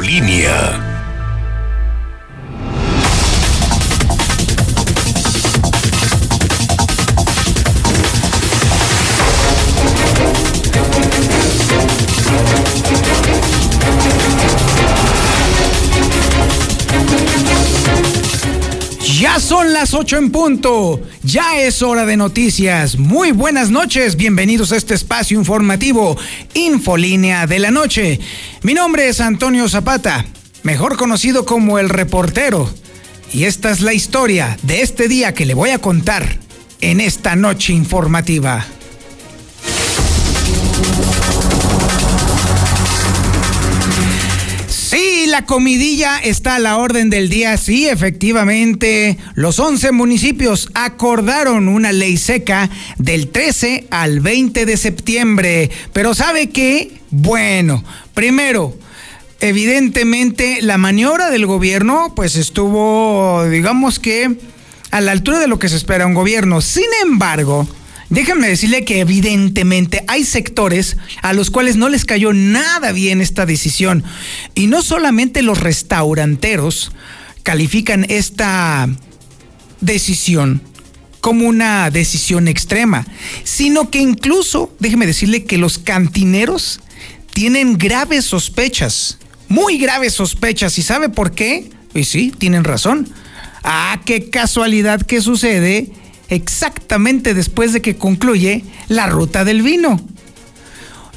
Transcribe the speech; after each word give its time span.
Línea. 0.00 0.93
8 19.94 20.16
en 20.16 20.32
punto. 20.32 21.00
Ya 21.22 21.60
es 21.60 21.80
hora 21.80 22.04
de 22.04 22.16
noticias. 22.16 22.98
Muy 22.98 23.30
buenas 23.30 23.70
noches. 23.70 24.16
Bienvenidos 24.16 24.72
a 24.72 24.76
este 24.76 24.94
espacio 24.94 25.38
informativo, 25.38 26.18
Infolínea 26.54 27.46
de 27.46 27.60
la 27.60 27.70
Noche. 27.70 28.18
Mi 28.62 28.74
nombre 28.74 29.08
es 29.08 29.20
Antonio 29.20 29.68
Zapata, 29.68 30.26
mejor 30.64 30.96
conocido 30.96 31.44
como 31.44 31.78
el 31.78 31.90
reportero. 31.90 32.68
Y 33.32 33.44
esta 33.44 33.70
es 33.70 33.82
la 33.82 33.92
historia 33.92 34.58
de 34.62 34.82
este 34.82 35.06
día 35.06 35.32
que 35.32 35.46
le 35.46 35.54
voy 35.54 35.70
a 35.70 35.78
contar 35.78 36.38
en 36.80 37.00
esta 37.00 37.36
noche 37.36 37.72
informativa. 37.72 38.66
La 45.34 45.46
comidilla 45.46 46.18
está 46.18 46.54
a 46.54 46.58
la 46.60 46.76
orden 46.76 47.10
del 47.10 47.28
día. 47.28 47.56
Sí, 47.56 47.88
efectivamente, 47.88 49.18
los 49.34 49.58
11 49.58 49.90
municipios 49.90 50.70
acordaron 50.74 51.66
una 51.66 51.90
ley 51.90 52.18
seca 52.18 52.70
del 52.98 53.26
13 53.26 53.88
al 53.90 54.20
20 54.20 54.64
de 54.64 54.76
septiembre. 54.76 55.72
Pero 55.92 56.14
¿sabe 56.14 56.50
qué? 56.50 57.00
Bueno, 57.10 57.82
primero, 58.14 58.78
evidentemente 59.40 60.62
la 60.62 60.78
maniobra 60.78 61.30
del 61.30 61.46
gobierno 61.46 62.12
pues 62.14 62.36
estuvo, 62.36 63.44
digamos 63.50 63.98
que, 63.98 64.36
a 64.92 65.00
la 65.00 65.10
altura 65.10 65.40
de 65.40 65.48
lo 65.48 65.58
que 65.58 65.68
se 65.68 65.74
espera 65.74 66.06
un 66.06 66.14
gobierno. 66.14 66.60
Sin 66.60 66.86
embargo, 67.02 67.66
Déjenme 68.14 68.46
decirle 68.46 68.84
que 68.84 69.00
evidentemente 69.00 70.04
hay 70.06 70.22
sectores 70.22 70.96
a 71.20 71.32
los 71.32 71.50
cuales 71.50 71.74
no 71.74 71.88
les 71.88 72.04
cayó 72.04 72.32
nada 72.32 72.92
bien 72.92 73.20
esta 73.20 73.44
decisión. 73.44 74.04
Y 74.54 74.68
no 74.68 74.82
solamente 74.82 75.42
los 75.42 75.58
restauranteros 75.58 76.92
califican 77.42 78.06
esta 78.08 78.88
decisión 79.80 80.62
como 81.20 81.48
una 81.48 81.90
decisión 81.90 82.46
extrema, 82.46 83.04
sino 83.42 83.90
que 83.90 83.98
incluso, 83.98 84.72
déjeme 84.78 85.08
decirle 85.08 85.44
que 85.44 85.58
los 85.58 85.78
cantineros 85.78 86.78
tienen 87.32 87.78
graves 87.78 88.26
sospechas, 88.26 89.18
muy 89.48 89.76
graves 89.76 90.12
sospechas. 90.12 90.78
¿Y 90.78 90.82
sabe 90.82 91.08
por 91.08 91.32
qué? 91.32 91.68
Pues 91.92 92.06
sí, 92.06 92.32
tienen 92.38 92.62
razón. 92.62 93.08
Ah, 93.64 94.02
qué 94.04 94.30
casualidad 94.30 95.02
que 95.02 95.20
sucede 95.20 95.90
exactamente 96.34 97.34
después 97.34 97.72
de 97.72 97.82
que 97.82 97.96
concluye 97.96 98.64
la 98.88 99.06
ruta 99.06 99.44
del 99.44 99.62
vino. 99.62 100.00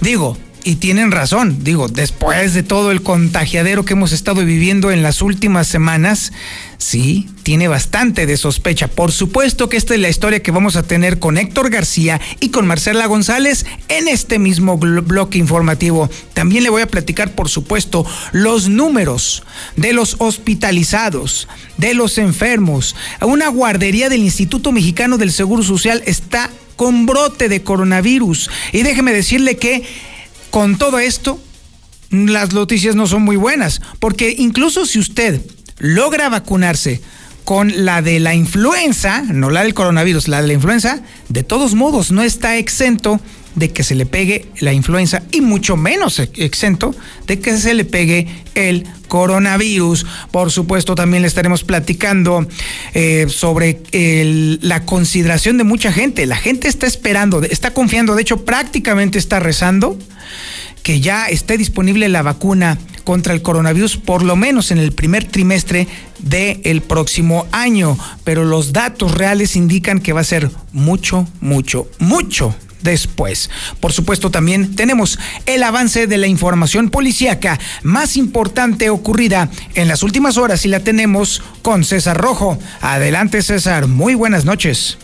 Digo, 0.02 0.38
y 0.64 0.76
tienen 0.76 1.12
razón, 1.12 1.64
digo, 1.64 1.88
después 1.88 2.54
de 2.54 2.62
todo 2.62 2.92
el 2.92 3.02
contagiadero 3.02 3.86
que 3.86 3.94
hemos 3.94 4.12
estado 4.12 4.44
viviendo 4.44 4.92
en 4.92 5.02
las 5.02 5.22
últimas 5.22 5.68
semanas, 5.68 6.34
sí, 6.78 7.28
tiene 7.44 7.67
bastante 7.67 8.25
de 8.25 8.38
sospecha. 8.38 8.88
Por 8.88 9.11
supuesto 9.11 9.70
que 9.70 9.78
esta 9.78 9.94
es 9.94 10.00
la 10.00 10.09
historia 10.09 10.42
que 10.42 10.52
vamos 10.52 10.75
a 10.75 10.83
tener 10.83 11.20
con 11.20 11.38
Héctor 11.38 11.70
García 11.70 12.20
y 12.39 12.50
con 12.50 12.67
Marcela 12.67 13.06
González 13.08 13.66
en 13.88 14.08
este 14.08 14.39
mismo 14.39 14.78
bloque 14.78 15.38
informativo. 15.38 16.09
También 16.33 16.64
le 16.64 16.70
voy 16.70 16.81
a 16.81 16.88
platicar, 16.88 17.33
por 17.36 17.50
supuesto, 17.50 18.05
los 18.31 18.70
números 18.70 19.44
de 19.75 19.94
los 19.94 20.16
hospitalizados, 20.20 21.48
de 21.78 21.94
los 21.94 22.17
enfermos. 22.17 22.95
Una 23.22 23.50
guardería 23.50 24.09
del 24.09 24.23
Instituto 24.23 24.72
Mexicano 24.72 25.17
del 25.17 25.31
Seguro 25.31 25.64
Social 25.64 26.03
está 26.05 26.50
con 26.76 27.05
brote 27.05 27.49
de 27.49 27.64
coronavirus. 27.64 28.49
Y 28.71 28.83
déjeme 28.83 29.14
decirle 29.14 29.58
que 29.58 29.83
con 30.52 30.77
todo 30.77 30.99
esto, 30.99 31.42
las 32.10 32.54
noticias 32.54 32.95
no 32.95 33.05
son 33.05 33.23
muy 33.23 33.36
buenas, 33.36 33.82
porque 33.99 34.33
incluso 34.37 34.86
si 34.86 34.99
usted 34.99 35.42
logra 35.80 36.30
vacunarse 36.30 37.02
con 37.43 37.86
la 37.86 38.02
de 38.02 38.20
la 38.20 38.36
influenza, 38.36 39.21
no 39.21 39.49
la 39.49 39.64
del 39.64 39.73
coronavirus, 39.73 40.27
la 40.27 40.42
de 40.42 40.48
la 40.48 40.54
influenza, 40.54 41.02
de 41.30 41.43
todos 41.43 41.76
modos 41.76 42.11
no 42.11 42.21
está 42.21 42.58
exento 42.58 43.21
de 43.55 43.71
que 43.71 43.83
se 43.83 43.95
le 43.95 44.05
pegue 44.05 44.45
la 44.60 44.71
influenza 44.71 45.23
y 45.32 45.42
mucho 45.42 45.77
menos 45.77 46.20
exento 46.20 46.93
de 47.26 47.39
que 47.39 47.58
se 47.58 47.73
le 47.73 47.86
pegue 47.86 48.27
el 48.54 48.86
coronavirus. 49.08 50.05
Por 50.30 50.52
supuesto, 50.52 50.93
también 50.93 51.21
le 51.21 51.27
estaremos 51.27 51.64
platicando 51.64 52.48
eh, 52.93 53.26
sobre 53.30 53.82
la 54.61 54.83
consideración 54.83 55.58
de 55.58 55.64
mucha 55.64 55.92
gente. 55.92 56.26
La 56.27 56.36
gente 56.36 56.67
está 56.67 56.86
esperando, 56.86 57.42
está 57.43 57.73
confiando, 57.73 58.14
de 58.16 58.21
hecho 58.21 58.45
prácticamente 58.45 59.17
está 59.17 59.39
rezando 59.39 59.98
que 60.83 60.99
ya 60.99 61.27
esté 61.27 61.58
disponible 61.58 62.10
la 62.10 62.21
vacuna 62.21 62.77
contra 63.04 63.33
el 63.33 63.42
coronavirus 63.42 63.98
por 63.98 64.21
lo 64.23 64.36
menos 64.36 64.71
en 64.71 64.80
el 64.80 64.92
primer 64.92 65.23
trimestre 65.23 65.88
del 66.20 66.82
próximo 66.82 67.48
año, 67.52 67.98
pero 68.23 68.43
los 68.43 68.73
datos 68.73 69.14
reales 69.14 69.55
indican 69.55 69.99
que 69.99 70.14
va 70.14 70.21
a 70.21 70.26
ser 70.26 70.52
mucho, 70.73 71.27
mucho, 71.39 71.87
mucho 71.99 72.54
después. 72.82 73.49
Por 73.80 73.93
supuesto, 73.93 74.32
también 74.32 74.76
tenemos 74.76 75.20
el 75.45 75.64
avance 75.64 76.08
de 76.08 76.17
la 76.17 76.27
información 76.27 76.89
policíaca 76.89 77.60
más 77.83 78.17
importante 78.17 78.89
ocurrida 78.89 79.49
en 79.76 79.87
las 79.87 80.04
últimas 80.04 80.37
horas 80.37 80.66
y 80.66 80.70
la 80.70 80.82
tenemos 80.82 81.42
con 81.61 81.83
César 81.83 82.17
Rojo. 82.17 82.58
Adelante, 82.82 83.42
César. 83.42 83.87
Muy 83.87 84.16
buenas 84.16 84.45
noches. 84.45 84.98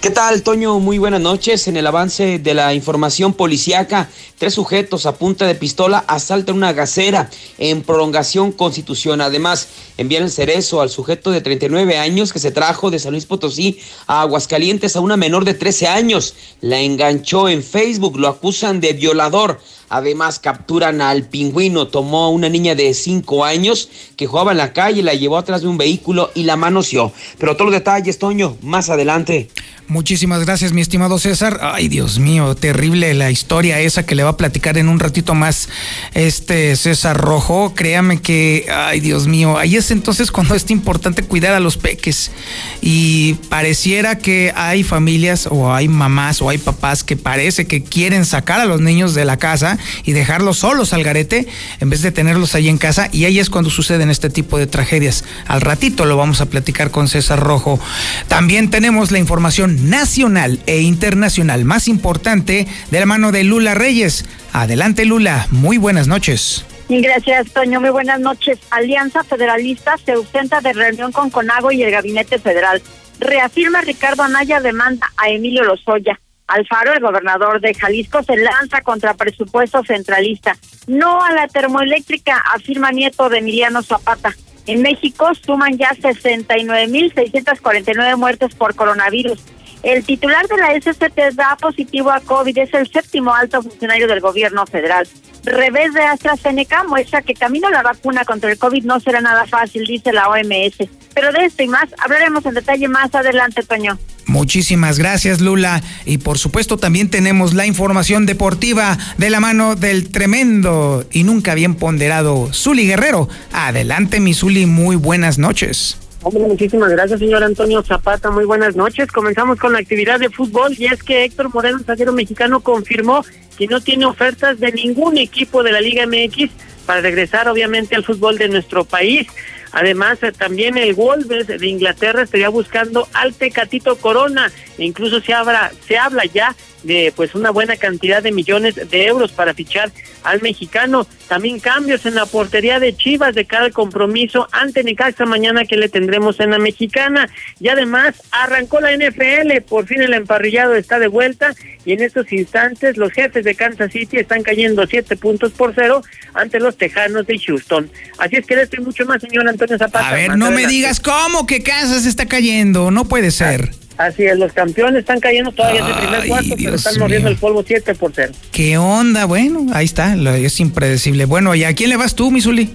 ¿Qué 0.00 0.10
tal, 0.10 0.42
Toño? 0.42 0.78
Muy 0.78 0.98
buenas 0.98 1.22
noches. 1.22 1.66
En 1.68 1.76
el 1.76 1.86
avance 1.86 2.38
de 2.38 2.54
la 2.54 2.74
información 2.74 3.32
policíaca, 3.32 4.10
tres 4.38 4.52
sujetos 4.52 5.06
a 5.06 5.16
punta 5.16 5.46
de 5.46 5.54
pistola 5.54 6.04
asaltan 6.06 6.56
una 6.56 6.74
gacera 6.74 7.30
en 7.56 7.82
prolongación 7.82 8.52
Constitución. 8.52 9.22
Además, 9.22 9.68
envían 9.96 10.24
el 10.24 10.30
cerezo 10.30 10.82
al 10.82 10.90
sujeto 10.90 11.30
de 11.30 11.40
39 11.40 11.96
años 11.96 12.32
que 12.32 12.38
se 12.38 12.52
trajo 12.52 12.90
de 12.90 12.98
San 12.98 13.12
Luis 13.12 13.24
Potosí 13.24 13.80
a 14.06 14.20
Aguascalientes 14.20 14.96
a 14.96 15.00
una 15.00 15.16
menor 15.16 15.46
de 15.46 15.54
13 15.54 15.88
años. 15.88 16.34
La 16.60 16.78
enganchó 16.78 17.48
en 17.48 17.62
Facebook, 17.62 18.18
lo 18.18 18.28
acusan 18.28 18.80
de 18.80 18.92
violador. 18.92 19.60
Además, 19.88 20.38
capturan 20.38 21.00
al 21.00 21.24
pingüino. 21.24 21.88
Tomó 21.88 22.24
a 22.24 22.30
una 22.30 22.48
niña 22.48 22.74
de 22.74 22.92
5 22.94 23.44
años 23.44 23.88
que 24.16 24.26
jugaba 24.26 24.52
en 24.52 24.58
la 24.58 24.72
calle, 24.72 25.02
la 25.02 25.14
llevó 25.14 25.38
atrás 25.38 25.62
de 25.62 25.68
un 25.68 25.78
vehículo 25.78 26.30
y 26.34 26.44
la 26.44 26.56
manoseó. 26.56 27.12
Pero 27.38 27.54
todos 27.54 27.70
los 27.70 27.78
detalles, 27.78 28.18
Toño, 28.18 28.56
más 28.62 28.90
adelante. 28.90 29.48
Muchísimas 29.88 30.44
gracias, 30.44 30.72
mi 30.72 30.80
estimado 30.80 31.16
César. 31.20 31.60
Ay, 31.62 31.86
Dios 31.86 32.18
mío, 32.18 32.56
terrible 32.56 33.14
la 33.14 33.30
historia 33.30 33.78
esa 33.78 34.04
que 34.04 34.16
le 34.16 34.24
va 34.24 34.30
a 34.30 34.36
platicar 34.36 34.78
en 34.78 34.88
un 34.88 34.98
ratito 34.98 35.36
más 35.36 35.68
este 36.12 36.74
César 36.74 37.16
Rojo. 37.16 37.72
Créame 37.76 38.20
que, 38.20 38.66
ay, 38.68 38.98
Dios 38.98 39.28
mío, 39.28 39.56
ahí 39.56 39.76
es 39.76 39.92
entonces 39.92 40.32
cuando 40.32 40.56
es 40.56 40.68
importante 40.72 41.22
cuidar 41.22 41.54
a 41.54 41.60
los 41.60 41.76
peques. 41.76 42.32
Y 42.80 43.34
pareciera 43.48 44.18
que 44.18 44.52
hay 44.56 44.82
familias 44.82 45.46
o 45.48 45.72
hay 45.72 45.86
mamás 45.86 46.42
o 46.42 46.48
hay 46.48 46.58
papás 46.58 47.04
que 47.04 47.16
parece 47.16 47.68
que 47.68 47.84
quieren 47.84 48.24
sacar 48.24 48.58
a 48.58 48.64
los 48.64 48.80
niños 48.80 49.14
de 49.14 49.24
la 49.24 49.36
casa 49.36 49.75
y 50.04 50.12
dejarlos 50.12 50.58
solos 50.58 50.92
al 50.92 51.02
garete 51.02 51.46
en 51.80 51.90
vez 51.90 52.02
de 52.02 52.12
tenerlos 52.12 52.54
ahí 52.54 52.68
en 52.68 52.78
casa. 52.78 53.08
Y 53.12 53.24
ahí 53.24 53.38
es 53.38 53.50
cuando 53.50 53.70
suceden 53.70 54.10
este 54.10 54.30
tipo 54.30 54.58
de 54.58 54.66
tragedias. 54.66 55.24
Al 55.46 55.60
ratito 55.60 56.04
lo 56.04 56.16
vamos 56.16 56.40
a 56.40 56.46
platicar 56.46 56.90
con 56.90 57.08
César 57.08 57.40
Rojo. 57.40 57.80
También 58.28 58.70
tenemos 58.70 59.10
la 59.10 59.18
información 59.18 59.90
nacional 59.90 60.60
e 60.66 60.80
internacional 60.80 61.64
más 61.64 61.88
importante 61.88 62.66
de 62.90 63.00
la 63.00 63.06
mano 63.06 63.32
de 63.32 63.44
Lula 63.44 63.74
Reyes. 63.74 64.24
Adelante 64.52 65.04
Lula, 65.04 65.46
muy 65.50 65.78
buenas 65.78 66.08
noches. 66.08 66.64
Gracias, 66.88 67.50
Toño. 67.52 67.80
Muy 67.80 67.90
buenas 67.90 68.20
noches. 68.20 68.58
Alianza 68.70 69.24
Federalista 69.24 69.96
se 70.04 70.12
ausenta 70.12 70.60
de 70.60 70.72
reunión 70.72 71.10
con 71.10 71.30
Conago 71.30 71.72
y 71.72 71.82
el 71.82 71.90
Gabinete 71.90 72.38
Federal. 72.38 72.80
Reafirma 73.18 73.80
Ricardo 73.80 74.22
Anaya 74.22 74.60
demanda 74.60 75.10
a 75.16 75.30
Emilio 75.30 75.64
Lozoya. 75.64 76.20
Alfaro, 76.46 76.92
el 76.92 77.00
gobernador 77.00 77.60
de 77.60 77.74
Jalisco, 77.74 78.22
se 78.22 78.36
lanza 78.36 78.82
contra 78.82 79.14
presupuesto 79.14 79.82
centralista. 79.84 80.56
No 80.86 81.24
a 81.24 81.32
la 81.32 81.48
termoeléctrica, 81.48 82.36
afirma 82.54 82.92
nieto 82.92 83.28
de 83.28 83.38
Emiliano 83.38 83.82
Zapata. 83.82 84.32
En 84.66 84.82
México 84.82 85.32
suman 85.34 85.78
ya 85.78 85.90
69.649 85.90 88.16
muertes 88.16 88.54
por 88.54 88.74
coronavirus. 88.74 89.38
El 89.86 90.02
titular 90.02 90.48
de 90.48 90.56
la 90.56 90.74
SCT 90.80 91.36
da 91.36 91.56
positivo 91.60 92.10
a 92.10 92.18
COVID, 92.18 92.58
es 92.58 92.74
el 92.74 92.90
séptimo 92.90 93.32
alto 93.32 93.62
funcionario 93.62 94.08
del 94.08 94.18
gobierno 94.18 94.66
federal. 94.66 95.06
Revés 95.44 95.94
de 95.94 96.00
AstraZeneca 96.00 96.82
muestra 96.82 97.22
que 97.22 97.34
camino 97.34 97.68
a 97.68 97.70
la 97.70 97.82
vacuna 97.82 98.24
contra 98.24 98.50
el 98.50 98.58
COVID 98.58 98.82
no 98.82 98.98
será 98.98 99.20
nada 99.20 99.46
fácil, 99.46 99.84
dice 99.86 100.12
la 100.12 100.28
OMS. 100.28 100.88
Pero 101.14 101.30
de 101.30 101.44
esto 101.44 101.62
y 101.62 101.68
más 101.68 101.84
hablaremos 102.02 102.44
en 102.46 102.54
detalle 102.54 102.88
más 102.88 103.14
adelante, 103.14 103.62
Toño. 103.62 103.96
Muchísimas 104.26 104.98
gracias 104.98 105.40
Lula 105.40 105.80
y 106.04 106.18
por 106.18 106.36
supuesto 106.36 106.78
también 106.78 107.08
tenemos 107.08 107.54
la 107.54 107.64
información 107.64 108.26
deportiva 108.26 108.98
de 109.18 109.30
la 109.30 109.38
mano 109.38 109.76
del 109.76 110.10
tremendo 110.10 111.06
y 111.12 111.22
nunca 111.22 111.54
bien 111.54 111.76
ponderado 111.76 112.52
Zuli 112.52 112.88
Guerrero. 112.88 113.28
Adelante 113.52 114.18
mi 114.18 114.34
Zuli, 114.34 114.66
muy 114.66 114.96
buenas 114.96 115.38
noches. 115.38 115.96
Hombre, 116.28 116.42
muchísimas 116.42 116.90
gracias, 116.90 117.20
señor 117.20 117.44
Antonio 117.44 117.84
Zapata. 117.84 118.32
Muy 118.32 118.44
buenas 118.46 118.74
noches. 118.74 119.12
Comenzamos 119.12 119.60
con 119.60 119.74
la 119.74 119.78
actividad 119.78 120.18
de 120.18 120.28
fútbol 120.28 120.74
y 120.76 120.86
es 120.86 121.00
que 121.04 121.22
Héctor 121.22 121.54
Moreno, 121.54 121.78
zaguero 121.86 122.12
mexicano, 122.12 122.58
confirmó 122.58 123.24
que 123.56 123.68
no 123.68 123.80
tiene 123.80 124.06
ofertas 124.06 124.58
de 124.58 124.72
ningún 124.72 125.18
equipo 125.18 125.62
de 125.62 125.70
la 125.70 125.80
Liga 125.80 126.04
MX 126.04 126.50
para 126.84 127.00
regresar, 127.00 127.48
obviamente, 127.48 127.94
al 127.94 128.02
fútbol 128.02 128.38
de 128.38 128.48
nuestro 128.48 128.82
país. 128.84 129.28
Además, 129.70 130.20
eh, 130.24 130.32
también 130.32 130.76
el 130.76 130.94
Wolves 130.94 131.46
de 131.46 131.64
Inglaterra 131.64 132.22
estaría 132.22 132.48
buscando 132.48 133.06
al 133.12 133.32
Tecatito 133.32 133.94
Corona. 133.94 134.50
E 134.78 134.84
incluso 134.84 135.20
se 135.20 135.32
habla, 135.32 135.70
se 135.86 135.96
habla 135.96 136.24
ya 136.24 136.56
de 136.86 137.12
pues 137.14 137.34
una 137.34 137.50
buena 137.50 137.76
cantidad 137.76 138.22
de 138.22 138.32
millones 138.32 138.76
de 138.76 139.06
euros 139.06 139.32
para 139.32 139.54
fichar 139.54 139.90
al 140.22 140.40
mexicano. 140.40 141.06
También 141.28 141.58
cambios 141.58 142.06
en 142.06 142.14
la 142.14 142.26
portería 142.26 142.78
de 142.78 142.96
Chivas 142.96 143.34
de 143.34 143.44
cara 143.44 143.64
al 143.64 143.72
compromiso 143.72 144.48
ante 144.52 144.84
Necaxa 144.84 145.26
mañana 145.26 145.64
que 145.64 145.76
le 145.76 145.88
tendremos 145.88 146.38
en 146.40 146.50
la 146.50 146.58
mexicana. 146.58 147.28
Y 147.60 147.68
además 147.68 148.22
arrancó 148.30 148.80
la 148.80 148.96
NFL, 148.96 149.62
por 149.68 149.86
fin 149.86 150.02
el 150.02 150.14
emparrillado 150.14 150.74
está 150.74 150.98
de 150.98 151.08
vuelta 151.08 151.54
y 151.84 151.92
en 151.92 152.02
estos 152.02 152.32
instantes 152.32 152.96
los 152.96 153.12
jefes 153.12 153.44
de 153.44 153.54
Kansas 153.54 153.92
City 153.92 154.18
están 154.18 154.42
cayendo 154.42 154.86
siete 154.86 155.16
puntos 155.16 155.52
por 155.52 155.74
cero 155.74 156.02
ante 156.34 156.60
los 156.60 156.76
Tejanos 156.76 157.26
de 157.26 157.38
Houston. 157.38 157.90
Así 158.18 158.36
es 158.36 158.46
que 158.46 158.56
de 158.56 158.62
esto 158.62 158.76
y 158.76 158.84
mucho 158.84 159.04
más, 159.06 159.20
señor 159.20 159.48
Antonio 159.48 159.78
Zapata. 159.78 160.08
A 160.08 160.14
ver, 160.14 160.36
no 160.36 160.50
me 160.50 160.66
digas 160.66 161.00
cómo 161.00 161.46
que 161.46 161.62
Kansas 161.62 162.06
está 162.06 162.26
cayendo, 162.26 162.90
no 162.90 163.06
puede 163.06 163.30
ser. 163.30 163.70
Así 163.96 164.24
es, 164.24 164.38
los 164.38 164.52
campeones 164.52 165.00
están 165.00 165.20
cayendo 165.20 165.52
todavía 165.52 165.80
en 165.80 165.86
el 165.86 165.94
primer 165.94 166.26
cuarto, 166.28 166.54
pero 166.56 166.74
están 166.74 166.98
mordiendo 166.98 167.28
el 167.28 167.36
polvo 167.36 167.64
7 167.66 167.94
por 167.94 168.12
0. 168.14 168.32
¿Qué 168.52 168.76
onda? 168.76 169.24
Bueno, 169.24 169.66
ahí 169.72 169.86
está, 169.86 170.14
es 170.36 170.60
impredecible. 170.60 171.24
Bueno, 171.24 171.54
¿y 171.54 171.64
a 171.64 171.72
quién 171.74 171.90
le 171.90 171.96
vas 171.96 172.14
tú, 172.14 172.30
Misuli? 172.30 172.70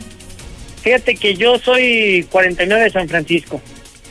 Fíjate 0.82 1.16
que 1.16 1.36
yo 1.36 1.60
soy 1.60 2.26
49 2.32 2.86
de 2.86 2.90
San 2.90 3.08
Francisco. 3.08 3.62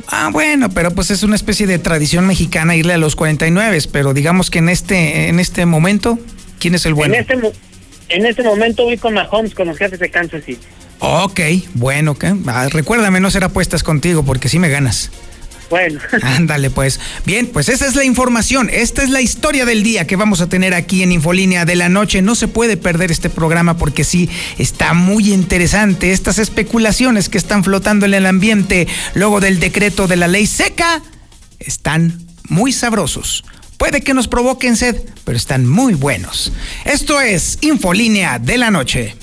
Ah, 0.06 0.30
bueno, 0.32 0.70
pero 0.70 0.92
pues 0.92 1.10
es 1.10 1.22
una 1.22 1.36
especie 1.36 1.66
de 1.66 1.78
tradición 1.78 2.26
mexicana 2.26 2.76
irle 2.76 2.94
a 2.94 2.98
los 2.98 3.16
49, 3.16 3.78
pero 3.92 4.14
digamos 4.14 4.50
que 4.50 4.58
en 4.58 4.68
este 4.68 5.28
en 5.28 5.40
este 5.40 5.66
momento, 5.66 6.18
¿quién 6.58 6.74
es 6.74 6.86
el 6.86 6.94
bueno? 6.94 7.14
En 7.14 7.20
este, 7.20 7.34
en 8.08 8.26
este 8.26 8.42
momento 8.42 8.84
voy 8.84 8.98
con 8.98 9.14
Mahomes, 9.14 9.54
con 9.54 9.68
los 9.68 9.78
jefes 9.78 9.98
de 9.98 10.10
Kansas 10.10 10.44
City. 10.44 10.64
Ok, 11.00 11.40
bueno, 11.74 12.16
¿qué? 12.16 12.34
Ah, 12.46 12.68
recuérdame 12.70 13.20
no 13.20 13.28
hacer 13.28 13.44
apuestas 13.44 13.82
contigo 13.82 14.24
porque 14.24 14.48
si 14.48 14.58
me 14.58 14.68
ganas. 14.68 15.10
Bueno. 15.70 16.00
Ándale, 16.22 16.68
pues. 16.68 17.00
Bien, 17.24 17.46
pues 17.46 17.68
esa 17.68 17.86
es 17.86 17.94
la 17.94 18.04
información. 18.04 18.68
Esta 18.70 19.02
es 19.02 19.08
la 19.08 19.22
historia 19.22 19.64
del 19.64 19.82
día 19.82 20.06
que 20.06 20.16
vamos 20.16 20.40
a 20.40 20.48
tener 20.48 20.74
aquí 20.74 21.02
en 21.02 21.12
Infolínea 21.12 21.64
de 21.64 21.76
la 21.76 21.88
Noche. 21.88 22.20
No 22.20 22.34
se 22.34 22.48
puede 22.48 22.76
perder 22.76 23.10
este 23.10 23.30
programa 23.30 23.78
porque 23.78 24.04
sí 24.04 24.28
está 24.58 24.92
muy 24.92 25.32
interesante. 25.32 26.12
Estas 26.12 26.38
especulaciones 26.38 27.28
que 27.28 27.38
están 27.38 27.64
flotando 27.64 28.04
en 28.04 28.14
el 28.14 28.26
ambiente 28.26 28.88
luego 29.14 29.40
del 29.40 29.60
decreto 29.60 30.08
de 30.08 30.16
la 30.16 30.28
ley 30.28 30.46
seca 30.46 31.02
están 31.60 32.26
muy 32.48 32.72
sabrosos. 32.72 33.44
Puede 33.78 34.02
que 34.02 34.12
nos 34.12 34.28
provoquen 34.28 34.76
sed, 34.76 34.96
pero 35.24 35.38
están 35.38 35.66
muy 35.66 35.94
buenos. 35.94 36.52
Esto 36.84 37.20
es 37.20 37.58
Infolínea 37.62 38.38
de 38.38 38.58
la 38.58 38.70
Noche. 38.70 39.16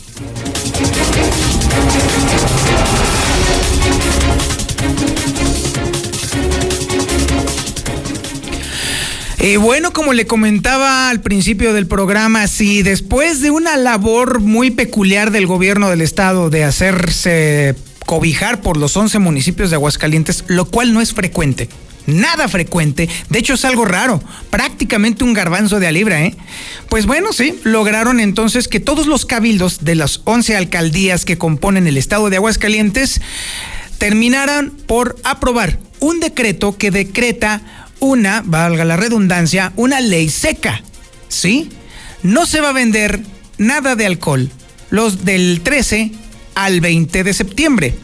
Y 9.47 9.55
bueno, 9.55 9.93
como 9.93 10.11
le 10.11 10.27
comentaba 10.27 11.09
al 11.09 11.21
principio 11.21 11.71
del 11.71 11.87
programa, 11.87 12.47
si 12.47 12.83
después 12.83 13.39
de 13.39 13.49
una 13.49 13.77
labor 13.77 14.41
muy 14.41 14.71
peculiar 14.71 15.31
del 15.31 15.47
gobierno 15.47 15.89
del 15.89 16.01
estado 16.01 16.49
de 16.49 16.65
hacerse 16.65 17.73
cobijar 18.05 18.59
por 18.59 18.75
los 18.75 18.97
11 18.97 19.19
municipios 19.19 19.69
de 19.69 19.77
Aguascalientes, 19.77 20.43
lo 20.47 20.65
cual 20.65 20.91
no 20.91 20.99
es 20.99 21.13
frecuente, 21.13 21.69
nada 22.07 22.49
frecuente, 22.49 23.07
de 23.29 23.39
hecho 23.39 23.53
es 23.53 23.63
algo 23.63 23.85
raro, 23.85 24.21
prácticamente 24.49 25.23
un 25.23 25.31
garbanzo 25.31 25.79
de 25.79 25.87
alibra, 25.87 26.25
¿eh? 26.25 26.35
Pues 26.89 27.05
bueno, 27.05 27.31
sí, 27.31 27.57
lograron 27.63 28.19
entonces 28.19 28.67
que 28.67 28.81
todos 28.81 29.07
los 29.07 29.25
cabildos 29.25 29.85
de 29.85 29.95
las 29.95 30.19
11 30.25 30.57
alcaldías 30.57 31.23
que 31.23 31.37
componen 31.37 31.87
el 31.87 31.95
estado 31.95 32.29
de 32.29 32.35
Aguascalientes 32.35 33.21
terminaran 33.97 34.71
por 34.71 35.15
aprobar 35.23 35.79
un 35.99 36.19
decreto 36.19 36.77
que 36.77 36.91
decreta 36.91 37.76
una, 37.99 38.41
valga 38.45 38.85
la 38.85 38.97
redundancia, 38.97 39.73
una 39.75 40.01
ley 40.01 40.29
seca. 40.29 40.81
¿Sí? 41.27 41.69
No 42.23 42.45
se 42.45 42.61
va 42.61 42.69
a 42.69 42.73
vender 42.73 43.21
nada 43.57 43.95
de 43.95 44.05
alcohol 44.05 44.49
los 44.89 45.25
del 45.25 45.61
13 45.61 46.11
al 46.55 46.81
20 46.81 47.23
de 47.23 47.33
septiembre. 47.33 47.95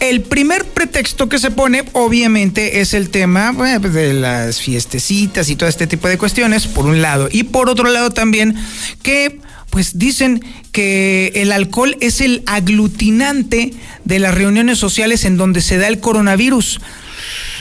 El 0.00 0.22
primer 0.22 0.64
pretexto 0.64 1.28
que 1.28 1.38
se 1.38 1.50
pone, 1.50 1.84
obviamente, 1.92 2.80
es 2.80 2.94
el 2.94 3.10
tema 3.10 3.52
pues, 3.54 3.92
de 3.92 4.14
las 4.14 4.60
fiestecitas 4.60 5.50
y 5.50 5.56
todo 5.56 5.68
este 5.68 5.86
tipo 5.86 6.08
de 6.08 6.16
cuestiones, 6.16 6.66
por 6.66 6.86
un 6.86 7.02
lado. 7.02 7.28
Y 7.30 7.44
por 7.44 7.68
otro 7.68 7.90
lado 7.90 8.10
también, 8.10 8.56
que 9.02 9.38
pues 9.68 9.98
dicen 9.98 10.42
que 10.72 11.32
el 11.36 11.52
alcohol 11.52 11.96
es 12.00 12.20
el 12.20 12.42
aglutinante 12.46 13.72
de 14.04 14.18
las 14.18 14.34
reuniones 14.34 14.78
sociales 14.78 15.24
en 15.24 15.36
donde 15.36 15.60
se 15.60 15.78
da 15.78 15.86
el 15.86 16.00
coronavirus. 16.00 16.80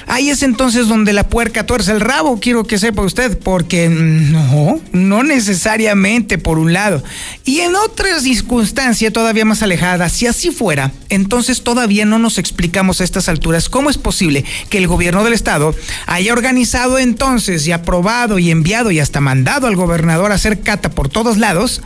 Ahí 0.09 0.31
es 0.31 0.41
entonces 0.41 0.87
donde 0.87 1.13
la 1.13 1.29
puerca 1.29 1.67
tuerce 1.67 1.91
el 1.91 2.01
rabo, 2.01 2.39
quiero 2.39 2.63
que 2.63 2.79
sepa 2.79 3.03
usted, 3.03 3.37
porque 3.37 3.89
no, 3.89 4.81
no 4.91 5.23
necesariamente 5.23 6.39
por 6.39 6.57
un 6.57 6.73
lado. 6.73 7.03
Y 7.45 7.59
en 7.59 7.75
otra 7.75 8.19
circunstancia 8.19 9.13
todavía 9.13 9.45
más 9.45 9.61
alejada, 9.61 10.09
si 10.09 10.25
así 10.25 10.49
fuera, 10.49 10.91
entonces 11.09 11.61
todavía 11.61 12.05
no 12.05 12.17
nos 12.17 12.39
explicamos 12.39 12.99
a 12.99 13.03
estas 13.03 13.29
alturas 13.29 13.69
cómo 13.69 13.91
es 13.91 13.99
posible 13.99 14.45
que 14.71 14.79
el 14.79 14.87
gobierno 14.87 15.23
del 15.23 15.33
estado 15.33 15.75
haya 16.07 16.33
organizado 16.33 16.97
entonces 16.97 17.67
y 17.67 17.71
aprobado 17.71 18.39
y 18.39 18.49
enviado 18.49 18.89
y 18.89 18.99
hasta 18.99 19.21
mandado 19.21 19.67
al 19.67 19.75
gobernador 19.75 20.31
a 20.31 20.35
hacer 20.35 20.61
cata 20.61 20.89
por 20.89 21.09
todos 21.09 21.37
lados 21.37 21.83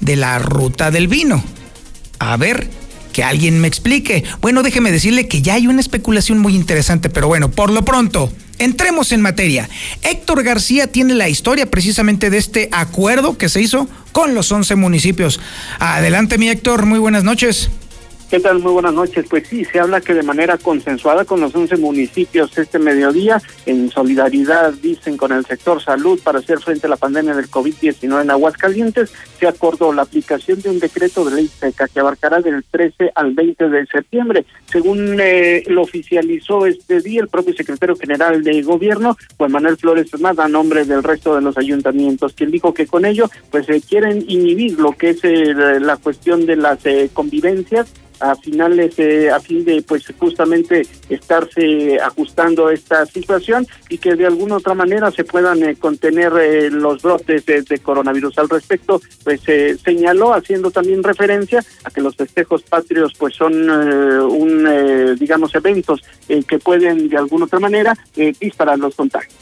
de 0.00 0.14
la 0.14 0.38
ruta 0.38 0.92
del 0.92 1.08
vino. 1.08 1.42
A 2.20 2.36
ver, 2.36 2.70
que 3.16 3.24
alguien 3.24 3.58
me 3.62 3.66
explique. 3.66 4.24
Bueno, 4.42 4.62
déjeme 4.62 4.92
decirle 4.92 5.26
que 5.26 5.40
ya 5.40 5.54
hay 5.54 5.68
una 5.68 5.80
especulación 5.80 6.38
muy 6.38 6.54
interesante, 6.54 7.08
pero 7.08 7.28
bueno, 7.28 7.50
por 7.50 7.70
lo 7.70 7.82
pronto, 7.82 8.30
entremos 8.58 9.10
en 9.10 9.22
materia. 9.22 9.70
Héctor 10.02 10.42
García 10.42 10.92
tiene 10.92 11.14
la 11.14 11.26
historia 11.26 11.64
precisamente 11.64 12.28
de 12.28 12.36
este 12.36 12.68
acuerdo 12.72 13.38
que 13.38 13.48
se 13.48 13.62
hizo 13.62 13.88
con 14.12 14.34
los 14.34 14.52
11 14.52 14.74
municipios. 14.74 15.40
Adelante, 15.78 16.36
mi 16.36 16.50
Héctor, 16.50 16.84
muy 16.84 16.98
buenas 16.98 17.24
noches. 17.24 17.70
¿Qué 18.28 18.40
tal? 18.40 18.58
Muy 18.58 18.72
buenas 18.72 18.92
noches. 18.92 19.24
Pues 19.30 19.46
sí, 19.46 19.64
se 19.64 19.78
habla 19.78 20.00
que 20.00 20.12
de 20.12 20.24
manera 20.24 20.58
consensuada 20.58 21.24
con 21.24 21.40
los 21.40 21.54
11 21.54 21.76
municipios 21.76 22.58
este 22.58 22.80
mediodía, 22.80 23.40
en 23.66 23.88
solidaridad, 23.88 24.72
dicen, 24.72 25.16
con 25.16 25.30
el 25.30 25.46
sector 25.46 25.80
salud 25.80 26.18
para 26.24 26.40
hacer 26.40 26.58
frente 26.58 26.88
a 26.88 26.90
la 26.90 26.96
pandemia 26.96 27.36
del 27.36 27.48
COVID-19 27.48 28.22
en 28.22 28.30
Aguascalientes, 28.32 29.12
se 29.38 29.46
acordó 29.46 29.92
la 29.92 30.02
aplicación 30.02 30.60
de 30.60 30.70
un 30.70 30.80
decreto 30.80 31.24
de 31.24 31.36
ley 31.36 31.46
seca 31.46 31.86
que 31.86 32.00
abarcará 32.00 32.40
del 32.40 32.64
13 32.64 33.12
al 33.14 33.32
20 33.32 33.68
de 33.68 33.86
septiembre. 33.86 34.44
Según 34.72 35.18
eh, 35.20 35.62
lo 35.68 35.82
oficializó 35.82 36.66
este 36.66 37.00
día 37.00 37.20
el 37.20 37.28
propio 37.28 37.54
secretario 37.54 37.94
general 37.94 38.42
de 38.42 38.60
gobierno, 38.62 39.16
Juan 39.36 39.52
Manuel 39.52 39.76
Flores 39.76 40.10
Fernández, 40.10 40.44
a 40.44 40.48
nombre 40.48 40.84
del 40.84 41.04
resto 41.04 41.36
de 41.36 41.42
los 41.42 41.56
ayuntamientos, 41.56 42.32
quien 42.32 42.50
dijo 42.50 42.74
que 42.74 42.88
con 42.88 43.04
ello 43.04 43.30
pues 43.52 43.66
se 43.66 43.80
quieren 43.80 44.24
inhibir 44.26 44.80
lo 44.80 44.90
que 44.90 45.10
es 45.10 45.22
eh, 45.22 45.54
la 45.78 45.96
cuestión 45.96 46.44
de 46.44 46.56
las 46.56 46.84
eh, 46.86 47.08
convivencias 47.12 47.86
a 48.20 48.34
finales 48.36 48.98
eh, 48.98 49.30
a 49.30 49.40
fin 49.40 49.64
de 49.64 49.82
pues 49.82 50.04
justamente 50.18 50.86
estarse 51.08 51.98
ajustando 52.00 52.70
esta 52.70 53.04
situación 53.06 53.66
y 53.88 53.98
que 53.98 54.14
de 54.14 54.26
alguna 54.26 54.56
otra 54.56 54.74
manera 54.74 55.10
se 55.10 55.24
puedan 55.24 55.62
eh, 55.62 55.76
contener 55.76 56.32
eh, 56.40 56.70
los 56.70 57.02
brotes 57.02 57.44
de, 57.46 57.78
coronavirus. 57.82 58.38
Al 58.38 58.48
respecto 58.48 59.00
pues 59.22 59.40
señaló 59.84 60.32
haciendo 60.32 60.70
también 60.70 61.02
referencia 61.02 61.62
a 61.84 61.90
que 61.90 62.00
los 62.00 62.16
festejos 62.16 62.62
patrios 62.62 63.12
pues 63.18 63.34
son 63.34 63.68
un 63.68 65.16
digamos 65.18 65.54
eventos 65.54 66.02
que 66.26 66.58
pueden 66.58 67.08
de 67.08 67.16
alguna 67.16 67.44
otra 67.44 67.58
manera 67.58 67.96
disparar 68.40 68.78
los 68.78 68.94
contagios. 68.94 69.34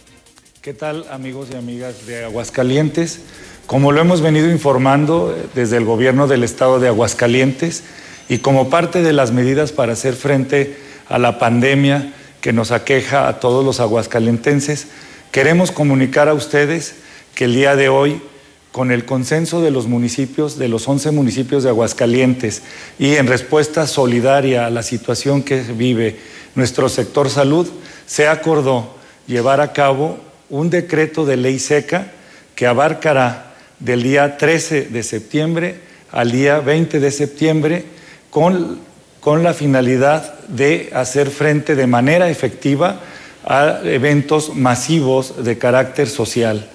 Qué 0.60 0.74
tal 0.74 1.04
amigos 1.10 1.48
y 1.52 1.56
amigas 1.56 2.06
de 2.06 2.24
Aguascalientes 2.24 3.20
como 3.66 3.92
lo 3.92 4.00
hemos 4.00 4.20
venido 4.20 4.50
informando 4.50 5.34
desde 5.54 5.78
el 5.78 5.84
gobierno 5.84 6.26
del 6.26 6.44
estado 6.44 6.80
de 6.80 6.88
Aguascalientes 6.88 7.82
y 8.28 8.38
como 8.38 8.70
parte 8.70 9.02
de 9.02 9.12
las 9.12 9.32
medidas 9.32 9.72
para 9.72 9.92
hacer 9.92 10.14
frente 10.14 10.76
a 11.08 11.18
la 11.18 11.38
pandemia 11.38 12.14
que 12.40 12.52
nos 12.52 12.70
aqueja 12.70 13.28
a 13.28 13.40
todos 13.40 13.64
los 13.64 13.80
aguascalentenses, 13.80 14.86
queremos 15.30 15.70
comunicar 15.70 16.28
a 16.28 16.34
ustedes 16.34 16.96
que 17.34 17.46
el 17.46 17.54
día 17.54 17.76
de 17.76 17.88
hoy, 17.88 18.20
con 18.72 18.90
el 18.90 19.04
consenso 19.04 19.62
de 19.62 19.70
los 19.70 19.86
municipios, 19.86 20.58
de 20.58 20.68
los 20.68 20.88
11 20.88 21.10
municipios 21.10 21.62
de 21.62 21.70
Aguascalientes, 21.70 22.62
y 22.98 23.14
en 23.14 23.26
respuesta 23.26 23.86
solidaria 23.86 24.66
a 24.66 24.70
la 24.70 24.82
situación 24.82 25.42
que 25.42 25.62
vive 25.62 26.18
nuestro 26.54 26.88
sector 26.88 27.30
salud, 27.30 27.68
se 28.06 28.28
acordó 28.28 28.94
llevar 29.26 29.60
a 29.60 29.72
cabo 29.72 30.18
un 30.50 30.70
decreto 30.70 31.24
de 31.24 31.36
ley 31.36 31.58
seca 31.58 32.12
que 32.54 32.66
abarcará 32.66 33.54
del 33.78 34.02
día 34.02 34.36
13 34.36 34.86
de 34.86 35.02
septiembre 35.02 35.76
al 36.12 36.30
día 36.30 36.60
20 36.60 37.00
de 37.00 37.10
septiembre 37.10 37.84
con, 38.34 38.80
con 39.20 39.44
la 39.44 39.54
finalidad 39.54 40.40
de 40.48 40.90
hacer 40.92 41.30
frente 41.30 41.76
de 41.76 41.86
manera 41.86 42.28
efectiva 42.28 42.98
a 43.46 43.78
eventos 43.84 44.56
masivos 44.56 45.44
de 45.44 45.56
carácter 45.56 46.08
social, 46.08 46.68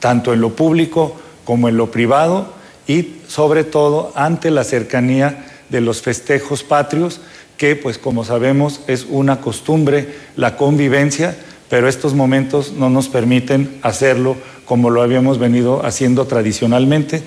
tanto 0.00 0.32
en 0.32 0.40
lo 0.40 0.56
público 0.56 1.14
como 1.44 1.68
en 1.68 1.76
lo 1.76 1.90
privado 1.90 2.54
y 2.88 3.16
sobre 3.28 3.62
todo 3.62 4.10
ante 4.14 4.50
la 4.50 4.64
cercanía 4.64 5.44
de 5.68 5.82
los 5.82 6.00
festejos 6.00 6.62
patrios, 6.62 7.20
que 7.58 7.76
pues 7.76 7.98
como 7.98 8.24
sabemos 8.24 8.80
es 8.86 9.04
una 9.06 9.42
costumbre 9.42 10.14
la 10.34 10.56
convivencia, 10.56 11.36
pero 11.68 11.88
estos 11.88 12.14
momentos 12.14 12.72
no 12.72 12.88
nos 12.88 13.10
permiten 13.10 13.78
hacerlo 13.82 14.34
como 14.64 14.88
lo 14.88 15.02
habíamos 15.02 15.38
venido 15.38 15.84
haciendo 15.84 16.26
tradicionalmente. 16.26 17.22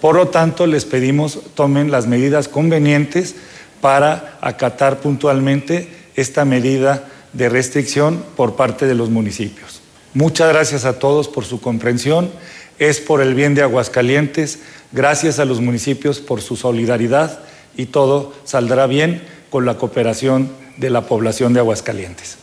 Por 0.00 0.16
lo 0.16 0.28
tanto, 0.28 0.66
les 0.66 0.84
pedimos 0.84 1.38
tomen 1.54 1.90
las 1.90 2.06
medidas 2.06 2.48
convenientes 2.48 3.34
para 3.80 4.38
acatar 4.40 5.00
puntualmente 5.00 5.88
esta 6.16 6.44
medida 6.44 7.08
de 7.32 7.48
restricción 7.48 8.24
por 8.36 8.56
parte 8.56 8.86
de 8.86 8.94
los 8.94 9.10
municipios. 9.10 9.80
Muchas 10.14 10.48
gracias 10.48 10.84
a 10.84 10.98
todos 10.98 11.28
por 11.28 11.44
su 11.44 11.60
comprensión. 11.60 12.30
Es 12.78 13.00
por 13.00 13.20
el 13.20 13.34
bien 13.34 13.54
de 13.54 13.62
Aguascalientes. 13.62 14.60
Gracias 14.92 15.38
a 15.38 15.44
los 15.44 15.60
municipios 15.60 16.18
por 16.18 16.40
su 16.40 16.56
solidaridad 16.56 17.40
y 17.76 17.86
todo 17.86 18.32
saldrá 18.44 18.86
bien 18.86 19.22
con 19.50 19.66
la 19.66 19.76
cooperación 19.76 20.50
de 20.78 20.90
la 20.90 21.02
población 21.02 21.52
de 21.52 21.60
Aguascalientes. 21.60 22.38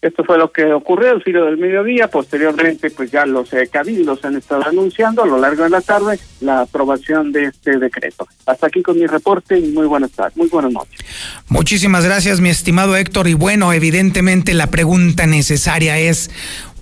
Esto 0.00 0.22
fue 0.22 0.38
lo 0.38 0.52
que 0.52 0.72
ocurrió 0.72 1.10
al 1.10 1.22
filo 1.24 1.44
del 1.46 1.58
mediodía. 1.58 2.08
Posteriormente, 2.08 2.90
pues 2.90 3.10
ya 3.10 3.26
los 3.26 3.52
eh, 3.52 3.68
cabildos 3.70 4.24
han 4.24 4.36
estado 4.36 4.64
anunciando 4.64 5.24
a 5.24 5.26
lo 5.26 5.38
largo 5.38 5.64
de 5.64 5.70
la 5.70 5.80
tarde 5.80 6.20
la 6.40 6.60
aprobación 6.60 7.32
de 7.32 7.46
este 7.46 7.78
decreto. 7.78 8.28
Hasta 8.46 8.68
aquí 8.68 8.80
con 8.80 8.96
mi 8.96 9.06
reporte 9.06 9.58
y 9.58 9.72
muy 9.72 9.86
buenas 9.86 10.12
tardes, 10.12 10.36
muy 10.36 10.48
buenas 10.48 10.70
noches. 10.70 11.00
Muchísimas 11.48 12.04
gracias, 12.04 12.40
mi 12.40 12.48
estimado 12.48 12.96
Héctor. 12.96 13.26
Y 13.26 13.34
bueno, 13.34 13.72
evidentemente 13.72 14.54
la 14.54 14.68
pregunta 14.68 15.26
necesaria 15.26 15.98
es, 15.98 16.30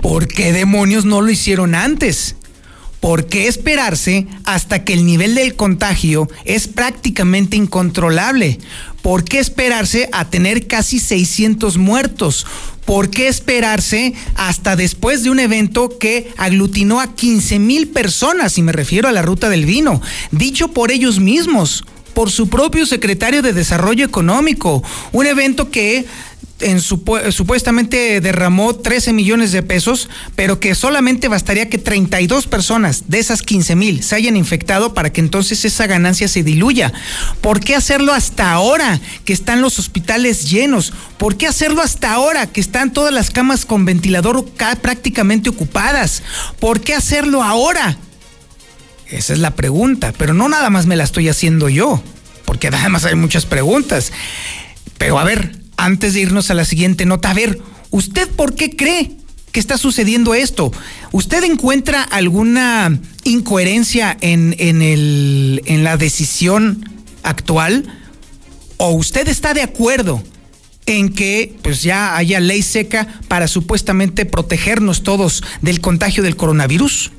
¿por 0.02 0.28
qué 0.28 0.52
demonios 0.52 1.06
no 1.06 1.22
lo 1.22 1.30
hicieron 1.30 1.74
antes? 1.74 2.36
¿Por 3.00 3.26
qué 3.26 3.46
esperarse 3.46 4.26
hasta 4.44 4.84
que 4.84 4.92
el 4.92 5.06
nivel 5.06 5.34
del 5.34 5.54
contagio 5.54 6.28
es 6.44 6.66
prácticamente 6.66 7.56
incontrolable? 7.56 8.58
¿Por 9.00 9.24
qué 9.24 9.38
esperarse 9.38 10.08
a 10.12 10.28
tener 10.28 10.66
casi 10.66 10.98
600 10.98 11.78
muertos? 11.78 12.46
¿Por 12.86 13.10
qué 13.10 13.26
esperarse 13.26 14.14
hasta 14.36 14.76
después 14.76 15.24
de 15.24 15.30
un 15.30 15.40
evento 15.40 15.98
que 15.98 16.32
aglutinó 16.36 17.00
a 17.00 17.14
15 17.14 17.58
mil 17.58 17.88
personas? 17.88 18.56
Y 18.58 18.62
me 18.62 18.72
refiero 18.72 19.08
a 19.08 19.12
la 19.12 19.22
ruta 19.22 19.48
del 19.48 19.66
vino, 19.66 20.00
dicho 20.30 20.68
por 20.68 20.92
ellos 20.92 21.18
mismos 21.18 21.84
por 22.14 22.30
su 22.30 22.48
propio 22.48 22.86
secretario 22.86 23.42
de 23.42 23.52
Desarrollo 23.52 24.02
Económico, 24.02 24.82
un 25.12 25.26
evento 25.26 25.70
que 25.70 26.06
en 26.60 26.80
supuestamente 26.80 28.20
derramó 28.20 28.74
13 28.74 29.12
millones 29.12 29.52
de 29.52 29.62
pesos, 29.62 30.08
pero 30.34 30.58
que 30.58 30.74
solamente 30.74 31.28
bastaría 31.28 31.68
que 31.68 31.78
32 31.78 32.46
personas 32.46 33.04
de 33.08 33.18
esas 33.18 33.42
15 33.42 33.76
mil 33.76 34.02
se 34.02 34.14
hayan 34.14 34.36
infectado 34.36 34.94
para 34.94 35.12
que 35.12 35.20
entonces 35.20 35.64
esa 35.64 35.86
ganancia 35.86 36.28
se 36.28 36.42
diluya. 36.42 36.92
¿Por 37.40 37.60
qué 37.60 37.74
hacerlo 37.74 38.14
hasta 38.14 38.52
ahora 38.52 39.00
que 39.24 39.32
están 39.32 39.60
los 39.60 39.78
hospitales 39.78 40.48
llenos? 40.48 40.92
¿Por 41.18 41.36
qué 41.36 41.46
hacerlo 41.46 41.82
hasta 41.82 42.12
ahora 42.12 42.46
que 42.46 42.60
están 42.60 42.92
todas 42.92 43.12
las 43.12 43.30
camas 43.30 43.66
con 43.66 43.84
ventilador 43.84 44.46
prácticamente 44.80 45.50
ocupadas? 45.50 46.22
¿Por 46.58 46.80
qué 46.80 46.94
hacerlo 46.94 47.42
ahora? 47.42 47.98
Esa 49.08 49.34
es 49.34 49.38
la 49.38 49.54
pregunta, 49.54 50.12
pero 50.16 50.34
no 50.34 50.48
nada 50.48 50.70
más 50.70 50.86
me 50.86 50.96
la 50.96 51.04
estoy 51.04 51.28
haciendo 51.28 51.68
yo, 51.68 52.02
porque 52.44 52.68
además 52.68 53.04
hay 53.04 53.14
muchas 53.14 53.46
preguntas. 53.46 54.12
Pero 54.98 55.18
a 55.18 55.24
ver, 55.24 55.65
antes 55.76 56.14
de 56.14 56.20
irnos 56.20 56.50
a 56.50 56.54
la 56.54 56.64
siguiente 56.64 57.06
nota, 57.06 57.30
a 57.30 57.34
ver, 57.34 57.60
¿usted 57.90 58.28
por 58.28 58.54
qué 58.54 58.74
cree 58.76 59.12
que 59.52 59.60
está 59.60 59.78
sucediendo 59.78 60.34
esto? 60.34 60.72
¿Usted 61.12 61.44
encuentra 61.44 62.02
alguna 62.02 62.98
incoherencia 63.24 64.16
en, 64.20 64.54
en, 64.58 64.82
el, 64.82 65.62
en 65.66 65.84
la 65.84 65.96
decisión 65.96 66.88
actual? 67.22 67.84
¿O 68.76 68.90
usted 68.90 69.28
está 69.28 69.54
de 69.54 69.62
acuerdo 69.62 70.22
en 70.86 71.12
que 71.12 71.56
pues 71.62 71.82
ya 71.82 72.16
haya 72.16 72.40
ley 72.40 72.62
seca 72.62 73.06
para 73.28 73.48
supuestamente 73.48 74.24
protegernos 74.24 75.02
todos 75.02 75.42
del 75.62 75.80
contagio 75.80 76.22
del 76.22 76.36
coronavirus? 76.36 77.12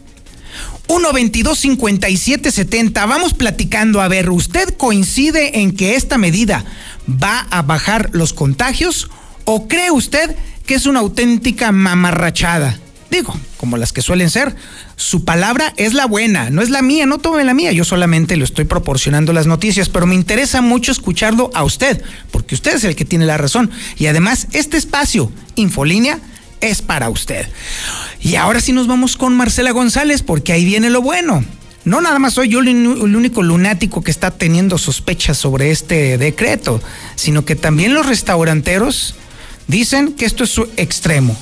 1 0.88 1.14
22 1.14 1.60
57 1.60 2.52
70. 2.52 3.06
Vamos 3.06 3.34
platicando. 3.34 4.02
A 4.02 4.08
ver, 4.08 4.30
¿usted 4.30 4.76
coincide 4.78 5.60
en 5.62 5.76
que 5.76 5.96
esta 5.96 6.18
medida 6.18 6.66
va 7.08 7.48
a 7.50 7.62
bajar 7.62 8.10
los 8.14 8.34
contagios 8.34 9.10
o 9.46 9.68
cree 9.68 9.92
usted 9.92 10.36
que 10.66 10.76
es 10.76 10.86
una 10.86 11.00
auténtica 11.00 11.72
mamarrachada? 11.72 12.80
Digo, 13.10 13.34
como 13.56 13.78
las 13.78 13.94
que 13.94 14.02
suelen 14.02 14.30
ser, 14.30 14.56
su 14.98 15.24
palabra 15.24 15.74
es 15.78 15.94
la 15.94 16.06
buena, 16.06 16.50
no 16.50 16.62
es 16.62 16.70
la 16.70 16.82
mía, 16.82 17.06
no 17.06 17.20
tome 17.20 17.46
la 17.46 17.54
mía, 17.54 17.72
yo 17.72 17.86
solamente 17.86 18.36
le 18.36 18.44
estoy 18.44 18.66
proporcionando 18.66 19.32
las 19.32 19.48
noticias, 19.48 19.88
pero 19.88 20.06
me 20.06 20.16
interesa 20.16 20.62
mucho 20.62 20.92
escucharlo 20.92 21.50
a 21.54 21.64
usted, 21.64 22.04
porque 22.32 22.56
usted 22.56 22.76
es 22.76 22.84
el 22.84 22.98
que 22.98 23.06
tiene 23.06 23.26
la 23.26 23.38
razón. 23.38 23.72
Y 23.98 24.08
además, 24.08 24.48
este 24.52 24.76
espacio, 24.76 25.32
Infolínea, 25.56 26.20
es 26.62 26.82
para 26.82 27.10
usted. 27.10 27.48
Y 28.20 28.36
ahora 28.36 28.60
sí 28.60 28.72
nos 28.74 28.88
vamos 28.88 29.18
con 29.18 29.36
Marcela 29.36 29.72
González, 29.72 30.24
porque 30.24 30.54
ahí 30.54 30.66
viene 30.66 30.90
lo 30.90 31.02
bueno. 31.02 31.44
No 31.86 32.02
nada 32.02 32.20
más 32.20 32.34
soy 32.34 32.50
yo 32.50 32.60
el, 32.60 32.68
único 33.16 33.42
lunático 33.42 34.04
que 34.04 34.12
está 34.12 34.32
teniendo 34.32 34.78
sospechas 34.78 35.38
sobre 35.38 35.72
este 35.72 36.18
decreto, 36.18 36.82
sino 37.16 37.46
que 37.46 37.56
también 37.56 37.94
los 37.94 38.06
restauranteros 38.06 39.16
dicen 39.68 40.12
que 40.12 40.26
esto 40.26 40.44
es 40.44 40.50
su 40.50 40.64
extremo. 40.76 41.38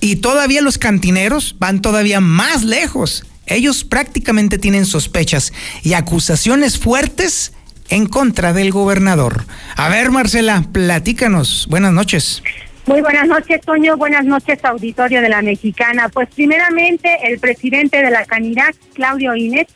Y 0.00 0.16
todavía 0.16 0.60
los 0.60 0.76
cantineros 0.76 1.56
van 1.58 1.80
todavía 1.80 2.20
más 2.20 2.62
lejos. 2.62 3.24
Ellos 3.46 3.84
prácticamente 3.84 4.58
tienen 4.58 4.84
sospechas 4.84 5.54
y 5.82 5.94
acusaciones 5.94 6.78
fuertes 6.78 7.52
en 7.88 8.04
contra 8.04 8.52
del 8.52 8.72
gobernador. 8.72 9.46
A 9.76 9.88
ver, 9.88 10.10
Marcela, 10.10 10.62
platícanos. 10.72 11.66
Buenas 11.70 11.94
noches. 11.94 12.42
Muy 12.86 13.00
buenas 13.00 13.26
noches, 13.26 13.60
Toño. 13.62 13.96
Buenas 13.96 14.24
noches, 14.24 14.64
auditorio 14.64 15.20
de 15.20 15.28
la 15.28 15.42
Mexicana. 15.42 16.08
Pues 16.08 16.28
primeramente, 16.32 17.18
el 17.24 17.40
presidente 17.40 18.00
de 18.00 18.12
la 18.12 18.24
Canirac, 18.24 18.76
Claudio 18.94 19.34
Inés, 19.34 19.66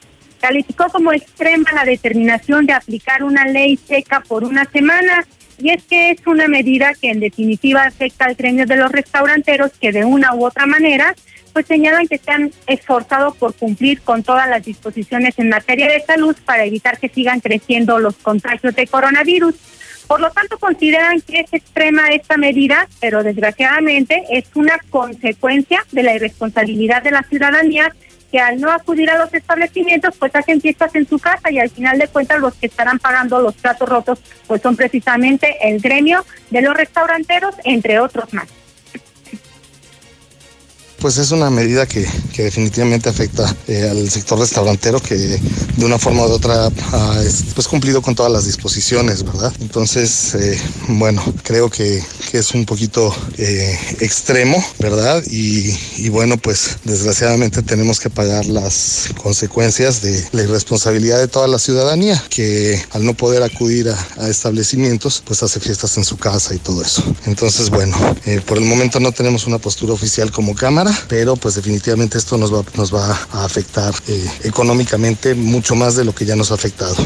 calificó 0.41 0.87
como 0.87 1.13
extrema 1.13 1.73
la 1.75 1.85
determinación 1.85 2.67
de 2.67 2.73
aplicar 2.73 3.25
una 3.25 3.47
ley 3.47 3.77
seca 3.77 4.21
por 4.21 4.45
una 4.45 4.65
semana. 4.67 5.27
Y 5.59 5.71
es 5.71 5.83
que 5.83 6.13
es 6.13 6.25
una 6.25 6.47
medida 6.47 6.95
que 6.95 7.11
en 7.11 7.19
definitiva 7.19 7.83
afecta 7.83 8.27
al 8.27 8.37
gremio 8.37 8.65
de 8.65 8.77
los 8.77 8.93
restauranteros 8.93 9.73
que 9.81 9.91
de 9.91 10.05
una 10.05 10.33
u 10.37 10.47
otra 10.47 10.67
manera 10.67 11.17
pues 11.53 11.67
señalan 11.67 12.07
que 12.07 12.19
se 12.19 12.31
han 12.31 12.53
esforzado 12.69 13.35
por 13.35 13.55
cumplir 13.55 14.03
con 14.03 14.23
todas 14.23 14.49
las 14.49 14.65
disposiciones 14.65 15.37
en 15.39 15.49
materia 15.49 15.89
de 15.89 16.01
salud 16.01 16.37
para 16.45 16.65
evitar 16.65 16.97
que 16.99 17.09
sigan 17.09 17.41
creciendo 17.41 17.99
los 17.99 18.15
contagios 18.17 18.75
de 18.77 18.87
coronavirus. 18.87 19.57
Por 20.11 20.21
lo 20.21 20.29
tanto, 20.33 20.59
consideran 20.59 21.21
que 21.21 21.39
es 21.39 21.53
extrema 21.53 22.09
esta 22.09 22.37
medida, 22.37 22.89
pero 23.01 23.23
desgraciadamente 23.23 24.25
es 24.31 24.45
una 24.57 24.77
consecuencia 24.91 25.87
de 25.93 26.03
la 26.03 26.17
irresponsabilidad 26.17 27.01
de 27.05 27.13
la 27.13 27.23
ciudadanía 27.23 27.95
que 28.33 28.41
al 28.41 28.61
no 28.61 28.73
acudir 28.73 29.09
a 29.09 29.19
los 29.19 29.33
establecimientos, 29.33 30.17
pues 30.19 30.35
hacen 30.35 30.61
fiestas 30.61 30.97
en 30.97 31.07
su 31.07 31.21
casa 31.21 31.53
y 31.53 31.61
al 31.61 31.71
final 31.71 31.97
de 31.97 32.09
cuentas 32.09 32.41
los 32.41 32.55
que 32.55 32.67
estarán 32.67 32.99
pagando 32.99 33.41
los 33.41 33.55
platos 33.55 33.89
rotos, 33.89 34.19
pues 34.49 34.61
son 34.61 34.75
precisamente 34.75 35.57
el 35.63 35.81
gremio 35.81 36.27
de 36.51 36.63
los 36.63 36.77
restauranteros, 36.77 37.55
entre 37.63 38.01
otros 38.01 38.35
más 38.35 38.49
pues 41.01 41.17
es 41.17 41.31
una 41.31 41.51
medida 41.51 41.87
que, 41.87 42.07
definitivamente 42.37 43.11
afecta 43.11 43.55
eh, 43.69 43.87
al 43.91 44.09
sector 44.11 44.39
restaurantero 44.39 44.99
que 44.99 45.15
de 45.15 45.85
una 45.85 45.99
forma 45.99 46.23
u 46.23 46.31
otra 46.31 46.67
ha 46.67 47.23
pues 47.55 47.69
cumplido 47.69 48.01
con 48.01 48.15
todas 48.15 48.33
las 48.33 48.47
disposiciones, 48.47 49.23
¿verdad? 49.23 49.53
Entonces, 49.61 50.35
eh, 50.35 50.59
bueno, 50.89 51.23
creo 51.43 51.69
que, 51.69 52.03
es 52.33 52.55
un 52.55 52.65
poquito 52.65 53.13
eh, 53.39 53.77
extremo, 53.99 54.65
¿verdad? 54.79 55.21
Y, 55.29 56.09
bueno, 56.11 56.39
pues 56.39 56.77
desgraciadamente 56.85 57.61
tenemos 57.63 57.99
que 57.99 58.09
pagar 58.09 58.47
las 58.47 59.09
consecuencias 59.21 60.01
de 60.01 60.25
la 60.31 60.45
irresponsabilidad 60.45 61.19
de 61.19 61.27
toda 61.27 61.49
la 61.49 61.59
ciudadanía, 61.59 62.23
que 62.31 62.81
al 62.93 63.05
no 63.05 63.15
poder 63.15 63.43
acudir 63.43 63.89
a, 63.89 63.99
a 64.19 64.29
establecimientos, 64.29 65.23
pues 65.27 65.43
hace 65.43 65.59
fiestas 65.59 65.97
en 65.97 66.05
su 66.05 66.17
casa 66.19 66.55
y 66.55 66.59
todo 66.59 66.83
eso. 66.83 67.03
Entonces, 67.27 67.69
bueno, 67.69 67.97
por 68.47 68.59
el 68.59 68.65
momento 68.65 69.01
no 69.01 69.11
tenemos 69.11 69.49
una 69.49 69.59
postura 69.59 69.93
oficial 69.93 70.31
como 70.31 70.55
Cámara 70.55 70.90
pero 71.09 71.37
pues 71.37 71.55
definitivamente 71.55 72.19
esto 72.19 72.37
nos 72.39 72.53
va, 72.53 72.65
nos 72.77 72.95
va 72.95 73.19
a 73.33 73.45
afectar 73.45 73.93
eh, 74.09 74.25
económicamente 74.45 75.35
mucho 75.35 75.75
más 75.75 75.97
de 75.97 76.05
lo 76.05 76.15
que 76.15 76.25
ya 76.25 76.37
nos 76.37 76.51
ha 76.51 76.55
afectado. 76.55 76.97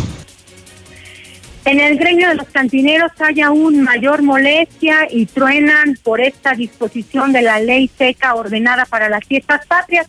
En 1.64 1.80
el 1.80 1.96
gremio 1.96 2.28
de 2.28 2.34
los 2.34 2.48
cantineros 2.48 3.10
hay 3.20 3.40
aún 3.40 3.82
mayor 3.82 4.22
molestia 4.22 5.08
y 5.10 5.24
truenan 5.24 5.98
por 6.02 6.20
esta 6.20 6.52
disposición 6.52 7.32
de 7.32 7.40
la 7.40 7.58
ley 7.58 7.90
seca 7.96 8.34
ordenada 8.34 8.84
para 8.84 9.08
las 9.08 9.24
fiestas 9.24 9.64
patrias. 9.66 10.06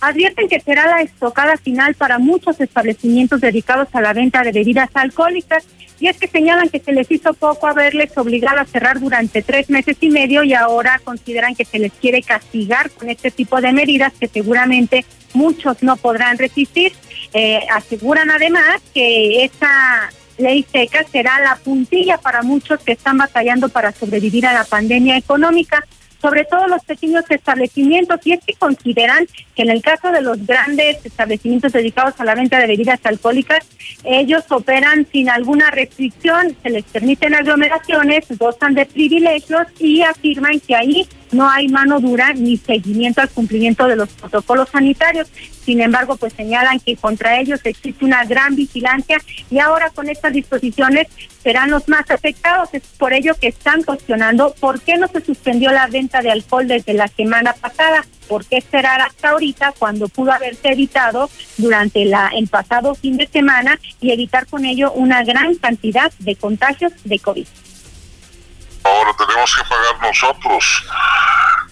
Advierten 0.00 0.48
que 0.48 0.60
será 0.60 0.86
la 0.86 1.00
estocada 1.00 1.56
final 1.56 1.94
para 1.94 2.18
muchos 2.18 2.60
establecimientos 2.60 3.40
dedicados 3.40 3.88
a 3.94 4.02
la 4.02 4.12
venta 4.12 4.42
de 4.42 4.52
bebidas 4.52 4.90
alcohólicas 4.92 5.64
y 6.00 6.08
es 6.08 6.16
que 6.18 6.28
señalan 6.28 6.68
que 6.68 6.80
se 6.80 6.92
les 6.92 7.10
hizo 7.10 7.34
poco 7.34 7.66
haberles 7.66 8.16
obligado 8.16 8.60
a 8.60 8.64
cerrar 8.64 9.00
durante 9.00 9.42
tres 9.42 9.68
meses 9.70 9.96
y 10.00 10.10
medio 10.10 10.44
y 10.44 10.54
ahora 10.54 11.00
consideran 11.02 11.54
que 11.54 11.64
se 11.64 11.78
les 11.78 11.92
quiere 11.92 12.22
castigar 12.22 12.90
con 12.90 13.10
este 13.10 13.30
tipo 13.30 13.60
de 13.60 13.72
medidas 13.72 14.12
que 14.18 14.28
seguramente 14.28 15.04
muchos 15.34 15.82
no 15.82 15.96
podrán 15.96 16.38
resistir. 16.38 16.92
Eh, 17.34 17.60
aseguran 17.74 18.30
además 18.30 18.80
que 18.94 19.44
esta 19.44 20.10
ley 20.38 20.64
seca 20.70 21.04
será 21.10 21.40
la 21.40 21.56
puntilla 21.56 22.18
para 22.18 22.42
muchos 22.42 22.80
que 22.80 22.92
están 22.92 23.18
batallando 23.18 23.68
para 23.68 23.92
sobrevivir 23.92 24.46
a 24.46 24.52
la 24.52 24.64
pandemia 24.64 25.16
económica 25.16 25.84
sobre 26.20 26.44
todo 26.44 26.66
los 26.66 26.84
pequeños 26.84 27.24
establecimientos, 27.28 28.20
y 28.24 28.32
es 28.32 28.44
que 28.44 28.54
consideran 28.54 29.26
que 29.54 29.62
en 29.62 29.70
el 29.70 29.82
caso 29.82 30.10
de 30.10 30.20
los 30.20 30.44
grandes 30.46 31.04
establecimientos 31.04 31.72
dedicados 31.72 32.14
a 32.18 32.24
la 32.24 32.34
venta 32.34 32.58
de 32.58 32.66
bebidas 32.66 33.00
alcohólicas, 33.04 33.66
ellos 34.04 34.44
operan 34.50 35.06
sin 35.10 35.30
alguna 35.30 35.70
restricción, 35.70 36.56
se 36.62 36.70
les 36.70 36.84
permiten 36.84 37.34
aglomeraciones, 37.34 38.26
gozan 38.38 38.74
de 38.74 38.86
privilegios 38.86 39.66
y 39.78 40.02
afirman 40.02 40.60
que 40.60 40.74
ahí 40.74 41.08
no 41.32 41.48
hay 41.48 41.68
mano 41.68 42.00
dura 42.00 42.32
ni 42.32 42.56
seguimiento 42.56 43.20
al 43.20 43.30
cumplimiento 43.30 43.86
de 43.86 43.96
los 43.96 44.08
protocolos 44.10 44.68
sanitarios. 44.70 45.28
Sin 45.64 45.80
embargo, 45.80 46.16
pues 46.16 46.32
señalan 46.32 46.80
que 46.80 46.96
contra 46.96 47.38
ellos 47.38 47.60
existe 47.64 48.04
una 48.04 48.24
gran 48.24 48.56
vigilancia 48.56 49.18
y 49.50 49.58
ahora 49.58 49.90
con 49.90 50.08
estas 50.08 50.32
disposiciones 50.32 51.08
serán 51.42 51.70
los 51.70 51.88
más 51.88 52.10
afectados. 52.10 52.70
Es 52.72 52.82
por 52.96 53.12
ello 53.12 53.34
que 53.34 53.48
están 53.48 53.82
cuestionando 53.82 54.54
por 54.60 54.80
qué 54.80 54.96
no 54.96 55.08
se 55.08 55.20
suspendió 55.20 55.70
la 55.70 55.86
venta 55.86 56.22
de 56.22 56.30
alcohol 56.30 56.66
desde 56.66 56.94
la 56.94 57.08
semana 57.08 57.52
pasada. 57.52 58.04
¿Por 58.28 58.44
qué 58.44 58.58
esperar 58.58 59.00
hasta 59.00 59.30
ahorita 59.30 59.74
cuando 59.78 60.08
pudo 60.08 60.32
haberse 60.32 60.68
evitado 60.68 61.30
durante 61.56 62.04
la, 62.04 62.30
el 62.34 62.48
pasado 62.48 62.94
fin 62.94 63.16
de 63.16 63.26
semana 63.26 63.78
y 64.00 64.12
evitar 64.12 64.46
con 64.46 64.64
ello 64.64 64.92
una 64.92 65.24
gran 65.24 65.54
cantidad 65.54 66.12
de 66.18 66.36
contagios 66.36 66.92
de 67.04 67.18
COVID? 67.18 67.46
Ahora 68.84 69.12
tenemos 69.16 69.56
que 69.56 69.64
pagar 69.64 70.00
nosotros. 70.00 70.84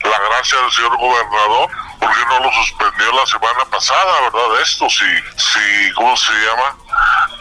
La 0.03 0.19
gracia 0.29 0.59
del 0.61 0.71
señor 0.73 0.97
gobernador, 0.99 1.71
porque 1.99 2.25
no 2.29 2.41
lo 2.41 2.53
suspendió 2.53 3.13
la 3.13 3.27
semana 3.27 3.65
pasada, 3.71 4.21
verdad? 4.21 4.61
Esto, 4.63 4.89
si, 4.89 5.05
si 5.37 5.93
¿cómo 5.95 6.17
se 6.17 6.33
llama? 6.33 6.77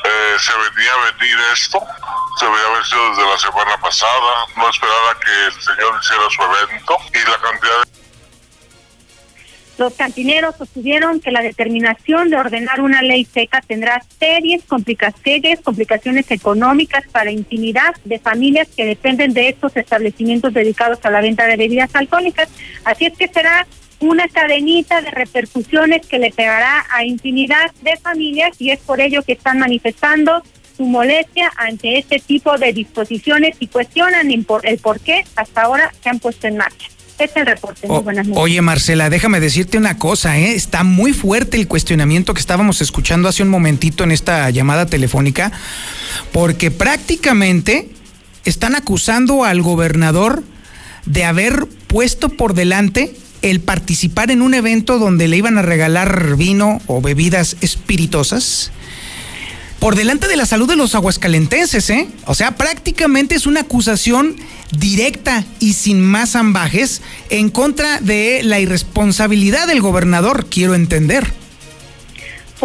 Eh, 0.04 0.36
se 0.40 0.54
venía 0.54 0.92
a 0.94 1.12
venir 1.12 1.38
esto, 1.54 1.80
se 2.40 2.46
veía 2.48 2.66
haber 2.68 2.84
desde 2.84 3.30
la 3.30 3.38
semana 3.38 3.78
pasada, 3.78 4.48
no 4.56 4.70
esperar 4.70 4.98
a 5.12 5.20
que 5.20 5.46
el 5.46 5.62
señor 5.62 6.00
hiciera 6.02 6.30
su 6.30 6.42
evento 6.42 6.98
y 7.14 7.30
la 7.30 7.38
cantidad 7.38 7.80
de 7.80 8.05
los 9.78 9.94
cantineros 9.94 10.56
sostuvieron 10.58 11.20
que 11.20 11.32
la 11.32 11.42
determinación 11.42 12.30
de 12.30 12.38
ordenar 12.38 12.82
una 12.82 13.02
ley 13.02 13.26
seca 13.26 13.62
tendrá 13.62 14.02
serias 14.20 14.64
complicaciones, 14.64 15.60
complicaciones 15.62 16.30
económicas 16.32 17.04
para 17.12 17.32
infinidad 17.32 17.96
de 18.06 18.20
familias 18.20 18.68
que 18.76 18.86
dependen 18.86 19.34
de 19.34 19.50
estos 19.50 19.76
establecimientos 19.76 20.54
dedicados 20.54 21.00
a 21.04 21.12
la 21.12 21.22
venta 21.22 21.46
de 21.46 21.58
bebidas 21.58 21.94
alcohólicas. 21.96 22.50
Así 22.84 23.06
es 23.06 23.18
que 23.18 23.28
será 23.28 23.68
una 24.00 24.28
cadenita 24.28 25.02
de 25.02 25.12
repercusiones 25.12 26.06
que 26.06 26.20
le 26.20 26.32
pegará 26.32 26.86
a 26.92 27.04
infinidad 27.06 27.72
de 27.82 27.98
familias 27.98 28.60
y 28.60 28.72
es 28.72 28.80
por 28.80 29.02
ello 29.02 29.24
que 29.24 29.34
están 29.34 29.60
manifestando 29.60 30.44
su 30.76 30.84
molestia 30.84 31.52
ante 31.56 31.98
este 31.98 32.20
tipo 32.20 32.58
de 32.58 32.74
disposiciones 32.74 33.56
y 33.60 33.68
cuestionan 33.68 34.30
el 34.30 34.46
por 34.46 35.00
qué 35.00 35.24
hasta 35.36 35.62
ahora 35.62 35.92
se 36.02 36.10
han 36.10 36.20
puesto 36.20 36.48
en 36.48 36.58
marcha. 36.58 36.95
Es 37.18 37.32
el 37.36 37.46
reporte. 37.46 37.88
Oye, 38.34 38.62
Marcela, 38.62 39.10
déjame 39.10 39.40
decirte 39.40 39.78
una 39.78 39.98
cosa, 39.98 40.38
¿eh? 40.38 40.54
Está 40.54 40.84
muy 40.84 41.14
fuerte 41.14 41.58
el 41.58 41.68
cuestionamiento 41.68 42.34
que 42.34 42.42
estábamos 42.42 42.82
escuchando 42.82 43.30
hace 43.30 43.44
un 43.44 43.50
momentito 43.50 44.04
en 44.04 44.12
esta 44.12 44.50
llamada 44.50 44.86
telefónica, 44.86 45.52
porque 46.34 46.72
prácticamente 46.72 47.90
están 48.44 48.76
acusando 48.76 49.46
al 49.46 49.62
gobernador 49.62 50.44
de 51.06 51.24
haber 51.24 51.68
puesto 51.88 52.30
por 52.30 52.54
delante 52.54 53.16
el 53.42 53.62
participar 53.62 54.32
en 54.32 54.42
un 54.42 54.54
evento 54.54 55.00
donde 55.00 55.28
le 55.28 55.38
iban 55.38 55.58
a 55.58 55.62
regalar 55.62 56.36
vino 56.36 56.82
o 56.88 57.02
bebidas 57.02 57.58
espirituosas 57.62 58.72
por 59.86 59.96
delante 59.96 60.28
de 60.28 60.36
la 60.36 60.48
salud 60.48 60.68
de 60.68 60.76
los 60.76 60.96
aguascalentenses, 60.96 61.92
¿eh? 61.92 62.08
O 62.26 62.34
sea, 62.34 62.56
prácticamente 62.56 63.36
es 63.36 63.46
una 63.46 63.60
acusación 63.60 64.36
directa 64.72 65.46
y 65.60 65.74
sin 65.74 66.02
más 66.02 66.36
ambajes 66.36 67.04
en 67.30 67.52
contra 67.52 68.00
de 68.00 68.42
la 68.42 68.60
irresponsabilidad 68.60 69.68
del 69.68 69.82
gobernador, 69.82 70.48
quiero 70.50 70.74
entender 70.74 71.32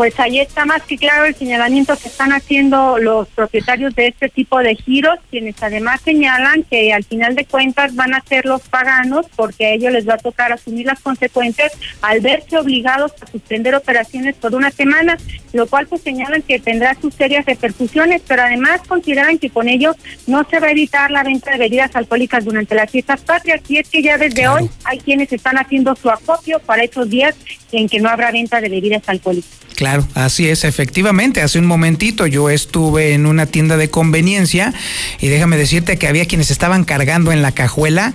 pues 0.00 0.18
ahí 0.18 0.40
está 0.40 0.64
más 0.64 0.80
que 0.84 0.96
claro 0.96 1.26
el 1.26 1.34
señalamiento 1.34 1.94
que 1.94 2.08
están 2.08 2.32
haciendo 2.32 2.96
los 2.96 3.28
propietarios 3.28 3.94
de 3.94 4.06
este 4.06 4.30
tipo 4.30 4.58
de 4.60 4.74
giros, 4.74 5.18
quienes 5.30 5.62
además 5.62 6.00
señalan 6.02 6.62
que 6.62 6.90
al 6.94 7.04
final 7.04 7.34
de 7.34 7.44
cuentas 7.44 7.94
van 7.94 8.14
a 8.14 8.22
ser 8.22 8.46
los 8.46 8.62
paganos 8.62 9.26
porque 9.36 9.66
a 9.66 9.70
ellos 9.72 9.92
les 9.92 10.08
va 10.08 10.14
a 10.14 10.16
tocar 10.16 10.52
asumir 10.52 10.86
las 10.86 11.00
consecuencias 11.00 11.72
al 12.00 12.20
verse 12.20 12.56
obligados 12.56 13.12
a 13.20 13.26
suspender 13.26 13.74
operaciones 13.74 14.36
por 14.36 14.54
una 14.54 14.70
semana, 14.70 15.18
lo 15.52 15.66
cual 15.66 15.86
pues 15.86 16.00
señalan 16.00 16.40
que 16.40 16.58
tendrá 16.58 16.96
sus 16.98 17.12
serias 17.12 17.44
repercusiones, 17.44 18.22
pero 18.26 18.40
además 18.40 18.80
consideran 18.88 19.38
que 19.38 19.50
con 19.50 19.68
ello 19.68 19.94
no 20.26 20.46
se 20.48 20.60
va 20.60 20.68
a 20.68 20.70
evitar 20.70 21.10
la 21.10 21.24
venta 21.24 21.50
de 21.50 21.58
bebidas 21.58 21.94
alcohólicas 21.94 22.42
durante 22.46 22.74
las 22.74 22.90
fiestas 22.90 23.20
patrias, 23.20 23.60
y 23.68 23.76
es 23.76 23.88
que 23.90 24.00
ya 24.00 24.16
desde 24.16 24.48
hoy 24.48 24.70
hay 24.84 24.98
quienes 24.98 25.30
están 25.30 25.58
haciendo 25.58 25.94
su 25.94 26.08
acopio 26.08 26.58
para 26.60 26.84
estos 26.84 27.10
días 27.10 27.36
en 27.70 27.86
que 27.86 28.00
no 28.00 28.08
habrá 28.08 28.32
venta 28.32 28.62
de 28.62 28.70
bebidas 28.70 29.06
alcohólicas. 29.06 29.60
Claro, 29.80 29.89
así 30.14 30.48
es, 30.48 30.64
efectivamente. 30.64 31.42
Hace 31.42 31.59
un 31.59 31.66
momentito 31.66 32.26
yo 32.26 32.50
estuve 32.50 33.14
en 33.14 33.26
una 33.26 33.46
tienda 33.46 33.76
de 33.76 33.90
conveniencia 33.90 34.72
y 35.20 35.29
déjame 35.29 35.57
decirte 35.57 35.98
que 35.98 36.09
había 36.09 36.26
quienes 36.26 36.50
estaban 36.50 36.85
cargando 36.85 37.33
en 37.33 37.42
la 37.42 37.53
cajuela 37.53 38.14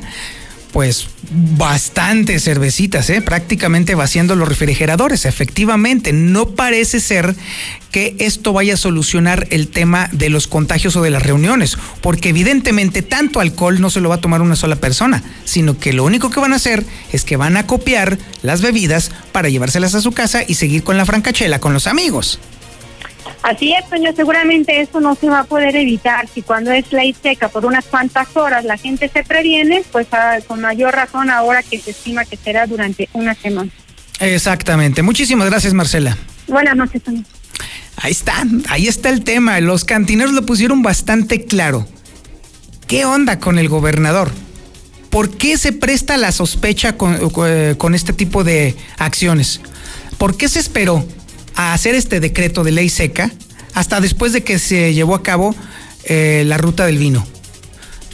pues 0.76 1.08
bastantes 1.32 2.44
cervecitas, 2.44 3.10
¿eh? 3.10 3.22
prácticamente 3.22 3.96
vaciando 3.96 4.36
los 4.36 4.50
refrigeradores. 4.50 5.24
Efectivamente, 5.24 6.12
no 6.12 6.50
parece 6.50 7.00
ser 7.00 7.34
que 7.92 8.14
esto 8.20 8.52
vaya 8.52 8.74
a 8.74 8.78
solucionar 8.78 9.48
el 9.52 9.70
tema 9.70 10.10
de 10.12 10.30
los 10.30 10.48
contagios 10.48 10.98
o 10.98 11.02
de 11.02 11.12
las 11.12 11.24
reuniones, 11.24 11.78
porque 12.02 12.28
evidentemente 12.28 13.04
tanto 13.04 13.40
alcohol 13.40 13.80
no 13.80 13.90
se 13.90 14.02
lo 14.02 14.10
va 14.10 14.16
a 14.16 14.22
tomar 14.22 14.42
una 14.42 14.58
sola 14.58 14.76
persona, 14.76 15.24
sino 15.46 15.80
que 15.80 15.94
lo 15.94 16.04
único 16.04 16.30
que 16.30 16.42
van 16.42 16.52
a 16.52 16.58
hacer 16.58 16.84
es 17.14 17.24
que 17.24 17.38
van 17.38 17.56
a 17.56 17.68
copiar 17.68 18.18
las 18.42 18.62
bebidas 18.62 19.12
para 19.32 19.48
llevárselas 19.48 19.96
a 19.96 20.02
su 20.02 20.12
casa 20.12 20.44
y 20.46 20.56
seguir 20.56 20.84
con 20.84 20.98
la 20.98 21.06
francachela 21.06 21.60
con 21.60 21.72
los 21.72 21.88
amigos. 21.88 22.38
Así 23.42 23.74
es, 23.74 23.88
señor, 23.90 24.16
seguramente 24.16 24.82
eso 24.82 25.00
no 25.00 25.16
se 25.16 25.30
va 25.30 25.40
a 25.40 25.44
poder 25.44 25.76
evitar. 25.76 26.28
Si 26.28 26.42
cuando 26.42 26.72
es 26.72 26.92
ley 26.92 27.16
seca 27.22 27.50
por 27.50 27.66
unas 27.66 27.86
cuantas 27.86 28.36
horas 28.36 28.66
la 28.66 28.78
gente 28.78 29.10
se 29.10 29.24
previene, 29.24 29.84
pues 29.92 30.08
ah, 30.12 30.38
con 30.48 30.62
mayor 30.62 30.94
razón 30.94 31.30
ahora 31.30 31.62
que 31.64 31.80
se 31.80 31.92
estima 31.92 32.26
que 32.26 32.38
será 32.38 32.66
durante 32.66 33.10
una 33.14 33.36
semana. 33.36 33.72
Exactamente. 34.20 35.02
Muchísimas 35.02 35.50
gracias, 35.50 35.74
Marcela. 35.74 36.18
Buenas 36.48 36.76
noches, 36.76 37.02
señor. 37.04 37.24
Ahí 37.98 38.12
está, 38.12 38.44
ahí 38.70 38.88
está 38.88 39.10
el 39.10 39.24
tema. 39.24 39.60
Los 39.62 39.86
cantineros 39.86 40.34
lo 40.34 40.46
pusieron 40.46 40.82
bastante 40.82 41.46
claro. 41.46 41.88
¿Qué 42.88 43.06
onda 43.06 43.40
con 43.40 43.58
el 43.58 43.70
gobernador? 43.70 44.32
¿Por 45.10 45.38
qué 45.38 45.58
se 45.58 45.72
presta 45.72 46.18
la 46.18 46.32
sospecha 46.32 46.98
con, 46.98 47.18
eh, 47.48 47.76
con 47.78 47.96
este 47.96 48.14
tipo 48.14 48.44
de 48.44 48.76
acciones? 48.98 49.62
¿Por 50.18 50.36
qué 50.36 50.50
se 50.50 50.60
esperó? 50.60 51.06
A 51.56 51.74
hacer 51.74 51.96
este 51.96 52.20
decreto 52.20 52.64
de 52.64 52.72
ley 52.72 52.90
seca 52.90 53.32
hasta 53.74 54.00
después 54.00 54.34
de 54.34 54.44
que 54.44 54.60
se 54.60 54.94
llevó 54.94 55.16
a 55.16 55.24
cabo 55.24 55.56
eh, 56.06 56.44
la 56.46 56.58
ruta 56.58 56.86
del 56.86 56.98
vino. 56.98 57.26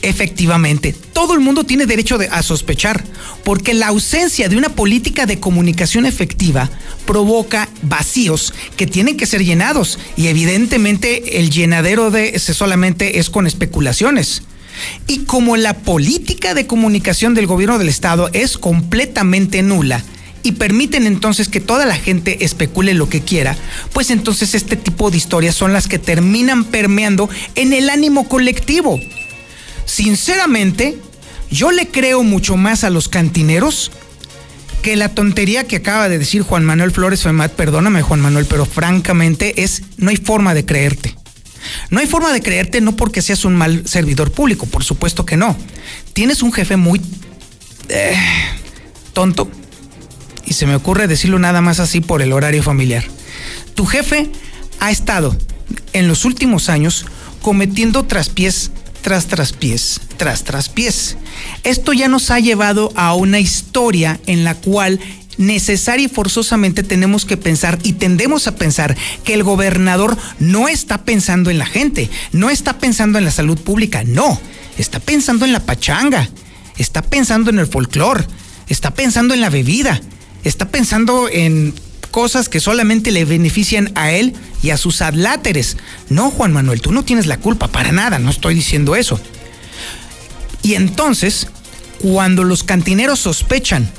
Efectivamente, 0.02 0.96
todo 1.14 1.36
el 1.36 1.42
mundo 1.42 1.64
tiene 1.64 1.86
derecho 1.86 2.18
a 2.32 2.42
sospechar, 2.42 3.04
porque 3.44 3.76
la 3.76 3.90
ausencia 3.90 4.50
de 4.50 4.58
una 4.58 4.70
política 4.70 5.28
de 5.28 5.40
comunicación 5.40 6.08
efectiva 6.08 6.72
provoca 7.06 7.70
vacíos 7.84 8.52
que 8.78 8.88
tienen 8.88 9.16
que 9.16 9.28
ser 9.28 9.44
llenados 9.44 10.00
y 10.18 10.28
evidentemente 10.28 11.40
el 11.40 11.52
llenadero 11.52 12.10
de 12.10 12.30
ese 12.30 12.56
solamente 12.56 13.20
es 13.20 13.30
con 13.30 13.46
especulaciones. 13.46 14.42
Y 15.06 15.26
como 15.26 15.56
la 15.56 15.78
política 15.78 16.56
de 16.56 16.66
comunicación 16.66 17.36
del 17.36 17.46
gobierno 17.46 17.78
del 17.78 17.90
estado 17.90 18.32
es 18.34 18.58
completamente 18.58 19.62
nula, 19.62 20.04
y 20.44 20.54
permiten 20.54 21.06
entonces 21.06 21.48
que 21.48 21.60
toda 21.60 21.86
la 21.86 21.96
gente 21.96 22.44
especule 22.44 22.94
lo 22.94 23.10
que 23.10 23.22
quiera, 23.22 23.58
pues 23.94 24.10
entonces 24.10 24.56
este 24.56 24.76
tipo 24.76 25.12
de 25.12 25.18
historias 25.18 25.56
son 25.56 25.74
las 25.74 25.88
que 25.88 26.00
terminan 26.00 26.64
permeando 26.66 27.30
en 27.56 27.74
el 27.74 27.90
ánimo 27.90 28.28
colectivo. 28.28 29.00
Sinceramente, 29.86 30.98
yo 31.50 31.72
le 31.72 31.88
creo 31.88 32.24
mucho 32.24 32.58
más 32.58 32.84
a 32.84 32.90
los 32.90 33.10
cantineros 33.10 33.92
que 34.82 34.96
la 34.96 35.10
tontería 35.10 35.68
que 35.68 35.76
acaba 35.76 36.10
de 36.10 36.18
decir 36.18 36.42
Juan 36.42 36.66
Manuel 36.66 36.92
Flores 36.92 37.22
Femat, 37.22 37.52
perdóname 37.54 38.02
Juan 38.02 38.20
Manuel, 38.20 38.46
pero 38.46 38.66
francamente 38.66 39.62
es, 39.62 39.84
no 39.98 40.10
hay 40.10 40.18
forma 40.18 40.54
de 40.54 40.66
creerte. 40.66 41.16
No 41.92 42.00
hay 42.00 42.08
forma 42.08 42.34
de 42.34 42.42
creerte 42.42 42.82
no 42.82 42.96
porque 42.96 43.22
seas 43.22 43.46
un 43.46 43.56
mal 43.56 43.88
servidor 43.88 44.32
público, 44.32 44.66
por 44.66 44.84
supuesto 44.84 45.26
que 45.26 45.38
no. 45.38 45.56
Tienes 46.14 46.42
un 46.42 46.52
jefe 46.52 46.78
muy 46.78 47.00
eh, 47.90 48.16
tonto 49.14 49.52
y 50.52 50.54
se 50.54 50.66
me 50.66 50.76
ocurre 50.76 51.08
decirlo 51.08 51.40
nada 51.40 51.62
más 51.62 51.80
así 51.80 52.02
por 52.02 52.22
el 52.22 52.34
horario 52.34 52.62
familiar. 52.62 53.06
Tu 53.74 53.86
jefe 53.86 54.30
ha 54.82 54.92
estado 54.92 55.34
en 55.94 56.10
los 56.10 56.26
últimos 56.26 56.68
años 56.68 57.06
cometiendo 57.42 58.04
traspiés 58.04 58.70
tras 59.02 59.28
traspiés, 59.28 60.02
tras 60.18 60.44
traspiés. 60.44 61.16
Esto 61.64 61.94
ya 61.94 62.10
nos 62.10 62.32
ha 62.32 62.40
llevado 62.42 62.92
a 62.98 63.16
una 63.16 63.40
historia 63.40 64.20
en 64.26 64.44
la 64.44 64.56
cual 64.56 65.00
necesaria 65.38 66.08
y 66.08 66.10
forzosamente 66.10 66.84
tenemos 66.84 67.24
que 67.24 67.38
pensar 67.38 67.80
y 67.84 67.94
tendemos 67.94 68.46
a 68.48 68.56
pensar 68.56 68.98
que 69.24 69.34
el 69.34 69.44
gobernador 69.44 70.18
no 70.40 70.68
está 70.68 71.06
pensando 71.06 71.50
en 71.50 71.60
la 71.60 71.66
gente, 71.66 72.10
no 72.34 72.50
está 72.50 72.78
pensando 72.78 73.18
en 73.18 73.24
la 73.24 73.32
salud 73.32 73.58
pública, 73.58 74.04
no, 74.04 74.38
está 74.78 75.00
pensando 75.00 75.46
en 75.46 75.54
la 75.54 75.62
pachanga, 75.62 76.28
está 76.76 77.02
pensando 77.02 77.50
en 77.52 77.60
el 77.60 77.68
folclor, 77.68 78.28
está 78.68 78.94
pensando 78.94 79.34
en 79.34 79.40
la 79.40 79.50
bebida, 79.50 80.02
está 80.44 80.70
pensando 80.70 81.30
en 81.30 81.74
cosas 82.12 82.50
que 82.50 82.60
solamente 82.60 83.12
le 83.12 83.26
benefician 83.26 83.92
a 83.96 84.12
él 84.12 84.34
y 84.62 84.72
a 84.72 84.78
sus 84.78 85.02
adláteres. 85.02 85.78
No, 86.10 86.30
Juan 86.30 86.52
Manuel, 86.52 86.82
tú 86.82 86.92
no 86.92 87.04
tienes 87.04 87.26
la 87.26 87.38
culpa, 87.38 87.68
para 87.70 87.92
nada, 87.92 88.20
no 88.20 88.30
estoy 88.30 88.54
diciendo 88.54 88.96
eso. 88.96 89.20
Y 90.62 90.76
entonces, 90.76 91.48
cuando 92.00 92.44
los 92.44 92.64
cantineros 92.64 93.20
sospechan 93.20 93.90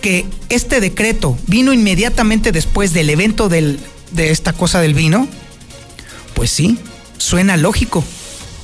que 0.00 0.26
este 0.48 0.80
decreto 0.80 1.38
vino 1.46 1.72
inmediatamente 1.72 2.52
después 2.52 2.92
del 2.92 3.08
evento 3.10 3.48
de 3.48 3.78
esta 4.16 4.52
cosa 4.52 4.80
del 4.80 4.94
vino, 4.94 5.28
pues 6.34 6.50
sí, 6.50 6.78
suena 7.18 7.56
lógico, 7.56 8.04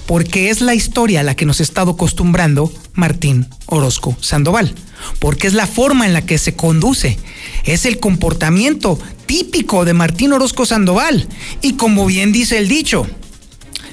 porque 0.07 0.51
es 0.51 0.61
la 0.61 0.75
historia 0.75 1.21
a 1.21 1.23
la 1.23 1.37
que 1.37 1.47
nos 1.47 1.61
ha 1.61 1.63
estado 1.63 1.93
acostumbrando 1.93 2.73
Martín 2.95 3.47
Orozco 3.67 4.17
Sandoval, 4.21 4.75
porque 5.19 5.47
es 5.47 5.55
la 5.55 5.67
forma 5.67 6.07
en 6.07 6.13
la 6.13 6.25
que 6.25 6.39
se 6.39 6.55
conduce, 6.55 7.19
es 7.65 7.85
el 7.87 7.99
comportamiento 7.99 8.99
típico 9.27 9.85
de 9.85 9.95
Martín 9.95 10.33
Orozco 10.33 10.67
Sandoval, 10.67 11.29
y 11.63 11.75
como 11.75 12.07
bien 12.07 12.33
dice 12.33 12.59
el 12.59 12.69
dicho, 12.69 13.07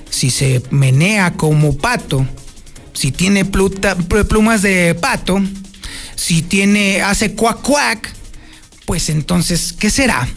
si 0.10 0.30
se 0.30 0.62
menea 0.72 1.34
como 1.34 1.78
pato, 1.78 2.26
si 2.94 3.12
tiene 3.12 3.46
plumas 3.46 4.62
de 4.62 4.96
pato, 4.96 5.42
si 6.16 6.42
tiene, 6.42 7.02
hace 7.02 7.34
cuac 7.34 7.62
cuac, 7.62 8.14
pues 8.86 9.10
entonces, 9.10 9.74
¿qué 9.74 9.90
será? 9.90 10.28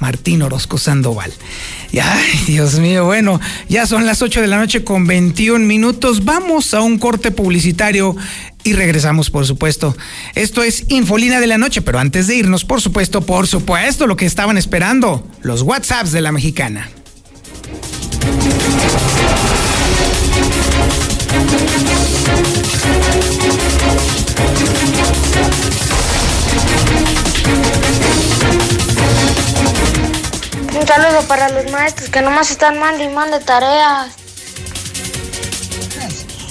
Martín 0.00 0.42
Orozco 0.42 0.78
Sandoval. 0.78 1.32
Ay, 1.92 2.44
Dios 2.46 2.78
mío, 2.78 3.04
bueno, 3.04 3.40
ya 3.68 3.86
son 3.86 4.06
las 4.06 4.22
8 4.22 4.40
de 4.40 4.46
la 4.46 4.58
noche 4.58 4.82
con 4.82 5.06
21 5.06 5.64
minutos. 5.64 6.24
Vamos 6.24 6.74
a 6.74 6.80
un 6.80 6.98
corte 6.98 7.30
publicitario 7.30 8.16
y 8.64 8.72
regresamos, 8.72 9.30
por 9.30 9.46
supuesto. 9.46 9.96
Esto 10.34 10.62
es 10.62 10.84
Infolina 10.88 11.40
de 11.40 11.46
la 11.46 11.58
Noche, 11.58 11.82
pero 11.82 11.98
antes 11.98 12.26
de 12.26 12.36
irnos, 12.36 12.64
por 12.64 12.80
supuesto, 12.80 13.20
por 13.22 13.46
supuesto, 13.46 14.06
lo 14.06 14.16
que 14.16 14.26
estaban 14.26 14.58
esperando, 14.58 15.26
los 15.42 15.62
WhatsApps 15.62 16.12
de 16.12 16.20
la 16.20 16.32
mexicana. 16.32 16.88
Un 30.80 30.86
saludo 30.86 31.20
para 31.28 31.50
los 31.50 31.70
maestros 31.70 32.08
que 32.08 32.22
nomás 32.22 32.50
están 32.50 32.78
mandando 32.78 33.04
y 33.04 33.14
mande 33.14 33.38
tareas. 33.40 34.12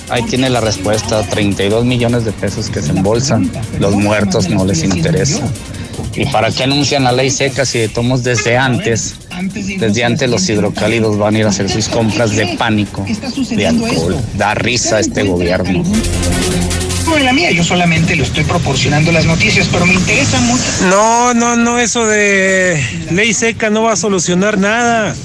Ahí 0.08 0.22
tiene 0.24 0.52
la 0.52 0.62
respuesta, 0.62 1.24
32 1.24 1.84
millones 1.84 2.26
de 2.26 2.32
pesos 2.32 2.70
que 2.70 2.80
se 2.80 2.92
embolsan. 2.92 3.52
Los 3.80 3.96
muertos 3.96 4.48
no 4.48 4.66
les 4.66 4.84
interesa. 4.84 5.42
¿Y 6.14 6.28
para 6.28 6.52
qué 6.52 6.64
anuncian 6.64 7.06
la 7.06 7.12
ley 7.12 7.32
seca 7.32 7.66
si 7.66 7.88
tomos 7.88 8.24
desde 8.24 8.56
antes? 8.56 9.16
Desde 9.80 10.04
antes 10.04 10.30
los 10.30 10.48
hidrocálidos 10.48 11.18
van 11.18 11.36
a 11.36 11.40
ir 11.40 11.46
a 11.46 11.50
hacer 11.50 11.68
sus 11.68 11.90
compras 11.90 12.30
de 12.36 12.56
pánico, 12.56 13.04
de 13.50 13.68
alcohol. 13.68 14.16
Da 14.36 14.54
risa 14.54 14.98
a 14.98 15.00
este 15.00 15.24
gobierno 15.24 15.84
la 17.18 17.34
mía, 17.34 17.52
yo 17.52 17.64
solamente 17.64 18.16
le 18.16 18.24
estoy 18.24 18.44
proporcionando 18.44 19.12
las 19.12 19.26
noticias, 19.26 19.68
pero 19.72 19.86
me 19.86 19.94
interesa 19.94 20.40
mucho. 20.42 20.64
No, 20.90 21.34
no, 21.34 21.56
no, 21.56 21.80
eso 21.80 22.06
de 22.06 22.82
ley 23.12 23.34
seca 23.34 23.70
no 23.70 23.84
va 23.84 23.94
a 23.94 23.96
solucionar 23.96 24.58
nada. 24.58 25.16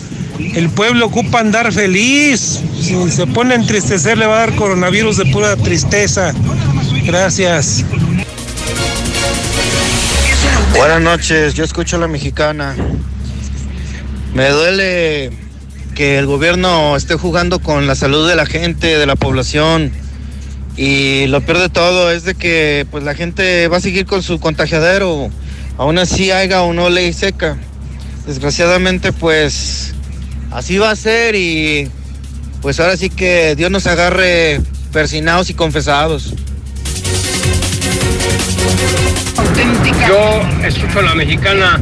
El 0.55 0.71
pueblo 0.71 1.07
ocupa 1.07 1.41
andar 1.41 1.73
feliz. 1.73 2.61
Si 2.81 3.11
se 3.11 3.27
pone 3.27 3.55
a 3.55 3.57
entristecer, 3.57 4.19
le 4.19 4.27
va 4.27 4.37
a 4.37 4.39
dar 4.41 4.55
coronavirus 4.55 5.19
de 5.19 5.27
pura 5.27 5.57
tristeza. 5.57 6.33
Gracias. 7.05 7.85
Buenas 10.77 11.01
noches, 11.01 11.55
yo 11.55 11.65
escucho 11.65 11.97
a 11.97 12.01
la 12.01 12.09
mexicana. 12.09 12.75
Me 14.35 14.49
duele 14.49 15.31
que 15.95 16.19
el 16.19 16.27
gobierno 16.27 16.97
esté 16.97 17.15
jugando 17.15 17.61
con 17.61 17.87
la 17.87 17.95
salud 17.95 18.29
de 18.29 18.35
la 18.35 18.47
gente, 18.47 18.99
de 18.99 19.07
la 19.07 19.15
población 19.15 20.04
y 20.77 21.27
lo 21.29 21.41
peor 21.41 21.59
de 21.59 21.69
todo 21.69 22.11
es 22.11 22.25
de 22.25 22.35
que 22.35 22.87
pues 22.91 23.05
la 23.05 23.15
gente 23.15 23.69
va 23.69 23.77
a 23.77 23.81
seguir 23.81 24.07
con 24.07 24.23
su 24.23 24.41
contagiadero, 24.41 25.31
aún 25.79 25.99
así 25.99 26.31
haya 26.31 26.63
o 26.63 26.73
no 26.73 26.91
ley 26.91 27.13
seca. 27.13 27.57
Desgraciadamente 28.27 29.13
pues 29.13 29.95
así 30.51 30.79
va 30.79 30.91
a 30.91 30.97
ser 30.97 31.35
y 31.35 31.91
pues 32.63 32.81
ahora 32.81 32.97
sí 32.97 33.11
que 33.11 33.55
Dios 33.55 33.71
nos 33.71 33.87
agarre 33.87 34.61
persinados 34.93 35.51
y 35.51 35.55
confesados. 35.55 36.35
Yo 40.09 40.67
escucho 40.67 40.99
a 40.99 41.03
la 41.03 41.15
mexicana, 41.15 41.81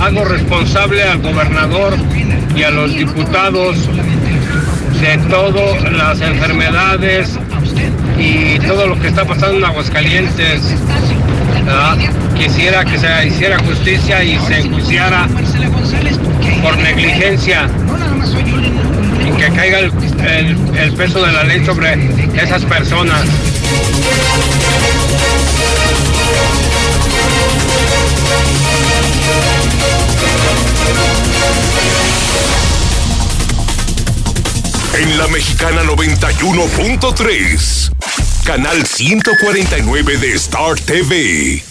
hago 0.00 0.24
responsable 0.24 1.02
al 1.02 1.20
gobernador 1.20 1.96
y 2.54 2.62
a 2.62 2.70
los 2.70 2.94
diputados 2.94 3.76
de 5.00 5.18
todas 5.28 5.92
las 5.92 6.20
enfermedades 6.20 7.38
y 8.20 8.58
todo 8.66 8.86
lo 8.86 9.00
que 9.00 9.08
está 9.08 9.24
pasando 9.24 9.56
en 9.56 9.64
Aguascalientes. 9.64 10.62
Quisiera 12.36 12.84
que 12.84 12.98
se 12.98 13.26
hiciera 13.26 13.58
justicia 13.58 14.22
y 14.22 14.38
se 14.40 14.60
enjuiciara 14.60 15.26
por 16.62 16.76
negligencia 16.78 17.68
y 19.26 19.30
que 19.36 19.50
caiga 19.52 19.78
el 19.80 20.92
peso 20.96 21.22
de 21.22 21.32
la 21.32 21.44
ley 21.44 21.64
sobre 21.64 21.98
esas 22.36 22.64
personas. 22.64 23.24
En 34.92 35.18
la 35.18 35.28
mexicana 35.28 35.84
91.3 35.84 37.92
canal 38.44 38.84
149 38.84 40.18
de 40.18 40.32
Star 40.32 40.74
TV. 40.80 41.62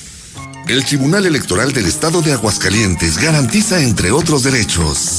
El 0.70 0.86
Tribunal 0.86 1.26
Electoral 1.26 1.74
del 1.74 1.88
Estado 1.88 2.22
de 2.22 2.32
Aguascalientes 2.32 3.18
garantiza, 3.18 3.82
entre 3.82 4.12
otros 4.12 4.44
derechos, 4.44 5.19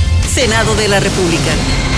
Senado 0.33 0.75
de 0.77 0.87
la 0.87 1.01
República. 1.01 1.51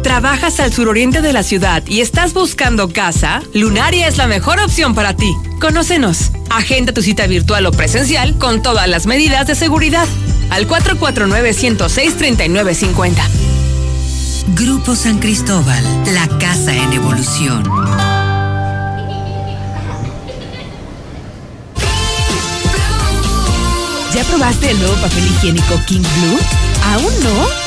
¿Trabajas 0.07 0.59
al 0.61 0.71
suroriente 0.71 1.21
de 1.21 1.33
la 1.33 1.43
ciudad 1.43 1.83
y 1.85 1.99
estás 1.99 2.33
buscando 2.33 2.87
casa? 2.87 3.43
Lunaria 3.53 4.07
es 4.07 4.15
la 4.15 4.25
mejor 4.25 4.57
opción 4.61 4.95
para 4.95 5.17
ti. 5.17 5.35
Conócenos. 5.59 6.31
Agenda 6.49 6.93
tu 6.93 7.01
cita 7.01 7.27
virtual 7.27 7.65
o 7.65 7.73
presencial 7.73 8.37
con 8.37 8.61
todas 8.61 8.87
las 8.87 9.05
medidas 9.05 9.47
de 9.47 9.55
seguridad. 9.55 10.07
Al 10.49 10.65
449-106-3950. 10.69 13.15
Grupo 14.55 14.95
San 14.95 15.19
Cristóbal, 15.19 15.83
la 16.13 16.25
casa 16.39 16.73
en 16.73 16.93
evolución. 16.93 17.65
¿Ya 24.15 24.23
probaste 24.23 24.71
el 24.71 24.79
nuevo 24.79 24.95
papel 25.01 25.25
higiénico 25.25 25.81
King 25.85 25.99
Blue? 25.99 26.39
¿Aún 26.93 27.11
no? 27.23 27.66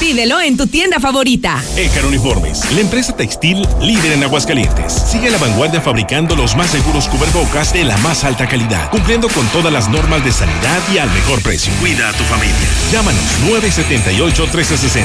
Pídelo 0.00 0.40
en 0.40 0.56
tu 0.56 0.66
tienda 0.68 1.00
favorita. 1.00 1.60
Ecar 1.76 2.06
Uniformes, 2.06 2.70
la 2.72 2.80
empresa 2.80 3.16
textil 3.16 3.66
líder 3.80 4.12
en 4.12 4.22
Aguascalientes. 4.22 4.92
Sigue 4.92 5.26
a 5.26 5.32
la 5.32 5.38
vanguardia 5.38 5.80
fabricando 5.80 6.36
los 6.36 6.54
más 6.54 6.70
seguros 6.70 7.08
cubrebocas 7.08 7.72
de 7.72 7.82
la 7.82 7.96
más 7.98 8.22
alta 8.22 8.48
calidad, 8.48 8.90
cumpliendo 8.90 9.28
con 9.28 9.44
todas 9.48 9.72
las 9.72 9.88
normas 9.88 10.24
de 10.24 10.30
sanidad 10.30 10.78
y 10.94 10.98
al 10.98 11.10
mejor 11.10 11.42
precio. 11.42 11.72
Cuida 11.80 12.10
a 12.10 12.12
tu 12.12 12.22
familia. 12.24 12.54
Llámanos 12.92 13.24
978-1360. 13.48 15.04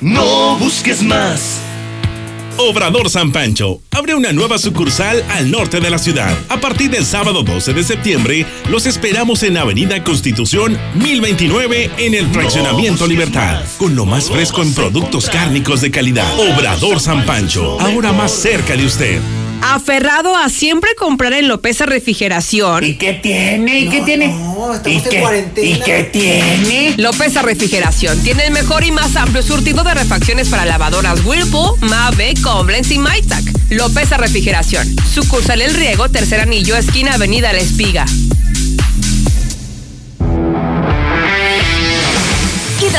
No 0.00 0.56
busques 0.58 1.02
más. 1.02 1.58
Obrador 2.56 3.08
San 3.10 3.32
Pancho 3.32 3.80
abre 3.90 4.14
una 4.14 4.32
nueva 4.32 4.58
sucursal 4.58 5.24
al 5.30 5.50
norte 5.50 5.80
de 5.80 5.90
la 5.90 5.98
ciudad. 5.98 6.36
A 6.48 6.60
partir 6.60 6.90
del 6.90 7.04
sábado 7.04 7.42
12 7.42 7.72
de 7.72 7.84
septiembre, 7.84 8.46
los 8.68 8.86
esperamos 8.86 9.42
en 9.42 9.56
Avenida 9.56 10.02
Constitución 10.04 10.78
1029 10.94 11.90
en 11.98 12.14
el 12.14 12.26
Fraccionamiento 12.28 13.06
Libertad, 13.06 13.62
con 13.78 13.94
lo 13.94 14.06
más 14.06 14.30
fresco 14.30 14.62
en 14.62 14.74
productos 14.74 15.28
cárnicos 15.28 15.80
de 15.80 15.90
calidad. 15.90 16.26
Obrador 16.38 17.00
San 17.00 17.24
Pancho, 17.24 17.80
ahora 17.80 18.12
más 18.12 18.32
cerca 18.32 18.76
de 18.76 18.86
usted. 18.86 19.20
Aferrado 19.62 20.36
a 20.36 20.48
siempre 20.48 20.94
comprar 20.94 21.32
en 21.32 21.48
Lopeza 21.48 21.86
Refrigeración. 21.86 22.84
¿Y 22.84 22.94
qué 22.94 23.14
tiene? 23.14 23.80
¿Y 23.80 23.88
qué 23.88 24.00
tiene? 24.00 24.28
No, 24.28 24.72
¿Y 24.72 24.96
estamos 24.96 25.04
en 25.04 25.10
qué, 25.10 25.20
cuarentena. 25.20 25.68
¿Y 25.68 25.80
qué 25.80 26.04
tiene? 26.04 26.94
Lopeza 26.96 27.42
Refrigeración 27.42 28.20
tiene 28.22 28.46
el 28.46 28.52
mejor 28.52 28.84
y 28.84 28.90
más 28.90 29.16
amplio 29.16 29.42
surtido 29.42 29.84
de 29.84 29.94
refacciones 29.94 30.48
para 30.48 30.64
lavadoras 30.64 31.24
Whirlpool, 31.24 31.78
Mave, 31.80 32.34
Koblenz 32.42 32.90
y 32.90 32.98
Maytag. 32.98 33.44
Lopeza 33.70 34.16
Refrigeración. 34.16 34.96
Sucursal 35.12 35.60
El 35.60 35.74
Riego, 35.74 36.08
tercer 36.08 36.40
anillo, 36.40 36.76
esquina 36.76 37.14
Avenida 37.14 37.52
La 37.52 37.60
Espiga. 37.60 38.04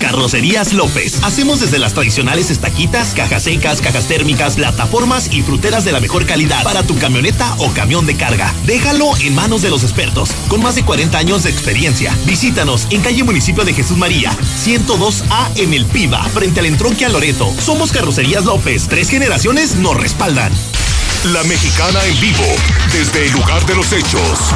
Carrocerías 0.00 0.72
López. 0.72 1.22
Hacemos 1.22 1.60
desde 1.60 1.78
las 1.78 1.94
tradicionales 1.94 2.50
estaquitas, 2.50 3.14
cajas 3.14 3.44
secas, 3.44 3.80
cajas 3.80 4.06
térmicas, 4.08 4.56
plataformas 4.56 5.32
y 5.32 5.42
fruteras 5.42 5.84
de 5.84 5.92
la 5.92 6.00
mejor 6.00 6.26
calidad 6.26 6.64
para 6.64 6.82
tu 6.82 6.98
camioneta 6.98 7.54
o 7.58 7.70
camión 7.70 8.06
de 8.06 8.16
carga. 8.16 8.52
Déjalo 8.66 9.16
en 9.18 9.34
manos 9.34 9.62
de 9.62 9.70
los 9.70 9.84
expertos, 9.84 10.30
con 10.48 10.62
más 10.62 10.74
de 10.74 10.84
40 10.84 11.16
años 11.16 11.44
de 11.44 11.50
experiencia. 11.50 12.16
Visítanos 12.24 12.88
en 12.90 13.02
calle 13.02 13.22
Municipio 13.22 13.64
de 13.64 13.74
Jesús 13.74 13.98
María, 13.98 14.36
102A 14.56 15.50
en 15.56 15.74
El 15.74 15.84
Piba, 15.86 16.24
frente 16.24 16.60
al 16.60 16.66
entronque 16.66 17.04
a 17.04 17.10
Loreto. 17.10 17.52
Somos 17.60 17.92
Carrocerías 17.92 18.44
López. 18.44 18.88
Tres 18.88 19.10
generaciones 19.10 19.76
nos 19.76 19.96
respaldan. 19.96 20.52
La 21.24 21.44
mexicana 21.44 22.02
en 22.06 22.18
vivo, 22.18 22.46
desde 22.92 23.26
el 23.26 23.32
lugar 23.32 23.64
de 23.66 23.74
los 23.74 23.92
hechos. 23.92 24.54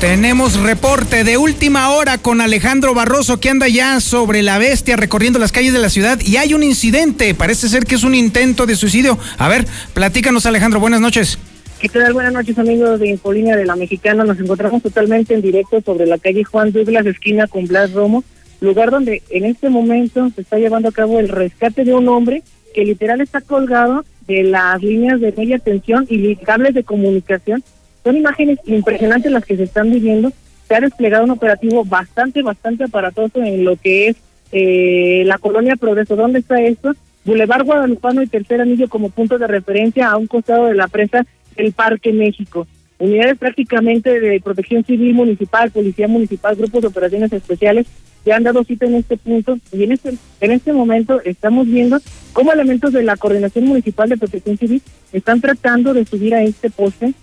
Tenemos 0.00 0.58
reporte 0.58 1.24
de 1.24 1.36
última 1.36 1.90
hora 1.90 2.16
con 2.16 2.40
Alejandro 2.40 2.94
Barroso 2.94 3.38
que 3.38 3.50
anda 3.50 3.68
ya 3.68 4.00
sobre 4.00 4.42
la 4.42 4.56
bestia 4.56 4.96
recorriendo 4.96 5.38
las 5.38 5.52
calles 5.52 5.74
de 5.74 5.78
la 5.78 5.90
ciudad 5.90 6.18
y 6.24 6.38
hay 6.38 6.54
un 6.54 6.62
incidente, 6.62 7.34
parece 7.34 7.68
ser 7.68 7.84
que 7.84 7.96
es 7.96 8.02
un 8.02 8.14
intento 8.14 8.64
de 8.64 8.76
suicidio. 8.76 9.18
A 9.36 9.46
ver, 9.50 9.66
platícanos 9.92 10.46
Alejandro, 10.46 10.80
buenas 10.80 11.02
noches. 11.02 11.38
¿Qué 11.78 11.90
tal? 11.90 12.14
Buenas 12.14 12.32
noches 12.32 12.58
amigos 12.58 12.98
de 12.98 13.10
Infolínea 13.10 13.56
de 13.56 13.66
la 13.66 13.76
Mexicana. 13.76 14.24
Nos 14.24 14.40
encontramos 14.40 14.82
totalmente 14.82 15.34
en 15.34 15.42
directo 15.42 15.82
sobre 15.82 16.06
la 16.06 16.16
calle 16.16 16.44
Juan 16.44 16.72
Douglas, 16.72 17.04
esquina 17.04 17.46
con 17.46 17.66
Blas 17.66 17.92
Romo, 17.92 18.24
lugar 18.62 18.90
donde 18.90 19.22
en 19.28 19.44
este 19.44 19.68
momento 19.68 20.30
se 20.34 20.40
está 20.40 20.56
llevando 20.56 20.88
a 20.88 20.92
cabo 20.92 21.20
el 21.20 21.28
rescate 21.28 21.84
de 21.84 21.92
un 21.92 22.08
hombre 22.08 22.42
que 22.74 22.86
literal 22.86 23.20
está 23.20 23.42
colgado 23.42 24.06
de 24.26 24.44
las 24.44 24.82
líneas 24.82 25.20
de 25.20 25.32
media 25.32 25.58
tensión 25.58 26.06
y 26.08 26.36
cables 26.36 26.72
de 26.72 26.84
comunicación. 26.84 27.62
Son 28.04 28.16
imágenes 28.16 28.58
impresionantes 28.66 29.32
las 29.32 29.44
que 29.44 29.56
se 29.56 29.64
están 29.64 29.90
viviendo. 29.90 30.32
Se 30.66 30.74
ha 30.74 30.80
desplegado 30.80 31.24
un 31.24 31.30
operativo 31.30 31.84
bastante, 31.84 32.42
bastante 32.42 32.84
aparatoso 32.84 33.42
en 33.42 33.64
lo 33.64 33.76
que 33.76 34.08
es 34.08 34.16
eh, 34.52 35.22
la 35.26 35.38
colonia 35.38 35.76
Progreso. 35.76 36.16
¿Dónde 36.16 36.40
está 36.40 36.60
esto? 36.60 36.92
Boulevard 37.24 37.64
Guadalupano 37.64 38.22
y 38.22 38.26
Tercer 38.26 38.60
Anillo 38.60 38.88
como 38.88 39.10
punto 39.10 39.38
de 39.38 39.46
referencia 39.46 40.08
a 40.08 40.16
un 40.16 40.26
costado 40.26 40.66
de 40.66 40.74
la 40.74 40.88
presa 40.88 41.26
del 41.56 41.72
Parque 41.72 42.12
México. 42.12 42.66
Unidades 42.98 43.38
prácticamente 43.38 44.20
de 44.20 44.40
protección 44.40 44.84
civil 44.84 45.14
municipal, 45.14 45.70
policía 45.70 46.08
municipal, 46.08 46.56
grupos 46.56 46.82
de 46.82 46.88
operaciones 46.88 47.32
especiales 47.32 47.86
ya 48.24 48.36
han 48.36 48.42
dado 48.42 48.64
cita 48.64 48.86
en 48.86 48.96
este 48.96 49.16
punto 49.16 49.58
y 49.72 49.84
en 49.84 49.92
este, 49.92 50.14
en 50.40 50.50
este 50.50 50.72
momento 50.72 51.20
estamos 51.24 51.66
viendo 51.66 51.98
cómo 52.32 52.52
elementos 52.52 52.92
de 52.92 53.02
la 53.02 53.16
Coordinación 53.16 53.64
Municipal 53.64 54.08
de 54.08 54.18
Protección 54.18 54.58
Civil 54.58 54.82
están 55.12 55.40
tratando 55.40 55.94
de 55.94 56.04
subir 56.04 56.34
a 56.34 56.42
este 56.42 56.70
poste, 56.70 57.14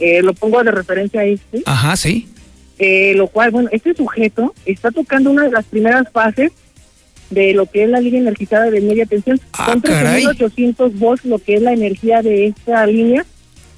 eh, 0.00 0.22
lo 0.22 0.32
pongo 0.34 0.62
de 0.64 0.70
referencia 0.70 1.20
a 1.20 1.24
este. 1.24 1.62
Ajá, 1.66 1.94
sí. 1.96 2.28
Eh, 2.78 3.12
lo 3.14 3.28
cual, 3.28 3.50
bueno, 3.50 3.68
este 3.72 3.94
sujeto 3.94 4.54
está 4.64 4.90
tocando 4.90 5.30
una 5.30 5.44
de 5.44 5.50
las 5.50 5.66
primeras 5.66 6.10
fases 6.10 6.50
de 7.28 7.52
lo 7.52 7.66
que 7.66 7.84
es 7.84 7.90
la 7.90 8.00
línea 8.00 8.20
energizada 8.20 8.70
de 8.70 8.80
media 8.80 9.04
tensión. 9.04 9.38
Ah, 9.52 9.66
Son 9.66 9.82
13.800 9.82 10.98
volts 10.98 11.24
lo 11.26 11.38
que 11.38 11.54
es 11.54 11.62
la 11.62 11.74
energía 11.74 12.22
de 12.22 12.46
esta 12.46 12.86
línea. 12.86 13.24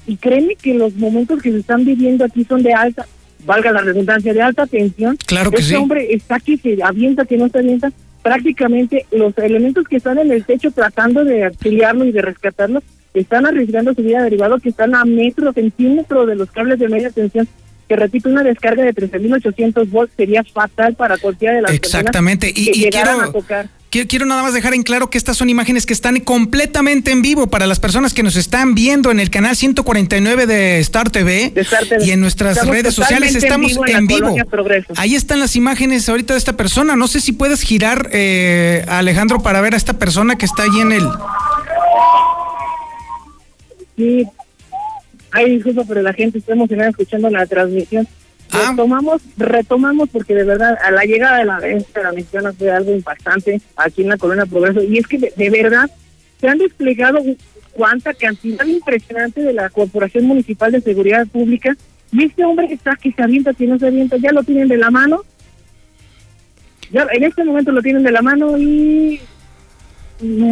Y 0.07 0.17
créeme 0.17 0.55
que 0.55 0.73
los 0.73 0.95
momentos 0.95 1.41
que 1.41 1.51
se 1.51 1.59
están 1.59 1.85
viviendo 1.85 2.25
aquí 2.25 2.45
son 2.45 2.63
de 2.63 2.73
alta, 2.73 3.05
valga 3.45 3.71
la 3.71 3.81
redundancia, 3.81 4.33
de 4.33 4.41
alta 4.41 4.65
tensión. 4.65 5.17
Claro 5.25 5.51
que 5.51 5.57
este 5.57 5.69
sí. 5.69 5.75
hombre 5.75 6.13
está 6.13 6.35
aquí, 6.35 6.57
se 6.57 6.81
avienta, 6.81 7.25
que 7.25 7.37
no 7.37 7.49
se 7.49 7.59
avienta. 7.59 7.91
Prácticamente 8.21 9.05
los 9.11 9.37
elementos 9.37 9.85
que 9.85 9.97
están 9.97 10.17
en 10.17 10.31
el 10.31 10.45
techo 10.45 10.71
tratando 10.71 11.25
de 11.25 11.43
auxiliarlo 11.43 12.05
y 12.05 12.13
de 12.13 12.21
rescatarlo 12.21 12.81
están 13.13 13.45
arriesgando 13.45 13.93
su 13.93 14.01
vida 14.01 14.23
derivado 14.23 14.57
que 14.59 14.69
están 14.69 14.95
a 14.95 15.05
metro, 15.05 15.53
centímetro 15.53 16.25
de 16.25 16.35
los 16.35 16.49
cables 16.51 16.79
de 16.79 16.89
media 16.89 17.09
tensión 17.09 17.47
que 17.87 17.95
repito, 17.95 18.29
una 18.29 18.43
descarga 18.43 18.83
de 18.83 18.93
13.800 18.93 19.89
volts 19.89 20.13
sería 20.15 20.43
fatal 20.43 20.95
para 20.95 21.17
cualquiera 21.17 21.55
de 21.55 21.61
las 21.63 21.71
Exactamente. 21.73 22.47
personas 22.47 22.67
Y, 22.67 22.71
que 22.71 22.79
y 22.79 22.83
llegaran 22.83 23.15
quiero, 23.15 23.29
a 23.29 23.33
tocar. 23.33 23.69
quiero, 23.89 24.07
quiero 24.07 24.25
nada 24.25 24.41
más 24.41 24.53
dejar 24.53 24.73
en 24.73 24.83
claro 24.83 25.09
que 25.09 25.17
estas 25.17 25.35
son 25.35 25.49
imágenes 25.49 25.85
que 25.85 25.93
están 25.93 26.19
completamente 26.21 27.11
en 27.11 27.21
vivo 27.21 27.47
para 27.47 27.67
las 27.67 27.79
personas 27.81 28.13
que 28.13 28.23
nos 28.23 28.37
están 28.37 28.73
viendo 28.73 29.11
en 29.11 29.19
el 29.19 29.29
canal 29.29 29.55
149 29.55 30.47
de 30.47 30.79
Star 30.79 31.09
TV, 31.09 31.53
y 31.99 32.11
en 32.11 32.21
nuestras 32.21 32.57
Estamos 32.57 32.75
redes 32.75 32.93
sociales 32.93 33.35
estamos 33.35 33.77
en 33.85 34.07
vivo 34.07 34.35
en. 34.37 34.97
Ahí 34.97 35.15
están 35.15 35.39
las 35.41 35.55
imágenes 35.55 36.07
ahorita 36.07 36.33
de 36.33 36.39
esta 36.39 36.53
persona. 36.55 36.95
No 36.95 37.07
sé 37.07 37.19
si 37.19 37.33
puedes 37.33 37.61
girar, 37.61 38.09
eh, 38.13 38.85
Alejandro, 38.87 39.43
para 39.43 39.59
ver 39.59 39.73
a 39.73 39.77
esta 39.77 39.93
persona 39.99 40.37
que 40.37 40.45
está 40.45 40.63
allí 40.63 40.79
en 40.79 40.93
el... 40.93 41.03
Sí. 43.95 44.25
Ay, 45.31 45.55
disculpa, 45.55 45.83
pero 45.87 46.01
la 46.01 46.13
gente 46.13 46.37
está 46.37 46.53
emocionada 46.53 46.89
escuchando 46.89 47.29
la 47.29 47.45
transmisión. 47.45 48.07
Ah. 48.51 48.69
Retomamos, 48.69 49.21
retomamos 49.37 50.09
porque 50.09 50.35
de 50.35 50.43
verdad 50.43 50.77
a 50.83 50.91
la 50.91 51.03
llegada 51.05 51.39
de 51.39 51.45
la 51.45 51.59
de 51.59 51.85
la 51.95 52.11
mexicana 52.11 52.53
fue 52.53 52.69
algo 52.71 52.93
impactante 52.93 53.61
aquí 53.75 54.03
en 54.03 54.09
la 54.09 54.17
Colonia 54.17 54.45
Progreso 54.45 54.83
y 54.83 54.99
es 54.99 55.07
que 55.07 55.17
de, 55.17 55.33
de 55.35 55.49
verdad 55.49 55.89
se 56.39 56.47
han 56.47 56.59
desplegado 56.59 57.19
cuánta 57.71 58.13
cantidad 58.13 58.65
impresionante 58.65 59.41
de 59.41 59.53
la 59.53 59.69
Corporación 59.69 60.25
Municipal 60.25 60.71
de 60.71 60.81
Seguridad 60.81 61.25
Pública 61.27 61.75
y 62.11 62.25
este 62.25 62.45
hombre 62.45 62.67
que 62.67 62.75
está 62.75 62.95
que 62.95 63.11
se 63.11 63.23
avienta, 63.23 63.53
que 63.53 63.65
no 63.65 63.79
se 63.79 63.87
avienta, 63.87 64.17
ya 64.17 64.31
lo 64.31 64.43
tienen 64.43 64.67
de 64.67 64.77
la 64.77 64.91
mano. 64.91 65.23
Ya 66.91 67.07
en 67.11 67.23
este 67.23 67.43
momento 67.43 67.71
lo 67.71 67.81
tienen 67.81 68.03
de 68.03 68.11
la 68.11 68.21
mano 68.21 68.55
y 68.57 69.19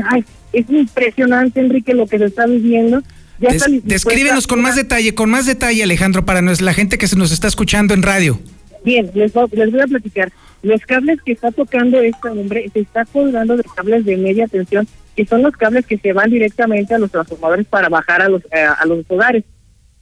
ay, 0.09 0.25
es 0.53 0.69
impresionante 0.69 1.59
Enrique 1.59 1.93
lo 1.93 2.07
que 2.07 2.17
se 2.17 2.25
está 2.25 2.47
viviendo. 2.47 3.03
Des- 3.49 3.83
descríbenos 3.83 4.47
con 4.47 4.61
más 4.61 4.75
detalle, 4.75 5.15
con 5.15 5.29
más 5.29 5.45
detalle, 5.45 5.83
Alejandro, 5.83 6.25
para 6.25 6.41
nos- 6.41 6.61
la 6.61 6.73
gente 6.73 6.97
que 6.97 7.07
se 7.07 7.15
nos 7.17 7.31
está 7.31 7.47
escuchando 7.47 7.93
en 7.93 8.03
radio. 8.03 8.39
Bien, 8.83 9.09
les, 9.13 9.33
voy- 9.33 9.49
les 9.51 9.71
voy 9.71 9.81
a 9.81 9.87
platicar. 9.87 10.31
Los 10.63 10.81
cables 10.81 11.19
que 11.25 11.31
está 11.31 11.51
tocando 11.51 11.99
este 12.01 12.29
hombre 12.29 12.69
se 12.71 12.79
está 12.81 13.05
colgando 13.05 13.57
de 13.57 13.63
cables 13.75 14.05
de 14.05 14.15
media 14.17 14.47
tensión, 14.47 14.87
que 15.15 15.25
son 15.25 15.41
los 15.41 15.53
cables 15.57 15.85
que 15.85 15.97
se 15.97 16.13
van 16.13 16.29
directamente 16.29 16.93
a 16.93 16.99
los 16.99 17.11
transformadores 17.11 17.65
para 17.67 17.89
bajar 17.89 18.21
a 18.21 18.29
los, 18.29 18.43
eh, 18.51 18.59
a 18.79 18.85
los 18.85 19.03
hogares. 19.07 19.43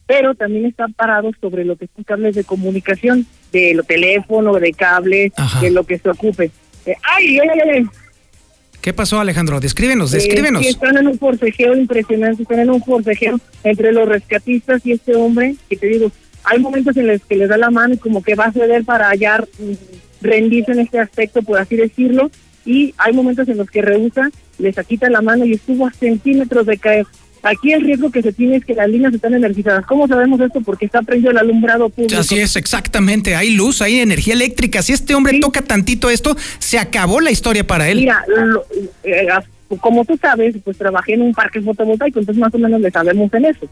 Pero 0.05 0.33
también 0.35 0.65
están 0.65 0.91
parados 0.93 1.35
sobre 1.39 1.63
lo 1.65 1.75
que 1.77 1.87
son 1.95 2.03
cables 2.03 2.35
de 2.35 2.43
comunicación, 2.43 3.25
de 3.51 3.73
lo 3.73 3.83
teléfono, 3.83 4.53
de 4.59 4.73
cables, 4.73 5.31
de 5.61 5.71
lo 5.71 5.83
que 5.85 5.97
se 5.99 6.09
ocupe. 6.09 6.51
Eh, 6.85 6.95
¡Ay, 7.03 7.39
ay, 7.39 7.47
ay! 7.53 7.69
ay! 7.75 7.85
¿Qué 8.81 8.93
pasó, 8.93 9.19
Alejandro? 9.19 9.59
Descríbenos, 9.59 10.13
Eh, 10.13 10.17
descríbenos. 10.17 10.63
sí, 10.63 10.69
están 10.69 10.97
en 10.97 11.07
un 11.07 11.17
forcejeo 11.19 11.75
impresionante, 11.75 12.43
están 12.43 12.59
en 12.59 12.69
un 12.69 12.81
forcejeo 12.81 13.39
entre 13.63 13.91
los 13.91 14.07
rescatistas 14.07 14.85
y 14.85 14.93
este 14.93 15.15
hombre, 15.15 15.55
que 15.69 15.75
te 15.75 15.87
digo, 15.87 16.11
hay 16.45 16.59
momentos 16.59 16.95
en 16.95 17.07
los 17.07 17.21
que 17.25 17.35
le 17.35 17.47
da 17.47 17.57
la 17.57 17.69
mano 17.71 17.95
y 17.95 17.97
como 17.97 18.23
que 18.23 18.35
va 18.35 18.45
a 18.45 18.51
ceder 18.53 18.85
para 18.85 19.09
hallar, 19.09 19.47
mm, 19.59 19.73
rendirse 20.25 20.71
en 20.71 20.79
este 20.79 20.99
aspecto, 20.99 21.41
por 21.41 21.59
así 21.59 21.75
decirlo, 21.75 22.31
y 22.65 22.93
hay 22.97 23.13
momentos 23.13 23.47
en 23.49 23.57
los 23.57 23.69
que 23.69 23.81
rehúsa, 23.81 24.29
les 24.57 24.75
quita 24.87 25.09
la 25.09 25.21
mano 25.21 25.45
y 25.45 25.53
estuvo 25.53 25.85
a 25.87 25.91
centímetros 25.91 26.65
de 26.65 26.77
caer. 26.77 27.05
Aquí 27.41 27.71
el 27.71 27.81
riesgo 27.81 28.11
que 28.11 28.21
se 28.21 28.33
tiene 28.33 28.57
es 28.57 28.65
que 28.65 28.73
las 28.73 28.89
líneas 28.89 29.13
están 29.13 29.33
energizadas. 29.33 29.85
¿Cómo 29.85 30.07
sabemos 30.07 30.39
esto? 30.41 30.59
Porque 30.61 30.85
está 30.85 31.01
prendido 31.01 31.31
el 31.31 31.37
alumbrado 31.37 31.89
público. 31.89 32.19
Así 32.19 32.37
es, 32.39 32.55
exactamente. 32.55 33.35
Hay 33.35 33.51
luz, 33.51 33.81
hay 33.81 33.99
energía 33.99 34.33
eléctrica. 34.33 34.81
Si 34.81 34.91
este 34.93 35.15
hombre 35.15 35.39
toca 35.39 35.61
tantito 35.61 36.09
esto, 36.09 36.35
se 36.59 36.77
acabó 36.77 37.21
la 37.21 37.31
historia 37.31 37.65
para 37.65 37.87
él. 37.89 37.99
Mira, 37.99 38.23
lo- 38.27 38.65
eh, 39.03 39.27
como 39.79 40.03
tú 40.03 40.17
sabes, 40.17 40.55
pues 40.63 40.77
trabajé 40.77 41.13
en 41.13 41.21
un 41.21 41.33
parque 41.33 41.61
fotovoltaico, 41.61 42.19
entonces 42.19 42.41
más 42.41 42.53
o 42.53 42.57
menos 42.57 42.81
le 42.81 42.91
sabemos 42.91 43.33
en 43.33 43.45
eso. 43.45 43.67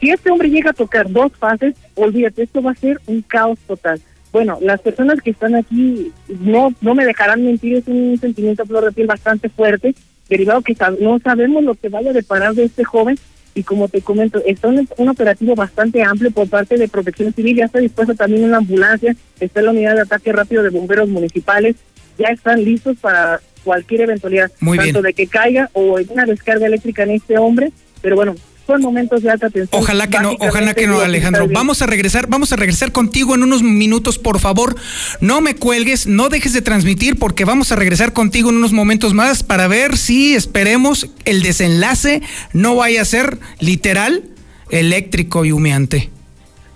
Si 0.00 0.10
este 0.10 0.30
hombre 0.30 0.50
llega 0.50 0.70
a 0.70 0.74
tocar 0.74 1.10
dos 1.10 1.32
fases, 1.38 1.74
olvídate, 1.94 2.42
esto 2.42 2.62
va 2.62 2.72
a 2.72 2.76
ser 2.76 3.00
un 3.06 3.22
caos 3.22 3.58
total. 3.66 4.00
Bueno, 4.32 4.58
las 4.62 4.80
personas 4.80 5.20
que 5.22 5.30
están 5.30 5.54
aquí 5.54 6.10
no 6.40 6.72
no 6.80 6.94
me 6.94 7.04
dejarán 7.04 7.44
mentir, 7.44 7.76
es 7.76 7.84
un 7.86 8.18
sentimiento 8.20 8.62
a 8.62 8.66
flor 8.66 8.84
de 8.84 8.92
piel 8.92 9.06
bastante 9.06 9.48
fuerte, 9.48 9.94
derivado 10.32 10.62
que 10.62 10.76
no 11.00 11.18
sabemos 11.20 11.62
lo 11.62 11.74
que 11.74 11.88
vaya 11.88 12.10
a 12.10 12.14
deparar 12.14 12.54
de 12.54 12.64
este 12.64 12.84
joven. 12.84 13.18
Y 13.54 13.64
como 13.64 13.86
te 13.88 14.00
comento, 14.00 14.42
está 14.46 14.68
un, 14.68 14.88
un 14.96 15.08
operativo 15.10 15.54
bastante 15.54 16.02
amplio 16.02 16.30
por 16.30 16.48
parte 16.48 16.78
de 16.78 16.88
Protección 16.88 17.34
Civil, 17.34 17.56
ya 17.58 17.66
está 17.66 17.80
dispuesta 17.80 18.14
también 18.14 18.44
una 18.44 18.56
ambulancia, 18.56 19.14
está 19.40 19.60
la 19.60 19.72
unidad 19.72 19.94
de 19.94 20.00
ataque 20.00 20.32
rápido 20.32 20.62
de 20.62 20.70
bomberos 20.70 21.06
municipales, 21.10 21.76
ya 22.18 22.28
están 22.28 22.64
listos 22.64 22.96
para 22.98 23.40
cualquier 23.62 24.00
eventualidad, 24.02 24.50
Muy 24.60 24.78
tanto 24.78 25.02
bien. 25.02 25.04
de 25.04 25.12
que 25.12 25.26
caiga 25.26 25.68
o 25.74 25.98
en 25.98 26.08
una 26.10 26.24
descarga 26.24 26.66
eléctrica 26.66 27.02
en 27.02 27.10
este 27.10 27.36
hombre, 27.36 27.72
pero 28.00 28.16
bueno, 28.16 28.34
son 28.72 28.82
momentos 28.82 29.22
de 29.22 29.30
alta 29.30 29.50
tensión. 29.50 29.82
Ojalá 29.82 30.08
que 30.08 30.18
no, 30.18 30.34
ojalá 30.38 30.74
que 30.74 30.86
no, 30.86 31.00
Alejandro. 31.00 31.46
Vamos 31.52 31.82
a 31.82 31.86
regresar, 31.86 32.26
vamos 32.28 32.52
a 32.52 32.56
regresar 32.56 32.92
contigo 32.92 33.34
en 33.34 33.42
unos 33.42 33.62
minutos, 33.62 34.18
por 34.18 34.40
favor. 34.40 34.76
No 35.20 35.40
me 35.40 35.54
cuelgues, 35.54 36.06
no 36.06 36.28
dejes 36.28 36.52
de 36.52 36.62
transmitir 36.62 37.18
porque 37.18 37.44
vamos 37.44 37.72
a 37.72 37.76
regresar 37.76 38.12
contigo 38.12 38.50
en 38.50 38.56
unos 38.56 38.72
momentos 38.72 39.12
más 39.14 39.42
para 39.42 39.68
ver 39.68 39.96
si 39.96 40.34
esperemos 40.34 41.08
el 41.24 41.42
desenlace 41.42 42.22
no 42.52 42.76
vaya 42.76 43.02
a 43.02 43.04
ser 43.04 43.38
literal 43.60 44.24
eléctrico 44.70 45.44
y 45.44 45.52
humeante. 45.52 46.10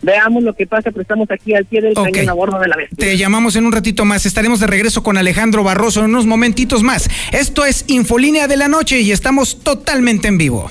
Veamos 0.03 0.43
lo 0.45 0.55
que 0.55 0.67
pasa, 0.67 0.91
pero 0.91 1.01
estamos 1.03 1.29
aquí 1.31 1.55
al 1.55 1.65
pie 1.65 1.81
del 1.81 1.93
Ok. 1.97 2.11
cañón 2.13 2.29
a 2.29 2.33
bordo 2.35 2.59
de 2.61 2.69
la 2.69 2.77
bestia. 2.77 2.97
Te 2.99 3.17
llamamos 3.17 3.57
en 3.57 3.65
un 3.67 3.73
ratito 3.73 4.05
más. 4.05 4.27
Estaremos 4.27 4.61
de 4.61 4.67
regreso 4.67 5.03
con 5.03 5.17
Alejandro 5.17 5.65
Barroso 5.65 6.01
en 6.01 6.11
unos 6.11 6.27
momentitos 6.27 6.83
más. 6.83 7.09
Esto 7.33 7.65
es 7.65 7.85
Infolínea 7.89 8.47
de 8.47 8.57
la 8.57 8.69
Noche 8.69 9.01
y 9.01 9.11
estamos 9.11 9.61
totalmente 9.61 10.29
en 10.29 10.39
vivo. 10.39 10.71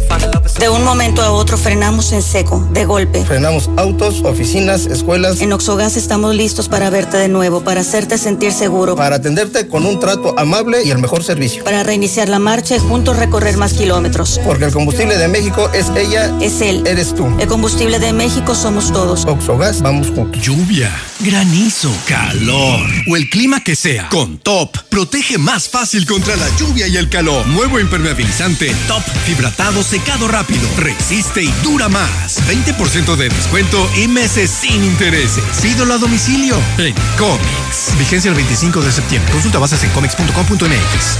De 0.59 0.69
un 0.69 0.83
momento 0.83 1.21
a 1.23 1.31
otro 1.31 1.57
frenamos 1.57 2.11
en 2.11 2.21
seco, 2.21 2.67
de 2.71 2.85
golpe. 2.85 3.23
Frenamos 3.25 3.69
autos, 3.77 4.21
oficinas, 4.23 4.85
escuelas. 4.85 5.41
En 5.41 5.53
Oxogas 5.53 5.97
estamos 5.97 6.35
listos 6.35 6.69
para 6.69 6.89
verte 6.89 7.17
de 7.17 7.29
nuevo, 7.29 7.61
para 7.61 7.81
hacerte 7.81 8.17
sentir 8.17 8.51
seguro. 8.51 8.95
Para 8.95 9.15
atenderte 9.15 9.67
con 9.67 9.85
un 9.85 9.99
trato 9.99 10.37
amable 10.37 10.83
y 10.83 10.91
el 10.91 10.99
mejor 10.99 11.23
servicio. 11.23 11.63
Para 11.63 11.83
reiniciar 11.83 12.29
la 12.29 12.37
marcha 12.37 12.75
y 12.75 12.79
juntos 12.79 13.17
recorrer 13.17 13.57
más 13.57 13.73
kilómetros. 13.73 14.39
Porque 14.45 14.65
el 14.65 14.71
combustible 14.71 15.17
de 15.17 15.27
México 15.27 15.69
es 15.73 15.89
ella. 15.95 16.31
Es 16.41 16.61
él. 16.61 16.83
Eres 16.85 17.15
tú. 17.15 17.27
El 17.39 17.47
combustible 17.47 17.97
de 17.97 18.13
México 18.13 18.53
somos 18.53 18.91
todos. 18.91 19.25
Oxogas, 19.25 19.81
vamos 19.81 20.07
juntos. 20.07 20.41
Lluvia, 20.41 20.91
granizo, 21.21 21.91
calor 22.07 22.87
o 23.07 23.15
el 23.15 23.29
clima 23.29 23.63
que 23.63 23.75
sea. 23.75 24.09
Con 24.09 24.37
Top, 24.37 24.77
protege 24.89 25.37
más 25.37 25.69
fácil 25.69 26.05
contra 26.05 26.35
la 26.35 26.47
lluvia 26.57 26.87
y 26.87 26.97
el 26.97 27.09
calor. 27.09 27.47
Nuevo 27.47 27.79
impermeabilizante 27.79 28.75
Top 28.87 29.01
Fibratado 29.25 29.81
Secado 29.81 30.27
Rápido. 30.27 30.40
Resiste 30.77 31.43
y 31.43 31.51
dura 31.63 31.87
más. 31.87 32.41
20% 32.47 33.15
de 33.15 33.29
descuento 33.29 33.89
y 33.95 34.07
meses 34.07 34.49
sin 34.49 34.83
intereses. 34.83 35.43
Pídolo 35.61 35.93
a 35.93 35.97
domicilio 35.99 36.55
en 36.79 36.95
Comics. 37.17 37.95
Vigencia 37.99 38.29
el 38.29 38.35
25 38.35 38.81
de 38.81 38.91
septiembre. 38.91 39.31
Consulta 39.31 39.59
bases 39.59 39.83
en 39.83 39.91
comics.com.mx. 39.91 41.17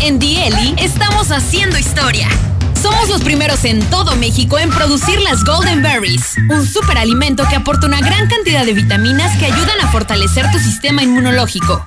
En 0.00 0.18
Dieli 0.18 0.74
estamos 0.78 1.30
haciendo 1.30 1.78
historia. 1.78 2.28
Somos 2.82 3.08
los 3.08 3.22
primeros 3.22 3.64
en 3.64 3.80
todo 3.90 4.16
México 4.16 4.58
en 4.58 4.70
producir 4.70 5.20
las 5.20 5.44
Golden 5.44 5.80
Berries, 5.80 6.34
un 6.50 6.66
superalimento 6.66 7.46
que 7.48 7.54
aporta 7.54 7.86
una 7.86 8.00
gran 8.00 8.26
cantidad 8.28 8.66
de 8.66 8.72
vitaminas 8.72 9.38
que 9.38 9.46
ayudan 9.46 9.80
a 9.82 9.88
fortalecer 9.92 10.50
tu 10.50 10.58
sistema 10.58 11.02
inmunológico. 11.02 11.86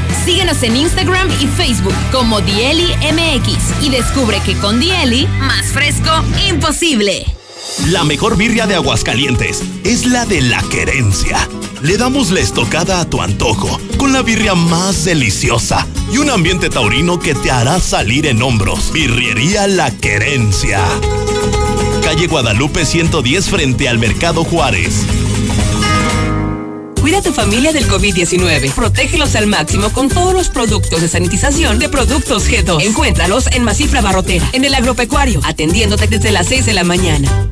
Síguenos 0.25 0.61
en 0.61 0.77
Instagram 0.77 1.29
y 1.41 1.47
Facebook 1.47 1.95
como 2.11 2.41
Dieli 2.41 2.93
MX 3.11 3.83
y 3.83 3.89
descubre 3.89 4.39
que 4.45 4.55
con 4.55 4.79
Dieli, 4.79 5.27
más 5.39 5.67
fresco, 5.67 6.11
imposible. 6.47 7.25
La 7.87 8.03
mejor 8.03 8.37
birria 8.37 8.67
de 8.67 8.75
Aguascalientes 8.75 9.63
es 9.83 10.05
la 10.05 10.25
de 10.25 10.41
la 10.41 10.61
querencia. 10.69 11.37
Le 11.81 11.97
damos 11.97 12.29
la 12.29 12.39
estocada 12.39 13.01
a 13.01 13.09
tu 13.09 13.21
antojo 13.21 13.79
con 13.97 14.13
la 14.13 14.21
birria 14.21 14.53
más 14.53 15.05
deliciosa 15.05 15.87
y 16.11 16.19
un 16.19 16.29
ambiente 16.29 16.69
taurino 16.69 17.17
que 17.19 17.33
te 17.33 17.49
hará 17.49 17.79
salir 17.79 18.27
en 18.27 18.43
hombros. 18.43 18.91
Birriería 18.91 19.67
La 19.67 19.89
Querencia. 19.89 20.83
Calle 22.03 22.27
Guadalupe 22.27 22.85
110 22.85 23.49
frente 23.49 23.89
al 23.89 23.97
Mercado 23.97 24.43
Juárez. 24.43 25.05
Cuida 27.01 27.17
a 27.17 27.21
tu 27.23 27.33
familia 27.33 27.73
del 27.73 27.87
COVID-19. 27.87 28.73
Protégelos 28.73 29.35
al 29.35 29.47
máximo 29.47 29.91
con 29.91 30.07
todos 30.07 30.35
los 30.35 30.49
productos 30.49 31.01
de 31.01 31.07
sanitización 31.07 31.79
de 31.79 31.89
Productos 31.89 32.47
G2. 32.47 32.83
Encuéntralos 32.83 33.47
en 33.47 33.63
Masifra 33.63 34.01
Barrotera, 34.01 34.47
en 34.53 34.65
el 34.65 34.75
agropecuario, 34.75 35.41
atendiéndote 35.43 36.05
desde 36.05 36.31
las 36.31 36.45
6 36.45 36.67
de 36.67 36.73
la 36.73 36.83
mañana. 36.83 37.51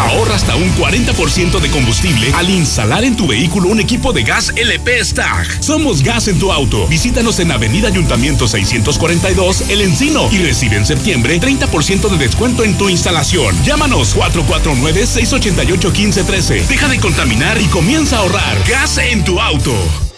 Ahorra 0.00 0.34
hasta 0.34 0.56
un 0.56 0.74
40% 0.76 1.60
de 1.60 1.70
combustible 1.70 2.32
al 2.34 2.48
instalar 2.48 3.04
en 3.04 3.16
tu 3.16 3.26
vehículo 3.26 3.68
un 3.68 3.80
equipo 3.80 4.14
de 4.14 4.22
gas 4.22 4.50
LP 4.56 5.04
Stag. 5.04 5.62
Somos 5.62 6.02
gas 6.02 6.26
en 6.28 6.38
tu 6.38 6.50
auto. 6.50 6.86
Visítanos 6.88 7.38
en 7.38 7.52
Avenida 7.52 7.88
Ayuntamiento 7.88 8.48
642, 8.48 9.68
El 9.68 9.82
Encino 9.82 10.26
y 10.32 10.38
recibe 10.38 10.76
en 10.76 10.86
septiembre 10.86 11.38
30% 11.38 12.08
de 12.08 12.16
descuento 12.16 12.64
en 12.64 12.78
tu 12.78 12.88
instalación. 12.88 13.54
Llámanos 13.62 14.16
449-688-1513. 14.16 16.66
Deja 16.66 16.88
de 16.88 16.98
contaminar 16.98 17.60
y 17.60 17.66
comienza 17.66 18.16
a 18.16 18.20
ahorrar. 18.20 18.56
Gas 18.66 18.96
en 18.98 19.22
tu 19.22 19.38
auto. 19.38 20.09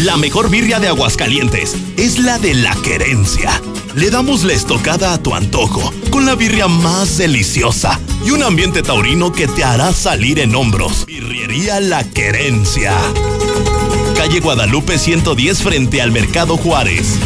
La 0.00 0.16
mejor 0.16 0.50
birria 0.50 0.80
de 0.80 0.88
Aguascalientes 0.88 1.76
es 1.96 2.18
la 2.18 2.38
de 2.38 2.54
la 2.54 2.74
querencia. 2.82 3.50
Le 3.94 4.10
damos 4.10 4.44
la 4.44 4.52
estocada 4.52 5.12
a 5.12 5.22
tu 5.22 5.34
antojo 5.34 5.92
con 6.10 6.26
la 6.26 6.34
birria 6.34 6.68
más 6.68 7.18
deliciosa 7.18 7.98
y 8.24 8.30
un 8.30 8.42
ambiente 8.42 8.82
taurino 8.82 9.32
que 9.32 9.46
te 9.46 9.64
hará 9.64 9.92
salir 9.92 10.40
en 10.40 10.54
hombros. 10.54 11.06
Birriería 11.06 11.80
La 11.80 12.04
Querencia. 12.04 12.94
Calle 14.16 14.40
Guadalupe 14.40 14.98
110 14.98 15.62
frente 15.62 16.02
al 16.02 16.12
Mercado 16.12 16.56
Juárez. 16.56 17.18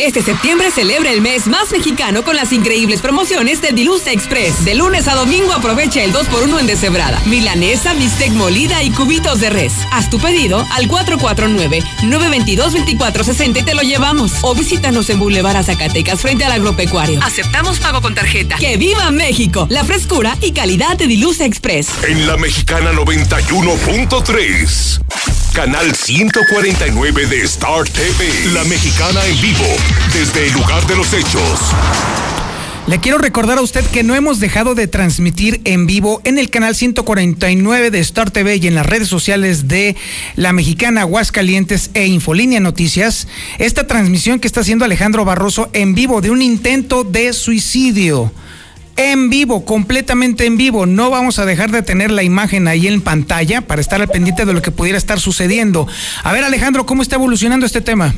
Este 0.00 0.22
septiembre 0.22 0.70
celebra 0.70 1.10
el 1.10 1.20
mes 1.20 1.46
más 1.46 1.72
mexicano 1.72 2.24
con 2.24 2.34
las 2.34 2.54
increíbles 2.54 3.02
promociones 3.02 3.60
de 3.60 3.72
Dilusa 3.72 4.12
Express. 4.12 4.64
De 4.64 4.74
lunes 4.74 5.06
a 5.08 5.14
domingo 5.14 5.52
aprovecha 5.52 6.02
el 6.02 6.14
2x1 6.14 6.58
en 6.58 6.66
deshebrada, 6.66 7.20
milanesa, 7.26 7.92
bistec 7.92 8.32
molida 8.32 8.82
y 8.82 8.92
cubitos 8.92 9.40
de 9.40 9.50
res. 9.50 9.74
Haz 9.92 10.08
tu 10.08 10.18
pedido 10.18 10.66
al 10.72 10.88
449-922-2460 10.88 13.60
y 13.60 13.62
te 13.62 13.74
lo 13.74 13.82
llevamos. 13.82 14.32
O 14.40 14.54
visítanos 14.54 15.10
en 15.10 15.18
Boulevard 15.18 15.62
Zacatecas 15.62 16.18
frente 16.18 16.46
al 16.46 16.52
agropecuario. 16.52 17.22
Aceptamos 17.22 17.78
pago 17.78 18.00
con 18.00 18.14
tarjeta. 18.14 18.56
¡Que 18.56 18.78
viva 18.78 19.10
México! 19.10 19.66
La 19.68 19.84
frescura 19.84 20.34
y 20.40 20.52
calidad 20.52 20.96
de 20.96 21.08
Dilusa 21.08 21.44
Express. 21.44 21.90
En 22.08 22.26
la 22.26 22.38
mexicana 22.38 22.90
91.3. 22.92 25.39
Canal 25.54 25.94
149 25.94 27.26
de 27.26 27.42
Star 27.42 27.82
TV. 27.84 28.52
La 28.52 28.62
mexicana 28.64 29.20
en 29.26 29.40
vivo. 29.40 29.64
Desde 30.12 30.46
el 30.46 30.52
lugar 30.52 30.86
de 30.86 30.94
los 30.94 31.12
hechos. 31.12 31.60
Le 32.86 33.00
quiero 33.00 33.18
recordar 33.18 33.58
a 33.58 33.60
usted 33.60 33.84
que 33.86 34.04
no 34.04 34.14
hemos 34.14 34.38
dejado 34.38 34.76
de 34.76 34.86
transmitir 34.86 35.60
en 35.64 35.86
vivo 35.86 36.20
en 36.24 36.38
el 36.38 36.50
canal 36.50 36.76
149 36.76 37.90
de 37.90 37.98
Star 37.98 38.30
TV 38.30 38.56
y 38.56 38.68
en 38.68 38.76
las 38.76 38.86
redes 38.86 39.08
sociales 39.08 39.66
de 39.66 39.96
La 40.36 40.52
Mexicana 40.52 41.02
Aguascalientes 41.02 41.90
e 41.94 42.06
Infolínea 42.06 42.60
Noticias 42.60 43.26
esta 43.58 43.88
transmisión 43.88 44.38
que 44.38 44.46
está 44.46 44.60
haciendo 44.60 44.84
Alejandro 44.84 45.24
Barroso 45.24 45.68
en 45.72 45.96
vivo 45.96 46.20
de 46.20 46.30
un 46.30 46.42
intento 46.42 47.02
de 47.02 47.32
suicidio. 47.32 48.32
En 48.96 49.30
vivo, 49.30 49.64
completamente 49.64 50.44
en 50.46 50.56
vivo. 50.56 50.84
No 50.86 51.10
vamos 51.10 51.38
a 51.38 51.46
dejar 51.46 51.70
de 51.70 51.82
tener 51.82 52.10
la 52.10 52.22
imagen 52.22 52.68
ahí 52.68 52.86
en 52.86 53.00
pantalla 53.00 53.62
para 53.62 53.80
estar 53.80 54.00
al 54.00 54.08
pendiente 54.08 54.44
de 54.44 54.52
lo 54.52 54.60
que 54.62 54.70
pudiera 54.70 54.98
estar 54.98 55.18
sucediendo. 55.20 55.86
A 56.22 56.32
ver, 56.32 56.44
Alejandro, 56.44 56.84
¿cómo 56.84 57.02
está 57.02 57.16
evolucionando 57.16 57.64
este 57.66 57.80
tema? 57.80 58.14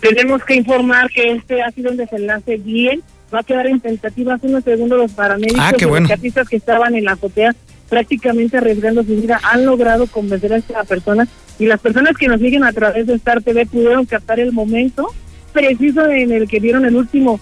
Tenemos 0.00 0.42
que 0.44 0.54
informar 0.54 1.10
que 1.10 1.32
este 1.32 1.62
ha 1.62 1.70
sido 1.70 1.90
un 1.90 1.96
desenlace 1.98 2.56
bien. 2.56 3.02
Va 3.34 3.40
a 3.40 3.42
quedar 3.44 3.66
en 3.66 3.80
tentativa 3.80 4.34
hace 4.34 4.46
unos 4.46 4.64
segundos 4.64 4.98
los 4.98 5.12
paramédicos 5.12 5.60
Ah, 5.62 5.72
y 5.78 5.84
bueno. 5.84 6.04
los 6.04 6.12
artistas 6.12 6.48
que 6.48 6.56
estaban 6.56 6.94
en 6.94 7.04
la 7.04 7.12
azotea 7.12 7.54
prácticamente 7.88 8.56
arriesgando 8.56 9.02
su 9.04 9.14
vida 9.16 9.38
han 9.42 9.66
logrado 9.66 10.06
convencer 10.06 10.54
a 10.54 10.56
esta 10.56 10.82
persona 10.84 11.28
y 11.58 11.66
las 11.66 11.78
personas 11.80 12.16
que 12.16 12.26
nos 12.26 12.40
siguen 12.40 12.64
a 12.64 12.72
través 12.72 13.06
de 13.06 13.14
Star 13.14 13.42
TV 13.42 13.66
pudieron 13.66 14.06
captar 14.06 14.40
el 14.40 14.52
momento 14.52 15.08
preciso 15.52 16.06
en 16.10 16.32
el 16.32 16.48
que 16.48 16.58
dieron 16.58 16.86
el 16.86 16.96
último 16.96 17.38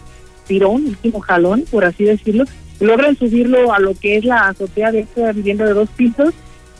tirón, 0.49 0.83
el 0.83 0.89
último 0.91 1.20
jalón, 1.20 1.64
por 1.70 1.85
así 1.85 2.03
decirlo, 2.05 2.45
logran 2.81 3.16
subirlo 3.16 3.72
a 3.72 3.78
lo 3.78 3.95
que 3.95 4.16
es 4.16 4.24
la 4.24 4.49
azotea 4.49 4.91
de 4.91 5.01
esta 5.01 5.33
vivienda 5.33 5.64
de 5.66 5.74
dos 5.74 5.89
pisos 5.91 6.35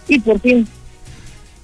y 0.09 0.19
por 0.19 0.41
fin 0.41 0.67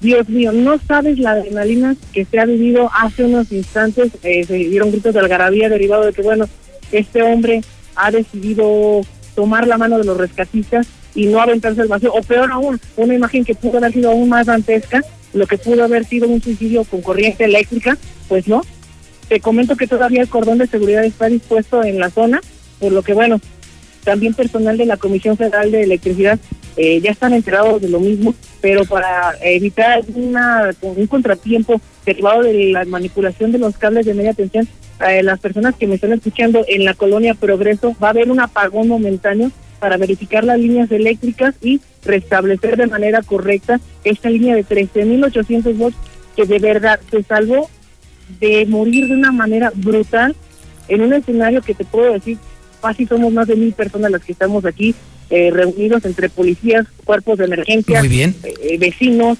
Dios 0.00 0.28
mío, 0.28 0.52
no 0.52 0.78
sabes 0.86 1.18
la 1.18 1.32
adrenalina 1.32 1.96
que 2.12 2.24
se 2.24 2.38
ha 2.38 2.44
vivido 2.44 2.90
hace 2.94 3.24
unos 3.24 3.50
instantes. 3.50 4.12
eh, 4.22 4.44
se 4.44 4.54
dieron 4.54 4.90
gritos 4.90 5.14
de 5.14 5.20
algarabía 5.20 5.68
derivado 5.68 6.04
de 6.04 6.12
que, 6.12 6.22
bueno, 6.22 6.46
este 6.92 7.22
hombre 7.22 7.62
ha 7.94 8.10
decidido 8.10 9.00
tomar 9.34 9.66
la 9.66 9.78
mano 9.78 9.98
de 9.98 10.04
los 10.04 10.16
rescatistas 10.16 10.86
y 11.14 11.26
no 11.26 11.40
aventarse 11.40 11.80
al 11.80 11.88
vacío. 11.88 12.12
O 12.12 12.22
peor 12.22 12.52
aún, 12.52 12.78
una 12.96 13.14
imagen 13.14 13.44
que 13.44 13.54
pudo 13.54 13.78
haber 13.78 13.92
sido 13.92 14.10
aún 14.10 14.28
más 14.28 14.46
dantesca, 14.46 15.02
lo 15.32 15.46
que 15.46 15.58
pudo 15.58 15.84
haber 15.84 16.04
sido 16.04 16.28
un 16.28 16.42
suicidio 16.42 16.84
con 16.84 17.00
corriente 17.00 17.44
eléctrica, 17.44 17.96
pues 18.28 18.46
no. 18.48 18.62
Te 19.28 19.40
comento 19.40 19.76
que 19.76 19.86
todavía 19.86 20.20
el 20.20 20.28
cordón 20.28 20.58
de 20.58 20.66
seguridad 20.66 21.04
está 21.04 21.26
dispuesto 21.26 21.82
en 21.82 21.98
la 21.98 22.10
zona, 22.10 22.40
por 22.78 22.92
lo 22.92 23.02
que, 23.02 23.14
bueno, 23.14 23.40
también 24.06 24.34
personal 24.34 24.78
de 24.78 24.86
la 24.86 24.96
Comisión 24.96 25.36
Federal 25.36 25.72
de 25.72 25.82
Electricidad 25.82 26.38
eh, 26.76 27.00
ya 27.00 27.10
están 27.10 27.34
enterados 27.34 27.82
de 27.82 27.88
lo 27.88 27.98
mismo, 27.98 28.34
pero 28.60 28.84
para 28.84 29.34
evitar 29.42 30.04
una, 30.14 30.70
un 30.80 31.06
contratiempo 31.08 31.80
derivado 32.04 32.42
de 32.42 32.70
la 32.70 32.84
manipulación 32.84 33.50
de 33.50 33.58
los 33.58 33.76
cables 33.76 34.06
de 34.06 34.14
media 34.14 34.32
tensión, 34.32 34.68
eh, 35.08 35.24
las 35.24 35.40
personas 35.40 35.74
que 35.74 35.88
me 35.88 35.96
están 35.96 36.12
escuchando 36.12 36.64
en 36.68 36.84
la 36.84 36.94
colonia 36.94 37.34
Progreso 37.34 37.96
va 38.00 38.08
a 38.08 38.10
haber 38.10 38.30
un 38.30 38.38
apagón 38.38 38.86
momentáneo 38.86 39.50
para 39.80 39.96
verificar 39.96 40.44
las 40.44 40.60
líneas 40.60 40.90
eléctricas 40.92 41.56
y 41.60 41.80
restablecer 42.04 42.76
de 42.76 42.86
manera 42.86 43.22
correcta 43.22 43.80
esta 44.04 44.30
línea 44.30 44.54
de 44.54 44.64
13.800 44.64 45.76
volts 45.76 45.98
que 46.36 46.44
de 46.44 46.60
verdad 46.60 47.00
se 47.10 47.24
salvó 47.24 47.68
de 48.38 48.66
morir 48.66 49.08
de 49.08 49.14
una 49.14 49.32
manera 49.32 49.72
brutal 49.74 50.36
en 50.88 51.00
un 51.02 51.12
escenario 51.12 51.60
que 51.62 51.74
te 51.74 51.84
puedo 51.84 52.12
decir, 52.12 52.38
casi 52.86 53.06
somos 53.06 53.32
más 53.32 53.46
de 53.48 53.56
mil 53.56 53.72
personas 53.72 54.10
las 54.10 54.22
que 54.22 54.32
estamos 54.32 54.64
aquí 54.64 54.94
eh, 55.28 55.50
reunidos 55.52 56.04
entre 56.04 56.28
policías, 56.28 56.86
cuerpos 57.04 57.38
de 57.38 57.46
emergencia, 57.46 58.00
eh, 58.04 58.78
vecinos, 58.78 59.38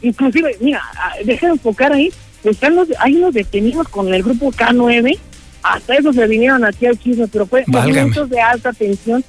inclusive, 0.00 0.56
mira, 0.60 0.82
deja 1.24 1.46
de 1.46 1.52
enfocar 1.52 1.92
ahí, 1.92 2.10
están 2.42 2.74
los, 2.74 2.88
hay 2.98 3.16
unos 3.16 3.34
detenidos 3.34 3.88
con 3.88 4.14
el 4.14 4.22
grupo 4.22 4.50
K9, 4.50 5.18
hasta 5.62 5.94
eso 5.94 6.12
se 6.12 6.26
vinieron 6.26 6.64
aquí 6.64 6.86
al 6.86 6.98
chisme, 6.98 7.28
pero 7.28 7.44
fue 7.46 7.64
momentos 7.66 8.30
de 8.30 8.40
alta 8.40 8.72
tensión 8.72 9.22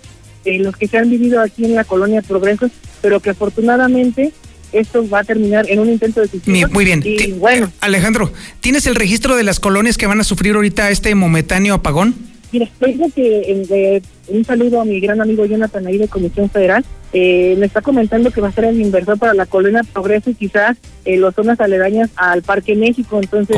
eh, 0.45 0.59
los 0.59 0.78
que 0.78 0.88
se 0.88 0.97
han 0.97 1.09
vivido 1.09 1.41
aquí 1.41 1.65
en 1.65 1.76
la 1.76 1.84
colonia 1.84 2.22
Progreso, 2.22 2.70
pero 3.01 3.20
que 3.20 3.32
afortunadamente 3.32 4.32
esto 4.72 5.07
va 5.09 5.20
a 5.20 5.24
terminar 5.24 5.70
en 5.70 5.80
un 5.80 5.89
intento 5.89 6.22
de 6.22 6.28
suicidio. 6.28 6.70
Muy 6.70 6.86
bien. 6.86 7.03
bueno. 7.39 7.72
Alejandro, 7.82 8.32
¿tienes 8.61 8.86
el 8.88 8.95
registro 8.95 9.36
de 9.36 9.43
las 9.43 9.59
colonias 9.59 9.97
que 9.97 10.07
van 10.07 10.22
a 10.22 10.24
sufrir 10.24 10.55
ahorita 10.55 10.89
este 10.89 11.13
momentáneo 11.15 11.74
apagón? 11.74 12.36
Mira, 12.51 12.67
tengo 12.79 13.07
que 13.13 14.01
un 14.29 14.45
saludo 14.45 14.81
a 14.81 14.85
mi 14.85 14.99
gran 14.99 15.21
amigo 15.21 15.45
Jonathan 15.45 15.87
ahí 15.87 15.97
de 15.97 16.07
Comisión 16.07 16.49
Federal. 16.49 16.83
Eh, 17.13 17.55
me 17.57 17.65
está 17.65 17.81
comentando 17.81 18.31
que 18.31 18.41
va 18.41 18.49
a 18.49 18.51
ser 18.51 18.65
el 18.65 18.81
inversor 18.81 19.17
para 19.17 19.33
la 19.33 19.45
colonia 19.45 19.83
Progreso 19.83 20.29
y 20.29 20.35
quizás 20.35 20.77
eh, 21.05 21.17
las 21.17 21.35
zonas 21.35 21.59
aledañas 21.59 22.09
al 22.15 22.41
Parque 22.41 22.75
México. 22.75 23.19
Entonces, 23.21 23.57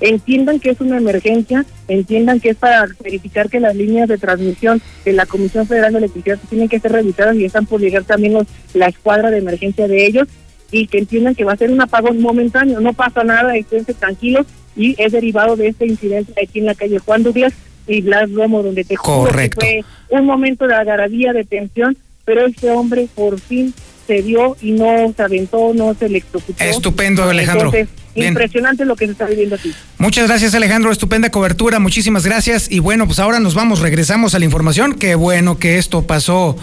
entiendan 0.00 0.60
que 0.60 0.70
es 0.70 0.80
una 0.80 0.98
emergencia, 0.98 1.64
entiendan 1.88 2.40
que 2.40 2.50
es 2.50 2.56
para 2.56 2.86
verificar 3.02 3.48
que 3.48 3.60
las 3.60 3.74
líneas 3.74 4.08
de 4.08 4.18
transmisión 4.18 4.80
de 5.04 5.12
la 5.12 5.26
Comisión 5.26 5.66
Federal 5.66 5.92
de 5.92 5.98
Electricidad 5.98 6.38
tienen 6.48 6.68
que 6.68 6.80
ser 6.80 6.92
revisadas 6.92 7.36
y 7.36 7.44
están 7.44 7.66
por 7.66 7.80
llegar 7.80 8.04
también 8.04 8.34
los, 8.34 8.46
la 8.74 8.88
escuadra 8.88 9.30
de 9.30 9.38
emergencia 9.38 9.88
de 9.88 10.06
ellos 10.06 10.28
y 10.70 10.86
que 10.86 10.98
entiendan 10.98 11.34
que 11.34 11.44
va 11.44 11.52
a 11.52 11.56
ser 11.56 11.70
un 11.70 11.80
apagón 11.80 12.20
momentáneo, 12.20 12.80
no 12.80 12.94
pasa 12.94 13.24
nada, 13.24 13.56
estén 13.56 13.84
tranquilos 13.84 14.46
y 14.74 14.94
es 15.00 15.12
derivado 15.12 15.54
de 15.56 15.68
este 15.68 15.86
incidente 15.86 16.32
aquí 16.42 16.60
en 16.60 16.66
la 16.66 16.74
calle 16.74 16.98
Juan 16.98 17.22
Douglas 17.22 17.52
y 17.86 18.00
Blas 18.02 18.30
Romo, 18.32 18.62
donde 18.62 18.84
te 18.84 18.96
juro 18.96 19.32
que 19.32 19.50
fue 19.54 19.84
un 20.10 20.26
momento 20.26 20.66
de 20.66 20.74
agarradía, 20.74 21.32
de 21.32 21.44
tensión, 21.44 21.96
pero 22.24 22.46
este 22.46 22.70
hombre 22.70 23.08
por 23.14 23.40
fin 23.40 23.74
se 24.06 24.22
dio 24.22 24.56
y 24.60 24.72
no 24.72 25.12
se 25.16 25.22
aventó, 25.22 25.72
no 25.74 25.94
se 25.94 26.06
electrocutó. 26.06 26.62
Estupendo, 26.62 27.24
Alejandro. 27.24 27.72
Impresionante 28.14 28.84
lo 28.84 28.94
que 28.94 29.06
se 29.06 29.12
está 29.12 29.24
viviendo 29.24 29.54
aquí. 29.54 29.72
Muchas 29.96 30.28
gracias, 30.28 30.54
Alejandro. 30.54 30.92
Estupenda 30.92 31.30
cobertura. 31.30 31.78
Muchísimas 31.78 32.26
gracias. 32.26 32.70
Y 32.70 32.78
bueno, 32.78 33.06
pues 33.06 33.18
ahora 33.18 33.40
nos 33.40 33.54
vamos, 33.54 33.80
regresamos 33.80 34.34
a 34.34 34.38
la 34.38 34.44
información. 34.44 34.94
Qué 34.94 35.14
bueno 35.14 35.58
que 35.58 35.78
esto 35.78 36.02
pasó 36.06 36.56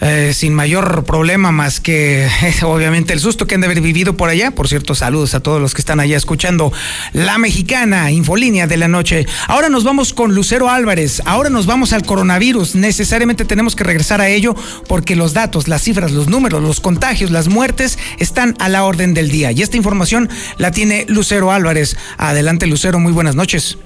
eh, 0.00 0.32
sin 0.34 0.54
mayor 0.54 1.04
problema, 1.04 1.52
más 1.52 1.78
que 1.80 2.26
obviamente 2.62 3.12
el 3.12 3.20
susto 3.20 3.46
que 3.46 3.54
han 3.54 3.60
de 3.60 3.66
haber 3.66 3.80
vivido 3.80 4.16
por 4.16 4.30
allá. 4.30 4.50
Por 4.50 4.68
cierto, 4.68 4.94
saludos 4.94 5.34
a 5.34 5.40
todos 5.40 5.60
los 5.60 5.74
que 5.74 5.82
están 5.82 6.00
allá 6.00 6.16
escuchando 6.16 6.72
La 7.12 7.38
Mexicana, 7.38 8.10
Infolínea 8.10 8.66
de 8.66 8.76
la 8.76 8.88
Noche. 8.88 9.26
Ahora 9.46 9.68
nos 9.68 9.84
vamos 9.84 10.14
con 10.14 10.34
Lucero 10.34 10.70
Álvarez. 10.70 11.22
Ahora 11.26 11.50
nos 11.50 11.66
vamos 11.66 11.92
al 11.92 12.04
coronavirus. 12.04 12.74
Necesariamente 12.74 13.44
tenemos 13.44 13.76
que 13.76 13.84
regresar 13.84 14.20
a 14.20 14.28
ello 14.28 14.54
porque 14.88 15.16
los 15.16 15.34
datos, 15.34 15.68
las 15.68 15.82
cifras, 15.82 16.12
los 16.12 16.28
números, 16.28 16.62
los 16.62 16.80
contagios, 16.80 17.30
las 17.30 17.48
muertes 17.48 17.98
están 18.18 18.56
a 18.58 18.68
la 18.68 18.84
orden 18.84 19.12
del 19.12 19.30
día. 19.30 19.52
Y 19.52 19.62
esta 19.62 19.76
información 19.76 20.30
la 20.56 20.70
tiene 20.70 21.04
Lucero 21.08 21.52
Álvarez. 21.52 21.96
Adelante, 22.16 22.66
Lucero, 22.66 22.98
muy 22.98 23.12
buenas 23.12 23.36
noches. 23.36 23.76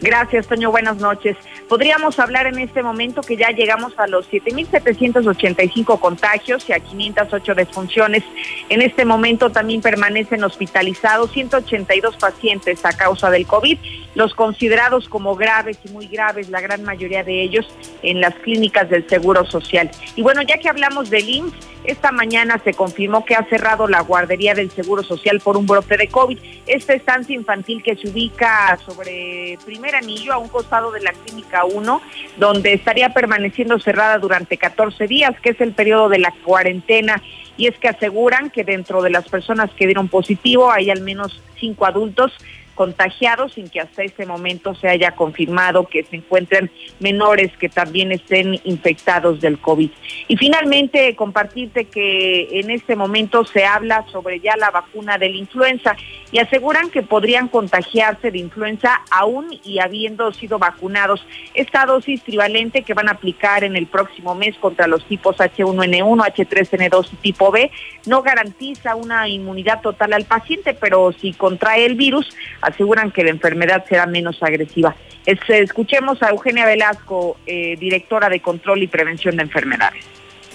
Gracias, 0.00 0.46
Toño. 0.46 0.70
Buenas 0.70 0.96
noches. 0.98 1.36
Podríamos 1.68 2.18
hablar 2.18 2.46
en 2.46 2.58
este 2.58 2.82
momento 2.82 3.22
que 3.22 3.36
ya 3.36 3.50
llegamos 3.50 3.98
a 3.98 4.06
los 4.06 4.30
7.785 4.30 5.98
contagios 5.98 6.68
y 6.68 6.72
a 6.72 6.80
508 6.80 7.54
defunciones. 7.54 8.22
En 8.68 8.82
este 8.82 9.04
momento 9.04 9.50
también 9.50 9.80
permanecen 9.80 10.44
hospitalizados 10.44 11.32
182 11.32 12.16
pacientes 12.16 12.84
a 12.84 12.92
causa 12.92 13.30
del 13.30 13.46
COVID, 13.46 13.78
los 14.14 14.34
considerados 14.34 15.08
como 15.08 15.36
graves 15.36 15.78
y 15.84 15.88
muy 15.90 16.06
graves, 16.06 16.48
la 16.48 16.60
gran 16.60 16.82
mayoría 16.82 17.24
de 17.24 17.42
ellos 17.42 17.66
en 18.02 18.20
las 18.20 18.34
clínicas 18.36 18.88
del 18.90 19.08
Seguro 19.08 19.44
Social. 19.46 19.90
Y 20.16 20.22
bueno, 20.22 20.42
ya 20.42 20.58
que 20.58 20.68
hablamos 20.68 21.10
del 21.10 21.28
IMSS, 21.28 21.74
esta 21.84 22.12
mañana 22.12 22.58
se 22.64 22.72
confirmó 22.72 23.26
que 23.26 23.34
ha 23.34 23.44
cerrado 23.44 23.86
la 23.86 24.00
guardería 24.00 24.54
del 24.54 24.70
Seguro 24.70 25.02
Social 25.02 25.40
por 25.40 25.56
un 25.56 25.66
brote 25.66 25.98
de 25.98 26.08
COVID. 26.08 26.38
Esta 26.66 26.94
estancia 26.94 27.34
infantil 27.34 27.82
que 27.82 27.94
se 27.96 28.08
ubica 28.08 28.78
sobre 28.86 29.58
anillo 29.94 30.32
a 30.32 30.38
un 30.38 30.48
costado 30.48 30.90
de 30.90 31.00
la 31.00 31.12
clínica 31.12 31.64
1, 31.64 32.02
donde 32.36 32.72
estaría 32.72 33.10
permaneciendo 33.10 33.78
cerrada 33.78 34.18
durante 34.18 34.56
14 34.56 35.06
días, 35.06 35.38
que 35.40 35.50
es 35.50 35.60
el 35.60 35.72
periodo 35.72 36.08
de 36.08 36.18
la 36.18 36.32
cuarentena. 36.44 37.22
Y 37.56 37.68
es 37.68 37.78
que 37.78 37.88
aseguran 37.88 38.50
que 38.50 38.64
dentro 38.64 39.02
de 39.02 39.10
las 39.10 39.28
personas 39.28 39.70
que 39.72 39.86
dieron 39.86 40.08
positivo 40.08 40.70
hay 40.70 40.90
al 40.90 41.00
menos 41.00 41.40
cinco 41.58 41.86
adultos 41.86 42.32
contagiados 42.74 43.54
sin 43.54 43.68
que 43.68 43.80
hasta 43.80 44.02
este 44.02 44.26
momento 44.26 44.74
se 44.74 44.88
haya 44.88 45.12
confirmado 45.12 45.86
que 45.86 46.04
se 46.04 46.16
encuentren 46.16 46.70
menores 47.00 47.56
que 47.58 47.68
también 47.68 48.12
estén 48.12 48.60
infectados 48.64 49.40
del 49.40 49.58
COVID. 49.58 49.90
Y 50.28 50.36
finalmente, 50.36 51.14
compartirte 51.16 51.86
que 51.86 52.60
en 52.60 52.70
este 52.70 52.96
momento 52.96 53.44
se 53.44 53.64
habla 53.64 54.04
sobre 54.10 54.40
ya 54.40 54.56
la 54.56 54.70
vacuna 54.70 55.18
de 55.18 55.30
la 55.30 55.36
influenza 55.36 55.96
y 56.32 56.38
aseguran 56.38 56.90
que 56.90 57.02
podrían 57.02 57.48
contagiarse 57.48 58.30
de 58.30 58.38
influenza 58.38 59.02
aún 59.10 59.46
y 59.64 59.78
habiendo 59.78 60.32
sido 60.32 60.58
vacunados. 60.58 61.24
Esta 61.54 61.86
dosis 61.86 62.22
trivalente 62.22 62.82
que 62.82 62.94
van 62.94 63.08
a 63.08 63.12
aplicar 63.12 63.64
en 63.64 63.76
el 63.76 63.86
próximo 63.86 64.34
mes 64.34 64.56
contra 64.56 64.86
los 64.86 65.04
tipos 65.06 65.36
H1N1, 65.36 66.34
H3N2 66.34 67.08
y 67.12 67.16
tipo 67.16 67.50
B 67.50 67.70
no 68.06 68.22
garantiza 68.22 68.96
una 68.96 69.28
inmunidad 69.28 69.80
total 69.80 70.12
al 70.12 70.24
paciente, 70.24 70.74
pero 70.74 71.12
si 71.12 71.32
contrae 71.32 71.86
el 71.86 71.94
virus, 71.94 72.28
aseguran 72.64 73.10
que 73.10 73.24
la 73.24 73.30
enfermedad 73.30 73.84
será 73.88 74.06
menos 74.06 74.42
agresiva. 74.42 74.94
escuchemos 75.26 76.22
a 76.22 76.30
Eugenia 76.30 76.66
Velasco, 76.66 77.36
eh, 77.46 77.76
directora 77.78 78.28
de 78.28 78.40
Control 78.40 78.82
y 78.82 78.88
Prevención 78.88 79.36
de 79.36 79.42
Enfermedades. 79.42 80.04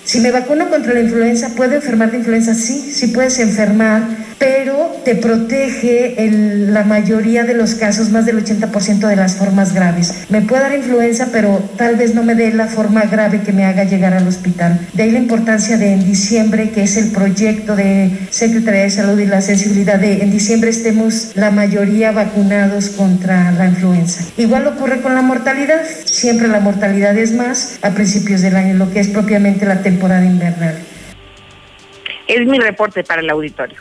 Si 0.09 0.21
me 0.21 0.31
vacuno 0.31 0.71
contra 0.71 0.95
la 0.95 1.01
influenza, 1.01 1.49
¿puedo 1.49 1.75
enfermar 1.75 2.09
de 2.09 2.17
influenza? 2.17 2.55
Sí, 2.55 2.91
sí 2.91 3.09
puedes 3.09 3.37
enfermar, 3.37 4.07
pero 4.39 4.99
te 5.05 5.13
protege 5.13 6.25
en 6.25 6.73
la 6.73 6.83
mayoría 6.83 7.43
de 7.43 7.53
los 7.53 7.75
casos, 7.75 8.09
más 8.09 8.25
del 8.25 8.43
80% 8.43 9.07
de 9.07 9.15
las 9.15 9.35
formas 9.35 9.73
graves. 9.73 10.25
Me 10.29 10.41
puede 10.41 10.63
dar 10.63 10.73
influenza, 10.73 11.27
pero 11.31 11.61
tal 11.77 11.95
vez 11.95 12.15
no 12.15 12.23
me 12.23 12.33
dé 12.33 12.51
la 12.53 12.65
forma 12.65 13.03
grave 13.03 13.41
que 13.41 13.51
me 13.51 13.65
haga 13.65 13.83
llegar 13.83 14.15
al 14.15 14.27
hospital. 14.27 14.79
De 14.93 15.03
ahí 15.03 15.11
la 15.11 15.19
importancia 15.19 15.77
de 15.77 15.93
en 15.93 16.03
diciembre, 16.03 16.71
que 16.71 16.83
es 16.83 16.97
el 16.97 17.11
proyecto 17.11 17.75
de 17.75 18.09
Secretaría 18.31 18.83
de 18.83 18.89
Salud 18.89 19.19
y 19.19 19.27
la 19.27 19.41
sensibilidad 19.41 19.99
de 19.99 20.23
en 20.23 20.31
diciembre 20.31 20.71
estemos 20.71 21.33
la 21.35 21.51
mayoría 21.51 22.11
vacunados 22.11 22.89
contra 22.89 23.51
la 23.51 23.67
influenza. 23.67 24.23
Igual 24.37 24.65
ocurre 24.65 25.01
con 25.01 25.13
la 25.13 25.21
mortalidad. 25.21 25.81
Siempre 26.05 26.47
la 26.47 26.61
mortalidad 26.61 27.15
es 27.15 27.33
más 27.33 27.77
a 27.83 27.91
principios 27.91 28.41
del 28.41 28.55
año, 28.55 28.73
lo 28.73 28.91
que 28.91 29.01
es 29.01 29.07
propiamente 29.09 29.67
la 29.67 29.83
temporada 29.99 30.25
invernal. 30.25 30.79
Es 32.27 32.47
mi 32.47 32.57
reporte 32.57 33.03
para 33.03 33.21
el 33.21 33.29
auditorio. 33.29 33.77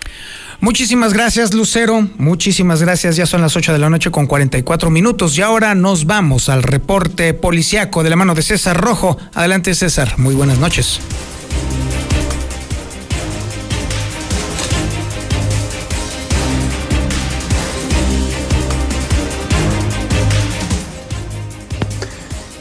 Muchísimas 0.61 1.12
gracias, 1.12 1.55
Lucero. 1.55 2.09
Muchísimas 2.16 2.83
gracias. 2.83 3.14
Ya 3.14 3.27
son 3.27 3.41
las 3.41 3.57
8 3.57 3.73
de 3.73 3.79
la 3.79 3.89
noche 3.89 4.11
con 4.11 4.27
44 4.27 4.91
minutos 4.91 5.39
y 5.39 5.43
ahora 5.43 5.77
nos 5.77 6.07
vamos 6.07 6.49
al 6.49 6.64
reporte 6.64 7.33
policiaco 7.35 8.03
de 8.03 8.11
la 8.11 8.16
mano 8.16 8.35
de 8.35 8.43
César 8.43 8.77
Rojo. 8.77 9.16
Adelante, 9.35 9.75
César. 9.75 10.19
Muy 10.19 10.35
buenas 10.35 10.59
noches. 10.59 11.01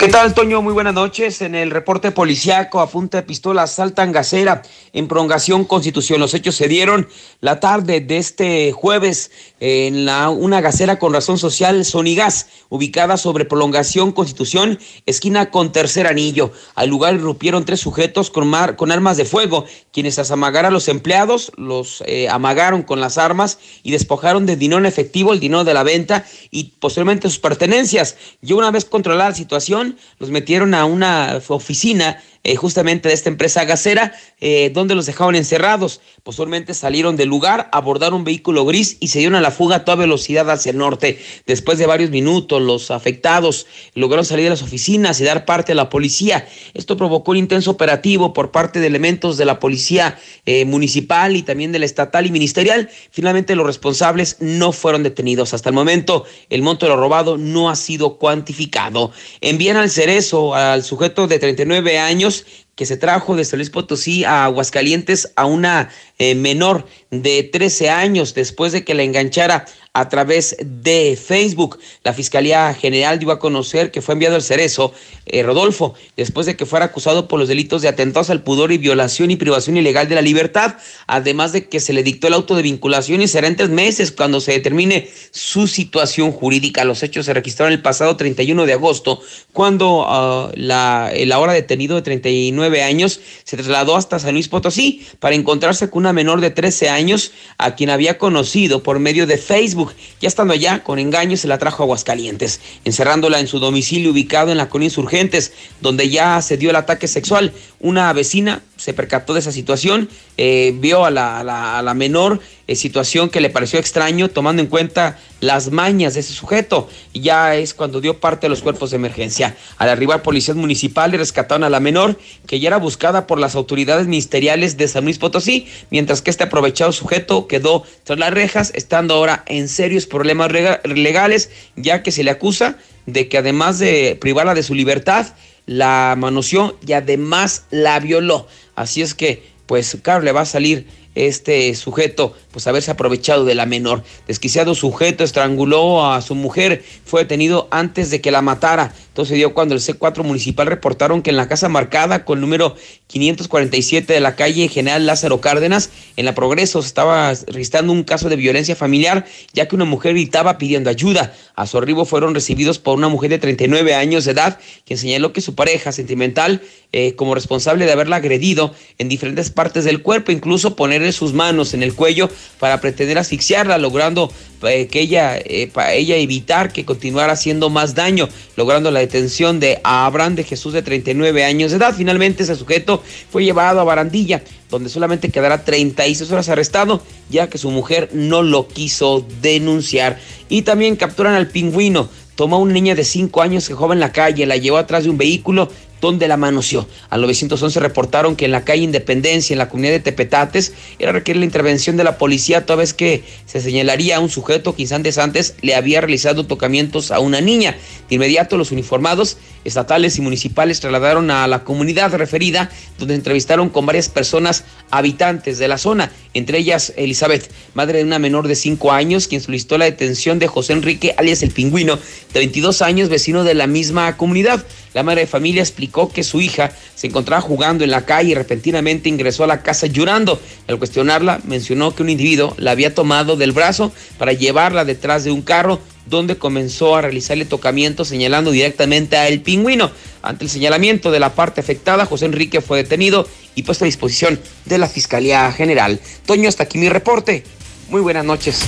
¿Qué 0.08 0.14
tal, 0.14 0.34
Toño? 0.34 0.62
Muy 0.62 0.72
buenas 0.72 0.94
noches. 0.94 1.42
En 1.42 1.54
el 1.54 1.70
reporte 1.70 2.12
policiaco 2.12 2.80
a 2.80 2.90
punta 2.90 3.18
de 3.18 3.24
pistola 3.24 3.64
asaltan 3.64 4.14
gasera 4.14 4.62
en 4.94 5.10
prolongación 5.10 5.66
Constitución. 5.66 6.22
Los 6.22 6.34
hechos 6.34 6.56
se 6.56 6.70
dieron 6.70 7.10
la 7.42 7.60
tarde 7.60 8.00
de 8.00 8.18
este 8.18 8.72
jueves 8.72 9.32
en 9.60 10.06
la, 10.06 10.30
una 10.30 10.62
gasera 10.62 10.98
con 10.98 11.12
razón 11.12 11.38
social 11.38 11.84
Sonigas, 11.84 12.48
ubicada 12.70 13.18
sobre 13.18 13.44
prolongación 13.44 14.14
Constitución, 14.14 14.80
esquina 15.06 15.52
con 15.52 15.74
tercer 15.74 16.08
anillo. 16.08 16.54
Al 16.76 16.88
lugar 16.88 17.16
irrumpieron 17.16 17.66
tres 17.66 17.82
sujetos 17.82 18.32
con, 18.32 18.50
con 18.78 18.94
armas 18.94 19.18
de 19.18 19.26
fuego, 19.26 19.66
quienes 19.92 20.20
as 20.20 20.32
amagaron 20.32 20.70
a 20.70 20.74
los 20.74 20.88
empleados, 20.88 21.52
los 21.58 22.02
eh, 22.06 22.30
amagaron 22.30 22.84
con 22.84 23.02
las 23.02 23.18
armas 23.18 23.60
y 23.84 23.92
despojaron 23.92 24.46
de 24.46 24.56
dinero 24.56 24.80
en 24.80 24.86
efectivo, 24.86 25.34
el 25.34 25.42
dinero 25.42 25.66
de 25.66 25.74
la 25.74 25.84
venta 25.84 26.26
y 26.50 26.76
posteriormente 26.80 27.28
sus 27.28 27.40
pertenencias. 27.40 28.16
Y 28.42 28.54
una 28.54 28.72
vez 28.72 28.86
controlada 28.86 29.32
la 29.32 29.36
situación, 29.36 29.97
los 30.20 30.30
metieron 30.30 30.74
a 30.74 30.86
una 30.86 31.40
oficina 31.48 32.22
eh, 32.48 32.56
justamente 32.56 33.10
de 33.10 33.14
esta 33.14 33.28
empresa 33.28 33.66
gasera, 33.66 34.14
eh, 34.40 34.72
donde 34.74 34.96
los 34.96 35.06
dejaron 35.06 35.36
encerrados. 35.36 36.00
Posteriormente 36.24 36.74
salieron 36.74 37.18
del 37.18 37.28
lugar, 37.28 37.68
abordaron 37.74 38.20
un 38.20 38.24
vehículo 38.24 38.64
gris 38.64 38.96
y 39.02 39.10
se 39.10 39.20
dieron 39.20 39.36
a 39.36 39.42
la 39.42 39.52
fuga 39.52 39.76
a 39.76 39.84
toda 39.84 39.98
velocidad 39.98 40.50
hacia 40.50 40.70
el 40.70 40.78
norte. 40.78 41.20
Después 41.46 41.78
de 41.78 41.86
varios 41.86 42.10
minutos, 42.10 42.62
los 42.62 42.90
afectados 42.90 43.68
lograron 43.96 44.24
salir 44.24 44.46
de 44.46 44.52
las 44.52 44.62
oficinas 44.62 45.20
y 45.20 45.26
dar 45.26 45.44
parte 45.44 45.74
a 45.74 45.76
la 45.76 45.90
policía. 45.90 46.48
Esto 46.74 46.96
provocó 46.96 47.32
un 47.32 47.38
intenso 47.38 47.70
operativo 47.72 48.32
por 48.32 48.52
parte 48.52 48.80
de 48.80 48.88
elementos 48.88 49.36
de 49.36 49.44
la 49.44 49.60
policía 49.60 50.18
eh, 50.46 50.64
municipal 50.64 51.36
y 51.36 51.42
también 51.42 51.74
de 51.74 51.80
la 51.80 51.86
estatal 51.86 52.26
y 52.28 52.32
ministerial. 52.32 52.90
Finalmente 53.12 53.58
los 53.58 53.68
responsables 53.68 54.38
no 54.40 54.72
fueron 54.72 55.04
detenidos. 55.04 55.54
Hasta 55.54 55.68
el 55.68 55.76
momento 55.76 56.24
el 56.50 56.62
monto 56.62 56.86
de 56.86 56.94
lo 56.94 56.98
robado 56.98 57.38
no 57.38 57.70
ha 57.70 57.76
sido 57.76 58.18
cuantificado. 58.18 59.12
Envían 59.42 59.76
al 59.76 59.90
cerezo 59.90 60.56
al 60.56 60.84
sujeto 60.84 61.28
de 61.28 61.40
39 61.40 62.00
años 62.00 62.37
que 62.76 62.86
se 62.86 62.98
trajo 62.98 63.36
de 63.36 63.44
San 63.44 63.58
Luis 63.58 63.70
Potosí 63.70 64.24
a 64.24 64.46
Aguascalientes 64.46 65.32
a 65.36 65.46
una 65.46 65.90
eh, 66.20 66.36
menor 66.36 66.86
de 67.10 67.44
13 67.44 67.90
años 67.90 68.34
después 68.34 68.72
de 68.72 68.84
que 68.84 68.94
la 68.94 69.04
enganchara 69.04 69.66
a 69.98 70.10
través 70.10 70.56
de 70.64 71.18
Facebook. 71.18 71.80
La 72.04 72.14
Fiscalía 72.14 72.72
General 72.76 73.18
dio 73.18 73.32
a 73.32 73.40
conocer 73.40 73.90
que 73.90 74.04
fue 74.04 74.14
enviado 74.14 74.36
al 74.36 74.44
cerezo 74.44 74.94
eh, 75.26 75.42
Rodolfo 75.42 75.96
después 76.16 76.46
de 76.46 76.56
que 76.56 76.68
fuera 76.68 76.86
acusado 76.86 77.28
por 77.28 77.40
los 77.40 77.48
delitos 77.48 77.82
de 77.82 77.88
atentados 77.88 78.30
al 78.30 78.44
pudor 78.44 78.72
y 78.72 78.78
violación 78.78 79.32
y 79.32 79.38
privación 79.38 79.76
ilegal 79.76 80.08
de 80.08 80.14
la 80.14 80.22
libertad, 80.22 80.76
además 81.08 81.52
de 81.52 81.68
que 81.68 81.80
se 81.80 81.94
le 81.94 82.04
dictó 82.04 82.28
el 82.28 82.36
auto 82.36 82.56
de 82.56 82.62
vinculación 82.62 83.24
y 83.24 83.28
será 83.28 83.48
en 83.48 83.56
tres 83.56 83.70
meses 83.70 84.12
cuando 84.12 84.40
se 84.40 84.52
determine 84.52 85.10
su 85.32 85.66
situación 85.66 86.32
jurídica. 86.32 86.84
Los 86.84 87.02
hechos 87.02 87.26
se 87.26 87.34
registraron 87.34 87.74
el 87.74 87.82
pasado 87.82 88.18
31 88.18 88.68
de 88.68 88.74
agosto 88.74 89.20
cuando 89.52 90.02
uh, 90.02 90.52
la, 90.54 91.12
el 91.12 91.32
ahora 91.32 91.54
detenido 91.54 91.96
de 91.96 92.04
39 92.04 92.84
años 92.84 93.20
se 93.44 93.58
trasladó 93.58 93.96
hasta 93.96 94.20
San 94.20 94.34
Luis 94.34 94.48
Potosí 94.48 95.08
para 95.20 95.34
encontrarse 95.34 95.90
con 95.90 96.04
una 96.04 96.14
menor 96.14 96.40
de 96.40 96.52
13 96.52 96.90
años 96.90 97.32
a 97.58 97.74
quien 97.74 97.90
había 97.90 98.20
conocido 98.20 98.84
por 98.84 99.00
medio 99.00 99.26
de 99.26 99.40
Facebook. 99.40 99.87
Ya 100.22 100.28
estando 100.28 100.54
allá, 100.54 100.84
con 100.84 101.00
engaños 101.00 101.42
se 101.42 101.48
la 101.48 101.58
trajo 101.58 101.84
a 101.84 101.86
Aguascalientes, 101.86 102.60
encerrándola 102.86 103.40
en 103.40 103.48
su 103.48 103.60
domicilio 103.60 104.12
ubicado 104.12 104.52
en 104.52 104.58
la 104.58 104.70
Colonia 104.70 104.88
Insurgentes, 104.88 105.54
donde 105.82 106.10
ya 106.10 106.42
se 106.42 106.58
dio 106.58 106.70
el 106.70 106.76
ataque 106.76 107.08
sexual. 107.08 107.54
Una 107.80 108.12
vecina 108.14 108.62
se 108.78 108.94
percató 108.94 109.34
de 109.34 109.42
esa 109.42 109.52
situación, 109.52 110.10
eh, 110.38 110.74
vio 110.76 111.06
a 111.06 111.12
la, 111.12 111.40
a 111.40 111.44
la, 111.44 111.78
a 111.78 111.82
la 111.82 111.94
menor, 111.94 112.40
eh, 112.68 112.76
situación 112.76 113.30
que 113.30 113.42
le 113.42 113.50
pareció 113.50 113.80
extraño, 113.80 114.30
tomando 114.30 114.62
en 114.62 114.68
cuenta 114.68 115.18
las 115.40 115.72
mañas 115.72 116.14
de 116.14 116.20
ese 116.20 116.34
sujeto. 116.34 116.90
Ya 117.14 117.56
es 117.56 117.74
cuando 117.74 118.02
dio 118.02 118.20
parte 118.20 118.46
de 118.46 118.50
los 118.50 118.62
cuerpos 118.62 118.92
de 118.92 118.98
emergencia. 118.98 119.56
Al 119.78 119.90
arribar 119.90 120.22
policías 120.22 120.58
municipales 120.58 121.20
rescataron 121.20 121.64
a 121.64 121.70
la 121.70 121.80
menor, 121.80 122.20
que 122.46 122.60
ya 122.60 122.68
era 122.68 122.78
buscada 122.78 123.26
por 123.26 123.40
las 123.40 123.56
autoridades 123.56 124.08
ministeriales 124.08 124.78
de 124.78 124.88
San 124.88 125.06
Luis 125.06 125.18
Potosí, 125.18 125.68
mientras 125.92 126.22
que 126.22 126.30
este 126.30 126.44
aprovechado 126.44 126.92
sujeto 126.92 127.48
quedó 127.48 127.84
tras 128.04 128.20
las 128.20 128.34
rejas, 128.34 128.72
estando 128.76 129.16
ahora 129.16 129.44
en 129.48 129.70
serios 129.70 130.06
problemas 130.06 130.52
legales, 130.52 131.50
ya 131.76 132.04
que 132.04 132.12
se 132.12 132.24
le 132.24 132.32
acusa 132.32 132.78
de 133.06 133.30
que 133.30 133.38
además 133.38 133.80
de 133.80 134.18
privarla 134.20 134.54
de 134.54 134.64
su 134.64 134.76
libertad, 134.76 135.28
la 135.66 136.16
manoseó 136.18 136.78
y 136.86 136.94
además 136.94 137.66
la 137.70 138.00
violó. 138.00 138.48
Así 138.78 139.02
es 139.02 139.16
que, 139.16 139.42
pues, 139.66 139.98
claro, 140.04 140.22
le 140.24 140.32
va 140.32 140.42
a 140.42 140.46
salir 140.46 140.86
este 141.16 141.74
sujeto, 141.74 142.38
pues 142.58 142.66
haberse 142.66 142.90
aprovechado 142.90 143.46
de 143.46 143.54
la 143.54 143.68
menor. 143.68 144.04
Desquiciado 144.26 144.74
sujeto 144.74 145.24
estranguló 145.24 146.12
a 146.12 146.24
su 146.24 146.34
mujer, 146.34 146.84
fue 147.06 147.22
detenido 147.22 147.68
antes 147.70 148.10
de 148.10 148.20
que 148.20 148.32
la 148.32 148.42
matara. 148.42 148.96
Entonces 149.10 149.38
dio 149.38 149.54
cuando 149.54 149.76
el 149.76 149.82
C4 149.82 150.24
municipal 150.24 150.66
reportaron 150.66 151.22
que 151.22 151.30
en 151.30 151.38
la 151.38 151.48
casa 151.48 151.70
marcada 151.70 152.26
con 152.26 152.40
el 152.40 152.42
número 152.42 152.76
547 153.06 154.12
de 154.12 154.20
la 154.20 154.36
calle 154.36 154.68
General 154.70 155.06
Lázaro 155.06 155.40
Cárdenas, 155.40 155.92
en 156.16 156.26
la 156.26 156.34
Progreso, 156.34 156.82
se 156.82 156.88
estaba 156.88 157.32
registrando 157.46 157.94
un 157.94 158.04
caso 158.04 158.28
de 158.28 158.36
violencia 158.36 158.76
familiar, 158.76 159.28
ya 159.54 159.68
que 159.68 159.76
una 159.76 159.86
mujer 159.86 160.14
gritaba 160.14 160.58
pidiendo 160.58 160.90
ayuda. 160.90 161.36
A 161.56 161.68
su 161.68 161.78
arribo 161.78 162.06
fueron 162.06 162.34
recibidos 162.34 162.80
por 162.80 162.98
una 162.98 163.08
mujer 163.08 163.30
de 163.30 163.40
39 163.40 163.94
años 163.94 164.26
de 164.26 164.32
edad, 164.32 164.60
quien 164.86 164.98
señaló 164.98 165.32
que 165.32 165.42
su 165.42 165.54
pareja 165.54 165.92
sentimental, 165.92 166.62
eh, 166.92 167.14
como 167.16 167.36
responsable 167.36 167.86
de 167.86 167.92
haberla 167.92 168.16
agredido 168.16 168.74
en 168.98 169.10
diferentes 169.10 169.50
partes 169.52 169.84
del 169.84 170.02
cuerpo, 170.02 170.32
incluso 170.32 170.76
ponerle 170.76 171.12
sus 171.12 171.34
manos 171.34 171.74
en 171.74 171.84
el 171.84 171.94
cuello 171.94 172.30
para 172.60 172.82
pretender 172.82 173.18
asfixiarla, 173.18 173.78
logrando 173.78 174.32
eh, 174.64 174.88
que 174.88 175.02
ella, 175.02 175.38
eh, 175.38 175.70
para 175.72 175.94
ella 175.94 176.16
evitar 176.16 176.72
que 176.72 176.86
continuara 176.86 177.34
haciendo 177.34 177.70
más 177.70 177.94
daño, 177.94 178.28
logrando 178.56 178.90
la 178.90 179.00
detención 179.00 179.60
de 179.60 179.80
Abraham 179.84 180.36
de 180.36 180.44
Jesús 180.44 180.74
de 180.74 180.82
39 180.82 181.46
años 181.46 181.72
de 181.72 181.78
edad. 181.78 181.94
Finalmente 181.96 182.44
ese 182.44 182.56
sujeto 182.56 183.04
fue 183.30 183.44
llevado 183.44 183.80
a 183.80 183.84
Barandilla, 183.84 184.42
donde 184.70 184.90
solamente 184.90 185.30
quedará 185.30 185.64
36 185.64 186.32
horas 186.32 186.50
arrestado, 186.50 187.02
ya 187.30 187.50
que 187.50 187.58
su 187.58 187.70
mujer 187.70 188.10
no 188.14 188.42
lo 188.42 188.68
quiso 188.68 189.26
denunciar. 189.42 190.20
Y 190.50 190.64
también 190.64 190.96
capturan 190.96 191.36
al 191.36 191.48
pingüino. 191.48 192.10
Tomó 192.36 192.58
a 192.58 192.60
una 192.60 192.74
niña 192.74 192.94
de 192.94 193.04
5 193.04 193.42
años 193.42 193.68
que 193.68 193.74
jugaba 193.74 193.96
en 193.96 194.00
la 194.00 194.12
calle, 194.12 194.46
la 194.46 194.58
llevó 194.58 194.78
atrás 194.78 195.04
de 195.04 195.10
un 195.10 195.18
vehículo 195.18 195.70
donde 196.02 196.28
la 196.28 196.38
manoseó. 196.38 196.88
Al 197.10 197.22
911 197.22 197.80
reportaron 197.80 198.36
que 198.36 198.46
en 198.46 198.52
la 198.52 198.64
calle 198.64 198.84
Independencia, 198.84 199.54
en 199.54 199.60
la 199.60 199.70
comunidad 199.70 199.94
de 199.94 200.00
Tepetates, 200.00 200.74
era 201.00 201.12
requerir 201.12 201.40
la 201.40 201.46
intervención 201.46 201.98
de 201.98 202.04
la 202.04 202.18
policía 202.18 202.66
toda 202.66 202.78
vez 202.78 202.94
que 202.94 203.24
se 203.46 203.62
señalaría 203.62 204.18
a 204.18 204.20
un 204.20 204.30
sujeto 204.30 204.76
que 204.76 204.84
instantes 204.84 205.18
antes 205.18 205.56
le 205.62 205.76
había 205.76 206.02
realizado 206.02 206.46
tocamientos 206.46 207.12
a 207.12 207.20
una 207.20 207.42
niña. 207.42 207.76
De 208.10 208.16
inmediato 208.16 208.58
los 208.58 208.72
uniformados 208.72 209.38
estatales 209.64 210.18
y 210.18 210.22
municipales 210.22 210.80
trasladaron 210.80 211.30
a 211.32 211.48
la 211.48 211.64
comunidad 211.64 212.14
referida, 212.16 212.70
donde 212.98 213.16
entrevistaron 213.16 213.70
con 213.70 213.86
varias 213.86 214.10
personas 214.10 214.64
habitantes 214.92 215.58
de 215.58 215.68
la 215.68 215.78
zona, 215.78 216.12
entre 216.34 216.60
ellas 216.60 216.94
Elizabeth, 216.96 217.52
madre 217.74 218.00
de 218.00 218.04
una 218.06 218.20
menor 218.20 218.48
de 218.48 218.56
5 218.56 218.92
años, 218.92 219.28
quien 219.28 219.42
solicitó 219.42 219.78
la 219.78 219.86
detención 219.86 220.40
de 220.40 220.48
José 220.48 220.74
Enrique, 220.74 221.16
alias 221.18 221.44
el 221.44 221.52
pingüino, 221.52 221.98
de 222.34 222.40
22 222.40 222.82
años, 222.82 223.10
vecino 223.10 223.44
de 223.44 223.54
la 223.54 223.68
misma 223.68 224.16
comunidad. 224.18 224.66
La 224.94 225.04
madre 225.04 225.22
de 225.22 225.28
familia 225.28 225.62
explicó 225.62 225.87
que 226.14 226.24
su 226.24 226.42
hija 226.42 226.72
se 226.96 227.08
encontraba 227.08 227.42
jugando 227.42 227.84
en 227.84 227.92
la 227.92 228.06
calle 228.06 228.32
y 228.32 228.36
repentinamente 228.36 229.10
ingresó 229.10 229.44
a 229.44 229.48
la 229.48 229.64
casa 229.64 229.88
llorando. 229.88 230.40
Al 230.68 230.78
cuestionarla, 230.78 231.40
mencionó 231.46 231.96
que 231.96 232.04
un 232.04 232.10
individuo 232.10 232.56
la 232.58 232.72
había 232.72 232.94
tomado 232.94 233.36
del 233.36 233.52
brazo 233.52 233.92
para 234.18 234.34
llevarla 234.34 234.86
detrás 234.86 235.24
de 235.24 235.32
un 235.32 235.42
carro 235.42 235.80
donde 236.06 236.38
comenzó 236.38 236.96
a 236.96 237.02
realizarle 237.02 237.46
tocamientos 237.46 238.08
señalando 238.08 238.52
directamente 238.52 239.18
a 239.18 239.28
el 239.28 239.42
pingüino. 239.42 239.92
Ante 240.22 240.46
el 240.46 240.50
señalamiento 240.50 241.12
de 241.12 241.20
la 241.20 241.34
parte 241.34 241.62
afectada, 241.62 242.06
José 242.06 242.26
Enrique 242.26 242.62
fue 242.62 242.78
detenido 242.78 243.28
y 243.56 243.64
puesto 243.64 243.84
a 243.84 243.88
disposición 243.88 244.40
de 244.66 244.78
la 244.78 244.88
Fiscalía 244.88 245.52
General. 245.52 246.00
Toño, 246.26 246.48
hasta 246.48 246.64
aquí 246.64 246.78
mi 246.78 246.90
reporte. 246.90 247.44
Muy 247.90 248.02
buenas 248.02 248.26
noches. 248.26 248.64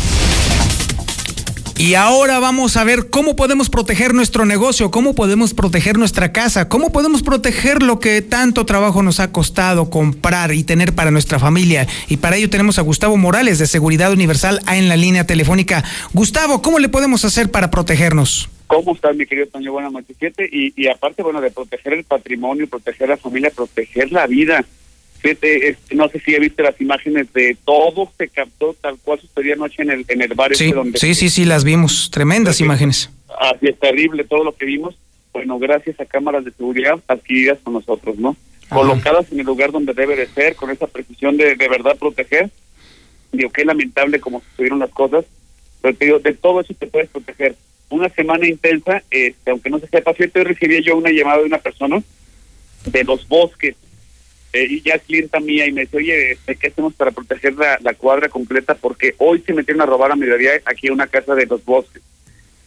Y 1.79 1.93
ahora 1.93 2.39
vamos 2.39 2.75
a 2.75 2.83
ver 2.83 3.09
cómo 3.09 3.37
podemos 3.37 3.69
proteger 3.69 4.13
nuestro 4.13 4.45
negocio, 4.45 4.91
cómo 4.91 5.15
podemos 5.15 5.53
proteger 5.53 5.97
nuestra 5.97 6.33
casa, 6.33 6.67
cómo 6.67 6.91
podemos 6.91 7.23
proteger 7.23 7.81
lo 7.81 8.01
que 8.01 8.21
tanto 8.21 8.65
trabajo 8.65 9.01
nos 9.01 9.21
ha 9.21 9.31
costado 9.31 9.89
comprar 9.89 10.53
y 10.53 10.65
tener 10.65 10.93
para 10.93 11.09
nuestra 11.09 11.39
familia. 11.39 11.87
Y 12.09 12.17
para 12.17 12.35
ello 12.35 12.49
tenemos 12.49 12.79
a 12.79 12.81
Gustavo 12.81 13.15
Morales 13.15 13.59
de 13.59 13.65
Seguridad 13.65 14.11
Universal 14.11 14.59
en 14.69 14.89
la 14.89 14.97
línea 14.97 15.25
telefónica. 15.25 15.85
Gustavo, 16.11 16.61
¿cómo 16.61 16.79
le 16.79 16.89
podemos 16.89 17.23
hacer 17.23 17.49
para 17.49 17.71
protegernos? 17.71 18.49
¿Cómo 18.67 18.93
estás, 18.93 19.15
mi 19.15 19.25
querido 19.25 19.47
Toño? 19.47 19.71
Buenas 19.71 19.93
noches. 19.93 20.17
Y, 20.51 20.73
y 20.75 20.87
aparte, 20.89 21.23
bueno, 21.23 21.39
de 21.39 21.49
proteger 21.49 21.93
el 21.93 22.03
patrimonio, 22.03 22.67
proteger 22.67 23.07
la 23.07 23.15
familia, 23.15 23.51
proteger 23.55 24.11
la 24.11 24.27
vida. 24.27 24.65
Fíjate, 25.21 25.69
este, 25.69 25.95
no 25.95 26.07
sé 26.09 26.19
si 26.21 26.33
he 26.33 26.39
visto 26.39 26.63
las 26.63 26.79
imágenes 26.79 27.31
de 27.33 27.57
todo 27.65 28.09
se 28.17 28.29
captó 28.29 28.73
tal 28.81 28.97
cual 29.03 29.19
sucedió 29.19 29.53
anoche 29.53 29.81
en 29.83 29.91
el 29.91 30.05
en 30.07 30.21
el 30.21 30.33
bar 30.33 30.55
sí, 30.55 30.65
este 30.65 30.75
donde 30.75 30.97
sí, 30.99 31.13
sí, 31.13 31.29
sí, 31.29 31.45
las 31.45 31.63
vimos. 31.63 32.09
Tremendas 32.11 32.57
Sí. 32.57 32.63
imágenes. 32.63 33.09
así 33.39 33.67
es 33.67 33.77
terrible 33.79 34.23
todo 34.23 34.43
lo 34.43 34.55
que 34.55 34.65
vimos. 34.65 34.95
Bueno, 35.33 35.59
gracias 35.59 35.99
a 35.99 36.05
cámaras 36.05 36.43
de 36.45 36.51
seguridad 36.51 36.99
adquiridas 37.07 37.59
con 37.63 37.73
nosotros, 37.73 38.17
¿no? 38.17 38.35
Colocadas 38.69 39.31
en 39.31 39.39
el 39.39 39.45
lugar 39.45 39.71
donde 39.71 39.93
debe 39.93 40.15
de 40.15 40.27
ser, 40.27 40.55
con 40.55 40.69
esa 40.69 40.87
precisión 40.87 41.37
de 41.37 41.55
de 41.55 41.67
verdad 41.67 41.97
proteger. 41.97 42.49
Digo, 43.31 43.49
qué 43.51 43.65
lamentable 43.65 44.19
como 44.19 44.41
sucedieron 44.41 44.79
las 44.79 44.89
cosas, 44.91 45.25
pero 45.81 45.95
te 45.95 46.05
digo, 46.05 46.19
de 46.19 46.33
todo 46.33 46.61
eso 46.61 46.73
te 46.73 46.87
puedes 46.87 47.09
proteger. 47.09 47.55
Una 47.89 48.09
semana 48.09 48.47
intensa, 48.47 49.03
este, 49.11 49.51
aunque 49.51 49.69
no 49.69 49.79
se 49.79 49.87
sepa, 49.87 50.13
cierto, 50.13 50.39
hoy 50.39 50.45
recibí 50.45 50.81
yo 50.83 50.95
una 50.95 51.11
llamada 51.11 51.39
de 51.39 51.45
una 51.45 51.57
persona 51.57 52.01
de 52.85 53.03
los 53.03 53.27
bosques, 53.27 53.75
eh, 54.53 54.65
y 54.69 54.81
ya 54.81 54.95
es 54.95 55.03
clienta 55.03 55.39
mía, 55.39 55.65
y 55.67 55.71
me 55.71 55.81
dice, 55.81 55.97
oye, 55.97 56.31
este, 56.31 56.55
¿qué 56.55 56.67
hacemos 56.67 56.93
para 56.95 57.11
proteger 57.11 57.53
la, 57.55 57.77
la 57.81 57.93
cuadra 57.93 58.29
completa? 58.29 58.75
Porque 58.75 59.13
hoy 59.17 59.41
se 59.45 59.53
metieron 59.53 59.81
a 59.81 59.85
robar 59.85 60.11
a 60.11 60.15
mediodía 60.15 60.51
aquí 60.65 60.87
a 60.87 60.93
una 60.93 61.07
casa 61.07 61.35
de 61.35 61.45
los 61.45 61.63
bosques. 61.65 62.01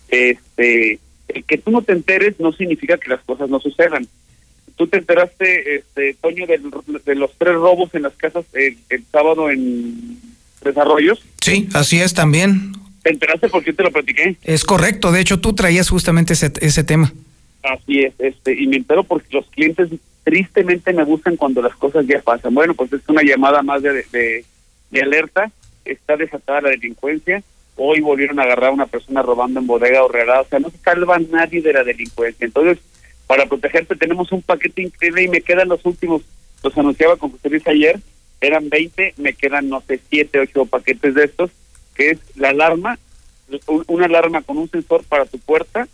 Este, 0.09 0.99
el 1.29 1.45
que 1.45 1.59
tú 1.59 1.71
no 1.71 1.83
te 1.83 1.93
enteres 1.93 2.39
no 2.39 2.53
significa 2.53 2.99
que 2.99 3.09
las 3.11 3.21
cosas 3.23 3.49
no 3.49 3.59
sucedan. 3.61 4.07
Tú 4.77 4.87
te 4.87 4.99
enteraste, 4.99 5.77
este, 5.77 6.15
Toño, 6.21 6.47
del- 6.47 6.63
de, 7.05 7.15
los 7.15 7.31
tres 7.39 7.55
robos 7.55 7.95
en 7.95 8.03
las 8.03 8.15
casas 8.15 8.45
el, 8.53 8.77
el 8.89 9.05
sábado 9.11 9.51
en 9.51 10.19
Desarrollos. 10.63 11.23
Sí, 11.41 11.69
así 11.75 12.01
es 12.01 12.15
también. 12.15 12.73
¿Te 13.03 13.11
enteraste 13.11 13.49
por 13.49 13.65
qué 13.65 13.73
te 13.73 13.83
lo 13.83 13.91
platiqué? 13.91 14.37
Es 14.45 14.65
correcto. 14.65 15.11
De 15.13 15.21
hecho, 15.21 15.41
tú 15.41 15.55
traías 15.55 15.89
justamente 15.89 16.35
ese, 16.35 16.53
ese 16.61 16.85
tema. 16.85 17.13
Así 17.63 18.01
es, 18.01 18.13
este, 18.19 18.61
y 18.61 18.67
me 18.67 18.77
entero 18.77 19.05
porque 19.05 19.29
los 19.31 19.47
clientes 19.51 19.89
tristemente 20.25 20.93
me 20.93 21.05
buscan 21.05 21.37
cuando 21.37 21.63
las 21.63 21.75
cosas 21.77 22.07
ya 22.07 22.21
pasan. 22.21 22.55
Bueno, 22.55 22.75
pues 22.75 22.93
es 22.93 23.01
una 23.09 23.23
llamada 23.23 23.63
más 23.63 23.83
de, 23.83 24.05
de, 24.13 24.45
de 24.91 25.01
alerta, 25.03 25.51
está 25.85 26.17
desatada 26.17 26.61
la 26.63 26.71
delincuencia, 26.71 27.43
hoy 27.77 28.01
volvieron 28.01 28.39
a 28.39 28.43
agarrar 28.45 28.71
a 28.71 28.75
una 28.75 28.87
persona 28.87 29.23
robando 29.23 29.61
en 29.61 29.67
bodega 29.67 30.05
horrera, 30.05 30.41
o 30.41 30.45
sea, 30.47 30.59
no 30.61 30.71
se 30.71 30.79
salva 30.79 31.19
nadie 31.19 31.61
de 31.63 31.73
la 31.73 31.85
delincuencia. 31.85 32.45
Entonces, 32.45 32.79
para 33.27 33.47
protegerte 33.47 33.97
tenemos 33.97 34.31
un 34.33 34.43
paquete 34.43 34.83
increíble 34.83 35.23
y 35.25 35.29
me 35.29 35.41
quedan 35.41 35.69
los 35.69 35.85
últimos, 35.85 36.23
los 36.63 36.77
anunciaba 36.79 37.17
con 37.17 37.33
ustedes 37.33 37.67
ayer, 37.67 37.99
eran 38.41 38.69
20, 38.69 39.15
me 39.17 39.33
quedan, 39.35 39.69
no 39.69 39.81
sé, 39.83 40.01
7, 40.11 40.39
8 40.41 40.67
paquetes 40.67 41.15
de 41.15 41.25
estos, 41.25 41.51
que 41.95 42.11
es 42.11 42.19
la 42.37 42.51
alarma, 42.51 42.99
un- 43.67 43.85
una 43.89 44.07
alarma 44.07 44.43
con 44.43 44.59
un 44.59 44.69
sensor 44.71 45.05
para 45.05 45.25
tu 45.27 45.39
puerta 45.39 45.89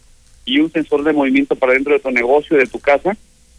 y 0.44 0.60
un 0.60 0.70
sensor 0.72 1.02
de 1.04 1.12
movimiento 1.12 1.56
para 1.56 1.74
dentro 1.74 1.92
de 1.92 2.00
tu 2.00 2.10
negocio, 2.10 2.56
de 2.56 2.66
tu 2.66 2.78
casa, 2.80 3.16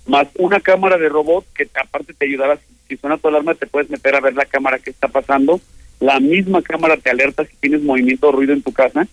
más 0.09 0.27
una 0.37 0.59
cámara 0.59 0.97
de 0.97 1.07
robot 1.09 1.45
que 1.53 1.67
aparte 1.81 2.13
te 2.13 2.25
ayudará, 2.25 2.59
si- 2.87 2.97
suena 2.97 3.17
tu 3.17 3.27
alarma 3.27 3.53
te 3.55 3.67
puedes 3.67 3.89
meter 3.89 4.15
a 4.15 4.19
ver 4.21 4.33
la 4.33 4.45
cámara 4.45 4.79
que 4.79 4.89
está 4.89 5.07
pasando, 5.07 5.61
la 5.99 6.19
misma 6.19 6.61
cámara 6.61 6.97
te 6.97 7.09
alerta 7.09 7.45
si 7.45 7.55
tienes 7.57 7.81
movimiento 7.81 8.29
o 8.29 8.31
ruido 8.31 8.53
en 8.53 8.61
tu 8.63 8.71
casa 8.73 9.07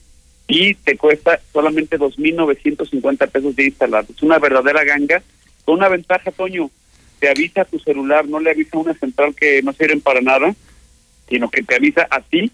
y 0.48 0.74
te 0.74 0.96
cuesta 0.96 1.40
solamente 1.52 1.98
2.950 1.98 3.26
pesos 3.28 3.54
de 3.56 3.64
instalar. 3.66 4.04
Es 4.08 4.22
una 4.22 4.38
verdadera 4.38 4.84
ganga, 4.84 5.22
con 5.64 5.76
una 5.76 5.88
ventaja, 5.88 6.30
Toño, 6.30 6.70
te 7.18 7.28
avisa 7.28 7.62
a 7.62 7.64
tu 7.64 7.78
celular, 7.78 8.26
no 8.28 8.38
le 8.40 8.50
avisa 8.50 8.70
a 8.76 8.80
una 8.80 8.94
central 8.94 9.34
que 9.34 9.62
no 9.62 9.72
sirven 9.72 10.00
para 10.00 10.20
nada, 10.20 10.54
sino 11.28 11.50
que 11.50 11.62
te 11.62 11.74
avisa 11.74 12.06
a 12.10 12.20
ti 12.20 12.50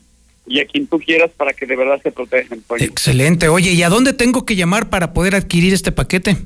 y 0.46 0.60
a 0.60 0.66
quien 0.66 0.86
tú 0.86 0.98
quieras 0.98 1.30
para 1.36 1.52
que 1.52 1.66
de 1.66 1.76
verdad 1.76 2.00
se 2.02 2.10
protejan. 2.10 2.62
Excelente. 2.78 3.48
Oye, 3.48 3.72
¿y 3.72 3.82
a 3.82 3.88
dónde 3.90 4.12
tengo 4.12 4.44
que 4.46 4.56
llamar 4.56 4.88
para 4.88 5.12
poder 5.12 5.34
adquirir 5.34 5.74
este 5.74 5.92
paquete? 5.92 6.36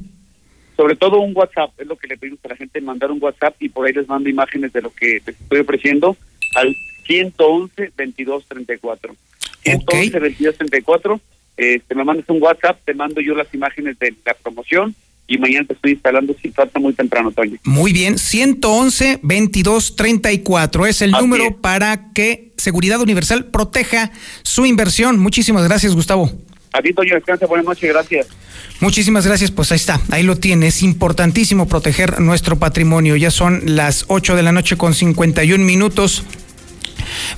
Sobre 0.77 0.97
todo 0.97 1.20
un 1.20 1.33
WhatsApp, 1.35 1.70
es 1.79 1.87
lo 1.87 1.97
que 1.97 2.07
le 2.07 2.18
pedimos 2.18 2.41
a 2.45 2.49
la 2.49 2.57
gente, 2.57 2.81
mandar 2.81 3.11
un 3.11 3.22
WhatsApp 3.22 3.55
y 3.61 3.68
por 3.68 3.87
ahí 3.87 3.93
les 3.93 4.07
mando 4.09 4.29
imágenes 4.29 4.72
de 4.72 4.83
lo 4.83 4.91
que 4.91 5.20
les 5.24 5.41
estoy 5.41 5.61
ofreciendo 5.61 6.16
al 6.55 6.77
111 7.07 7.93
22 7.97 8.45
34. 8.47 9.16
111 9.62 10.20
22 10.20 10.57
34, 10.57 11.20
este, 11.57 11.95
me 11.95 12.05
mandas 12.05 12.29
un 12.29 12.43
WhatsApp, 12.43 12.79
te 12.85 12.95
mando 12.95 13.20
yo 13.20 13.35
las 13.35 13.53
imágenes 13.55 13.99
de 13.99 14.14
la 14.24 14.35
promoción 14.35 14.95
y 15.29 15.39
mañana 15.39 15.66
te 15.66 15.74
estoy 15.74 15.93
instalando 15.93 16.37
si 16.41 16.51
falta 16.51 16.79
muy 16.79 16.93
temprano, 16.93 17.33
Toño. 17.33 17.59
Muy 17.64 17.93
bien, 17.93 18.18
111 18.18 19.20
22 19.22 19.97
34 19.97 20.87
es 20.87 21.03
el 21.03 21.11
número 21.12 21.57
para 21.61 22.12
que 22.12 22.53
Seguridad 22.57 23.01
Universal 23.01 23.47
proteja 23.47 24.12
su 24.43 24.66
inversión. 24.66 25.18
Muchísimas 25.18 25.64
gracias, 25.64 25.95
Gustavo. 25.95 26.31
A 26.77 26.83
ti, 26.83 26.93
Toño, 26.93 27.14
descansa, 27.14 27.47
buenas 27.47 27.64
noches, 27.64 27.89
gracias. 27.91 28.27
Muchísimas 28.81 29.27
gracias, 29.27 29.51
pues 29.51 29.72
ahí 29.72 29.77
está, 29.77 29.99
ahí 30.11 30.22
lo 30.22 30.37
tiene. 30.37 30.66
Es 30.66 30.83
importantísimo 30.83 31.66
proteger 31.66 32.20
nuestro 32.20 32.59
patrimonio. 32.59 33.16
Ya 33.16 33.31
son 33.31 33.62
las 33.64 34.05
8 34.09 34.37
de 34.37 34.43
la 34.43 34.53
noche 34.53 34.77
con 34.77 34.93
51 34.93 35.64
minutos. 35.64 36.24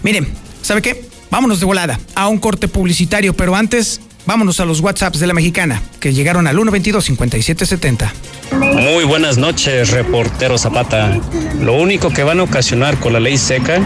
Miren, 0.03 0.27
¿sabe 0.63 0.83
qué? 0.83 1.05
Vámonos 1.31 1.61
de 1.61 1.67
volada 1.67 2.01
a 2.17 2.27
un 2.27 2.39
corte 2.39 2.67
publicitario, 2.67 3.33
pero 3.35 3.55
antes 3.55 4.01
vámonos 4.29 4.61
a 4.61 4.67
los 4.67 4.81
WhatsApps 4.81 5.21
de 5.21 5.27
la 5.27 5.33
mexicana 5.33 5.81
que 6.01 6.13
llegaron 6.13 6.47
al 6.47 6.55
122-5770. 6.59 8.13
Muy 8.75 9.05
buenas 9.05 9.39
noches, 9.39 9.91
reportero 9.91 10.59
Zapata. 10.59 11.19
Lo 11.63 11.73
único 11.73 12.11
que 12.11 12.25
van 12.25 12.39
a 12.41 12.43
ocasionar 12.43 12.99
con 12.99 13.15
la 13.15 13.21
ley 13.21 13.39
seca 13.39 13.81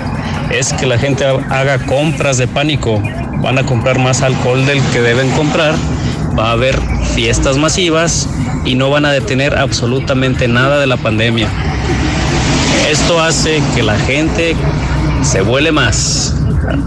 es 0.50 0.72
que 0.72 0.84
la 0.84 0.98
gente 0.98 1.24
haga 1.24 1.86
compras 1.86 2.38
de 2.38 2.48
pánico. 2.48 3.00
Van 3.40 3.56
a 3.56 3.64
comprar 3.64 4.00
más 4.00 4.22
alcohol 4.22 4.66
del 4.66 4.82
que 4.90 5.00
deben 5.00 5.30
comprar. 5.30 5.76
Va 6.36 6.48
a 6.48 6.52
haber 6.52 6.76
fiestas 7.14 7.56
masivas 7.56 8.28
y 8.64 8.74
no 8.74 8.90
van 8.90 9.04
a 9.04 9.12
detener 9.12 9.56
absolutamente 9.56 10.48
nada 10.48 10.80
de 10.80 10.88
la 10.88 10.96
pandemia. 10.96 11.46
Esto 12.90 13.20
hace 13.20 13.62
que 13.76 13.84
la 13.84 13.96
gente 13.96 14.56
se 15.22 15.40
vuele 15.40 15.70
más. 15.70 16.34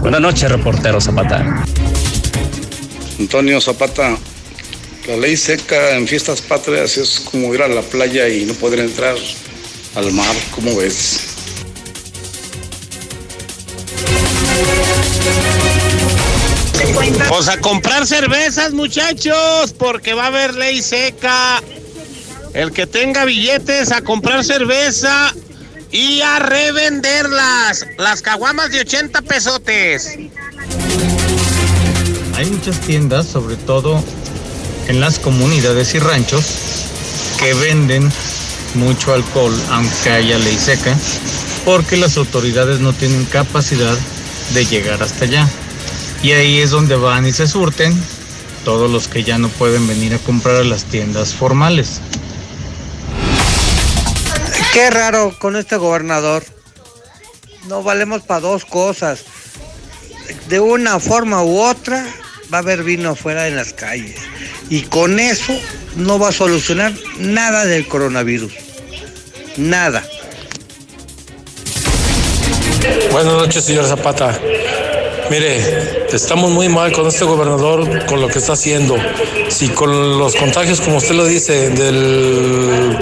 Buenas 0.00 0.20
noches, 0.20 0.50
reportero 0.50 1.00
Zapata. 1.00 1.64
Antonio 3.18 3.60
Zapata, 3.60 4.16
la 5.06 5.16
ley 5.16 5.36
seca 5.36 5.96
en 5.96 6.06
fiestas 6.06 6.42
patrias 6.42 6.96
es 6.98 7.20
como 7.20 7.54
ir 7.54 7.62
a 7.62 7.68
la 7.68 7.82
playa 7.82 8.28
y 8.28 8.44
no 8.44 8.54
poder 8.54 8.80
entrar 8.80 9.16
al 9.94 10.12
mar, 10.12 10.34
¿cómo 10.54 10.76
ves? 10.76 11.36
Pues 17.28 17.48
a 17.48 17.58
comprar 17.58 18.06
cervezas, 18.06 18.72
muchachos, 18.72 19.72
porque 19.78 20.12
va 20.12 20.24
a 20.24 20.26
haber 20.26 20.54
ley 20.54 20.82
seca. 20.82 21.62
El 22.52 22.72
que 22.72 22.86
tenga 22.86 23.24
billetes 23.24 23.92
a 23.92 24.02
comprar 24.02 24.44
cerveza 24.44 25.32
y 25.90 26.20
a 26.20 26.38
revenderlas. 26.38 27.86
Las 27.98 28.22
caguamas 28.22 28.70
de 28.70 28.80
80 28.80 29.22
pesotes. 29.22 30.18
Hay 32.36 32.44
muchas 32.50 32.78
tiendas, 32.80 33.26
sobre 33.26 33.56
todo 33.56 34.04
en 34.88 35.00
las 35.00 35.18
comunidades 35.18 35.94
y 35.94 35.98
ranchos, 35.98 36.44
que 37.38 37.54
venden 37.54 38.12
mucho 38.74 39.14
alcohol, 39.14 39.58
aunque 39.70 40.10
haya 40.10 40.38
ley 40.38 40.58
seca, 40.58 40.94
porque 41.64 41.96
las 41.96 42.18
autoridades 42.18 42.80
no 42.80 42.92
tienen 42.92 43.24
capacidad 43.24 43.96
de 44.52 44.66
llegar 44.66 45.02
hasta 45.02 45.24
allá. 45.24 45.48
Y 46.22 46.32
ahí 46.32 46.58
es 46.58 46.72
donde 46.72 46.96
van 46.96 47.26
y 47.26 47.32
se 47.32 47.46
surten 47.46 47.98
todos 48.66 48.90
los 48.90 49.08
que 49.08 49.24
ya 49.24 49.38
no 49.38 49.48
pueden 49.48 49.86
venir 49.86 50.12
a 50.12 50.18
comprar 50.18 50.56
a 50.56 50.64
las 50.64 50.84
tiendas 50.84 51.32
formales. 51.32 52.02
Qué 54.74 54.90
raro 54.90 55.34
con 55.38 55.56
este 55.56 55.78
gobernador. 55.78 56.44
No 57.66 57.82
valemos 57.82 58.20
para 58.20 58.40
dos 58.40 58.66
cosas. 58.66 59.20
De 60.50 60.60
una 60.60 61.00
forma 61.00 61.42
u 61.42 61.60
otra 61.62 62.06
va 62.52 62.58
a 62.58 62.60
haber 62.60 62.82
vino 62.82 63.10
afuera 63.10 63.48
en 63.48 63.56
las 63.56 63.72
calles. 63.72 64.16
Y 64.68 64.82
con 64.82 65.18
eso 65.18 65.58
no 65.96 66.18
va 66.18 66.28
a 66.28 66.32
solucionar 66.32 66.92
nada 67.18 67.64
del 67.64 67.86
coronavirus. 67.86 68.52
Nada. 69.56 70.04
Buenas 73.10 73.32
noches, 73.32 73.64
señor 73.64 73.86
Zapata. 73.86 74.38
Mire, 75.30 76.06
estamos 76.12 76.50
muy 76.50 76.68
mal 76.68 76.92
con 76.92 77.06
este 77.06 77.24
gobernador, 77.24 78.06
con 78.06 78.20
lo 78.20 78.28
que 78.28 78.38
está 78.38 78.52
haciendo. 78.52 78.96
Si 79.48 79.68
con 79.68 80.18
los 80.18 80.36
contagios, 80.36 80.80
como 80.80 80.98
usted 80.98 81.14
lo 81.14 81.24
dice, 81.24 81.70
del 81.70 82.96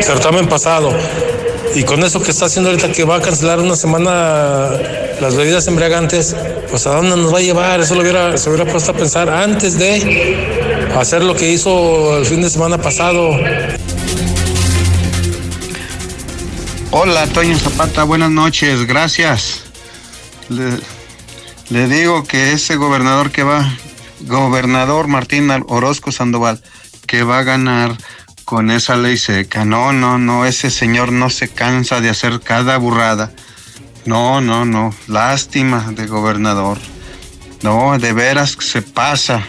certamen 0.00 0.46
pasado, 0.48 0.92
y 1.74 1.82
con 1.82 2.04
eso 2.04 2.22
que 2.22 2.30
está 2.30 2.46
haciendo 2.46 2.70
ahorita, 2.70 2.92
que 2.92 3.04
va 3.04 3.16
a 3.16 3.22
cancelar 3.22 3.60
una 3.60 3.74
semana 3.74 4.70
las 5.20 5.34
bebidas 5.34 5.66
embriagantes, 5.66 6.36
pues 6.70 6.86
a 6.86 6.90
dónde 6.90 7.16
nos 7.16 7.32
va 7.32 7.38
a 7.38 7.42
llevar? 7.42 7.80
Eso 7.80 7.94
lo 7.94 8.02
hubiera, 8.02 8.36
se 8.36 8.50
hubiera 8.50 8.70
puesto 8.70 8.92
a 8.92 8.94
pensar 8.94 9.28
antes 9.28 9.78
de 9.78 10.88
hacer 10.96 11.22
lo 11.22 11.34
que 11.34 11.50
hizo 11.52 12.18
el 12.18 12.26
fin 12.26 12.42
de 12.42 12.50
semana 12.50 12.78
pasado. 12.78 13.30
Hola, 16.90 17.26
Toño 17.28 17.58
Zapata, 17.58 18.04
buenas 18.04 18.30
noches, 18.30 18.86
gracias. 18.86 19.62
Le, 20.48 20.78
le 21.68 21.88
digo 21.88 22.24
que 22.24 22.52
ese 22.52 22.76
gobernador 22.76 23.30
que 23.30 23.42
va, 23.42 23.76
gobernador 24.20 25.08
Martín 25.08 25.50
Orozco 25.68 26.12
Sandoval, 26.12 26.62
que 27.06 27.22
va 27.22 27.38
a 27.38 27.42
ganar 27.42 27.96
con 28.44 28.70
esa 28.70 28.96
ley 28.96 29.18
seca. 29.18 29.64
No, 29.64 29.92
no, 29.92 30.18
no, 30.18 30.46
ese 30.46 30.70
señor 30.70 31.12
no 31.12 31.30
se 31.30 31.48
cansa 31.48 32.00
de 32.00 32.10
hacer 32.10 32.40
cada 32.40 32.78
burrada. 32.78 33.32
No, 34.06 34.40
no, 34.40 34.64
no, 34.64 34.94
lástima 35.08 35.92
de 35.92 36.06
gobernador. 36.06 36.78
No, 37.62 37.98
de 37.98 38.12
veras 38.12 38.56
se 38.60 38.80
pasa. 38.80 39.44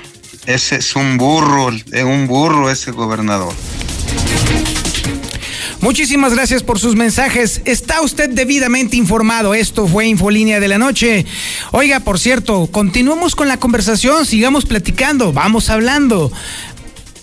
Ese 0.48 0.78
es 0.78 0.96
un 0.96 1.18
burro, 1.18 1.70
es 1.70 2.04
un 2.04 2.26
burro 2.26 2.70
ese 2.72 2.92
gobernador. 2.92 3.54
Muchísimas 5.80 6.34
gracias 6.34 6.64
por 6.64 6.80
sus 6.80 6.96
mensajes. 6.96 7.62
Está 7.66 8.02
usted 8.02 8.32
debidamente 8.32 8.98
informado. 8.98 9.54
Esto 9.54 9.88
fue 9.88 10.08
Infolínea 10.08 10.60
de 10.60 10.68
la 10.68 10.80
Noche. 10.80 11.26
Oiga, 11.72 12.00
por 12.00 12.18
cierto, 12.18 12.68
continuemos 12.72 13.36
con 13.36 13.48
la 13.48 13.58
conversación, 13.58 14.26
sigamos 14.26 14.66
platicando, 14.66 15.34
vamos 15.34 15.70
hablando. 15.70 16.32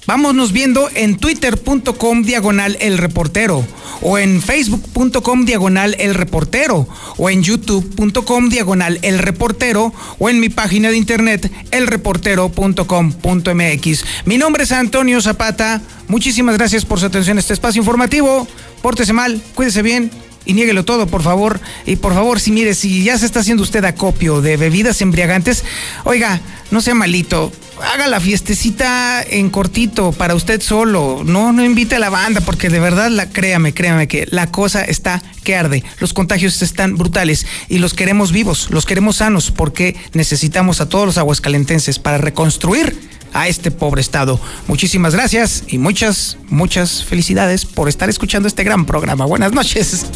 Vámonos 0.06 0.52
viendo 0.52 0.90
en 0.94 1.16
twitter.com 1.16 2.24
diagonal 2.24 2.76
el 2.80 2.98
reportero 2.98 3.66
o 4.02 4.18
en 4.18 4.42
facebook.com 4.42 5.46
diagonal 5.46 5.96
el 5.98 6.14
reportero 6.14 6.86
o 7.16 7.30
en 7.30 7.42
youtube.com 7.42 8.50
diagonal 8.50 8.98
el 9.00 9.18
reportero 9.18 9.94
o 10.18 10.28
en 10.28 10.40
mi 10.40 10.50
página 10.50 10.90
de 10.90 10.98
internet 10.98 11.50
elreportero.com.mx. 11.70 14.04
Mi 14.26 14.36
nombre 14.36 14.64
es 14.64 14.72
Antonio 14.72 15.22
Zapata. 15.22 15.80
Muchísimas 16.08 16.58
gracias 16.58 16.84
por 16.84 17.00
su 17.00 17.06
atención 17.06 17.38
a 17.38 17.40
este 17.40 17.54
espacio 17.54 17.80
informativo. 17.80 18.46
Pórtese 18.82 19.14
mal, 19.14 19.40
cuídese 19.54 19.80
bien 19.80 20.10
y 20.44 20.52
niéguelo 20.52 20.84
todo, 20.84 21.06
por 21.06 21.22
favor. 21.22 21.62
Y 21.86 21.96
por 21.96 22.12
favor, 22.12 22.40
si 22.40 22.52
mire, 22.52 22.74
si 22.74 23.04
ya 23.04 23.16
se 23.16 23.24
está 23.24 23.40
haciendo 23.40 23.62
usted 23.62 23.82
acopio 23.86 24.42
de 24.42 24.58
bebidas 24.58 25.00
embriagantes, 25.00 25.64
oiga, 26.04 26.42
no 26.70 26.82
sea 26.82 26.94
malito 26.94 27.50
haga 27.82 28.06
la 28.06 28.20
fiestecita 28.20 29.22
en 29.22 29.50
cortito 29.50 30.12
para 30.12 30.34
usted 30.34 30.60
solo. 30.60 31.22
No, 31.24 31.52
no 31.52 31.64
invite 31.64 31.96
a 31.96 31.98
la 31.98 32.10
banda 32.10 32.40
porque 32.40 32.68
de 32.68 32.80
verdad, 32.80 33.10
la, 33.10 33.30
créame, 33.30 33.74
créame 33.74 34.08
que 34.08 34.26
la 34.30 34.50
cosa 34.50 34.82
está 34.82 35.22
que 35.42 35.56
arde. 35.56 35.84
Los 35.98 36.12
contagios 36.12 36.60
están 36.62 36.96
brutales 36.96 37.46
y 37.68 37.78
los 37.78 37.94
queremos 37.94 38.32
vivos, 38.32 38.68
los 38.70 38.86
queremos 38.86 39.16
sanos 39.16 39.50
porque 39.50 39.96
necesitamos 40.12 40.80
a 40.80 40.88
todos 40.88 41.06
los 41.06 41.18
aguascalentenses 41.18 41.98
para 41.98 42.18
reconstruir 42.18 42.98
a 43.32 43.48
este 43.48 43.70
pobre 43.70 44.00
estado. 44.00 44.40
Muchísimas 44.68 45.14
gracias 45.14 45.64
y 45.68 45.78
muchas, 45.78 46.38
muchas 46.48 47.04
felicidades 47.04 47.66
por 47.66 47.88
estar 47.88 48.08
escuchando 48.08 48.48
este 48.48 48.64
gran 48.64 48.86
programa. 48.86 49.26
Buenas 49.26 49.52
noches. 49.52 50.06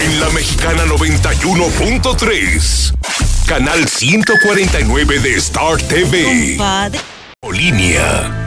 En 0.00 0.20
la 0.20 0.30
Mexicana 0.30 0.84
91.3, 0.84 2.92
canal 3.52 3.86
149 3.86 5.18
de 5.18 5.36
Star 5.36 5.76
TV. 5.76 6.56
Línea. 7.50 8.41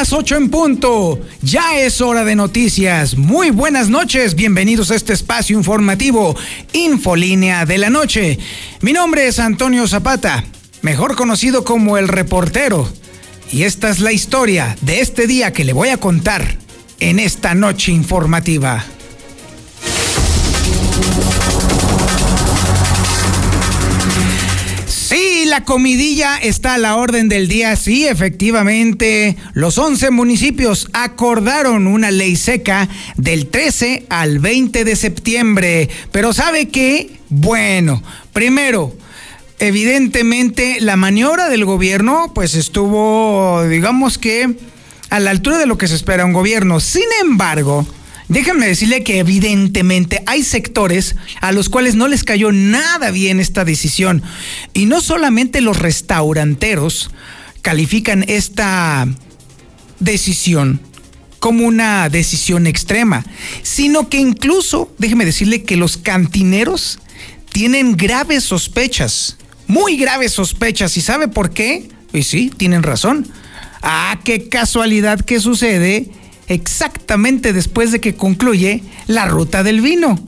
Las 0.00 0.14
8 0.14 0.36
en 0.36 0.48
punto. 0.48 1.20
Ya 1.42 1.78
es 1.78 2.00
hora 2.00 2.24
de 2.24 2.34
noticias. 2.34 3.18
Muy 3.18 3.50
buenas 3.50 3.90
noches. 3.90 4.34
Bienvenidos 4.34 4.90
a 4.90 4.94
este 4.94 5.12
espacio 5.12 5.58
informativo, 5.58 6.34
Infolínea 6.72 7.66
de 7.66 7.76
la 7.76 7.90
Noche. 7.90 8.38
Mi 8.80 8.94
nombre 8.94 9.26
es 9.26 9.38
Antonio 9.38 9.86
Zapata, 9.86 10.42
mejor 10.80 11.16
conocido 11.16 11.64
como 11.64 11.98
el 11.98 12.08
reportero. 12.08 12.90
Y 13.52 13.64
esta 13.64 13.90
es 13.90 14.00
la 14.00 14.10
historia 14.10 14.74
de 14.80 15.02
este 15.02 15.26
día 15.26 15.52
que 15.52 15.66
le 15.66 15.74
voy 15.74 15.90
a 15.90 15.98
contar 15.98 16.56
en 16.98 17.18
esta 17.18 17.54
noche 17.54 17.92
informativa. 17.92 18.82
La 25.50 25.64
comidilla 25.64 26.38
está 26.38 26.74
a 26.74 26.78
la 26.78 26.96
orden 26.96 27.28
del 27.28 27.48
día. 27.48 27.74
Sí, 27.74 28.06
efectivamente, 28.06 29.36
los 29.52 29.78
11 29.78 30.10
municipios 30.10 30.88
acordaron 30.92 31.88
una 31.88 32.12
ley 32.12 32.36
seca 32.36 32.88
del 33.16 33.48
13 33.48 34.06
al 34.08 34.38
20 34.38 34.84
de 34.84 34.96
septiembre. 34.96 35.88
Pero 36.12 36.32
¿sabe 36.32 36.68
qué? 36.68 37.10
Bueno, 37.28 38.00
primero, 38.32 38.96
evidentemente 39.58 40.80
la 40.80 40.96
maniobra 40.96 41.48
del 41.48 41.64
gobierno 41.64 42.30
pues 42.32 42.54
estuvo, 42.54 43.64
digamos 43.68 44.18
que, 44.18 44.54
a 45.10 45.18
la 45.18 45.30
altura 45.30 45.58
de 45.58 45.66
lo 45.66 45.76
que 45.76 45.88
se 45.88 45.96
espera 45.96 46.24
un 46.24 46.32
gobierno. 46.32 46.78
Sin 46.78 47.08
embargo, 47.20 47.86
Déjenme 48.30 48.68
decirle 48.68 49.02
que 49.02 49.18
evidentemente 49.18 50.22
hay 50.24 50.44
sectores 50.44 51.16
a 51.40 51.50
los 51.50 51.68
cuales 51.68 51.96
no 51.96 52.06
les 52.06 52.22
cayó 52.22 52.52
nada 52.52 53.10
bien 53.10 53.40
esta 53.40 53.64
decisión. 53.64 54.22
Y 54.72 54.86
no 54.86 55.00
solamente 55.00 55.60
los 55.60 55.80
restauranteros 55.80 57.10
califican 57.60 58.24
esta 58.28 59.08
decisión 59.98 60.80
como 61.40 61.66
una 61.66 62.08
decisión 62.08 62.68
extrema, 62.68 63.26
sino 63.64 64.08
que 64.08 64.18
incluso, 64.18 64.94
déjeme 64.98 65.24
decirle 65.24 65.64
que 65.64 65.76
los 65.76 65.96
cantineros 65.96 67.00
tienen 67.50 67.96
graves 67.96 68.44
sospechas, 68.44 69.38
muy 69.66 69.96
graves 69.96 70.30
sospechas. 70.30 70.96
¿Y 70.96 71.00
sabe 71.00 71.26
por 71.26 71.50
qué? 71.50 71.88
Y 72.12 72.22
sí, 72.22 72.52
tienen 72.56 72.84
razón. 72.84 73.26
Ah, 73.82 74.20
qué 74.22 74.48
casualidad 74.48 75.20
que 75.20 75.40
sucede 75.40 76.10
exactamente 76.50 77.52
después 77.52 77.92
de 77.92 78.00
que 78.00 78.16
concluye 78.16 78.82
la 79.06 79.26
ruta 79.26 79.62
del 79.62 79.80
vino. 79.80 80.18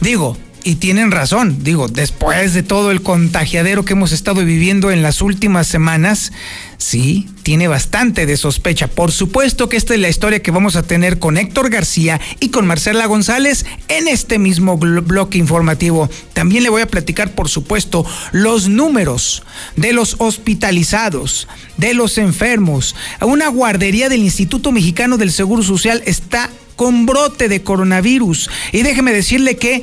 Digo, 0.00 0.36
y 0.64 0.76
tienen 0.76 1.10
razón, 1.10 1.58
digo, 1.62 1.88
después 1.88 2.54
de 2.54 2.62
todo 2.62 2.90
el 2.90 3.02
contagiadero 3.02 3.84
que 3.84 3.92
hemos 3.92 4.12
estado 4.12 4.42
viviendo 4.44 4.90
en 4.90 5.02
las 5.02 5.20
últimas 5.20 5.66
semanas, 5.66 6.32
sí, 6.78 7.28
tiene 7.42 7.68
bastante 7.68 8.24
de 8.24 8.38
sospecha. 8.38 8.88
Por 8.88 9.12
supuesto 9.12 9.68
que 9.68 9.76
esta 9.76 9.92
es 9.92 10.00
la 10.00 10.08
historia 10.08 10.40
que 10.40 10.50
vamos 10.50 10.76
a 10.76 10.82
tener 10.82 11.18
con 11.18 11.36
Héctor 11.36 11.68
García 11.68 12.18
y 12.40 12.48
con 12.48 12.66
Marcela 12.66 13.04
González 13.04 13.66
en 13.88 14.08
este 14.08 14.38
mismo 14.38 14.78
bloque 14.78 15.36
informativo. 15.36 16.08
También 16.32 16.62
le 16.62 16.70
voy 16.70 16.80
a 16.80 16.88
platicar, 16.88 17.34
por 17.34 17.50
supuesto, 17.50 18.06
los 18.32 18.68
números 18.68 19.42
de 19.76 19.92
los 19.92 20.16
hospitalizados, 20.18 21.46
de 21.76 21.92
los 21.92 22.16
enfermos. 22.16 22.96
Una 23.20 23.48
guardería 23.48 24.08
del 24.08 24.22
Instituto 24.22 24.72
Mexicano 24.72 25.18
del 25.18 25.30
Seguro 25.30 25.62
Social 25.62 26.02
está 26.06 26.48
con 26.76 27.04
brote 27.04 27.48
de 27.48 27.62
coronavirus. 27.62 28.48
Y 28.72 28.82
déjeme 28.82 29.12
decirle 29.12 29.56
que 29.56 29.82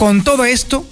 con 0.00 0.24
todo 0.24 0.46
esto, 0.46 0.86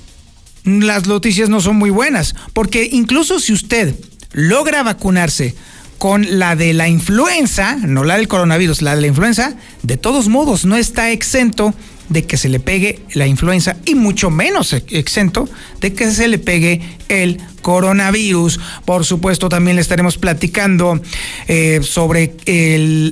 las 0.65 1.07
noticias 1.07 1.49
no 1.49 1.63
son 1.63 1.77
muy 1.77 1.89
buenas, 1.89 2.35
porque 2.53 2.87
incluso 2.93 3.41
si 3.41 3.55
usted 3.55 3.95
logra 4.33 4.83
vacunarse 4.83 5.55
con 5.97 6.39
la 6.39 6.57
de 6.57 6.75
la 6.75 6.89
influenza, 6.89 7.77
no 7.77 8.05
la 8.05 8.19
del 8.19 8.29
coronavirus, 8.29 8.83
la 8.83 8.95
de 8.95 9.01
la 9.01 9.07
influenza, 9.07 9.55
de 9.83 9.97
todos 9.97 10.29
modos 10.29 10.67
no 10.67 10.77
está 10.77 11.11
exento 11.11 11.73
de 12.09 12.25
que 12.25 12.37
se 12.37 12.49
le 12.49 12.61
pegue 12.61 13.01
la 13.13 13.27
influenza 13.27 13.77
y 13.85 13.95
mucho 13.95 14.31
menos 14.31 14.73
exento 14.73 15.49
de 15.81 15.93
que 15.93 16.11
se 16.11 16.29
le 16.29 16.39
pegue 16.39 16.81
el 17.09 17.41
coronavirus. 17.63 18.61
Por 18.85 19.05
supuesto, 19.05 19.49
también 19.49 19.77
le 19.77 19.83
estaremos 19.83 20.19
platicando 20.19 21.01
eh, 21.49 21.81
sobre 21.83 22.35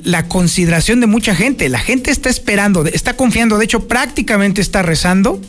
la 0.03 0.27
consideración 0.27 0.99
de 0.99 1.07
mucha 1.07 1.35
gente. 1.35 1.69
La 1.69 1.79
gente 1.79 2.11
está 2.11 2.29
esperando, 2.29 2.85
está 2.85 3.15
confiando, 3.15 3.57
de 3.57 3.65
hecho 3.65 3.87
prácticamente 3.87 4.61
está 4.61 4.81
rezando 4.81 5.41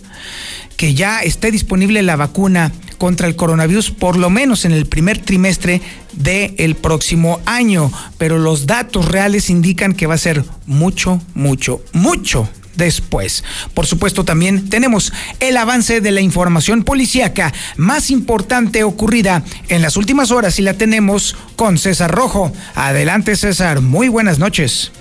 que 0.76 0.94
ya 0.94 1.20
esté 1.20 1.50
disponible 1.50 2.02
la 2.02 2.14
vacuna 2.14 2.70
contra 2.98 3.26
el 3.26 3.34
coronavirus 3.34 3.90
por 3.90 4.16
lo 4.16 4.30
menos 4.30 4.64
en 4.64 4.72
el 4.72 4.86
primer 4.86 5.18
trimestre 5.18 5.82
del 6.12 6.76
próximo 6.76 7.40
año, 7.46 7.90
pero 8.16 8.38
los 8.38 8.66
datos 8.66 9.06
reales 9.06 9.50
indican 9.50 9.94
que 9.94 10.06
va 10.06 10.14
a 10.14 10.18
ser 10.18 10.44
mucho, 10.66 11.20
mucho, 11.34 11.80
mucho 11.92 12.48
después. 12.78 13.44
Por 13.74 13.84
supuesto, 13.84 14.24
también 14.24 14.70
tenemos 14.70 15.12
el 15.40 15.58
avance 15.58 16.00
de 16.00 16.10
la 16.12 16.22
información 16.22 16.84
policíaca 16.84 17.52
más 17.76 18.10
importante 18.10 18.84
ocurrida 18.84 19.44
en 19.68 19.82
las 19.82 19.98
últimas 19.98 20.30
horas 20.30 20.58
y 20.58 20.62
la 20.62 20.74
tenemos 20.74 21.36
con 21.56 21.76
César 21.76 22.10
Rojo. 22.10 22.50
Adelante, 22.74 23.36
César. 23.36 23.82
Muy 23.82 24.08
buenas 24.08 24.38
noches. 24.38 24.92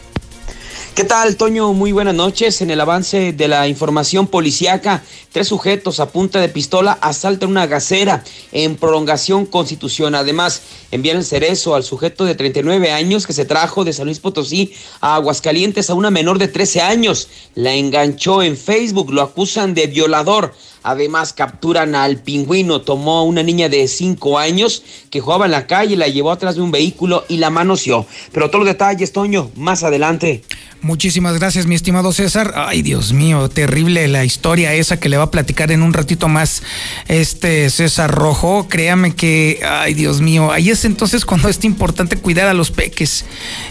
¿Qué 0.98 1.04
tal, 1.04 1.36
Toño? 1.36 1.74
Muy 1.74 1.92
buenas 1.92 2.16
noches. 2.16 2.60
En 2.62 2.72
el 2.72 2.82
avance 2.82 3.32
de 3.32 3.48
la 3.48 3.68
información 3.68 4.26
policíaca, 4.26 5.04
tres 5.38 5.50
sujetos 5.50 6.00
a 6.00 6.10
punta 6.10 6.42
de 6.42 6.50
pistola 6.50 6.98
asaltan 7.00 7.52
una 7.52 7.68
gacera 7.68 8.24
en 8.52 8.76
prolongación 8.76 9.46
Constitución. 9.46 10.16
Además, 10.16 10.64
envían 10.90 11.18
el 11.18 11.24
cerezo 11.24 11.76
al 11.76 11.84
sujeto 11.84 12.26
de 12.26 12.34
39 12.34 12.92
años 12.92 13.28
que 13.28 13.34
se 13.34 13.46
trajo 13.46 13.86
de 13.86 13.94
San 13.94 14.06
Luis 14.06 14.20
Potosí 14.20 14.74
a 15.00 15.14
Aguascalientes 15.14 15.92
a 15.92 15.94
una 15.94 16.10
menor 16.10 16.40
de 16.40 16.48
13 16.48 16.82
años. 16.82 17.30
La 17.54 17.76
enganchó 17.76 18.42
en 18.42 18.58
Facebook, 18.58 19.14
lo 19.14 19.22
acusan 19.22 19.76
de 19.76 19.86
violador. 19.86 20.56
Además, 20.82 21.34
capturan 21.34 21.94
al 21.94 22.18
pingüino. 22.24 22.82
Tomó 22.82 23.18
a 23.18 23.24
una 23.24 23.44
niña 23.44 23.70
de 23.70 23.88
5 23.88 24.40
años 24.40 24.82
que 25.12 25.20
jugaba 25.20 25.46
en 25.46 25.52
la 25.52 25.68
calle, 25.68 25.98
la 25.98 26.08
llevó 26.08 26.32
atrás 26.32 26.56
de 26.56 26.62
un 26.62 26.72
vehículo 26.72 27.26
y 27.28 27.38
la 27.38 27.52
manoseó. 27.52 28.08
Pero 28.32 28.50
todos 28.50 28.66
los 28.66 28.74
detalles, 28.74 29.12
Toño, 29.12 29.52
más 29.56 29.84
adelante. 29.84 30.44
Muchísimas 30.82 31.38
gracias, 31.40 31.66
mi 31.66 31.76
estimado 31.76 32.14
César. 32.14 32.54
Ay, 32.56 32.84
Dios 32.84 33.12
mío, 33.12 33.50
terrible 33.50 34.08
la 34.08 34.24
historia 34.24 34.74
esa 34.76 35.00
que 35.00 35.10
le 35.10 35.18
va 35.18 35.27
platicar 35.32 35.72
en 35.72 35.82
un 35.82 35.94
ratito 35.94 36.28
más 36.28 36.64
este 37.08 37.70
César 37.70 38.12
Rojo. 38.12 38.68
Créame 38.70 39.16
que, 39.16 39.60
ay, 39.68 39.94
Dios 39.94 40.22
mío, 40.22 40.52
ahí 40.52 40.70
es 40.70 40.86
entonces 40.86 41.26
cuando 41.26 41.50
es 41.50 41.64
importante 41.64 42.18
cuidar 42.18 42.48
a 42.48 42.54
los 42.54 42.72
peques. 42.72 43.26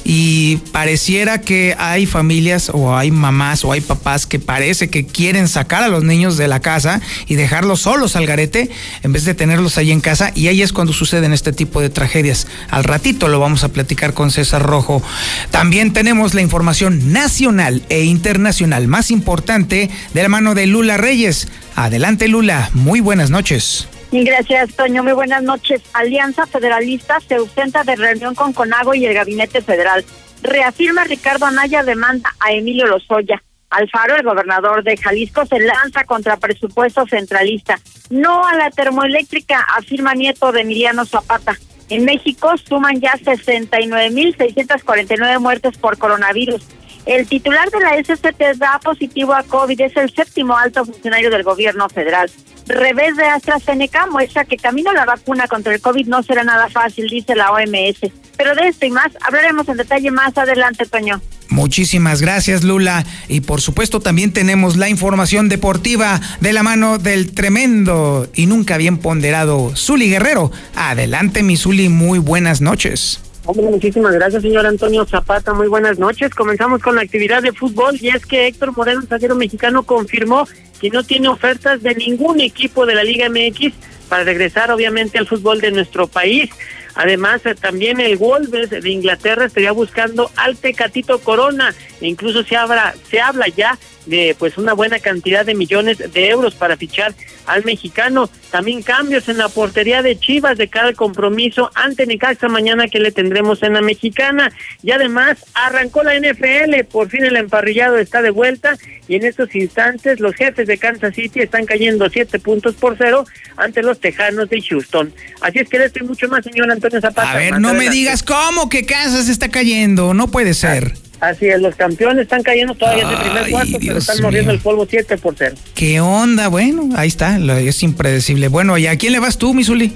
Y 0.04 0.56
pareciera 0.72 1.40
que 1.40 1.74
hay 1.78 2.06
familias 2.06 2.70
o 2.72 2.96
hay 2.96 3.10
mamás 3.10 3.64
o 3.64 3.72
hay 3.72 3.80
papás 3.80 4.26
que 4.26 4.38
parece 4.38 4.88
que 4.88 5.06
quieren 5.06 5.48
sacar 5.48 5.82
a 5.82 5.88
los 5.88 6.04
niños 6.04 6.36
de 6.36 6.48
la 6.48 6.60
casa 6.60 7.00
y 7.26 7.34
dejarlos 7.34 7.80
solos 7.82 8.16
al 8.16 8.26
garete 8.26 8.70
en 9.02 9.12
vez 9.12 9.24
de 9.24 9.34
tenerlos 9.34 9.78
ahí 9.78 9.92
en 9.92 10.00
casa. 10.00 10.32
Y 10.34 10.48
ahí 10.48 10.62
es 10.62 10.72
cuando 10.72 10.92
suceden 10.92 11.32
este 11.32 11.52
tipo 11.52 11.80
de 11.80 11.90
tragedias. 11.90 12.46
Al 12.70 12.84
ratito 12.84 13.28
lo 13.28 13.40
vamos 13.40 13.64
a 13.64 13.68
platicar 13.68 14.14
con 14.14 14.30
César 14.30 14.62
Rojo. 14.62 15.02
También 15.50 15.92
tenemos 15.92 16.34
la 16.34 16.42
información 16.42 17.12
nacional 17.12 17.82
e 17.88 18.04
internacional 18.04 18.88
más 18.88 19.10
importante 19.10 19.90
de 20.14 20.22
la 20.22 20.28
mano 20.28 20.54
de 20.54 20.66
Lula 20.66 20.96
Reyes. 20.96 21.45
Adelante 21.74 22.28
Lula, 22.28 22.70
muy 22.74 23.00
buenas 23.00 23.30
noches. 23.30 23.88
Gracias, 24.12 24.74
Toño. 24.74 25.02
Muy 25.02 25.12
buenas 25.12 25.42
noches. 25.42 25.82
Alianza 25.92 26.46
Federalista 26.46 27.18
se 27.26 27.34
ausenta 27.34 27.82
de 27.84 27.96
reunión 27.96 28.34
con 28.34 28.52
Conago 28.52 28.94
y 28.94 29.04
el 29.04 29.14
Gabinete 29.14 29.62
Federal. 29.62 30.04
Reafirma 30.42 31.04
Ricardo 31.04 31.46
Anaya 31.46 31.82
demanda 31.82 32.30
a 32.40 32.52
Emilio 32.52 32.86
Lozoya. 32.86 33.42
Alfaro, 33.68 34.14
el 34.16 34.22
gobernador 34.22 34.84
de 34.84 34.96
Jalisco, 34.96 35.44
se 35.44 35.58
lanza 35.58 36.04
contra 36.04 36.36
presupuesto 36.36 37.04
centralista. 37.06 37.80
No 38.10 38.46
a 38.46 38.54
la 38.54 38.70
termoeléctrica, 38.70 39.58
afirma 39.76 40.14
nieto 40.14 40.52
de 40.52 40.60
Emiliano 40.60 41.04
Zapata. 41.04 41.56
En 41.88 42.04
México 42.04 42.54
suman 42.68 43.00
ya 43.00 43.14
69.649 43.14 45.40
muertes 45.40 45.76
por 45.78 45.98
coronavirus. 45.98 46.62
El 47.06 47.28
titular 47.28 47.70
de 47.70 47.78
la 47.78 47.96
SCT 48.02 48.58
da 48.58 48.80
positivo 48.82 49.32
a 49.32 49.44
COVID, 49.44 49.80
es 49.80 49.96
el 49.96 50.12
séptimo 50.12 50.56
alto 50.56 50.84
funcionario 50.84 51.30
del 51.30 51.44
gobierno 51.44 51.88
federal. 51.88 52.28
Revés 52.66 53.16
de 53.16 53.24
AstraZeneca 53.24 54.06
muestra 54.08 54.44
que 54.44 54.56
camino 54.56 54.90
a 54.90 54.94
la 54.94 55.04
vacuna 55.04 55.46
contra 55.46 55.72
el 55.72 55.80
COVID 55.80 56.08
no 56.08 56.24
será 56.24 56.42
nada 56.42 56.68
fácil, 56.68 57.06
dice 57.06 57.36
la 57.36 57.52
OMS. 57.52 58.10
Pero 58.36 58.56
de 58.56 58.68
esto 58.68 58.86
y 58.86 58.90
más 58.90 59.12
hablaremos 59.20 59.68
en 59.68 59.76
detalle 59.76 60.10
más 60.10 60.36
adelante, 60.36 60.84
Toño. 60.84 61.22
Muchísimas 61.48 62.20
gracias, 62.20 62.64
Lula. 62.64 63.06
Y 63.28 63.40
por 63.40 63.60
supuesto 63.60 64.00
también 64.00 64.32
tenemos 64.32 64.76
la 64.76 64.88
información 64.88 65.48
deportiva 65.48 66.20
de 66.40 66.52
la 66.52 66.64
mano 66.64 66.98
del 66.98 67.32
tremendo 67.32 68.28
y 68.34 68.46
nunca 68.46 68.78
bien 68.78 68.98
ponderado 68.98 69.76
Zuli 69.76 70.10
Guerrero. 70.10 70.50
Adelante, 70.74 71.44
mi 71.44 71.56
Zuli, 71.56 71.88
muy 71.88 72.18
buenas 72.18 72.60
noches. 72.60 73.20
Hombre, 73.48 73.66
muchísimas 73.66 74.12
gracias, 74.12 74.42
señor 74.42 74.66
Antonio 74.66 75.06
Zapata. 75.06 75.54
Muy 75.54 75.68
buenas 75.68 76.00
noches. 76.00 76.34
Comenzamos 76.34 76.82
con 76.82 76.96
la 76.96 77.02
actividad 77.02 77.44
de 77.44 77.52
fútbol 77.52 77.96
y 78.00 78.08
es 78.08 78.26
que 78.26 78.48
Héctor 78.48 78.76
Moreno, 78.76 79.02
zaguero 79.08 79.36
mexicano, 79.36 79.84
confirmó 79.84 80.48
que 80.80 80.90
no 80.90 81.04
tiene 81.04 81.28
ofertas 81.28 81.80
de 81.80 81.94
ningún 81.94 82.40
equipo 82.40 82.86
de 82.86 82.96
la 82.96 83.04
Liga 83.04 83.28
MX 83.28 83.72
para 84.08 84.24
regresar, 84.24 84.72
obviamente, 84.72 85.18
al 85.18 85.28
fútbol 85.28 85.60
de 85.60 85.70
nuestro 85.70 86.08
país. 86.08 86.50
Además, 86.96 87.46
eh, 87.46 87.54
también 87.54 88.00
el 88.00 88.16
Wolves 88.16 88.68
de 88.68 88.90
Inglaterra 88.90 89.44
estaría 89.44 89.70
buscando 89.70 90.28
al 90.34 90.56
Tecatito 90.56 91.20
Corona. 91.20 91.72
E 92.00 92.08
incluso 92.08 92.42
se 92.42 92.56
habla, 92.56 92.96
se 93.08 93.20
habla 93.20 93.46
ya 93.46 93.78
de 94.06 94.34
pues 94.38 94.56
una 94.56 94.72
buena 94.72 94.98
cantidad 94.98 95.44
de 95.44 95.54
millones 95.54 95.98
de 95.98 96.28
euros 96.28 96.54
para 96.54 96.76
fichar 96.76 97.14
al 97.46 97.64
mexicano. 97.64 98.30
También 98.50 98.82
cambios 98.82 99.28
en 99.28 99.38
la 99.38 99.48
portería 99.48 100.02
de 100.02 100.18
Chivas 100.18 100.58
de 100.58 100.68
cada 100.68 100.92
compromiso 100.92 101.70
ante 101.74 102.06
Necaxa 102.06 102.48
mañana 102.48 102.88
que 102.88 103.00
le 103.00 103.12
tendremos 103.12 103.62
en 103.62 103.74
la 103.74 103.82
mexicana. 103.82 104.52
Y 104.82 104.92
además 104.92 105.44
arrancó 105.54 106.02
la 106.02 106.18
NFL, 106.18 106.84
por 106.90 107.10
fin 107.10 107.24
el 107.24 107.36
emparrillado 107.36 107.98
está 107.98 108.22
de 108.22 108.30
vuelta 108.30 108.76
y 109.08 109.16
en 109.16 109.24
estos 109.24 109.54
instantes 109.54 110.20
los 110.20 110.34
jefes 110.34 110.66
de 110.66 110.78
Kansas 110.78 111.14
City 111.14 111.40
están 111.40 111.66
cayendo 111.66 112.08
siete 112.08 112.38
puntos 112.38 112.74
por 112.74 112.96
cero 112.96 113.24
ante 113.56 113.82
los 113.82 114.00
Tejanos 114.00 114.48
de 114.48 114.60
Houston. 114.62 115.12
Así 115.40 115.60
es 115.60 115.68
que 115.68 115.76
estoy 115.76 116.02
mucho 116.02 116.28
más, 116.28 116.44
señor 116.44 116.70
Antonio 116.70 117.00
Zapata. 117.00 117.30
A 117.30 117.36
ver, 117.36 117.60
no 117.60 117.74
me 117.74 117.88
digas 117.90 118.22
cómo 118.22 118.68
que 118.68 118.84
Kansas 118.84 119.28
está 119.28 119.48
cayendo, 119.48 120.14
no 120.14 120.28
puede 120.28 120.54
ser. 120.54 121.05
Así 121.20 121.46
es, 121.46 121.60
los 121.60 121.74
campeones 121.74 122.24
están 122.24 122.42
cayendo 122.42 122.74
todavía 122.74 123.08
de 123.08 123.16
primer 123.16 123.50
cuarto, 123.50 123.78
pero 123.80 123.98
están 123.98 124.20
mordiendo 124.20 124.52
el 124.52 124.58
polvo 124.60 124.86
7 124.88 125.16
por 125.16 125.34
0. 125.36 125.56
¿Qué 125.74 126.00
onda? 126.00 126.48
Bueno, 126.48 126.90
ahí 126.96 127.08
está, 127.08 127.38
es 127.58 127.82
impredecible. 127.82 128.48
Bueno, 128.48 128.76
¿y 128.76 128.86
a 128.86 128.96
quién 128.96 129.12
le 129.12 129.18
vas 129.18 129.38
tú, 129.38 129.54
Misuli? 129.54 129.92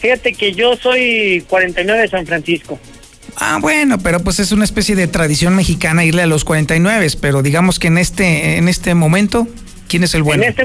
Fíjate 0.00 0.34
que 0.34 0.52
yo 0.52 0.76
soy 0.76 1.42
49 1.48 2.02
de 2.02 2.08
San 2.08 2.26
Francisco. 2.26 2.78
Ah, 3.36 3.58
bueno, 3.60 3.98
pero 3.98 4.20
pues 4.20 4.38
es 4.38 4.52
una 4.52 4.64
especie 4.64 4.94
de 4.94 5.08
tradición 5.08 5.56
mexicana 5.56 6.04
irle 6.04 6.22
a 6.22 6.26
los 6.26 6.44
49, 6.44 7.06
pero 7.20 7.42
digamos 7.42 7.78
que 7.78 7.88
en 7.88 7.98
este 7.98 8.56
en 8.56 8.68
este 8.68 8.94
momento, 8.94 9.46
¿quién 9.88 10.04
es 10.04 10.14
el 10.14 10.22
bueno? 10.22 10.42
En 10.42 10.50
este, 10.50 10.62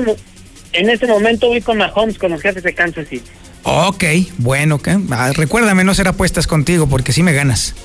en 0.74 0.90
este 0.90 1.08
momento 1.08 1.48
voy 1.48 1.62
con 1.62 1.78
Mahomes, 1.78 2.18
con 2.18 2.32
los 2.32 2.42
jefes 2.42 2.64
de 2.64 2.74
Kansas 2.74 3.08
City. 3.10 3.30
Ok, 3.64 4.04
bueno, 4.38 4.82
¿qué? 4.82 4.98
Ah, 5.12 5.32
recuérdame 5.34 5.84
no 5.84 5.94
ser 5.94 6.08
apuestas 6.08 6.48
contigo 6.48 6.88
porque 6.88 7.14
sí 7.14 7.24
me 7.24 7.34
ganas. 7.34 7.76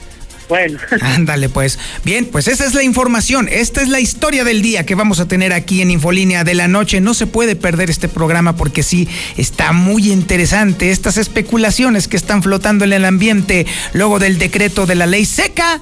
Bueno. 0.48 0.78
Ándale, 1.00 1.48
pues. 1.48 1.78
Bien, 2.04 2.26
pues 2.26 2.48
esa 2.48 2.64
es 2.64 2.74
la 2.74 2.82
información. 2.82 3.48
Esta 3.50 3.82
es 3.82 3.88
la 3.88 4.00
historia 4.00 4.44
del 4.44 4.62
día 4.62 4.86
que 4.86 4.94
vamos 4.94 5.20
a 5.20 5.26
tener 5.28 5.52
aquí 5.52 5.82
en 5.82 5.90
Infolínea 5.90 6.44
de 6.44 6.54
la 6.54 6.68
Noche. 6.68 7.00
No 7.00 7.14
se 7.14 7.26
puede 7.26 7.56
perder 7.56 7.90
este 7.90 8.08
programa 8.08 8.56
porque 8.56 8.82
sí 8.82 9.08
está 9.36 9.72
muy 9.72 10.10
interesante. 10.12 10.90
Estas 10.90 11.16
especulaciones 11.16 12.08
que 12.08 12.16
están 12.16 12.42
flotando 12.42 12.84
en 12.84 12.92
el 12.92 13.04
ambiente 13.04 13.66
luego 13.92 14.18
del 14.18 14.38
decreto 14.38 14.86
de 14.86 14.94
la 14.94 15.06
ley 15.06 15.24
seca 15.24 15.80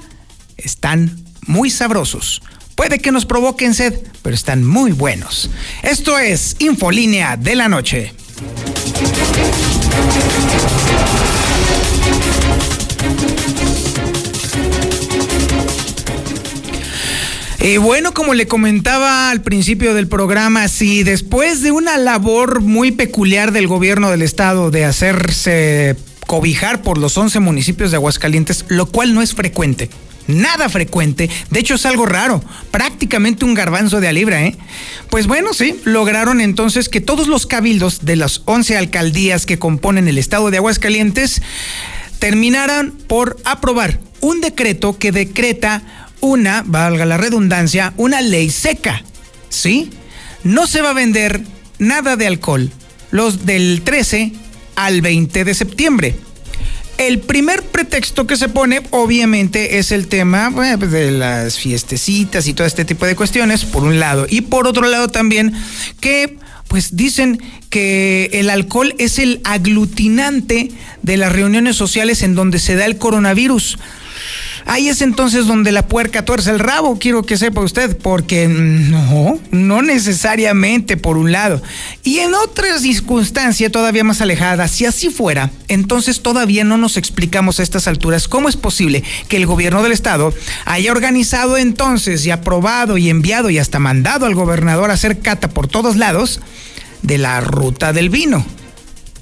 están 0.57 1.23
muy 1.47 1.69
sabrosos. 1.69 2.41
Puede 2.75 2.99
que 2.99 3.11
nos 3.11 3.25
provoquen 3.25 3.73
sed, 3.73 3.93
pero 4.21 4.35
están 4.35 4.65
muy 4.65 4.91
buenos. 4.91 5.49
Esto 5.81 6.19
es 6.19 6.57
Infolínea 6.59 7.37
de 7.37 7.55
la 7.55 7.69
Noche. 7.69 8.13
Bueno, 17.81 18.13
como 18.13 18.35
le 18.35 18.47
comentaba 18.47 19.31
al 19.31 19.41
principio 19.41 19.95
del 19.95 20.07
programa, 20.07 20.67
si 20.67 21.01
después 21.01 21.63
de 21.63 21.71
una 21.71 21.97
labor 21.97 22.61
muy 22.61 22.91
peculiar 22.91 23.51
del 23.51 23.65
gobierno 23.65 24.11
del 24.11 24.21
estado 24.21 24.69
de 24.69 24.85
hacerse 24.85 25.95
cobijar 26.27 26.83
por 26.83 26.99
los 26.99 27.17
11 27.17 27.39
municipios 27.39 27.89
de 27.89 27.97
Aguascalientes, 27.97 28.65
lo 28.67 28.85
cual 28.85 29.15
no 29.15 29.21
es 29.23 29.33
frecuente, 29.33 29.89
nada 30.27 30.69
frecuente, 30.69 31.27
de 31.49 31.59
hecho 31.59 31.73
es 31.73 31.87
algo 31.87 32.05
raro, 32.05 32.43
prácticamente 32.69 33.45
un 33.45 33.55
garbanzo 33.55 33.99
de 33.99 34.09
a 34.09 34.11
¿eh? 34.13 34.55
Pues 35.09 35.25
bueno, 35.25 35.51
sí, 35.55 35.79
lograron 35.85 36.41
entonces 36.41 36.87
que 36.87 37.01
todos 37.01 37.27
los 37.27 37.47
cabildos 37.47 38.05
de 38.05 38.15
las 38.15 38.43
11 38.45 38.77
alcaldías 38.77 39.47
que 39.47 39.57
componen 39.57 40.07
el 40.07 40.19
estado 40.19 40.51
de 40.51 40.57
Aguascalientes 40.57 41.41
terminaran 42.19 42.91
por 42.91 43.37
aprobar 43.43 43.99
un 44.21 44.39
decreto 44.39 44.99
que 44.99 45.11
decreta 45.11 46.04
una, 46.21 46.63
valga 46.65 47.05
la 47.05 47.17
redundancia, 47.17 47.93
una 47.97 48.21
ley 48.21 48.49
seca. 48.49 49.03
¿Sí? 49.49 49.89
No 50.43 50.67
se 50.67 50.81
va 50.81 50.91
a 50.91 50.93
vender 50.93 51.41
nada 51.79 52.15
de 52.15 52.27
alcohol 52.27 52.71
los 53.11 53.45
del 53.45 53.81
13 53.83 54.33
al 54.75 55.01
20 55.01 55.45
de 55.45 55.53
septiembre. 55.53 56.15
El 56.97 57.19
primer 57.19 57.61
pretexto 57.61 58.25
que 58.25 58.37
se 58.37 58.47
pone, 58.47 58.81
obviamente, 58.91 59.79
es 59.79 59.91
el 59.91 60.07
tema 60.07 60.51
pues, 60.53 60.79
de 60.91 61.11
las 61.11 61.59
fiestecitas 61.59 62.47
y 62.47 62.53
todo 62.53 62.67
este 62.67 62.85
tipo 62.85 63.05
de 63.05 63.15
cuestiones, 63.15 63.65
por 63.65 63.83
un 63.83 63.99
lado. 63.99 64.27
Y 64.29 64.41
por 64.41 64.65
otro 64.67 64.87
lado 64.87 65.09
también, 65.09 65.53
que 65.99 66.37
pues 66.67 66.95
dicen 66.95 67.41
que 67.69 68.29
el 68.33 68.49
alcohol 68.49 68.95
es 68.97 69.19
el 69.19 69.41
aglutinante 69.43 70.71
de 71.03 71.17
las 71.17 71.31
reuniones 71.31 71.75
sociales 71.75 72.23
en 72.23 72.33
donde 72.35 72.59
se 72.59 72.75
da 72.75 72.85
el 72.85 72.97
coronavirus. 72.97 73.77
Ahí 74.67 74.89
es 74.89 75.01
entonces 75.01 75.45
donde 75.45 75.71
la 75.71 75.87
puerca 75.87 76.25
tuerce 76.25 76.49
el 76.49 76.59
rabo, 76.59 76.97
quiero 76.97 77.23
que 77.23 77.37
sepa 77.37 77.61
usted, 77.61 77.95
porque 77.97 78.47
no, 78.47 79.39
no 79.51 79.81
necesariamente 79.83 80.97
por 80.97 81.17
un 81.17 81.31
lado. 81.31 81.61
Y 82.03 82.19
en 82.19 82.33
otra 82.33 82.79
circunstancia 82.79 83.71
todavía 83.71 84.03
más 84.03 84.21
alejada, 84.21 84.67
si 84.67 84.85
así 84.85 85.09
fuera, 85.09 85.51
entonces 85.67 86.21
todavía 86.21 86.63
no 86.63 86.77
nos 86.77 86.97
explicamos 86.97 87.59
a 87.59 87.63
estas 87.63 87.87
alturas 87.87 88.27
cómo 88.27 88.49
es 88.49 88.57
posible 88.57 89.03
que 89.27 89.37
el 89.37 89.45
gobierno 89.45 89.83
del 89.83 89.91
estado 89.91 90.33
haya 90.65 90.91
organizado 90.91 91.57
entonces 91.57 92.25
y 92.25 92.31
aprobado 92.31 92.97
y 92.97 93.09
enviado 93.09 93.51
y 93.51 93.59
hasta 93.59 93.77
mandado 93.77 94.25
al 94.25 94.33
gobernador 94.33 94.89
a 94.89 94.95
hacer 94.95 95.19
cata 95.19 95.49
por 95.49 95.67
todos 95.67 95.95
lados 95.95 96.39
de 97.03 97.19
la 97.19 97.39
ruta 97.39 97.93
del 97.93 98.09
vino. 98.09 98.43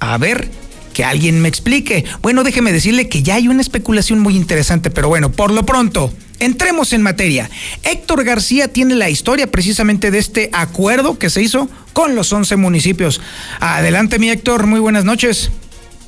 A 0.00 0.16
ver, 0.16 0.50
que 0.94 1.04
alguien 1.04 1.42
me 1.42 1.48
explique. 1.48 2.06
Bueno, 2.22 2.42
déjeme 2.42 2.72
decirle 2.72 3.10
que 3.10 3.22
ya 3.22 3.34
hay 3.34 3.48
una 3.48 3.60
especulación 3.60 4.20
muy 4.20 4.34
interesante, 4.34 4.90
pero 4.90 5.08
bueno, 5.08 5.30
por 5.30 5.52
lo 5.52 5.66
pronto, 5.66 6.10
entremos 6.38 6.94
en 6.94 7.02
materia. 7.02 7.50
Héctor 7.82 8.24
García 8.24 8.68
tiene 8.68 8.94
la 8.94 9.10
historia 9.10 9.46
precisamente 9.46 10.10
de 10.10 10.18
este 10.18 10.48
acuerdo 10.54 11.18
que 11.18 11.28
se 11.28 11.42
hizo 11.42 11.68
con 11.92 12.14
los 12.14 12.32
11 12.32 12.56
municipios. 12.56 13.20
Adelante, 13.60 14.18
mi 14.18 14.30
Héctor, 14.30 14.66
muy 14.66 14.80
buenas 14.80 15.04
noches. 15.04 15.50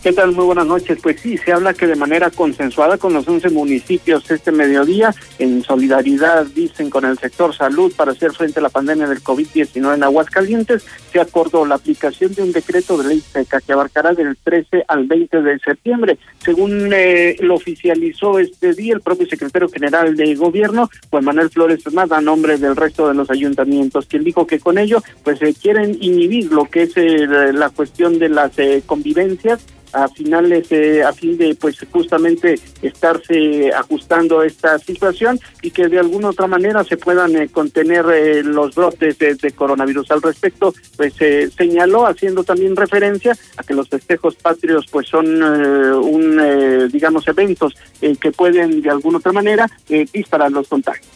¿Qué 0.06 0.12
tal? 0.12 0.30
Muy 0.30 0.44
buenas 0.44 0.68
noches. 0.68 1.00
Pues 1.02 1.20
sí, 1.20 1.36
se 1.36 1.52
habla 1.52 1.74
que 1.74 1.88
de 1.88 1.96
manera 1.96 2.30
consensuada 2.30 2.96
con 2.96 3.12
los 3.12 3.26
11 3.26 3.50
municipios 3.50 4.30
este 4.30 4.52
mediodía, 4.52 5.12
en 5.40 5.64
solidaridad, 5.64 6.46
dicen, 6.46 6.90
con 6.90 7.04
el 7.04 7.18
sector 7.18 7.52
salud 7.52 7.92
para 7.96 8.12
hacer 8.12 8.30
frente 8.30 8.60
a 8.60 8.62
la 8.62 8.68
pandemia 8.68 9.08
del 9.08 9.20
COVID-19 9.20 9.96
en 9.96 10.04
Aguascalientes, 10.04 10.86
se 11.12 11.18
acordó 11.18 11.66
la 11.66 11.74
aplicación 11.74 12.32
de 12.34 12.44
un 12.44 12.52
decreto 12.52 12.96
de 12.96 13.08
ley 13.08 13.20
seca 13.20 13.60
que 13.60 13.72
abarcará 13.72 14.12
del 14.12 14.36
13 14.36 14.84
al 14.86 15.08
20 15.08 15.42
de 15.42 15.58
septiembre. 15.58 16.18
Según 16.38 16.88
eh, 16.92 17.34
lo 17.40 17.56
oficializó 17.56 18.38
este 18.38 18.74
día 18.74 18.94
el 18.94 19.00
propio 19.00 19.26
secretario 19.26 19.68
general 19.68 20.14
de 20.14 20.36
gobierno, 20.36 20.88
Juan 21.10 21.24
Manuel 21.24 21.50
Flores 21.50 21.80
más 21.92 22.12
a 22.12 22.20
nombre 22.20 22.58
del 22.58 22.76
resto 22.76 23.08
de 23.08 23.14
los 23.14 23.28
ayuntamientos, 23.28 24.06
quien 24.06 24.22
dijo 24.22 24.46
que 24.46 24.60
con 24.60 24.78
ello 24.78 25.02
pues 25.24 25.40
se 25.40 25.52
quieren 25.52 25.98
inhibir 26.00 26.52
lo 26.52 26.66
que 26.66 26.82
es 26.82 26.96
eh, 26.96 27.26
la 27.26 27.70
cuestión 27.70 28.20
de 28.20 28.28
las 28.28 28.56
eh, 28.60 28.84
convivencias 28.86 29.66
a 30.04 30.08
finales 30.08 30.68
de, 30.68 31.02
a 31.02 31.12
fin 31.12 31.36
de 31.38 31.54
pues 31.54 31.78
justamente 31.90 32.58
estarse 32.82 33.72
ajustando 33.72 34.42
esta 34.42 34.78
situación 34.78 35.40
y 35.62 35.70
que 35.70 35.88
de 35.88 35.98
alguna 35.98 36.30
otra 36.30 36.46
manera 36.46 36.84
se 36.84 36.96
puedan 36.96 37.34
eh, 37.36 37.48
contener 37.48 38.04
eh, 38.12 38.42
los 38.42 38.74
brotes 38.74 39.18
de, 39.18 39.36
coronavirus 39.52 40.10
al 40.10 40.22
respecto 40.22 40.74
pues 40.96 41.14
se 41.14 41.50
señaló 41.50 42.06
haciendo 42.06 42.44
también 42.44 42.76
referencia 42.76 43.36
a 43.56 43.62
que 43.62 43.74
los 43.74 43.88
festejos 43.88 44.34
patrios 44.34 44.86
pues 44.90 45.08
son 45.08 45.26
eh, 45.26 45.92
un 45.92 46.88
digamos 46.92 47.26
eventos 47.28 47.74
que 48.20 48.32
pueden 48.32 48.82
de 48.82 48.90
alguna 48.90 49.18
otra 49.18 49.32
manera 49.32 49.70
disparar 50.12 50.52
los 50.52 50.68
contagios 50.68 51.06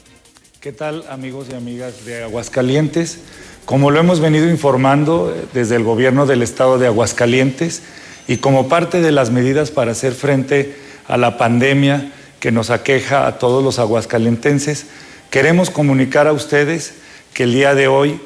¿Qué 0.61 0.73
tal 0.73 1.05
amigos 1.09 1.47
y 1.51 1.55
amigas 1.55 2.05
de 2.05 2.23
Aguascalientes? 2.23 3.21
Como 3.65 3.91
lo 3.91 3.99
hemos 3.99 4.21
venido 4.21 4.47
informando 4.51 5.35
eh, 5.35 5.47
desde 5.55 5.77
el 5.77 5.85
gobierno 5.85 6.27
del 6.27 6.43
estado 6.43 6.79
de 6.79 6.87
Aguascalientes 6.87 7.83
y 8.29 8.39
como 8.39 8.69
parte 8.69 9.01
de 9.01 9.13
las 9.13 9.31
medidas 9.31 9.71
para 9.71 9.93
hacer 9.93 10.13
frente 10.13 10.77
a 11.09 11.17
la 11.17 11.39
pandemia 11.39 12.13
que 12.39 12.53
nos 12.53 12.71
aqueja 12.71 13.27
a 13.27 13.39
todos 13.39 13.63
los 13.63 13.79
aguascalentenses, 13.79 14.87
queremos 15.31 15.71
comunicar 15.71 16.27
a 16.27 16.33
ustedes 16.33 16.95
que 17.35 17.45
el 17.45 17.53
día 17.53 17.75
de 17.75 17.89
hoy, 17.89 18.21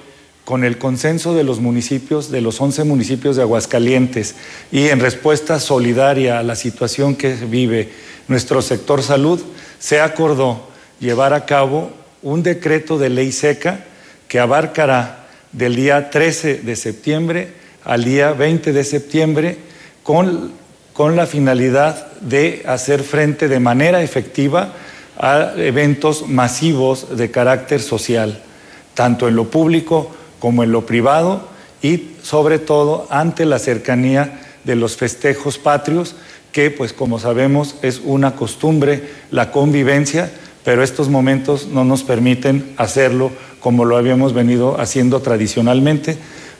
con 0.44 0.64
el 0.64 0.78
consenso 0.78 1.34
de 1.34 1.44
los 1.44 1.60
municipios, 1.60 2.30
de 2.30 2.40
los 2.40 2.60
11 2.60 2.84
municipios 2.84 3.36
de 3.36 3.42
Aguascalientes 3.42 4.34
y 4.70 4.88
en 4.88 5.00
respuesta 5.00 5.58
solidaria 5.58 6.38
a 6.38 6.42
la 6.42 6.54
situación 6.54 7.16
que 7.16 7.34
vive 7.34 7.90
nuestro 8.28 8.60
sector 8.62 9.02
salud, 9.02 9.40
se 9.78 10.00
acordó 10.00 10.68
llevar 11.00 11.32
a 11.32 11.46
cabo 11.46 11.90
un 12.22 12.42
decreto 12.42 12.98
de 12.98 13.10
ley 13.10 13.32
seca 13.32 13.84
que 14.28 14.38
abarcará 14.38 15.26
del 15.52 15.76
día 15.76 16.10
13 16.10 16.58
de 16.58 16.76
septiembre 16.76 17.52
al 17.84 18.04
día 18.04 18.32
20 18.32 18.72
de 18.72 18.84
septiembre 18.84 19.58
con, 20.04 20.52
con 20.92 21.16
la 21.16 21.26
finalidad 21.26 22.12
de 22.20 22.62
hacer 22.66 23.02
frente 23.02 23.48
de 23.48 23.58
manera 23.58 24.02
efectiva 24.02 24.72
a 25.18 25.54
eventos 25.56 26.28
masivos 26.28 27.16
de 27.16 27.32
carácter 27.32 27.82
social, 27.82 28.40
tanto 28.94 29.26
en 29.26 29.34
lo 29.34 29.50
público 29.50 30.14
como 30.38 30.62
en 30.62 30.70
lo 30.70 30.86
privado 30.86 31.48
y 31.82 32.12
sobre 32.22 32.60
todo 32.60 33.08
ante 33.10 33.44
la 33.44 33.58
cercanía 33.58 34.40
de 34.62 34.76
los 34.76 34.96
festejos 34.96 35.58
patrios, 35.58 36.14
que 36.52 36.70
pues 36.70 36.92
como 36.92 37.18
sabemos 37.18 37.74
es 37.82 38.00
una 38.04 38.36
costumbre 38.36 39.02
la 39.32 39.50
convivencia 39.50 40.30
pero 40.64 40.82
estos 40.82 41.08
momentos 41.08 41.68
no 41.68 41.84
nos 41.84 42.02
permiten 42.02 42.72
hacerlo 42.78 43.30
como 43.60 43.84
lo 43.84 43.96
habíamos 43.96 44.32
venido 44.32 44.80
haciendo 44.80 45.20
tradicionalmente. 45.20 46.16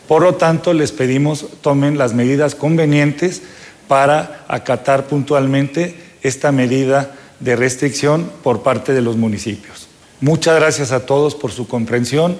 Por 0.09 0.23
lo 0.23 0.35
tanto, 0.35 0.73
les 0.73 0.93
pedimos 0.93 1.47
tomen 1.63 1.99
las 1.99 2.15
medidas 2.15 2.55
convenientes 2.55 3.43
para 3.89 4.45
acatar 4.49 5.07
puntualmente 5.07 5.95
esta 6.23 6.53
medida 6.53 7.15
de 7.41 7.57
restricción 7.57 8.31
por 8.43 8.63
parte 8.63 8.93
de 8.93 9.03
los 9.03 9.17
municipios. 9.17 9.89
Muchas 10.21 10.57
gracias 10.57 10.93
a 10.93 11.07
todos 11.07 11.35
por 11.35 11.53
su 11.53 11.69
comprensión. 11.69 12.37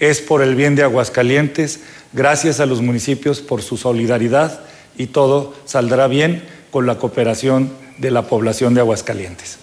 Es 0.00 0.20
por 0.20 0.42
el 0.42 0.54
bien 0.54 0.74
de 0.74 0.82
Aguascalientes. 0.82 1.80
Gracias 2.12 2.60
a 2.60 2.66
los 2.66 2.82
municipios 2.82 3.40
por 3.40 3.62
su 3.62 3.76
solidaridad 3.76 4.60
y 4.96 5.06
todo 5.06 5.54
saldrá 5.64 6.08
bien 6.08 6.42
con 6.70 6.86
la 6.86 6.98
cooperación 6.98 7.70
de 7.98 8.10
la 8.10 8.22
población 8.22 8.74
de 8.74 8.80
Aguascalientes. 8.80 9.58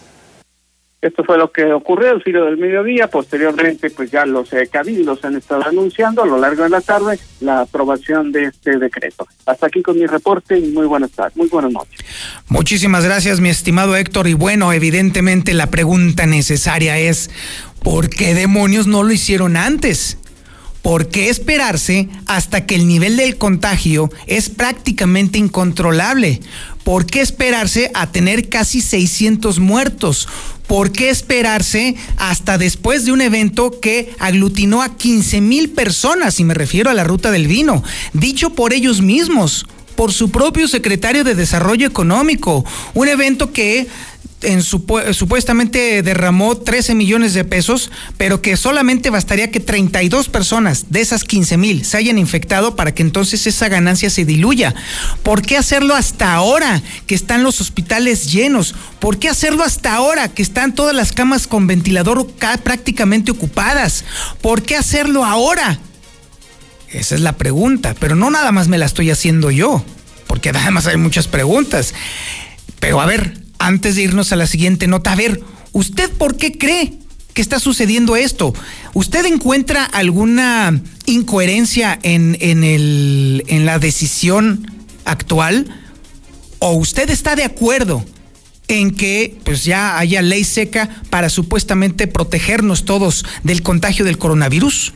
Esto 1.05 1.23
fue 1.23 1.37
lo 1.37 1.51
que 1.51 1.71
ocurrió 1.71 2.09
al 2.09 2.23
filo 2.23 2.45
del 2.45 2.57
mediodía. 2.57 3.07
Posteriormente, 3.07 3.91
pues 3.91 4.09
ya 4.09 4.25
los 4.25 4.51
eh, 4.53 4.67
cabildos 4.71 5.23
han 5.23 5.35
estado 5.35 5.63
anunciando 5.67 6.23
a 6.23 6.25
lo 6.25 6.39
largo 6.39 6.63
de 6.63 6.69
la 6.69 6.81
tarde 6.81 7.19
la 7.41 7.61
aprobación 7.61 8.31
de 8.31 8.45
este 8.45 8.79
decreto. 8.79 9.27
Hasta 9.45 9.67
aquí 9.67 9.83
con 9.83 9.99
mi 9.99 10.07
reporte 10.07 10.57
y 10.57 10.71
muy 10.71 10.87
buenas 10.87 11.11
tardes, 11.11 11.37
muy 11.37 11.47
buenas 11.47 11.71
noches. 11.71 11.99
Muchísimas 12.47 13.05
gracias, 13.05 13.39
mi 13.39 13.49
estimado 13.49 13.95
Héctor. 13.95 14.27
Y 14.27 14.33
bueno, 14.33 14.73
evidentemente 14.73 15.53
la 15.53 15.67
pregunta 15.67 16.25
necesaria 16.25 16.97
es, 16.97 17.29
¿por 17.83 18.09
qué 18.09 18.33
demonios 18.33 18.87
no 18.87 19.03
lo 19.03 19.11
hicieron 19.11 19.57
antes? 19.57 20.17
¿Por 20.81 21.09
qué 21.09 21.29
esperarse 21.29 22.09
hasta 22.25 22.65
que 22.65 22.73
el 22.73 22.87
nivel 22.87 23.17
del 23.17 23.37
contagio 23.37 24.09
es 24.25 24.49
prácticamente 24.49 25.37
incontrolable? 25.37 26.39
¿Por 26.85 27.07
qué 27.07 27.21
esperarse 27.21 27.89
a 27.95 28.11
tener 28.11 28.47
casi 28.47 28.79
600 28.79 29.57
muertos? 29.57 30.27
¿Por 30.67 30.91
qué 30.91 31.09
esperarse 31.09 31.95
hasta 32.15 32.59
después 32.59 33.05
de 33.05 33.11
un 33.11 33.21
evento 33.21 33.79
que 33.81 34.13
aglutinó 34.19 34.83
a 34.83 34.95
15 34.95 35.41
mil 35.41 35.71
personas? 35.71 36.39
Y 36.39 36.43
me 36.43 36.53
refiero 36.53 36.91
a 36.91 36.93
la 36.93 37.03
ruta 37.03 37.31
del 37.31 37.47
vino, 37.47 37.83
dicho 38.13 38.51
por 38.51 38.71
ellos 38.71 39.01
mismos, 39.01 39.65
por 39.95 40.13
su 40.13 40.29
propio 40.29 40.67
secretario 40.67 41.23
de 41.23 41.33
Desarrollo 41.33 41.87
Económico. 41.87 42.63
Un 42.93 43.07
evento 43.07 43.51
que 43.51 43.87
en 44.45 44.63
supuestamente 44.63 46.01
derramó 46.01 46.57
13 46.57 46.95
millones 46.95 47.33
de 47.33 47.43
pesos, 47.43 47.91
pero 48.17 48.41
que 48.41 48.57
solamente 48.57 49.09
bastaría 49.09 49.51
que 49.51 49.59
32 49.59 50.29
personas 50.29 50.85
de 50.89 51.01
esas 51.01 51.23
15 51.23 51.57
mil 51.57 51.85
se 51.85 51.97
hayan 51.97 52.17
infectado 52.17 52.75
para 52.75 52.93
que 52.93 53.01
entonces 53.01 53.47
esa 53.47 53.67
ganancia 53.67 54.09
se 54.09 54.25
diluya. 54.25 54.73
¿Por 55.23 55.41
qué 55.41 55.57
hacerlo 55.57 55.95
hasta 55.95 56.33
ahora 56.33 56.81
que 57.07 57.15
están 57.15 57.43
los 57.43 57.61
hospitales 57.61 58.31
llenos? 58.31 58.75
¿Por 58.99 59.19
qué 59.19 59.29
hacerlo 59.29 59.63
hasta 59.63 59.93
ahora 59.93 60.29
que 60.29 60.41
están 60.41 60.75
todas 60.75 60.95
las 60.95 61.11
camas 61.11 61.47
con 61.47 61.67
ventilador 61.67 62.27
prácticamente 62.63 63.31
ocupadas? 63.31 64.05
¿Por 64.41 64.63
qué 64.63 64.75
hacerlo 64.75 65.25
ahora? 65.25 65.79
Esa 66.89 67.15
es 67.15 67.21
la 67.21 67.33
pregunta, 67.33 67.95
pero 67.99 68.15
no 68.15 68.29
nada 68.29 68.51
más 68.51 68.67
me 68.67 68.77
la 68.77 68.85
estoy 68.85 69.11
haciendo 69.11 69.51
yo, 69.51 69.83
porque 70.27 70.49
además 70.49 70.87
hay 70.87 70.97
muchas 70.97 71.27
preguntas. 71.27 71.93
Pero 72.79 73.01
a 73.01 73.05
ver, 73.05 73.44
antes 73.59 73.95
de 73.95 74.03
irnos 74.03 74.31
a 74.31 74.35
la 74.35 74.47
siguiente 74.47 74.87
nota, 74.87 75.11
a 75.11 75.15
ver, 75.15 75.41
¿usted 75.71 76.09
por 76.11 76.37
qué 76.37 76.57
cree 76.57 76.93
que 77.33 77.41
está 77.41 77.59
sucediendo 77.59 78.15
esto? 78.15 78.53
¿Usted 78.93 79.25
encuentra 79.25 79.83
alguna 79.83 80.81
incoherencia 81.05 81.99
en, 82.03 82.37
en, 82.39 82.63
el, 82.63 83.43
en 83.47 83.65
la 83.65 83.79
decisión 83.79 84.71
actual? 85.03 85.67
¿O 86.59 86.71
usted 86.73 87.09
está 87.09 87.35
de 87.35 87.43
acuerdo 87.43 88.05
en 88.67 88.91
que 88.91 89.37
pues 89.43 89.63
ya 89.65 89.99
haya 89.99 90.21
ley 90.21 90.43
seca 90.43 90.89
para 91.09 91.29
supuestamente 91.29 92.07
protegernos 92.07 92.85
todos 92.85 93.25
del 93.43 93.61
contagio 93.61 94.05
del 94.05 94.17
coronavirus? 94.17 94.93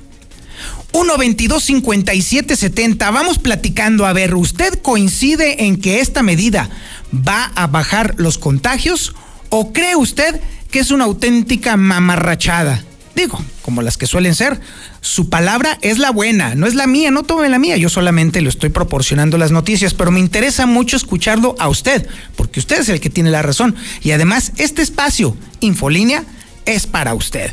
1 0.91 1.18
22 1.18 1.64
57 1.64 2.55
70. 2.55 3.12
Vamos 3.12 3.38
platicando. 3.38 4.05
A 4.05 4.14
ver, 4.14 4.34
¿usted 4.36 4.82
coincide 4.82 5.66
en 5.66 5.78
que 5.80 5.99
esta 5.99 6.24
medida 6.24 6.70
va 7.14 7.51
a 7.55 7.68
bajar 7.68 8.16
los 8.18 8.38
contagios 8.38 9.14
o 9.49 9.74
cree 9.74 9.95
usted 9.95 10.41
que 10.72 10.80
es 10.80 10.91
una 10.91 11.05
auténtica 11.05 11.78
mamarrachada? 11.78 12.84
Digo, 13.16 13.43
como 13.64 13.82
las 13.82 13.97
que 13.97 14.07
suelen 14.07 14.34
ser, 14.34 14.62
su 15.01 15.30
palabra 15.30 15.78
es 15.82 15.97
la 15.97 16.12
buena, 16.12 16.55
no 16.55 16.68
es 16.68 16.76
la 16.76 16.88
mía, 16.88 17.12
no 17.12 17.24
tome 17.24 17.49
la 17.49 17.60
mía, 17.60 17.76
yo 17.76 17.89
solamente 17.89 18.39
le 18.41 18.49
estoy 18.49 18.70
proporcionando 18.70 19.38
las 19.38 19.51
noticias, 19.51 19.93
pero 19.93 20.10
me 20.10 20.20
interesa 20.20 20.66
mucho 20.66 20.95
escucharlo 20.95 21.55
a 21.60 21.68
usted, 21.68 22.07
porque 22.38 22.60
usted 22.60 22.80
es 22.80 22.89
el 22.89 23.01
que 23.01 23.10
tiene 23.10 23.30
la 23.30 23.41
razón. 23.41 23.76
Y 24.01 24.12
además, 24.12 24.53
este 24.57 24.82
espacio, 24.82 25.36
Infolínea, 25.60 26.24
es 26.66 26.88
para 26.88 27.14
usted. 27.14 27.51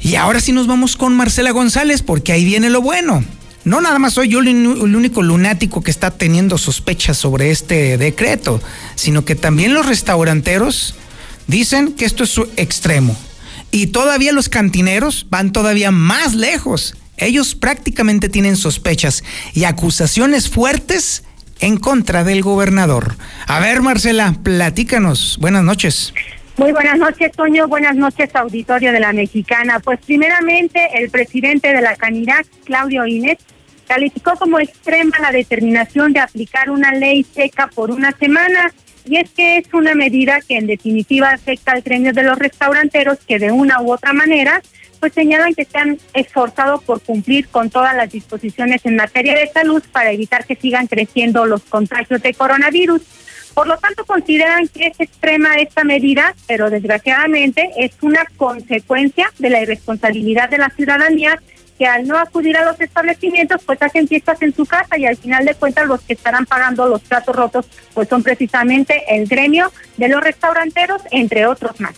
Y 0.00 0.14
ahora 0.16 0.40
sí 0.40 0.52
nos 0.52 0.66
vamos 0.66 0.96
con 0.96 1.16
Marcela 1.16 1.50
González, 1.50 2.02
porque 2.02 2.32
ahí 2.32 2.44
viene 2.44 2.70
lo 2.70 2.80
bueno. 2.80 3.24
No 3.64 3.80
nada 3.80 3.98
más 3.98 4.14
soy 4.14 4.28
yo 4.28 4.40
el 4.40 4.46
único 4.94 5.22
lunático 5.22 5.82
que 5.82 5.90
está 5.90 6.10
teniendo 6.10 6.58
sospechas 6.58 7.16
sobre 7.16 7.50
este 7.50 7.96
decreto, 7.96 8.60
sino 8.94 9.24
que 9.24 9.34
también 9.34 9.72
los 9.72 9.86
restauranteros 9.86 10.94
dicen 11.46 11.94
que 11.94 12.04
esto 12.04 12.24
es 12.24 12.30
su 12.30 12.42
extremo. 12.56 13.16
Y 13.70 13.88
todavía 13.88 14.32
los 14.32 14.48
cantineros 14.48 15.26
van 15.30 15.52
todavía 15.52 15.90
más 15.90 16.34
lejos. 16.34 16.94
Ellos 17.16 17.54
prácticamente 17.54 18.28
tienen 18.28 18.56
sospechas 18.56 19.24
y 19.54 19.64
acusaciones 19.64 20.50
fuertes 20.50 21.24
en 21.60 21.78
contra 21.78 22.22
del 22.22 22.42
gobernador. 22.42 23.16
A 23.46 23.60
ver, 23.60 23.80
Marcela, 23.80 24.34
platícanos. 24.42 25.38
Buenas 25.40 25.64
noches. 25.64 26.12
Muy 26.56 26.70
buenas 26.70 26.98
noches, 26.98 27.32
Toño. 27.32 27.66
Buenas 27.66 27.96
noches, 27.96 28.30
auditorio 28.34 28.92
de 28.92 29.00
la 29.00 29.12
Mexicana. 29.12 29.80
Pues 29.80 29.98
primeramente, 30.04 30.80
el 30.94 31.10
presidente 31.10 31.72
de 31.72 31.80
la 31.80 31.96
Canirac, 31.96 32.46
Claudio 32.64 33.06
Inés, 33.06 33.38
calificó 33.84 34.32
como 34.36 34.58
extrema 34.58 35.18
la 35.20 35.32
determinación 35.32 36.12
de 36.12 36.20
aplicar 36.20 36.70
una 36.70 36.92
ley 36.92 37.24
seca 37.24 37.68
por 37.74 37.90
una 37.90 38.12
semana. 38.12 38.72
Y 39.06 39.16
es 39.18 39.30
que 39.30 39.58
es 39.58 39.72
una 39.74 39.94
medida 39.94 40.40
que 40.40 40.56
en 40.56 40.66
definitiva 40.66 41.30
afecta 41.30 41.72
al 41.72 41.82
gremio 41.82 42.12
de 42.12 42.22
los 42.22 42.38
restauranteros 42.38 43.18
que 43.26 43.38
de 43.38 43.52
una 43.52 43.82
u 43.82 43.92
otra 43.92 44.12
manera 44.12 44.62
pues 45.04 45.12
señalan 45.12 45.52
que 45.52 45.66
se 45.66 45.76
han 45.76 45.98
esforzado 46.14 46.80
por 46.80 47.02
cumplir 47.02 47.48
con 47.48 47.68
todas 47.68 47.94
las 47.94 48.10
disposiciones 48.10 48.80
en 48.86 48.96
materia 48.96 49.34
de 49.34 49.48
salud 49.48 49.82
para 49.92 50.10
evitar 50.12 50.46
que 50.46 50.56
sigan 50.56 50.86
creciendo 50.86 51.44
los 51.44 51.62
contagios 51.64 52.22
de 52.22 52.32
coronavirus. 52.32 53.02
Por 53.52 53.66
lo 53.66 53.76
tanto, 53.76 54.06
consideran 54.06 54.66
que 54.68 54.86
es 54.86 54.98
extrema 54.98 55.56
esta 55.56 55.84
medida, 55.84 56.34
pero 56.48 56.70
desgraciadamente 56.70 57.70
es 57.76 57.92
una 58.00 58.24
consecuencia 58.38 59.30
de 59.38 59.50
la 59.50 59.60
irresponsabilidad 59.60 60.48
de 60.48 60.56
la 60.56 60.70
ciudadanía 60.70 61.38
que 61.78 61.86
al 61.86 62.06
no 62.06 62.18
acudir 62.18 62.56
a 62.56 62.64
los 62.64 62.80
establecimientos, 62.80 63.62
pues 63.64 63.82
hacen 63.82 64.06
fiestas 64.06 64.40
en 64.42 64.54
su 64.54 64.64
casa 64.66 64.96
y 64.96 65.06
al 65.06 65.16
final 65.16 65.44
de 65.44 65.54
cuentas 65.54 65.86
los 65.86 66.00
que 66.02 66.14
estarán 66.14 66.46
pagando 66.46 66.86
los 66.86 67.02
platos 67.02 67.34
rotos, 67.34 67.66
pues 67.92 68.08
son 68.08 68.22
precisamente 68.22 69.02
el 69.08 69.26
gremio 69.26 69.72
de 69.96 70.08
los 70.08 70.22
restauranteros, 70.22 71.02
entre 71.10 71.46
otros 71.46 71.80
más 71.80 71.94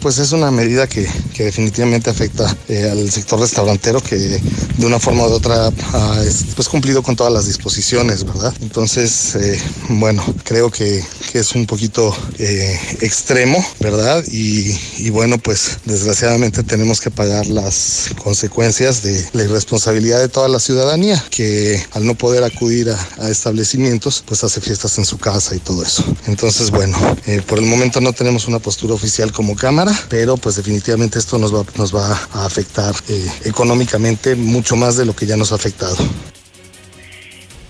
pues 0.00 0.18
es 0.18 0.32
una 0.32 0.50
medida 0.50 0.86
que, 0.86 1.08
definitivamente 1.36 2.10
afecta 2.10 2.52
eh, 2.68 2.88
al 2.90 3.10
sector 3.10 3.38
restaurantero 3.38 4.00
que 4.00 4.16
de 4.16 4.86
una 4.86 4.98
forma 4.98 5.22
u 5.22 5.30
otra 5.30 5.68
ha 5.68 6.22
pues 6.56 6.68
cumplido 6.68 7.02
con 7.02 7.14
todas 7.14 7.32
las 7.32 7.46
disposiciones, 7.46 8.24
¿verdad? 8.24 8.52
Entonces, 8.60 9.36
eh, 9.36 9.60
bueno, 9.88 10.24
creo 10.44 10.70
que, 10.70 11.04
que 11.30 11.38
es 11.38 11.54
un 11.54 11.66
poquito 11.66 12.14
eh, 12.38 12.78
extremo, 13.00 13.64
¿verdad? 13.80 14.24
Y, 14.30 15.10
bueno, 15.10 15.38
pues 15.38 15.78
desgraciadamente 15.84 16.62
tenemos 16.62 17.00
que 17.00 17.10
pagar 17.10 17.46
las 17.46 18.10
consecuencias 18.22 19.02
de 19.02 19.28
la 19.32 19.44
irresponsabilidad 19.44 20.20
de 20.20 20.28
toda 20.28 20.48
la 20.48 20.58
ciudadanía, 20.58 21.24
que 21.30 21.82
al 21.92 22.04
no 22.04 22.14
poder 22.14 22.44
acudir 22.44 22.90
a, 22.90 23.08
a 23.18 23.30
establecimientos, 23.30 24.24
pues 24.26 24.44
hace 24.44 24.60
fiestas 24.60 24.98
en 24.98 25.04
su 25.04 25.18
casa 25.18 25.54
y 25.54 25.60
todo 25.60 25.82
eso. 25.82 26.04
Entonces, 26.26 26.70
bueno, 26.70 26.98
por 27.46 27.58
el 27.58 27.66
momento 27.66 28.00
no 28.00 28.12
tenemos 28.12 28.48
una 28.48 28.58
postura 28.58 28.94
oficial 28.94 29.32
como 29.32 29.56
Cámara, 29.56 29.87
pero 30.08 30.36
pues 30.36 30.56
definitivamente 30.56 31.18
esto 31.18 31.38
nos 31.38 31.54
va, 31.54 31.64
nos 31.76 31.94
va 31.94 32.12
a 32.32 32.44
afectar 32.46 32.94
eh, 33.08 33.26
económicamente 33.44 34.34
mucho 34.34 34.76
más 34.76 34.96
de 34.96 35.04
lo 35.04 35.14
que 35.14 35.26
ya 35.26 35.36
nos 35.36 35.52
ha 35.52 35.56
afectado. 35.56 35.96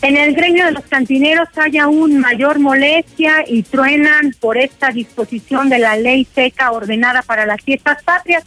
En 0.00 0.16
el 0.16 0.34
gremio 0.34 0.66
de 0.66 0.72
los 0.72 0.84
cantineros 0.84 1.48
hay 1.56 1.78
aún 1.78 2.18
mayor 2.20 2.60
molestia 2.60 3.44
y 3.46 3.64
truenan 3.64 4.32
por 4.38 4.56
esta 4.56 4.90
disposición 4.90 5.68
de 5.68 5.80
la 5.80 5.96
ley 5.96 6.26
seca 6.32 6.70
ordenada 6.70 7.22
para 7.22 7.46
las 7.46 7.60
fiestas 7.62 8.02
patrias. 8.04 8.44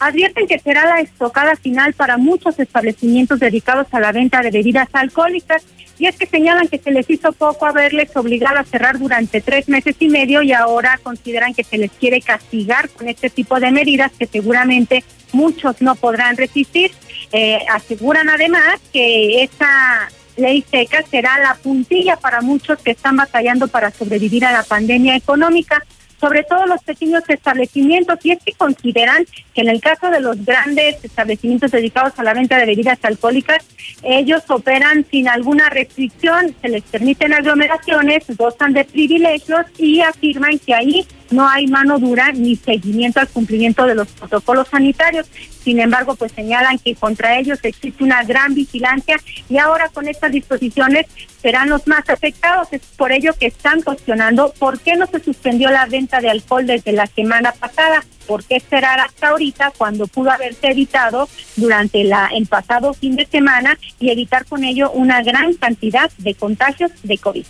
Advierten 0.00 0.46
que 0.46 0.58
será 0.58 0.86
la 0.86 1.00
estocada 1.00 1.56
final 1.56 1.92
para 1.92 2.16
muchos 2.16 2.58
establecimientos 2.58 3.38
dedicados 3.38 3.86
a 3.92 4.00
la 4.00 4.12
venta 4.12 4.40
de 4.40 4.50
bebidas 4.50 4.88
alcohólicas 4.92 5.62
y 5.98 6.06
es 6.06 6.16
que 6.16 6.26
señalan 6.26 6.68
que 6.68 6.78
se 6.78 6.90
les 6.90 7.08
hizo 7.08 7.32
poco 7.32 7.66
haberles 7.66 8.14
obligado 8.16 8.58
a 8.58 8.64
cerrar 8.64 8.98
durante 8.98 9.40
tres 9.40 9.68
meses 9.68 9.96
y 10.00 10.08
medio 10.08 10.42
y 10.42 10.52
ahora 10.52 10.98
consideran 11.02 11.54
que 11.54 11.64
se 11.64 11.78
les 11.78 11.90
quiere 11.92 12.20
castigar 12.20 12.88
con 12.90 13.08
este 13.08 13.30
tipo 13.30 13.60
de 13.60 13.70
medidas 13.70 14.12
que 14.18 14.26
seguramente 14.26 15.04
muchos 15.32 15.80
no 15.80 15.94
podrán 15.94 16.36
resistir. 16.36 16.92
Eh, 17.32 17.58
aseguran 17.70 18.28
además 18.28 18.80
que 18.92 19.42
esta 19.42 20.08
ley 20.36 20.64
seca 20.68 21.04
será 21.08 21.38
la 21.38 21.54
puntilla 21.54 22.16
para 22.16 22.40
muchos 22.40 22.78
que 22.80 22.90
están 22.92 23.16
batallando 23.16 23.68
para 23.68 23.90
sobrevivir 23.90 24.44
a 24.44 24.52
la 24.52 24.62
pandemia 24.62 25.16
económica 25.16 25.84
sobre 26.24 26.42
todo 26.42 26.64
los 26.64 26.82
pequeños 26.82 27.22
establecimientos, 27.28 28.18
y 28.22 28.30
es 28.30 28.42
que 28.42 28.52
consideran 28.52 29.26
que 29.54 29.60
en 29.60 29.68
el 29.68 29.82
caso 29.82 30.10
de 30.10 30.20
los 30.20 30.42
grandes 30.42 31.04
establecimientos 31.04 31.70
dedicados 31.70 32.14
a 32.16 32.22
la 32.22 32.32
venta 32.32 32.56
de 32.56 32.64
bebidas 32.64 32.98
alcohólicas, 33.02 33.62
ellos 34.02 34.42
operan 34.48 35.04
sin 35.10 35.28
alguna 35.28 35.68
restricción, 35.68 36.54
se 36.62 36.70
les 36.70 36.82
permiten 36.84 37.34
aglomeraciones, 37.34 38.24
gozan 38.38 38.72
de 38.72 38.86
privilegios 38.86 39.66
y 39.76 40.00
afirman 40.00 40.58
que 40.60 40.74
ahí 40.74 41.06
no 41.30 41.48
hay 41.48 41.66
mano 41.66 41.98
dura 41.98 42.32
ni 42.32 42.56
seguimiento 42.56 43.20
al 43.20 43.28
cumplimiento 43.28 43.86
de 43.86 43.94
los 43.94 44.08
protocolos 44.08 44.68
sanitarios. 44.68 45.26
Sin 45.62 45.80
embargo, 45.80 46.14
pues 46.14 46.32
señalan 46.32 46.78
que 46.78 46.94
contra 46.94 47.38
ellos 47.38 47.58
existe 47.62 48.04
una 48.04 48.22
gran 48.24 48.54
vigilancia 48.54 49.16
y 49.48 49.58
ahora 49.58 49.88
con 49.88 50.08
estas 50.08 50.32
disposiciones 50.32 51.06
serán 51.40 51.70
los 51.70 51.86
más 51.86 52.08
afectados. 52.08 52.68
Es 52.70 52.82
por 52.96 53.12
ello 53.12 53.32
que 53.38 53.46
están 53.46 53.80
cuestionando 53.82 54.52
por 54.58 54.78
qué 54.80 54.96
no 54.96 55.06
se 55.06 55.20
suspendió 55.20 55.70
la 55.70 55.86
venta 55.86 56.20
de 56.20 56.30
alcohol 56.30 56.66
desde 56.66 56.92
la 56.92 57.06
semana 57.06 57.52
pasada. 57.52 58.04
¿Por 58.26 58.44
qué 58.44 58.56
esperar 58.56 59.00
hasta 59.00 59.28
ahorita 59.28 59.72
cuando 59.76 60.06
pudo 60.06 60.30
haberse 60.30 60.68
evitado 60.68 61.28
durante 61.56 62.04
la, 62.04 62.30
el 62.34 62.46
pasado 62.46 62.94
fin 62.94 63.16
de 63.16 63.26
semana 63.26 63.78
y 63.98 64.10
evitar 64.10 64.46
con 64.46 64.64
ello 64.64 64.90
una 64.92 65.22
gran 65.22 65.54
cantidad 65.54 66.10
de 66.18 66.34
contagios 66.34 66.90
de 67.02 67.18
COVID? 67.18 67.44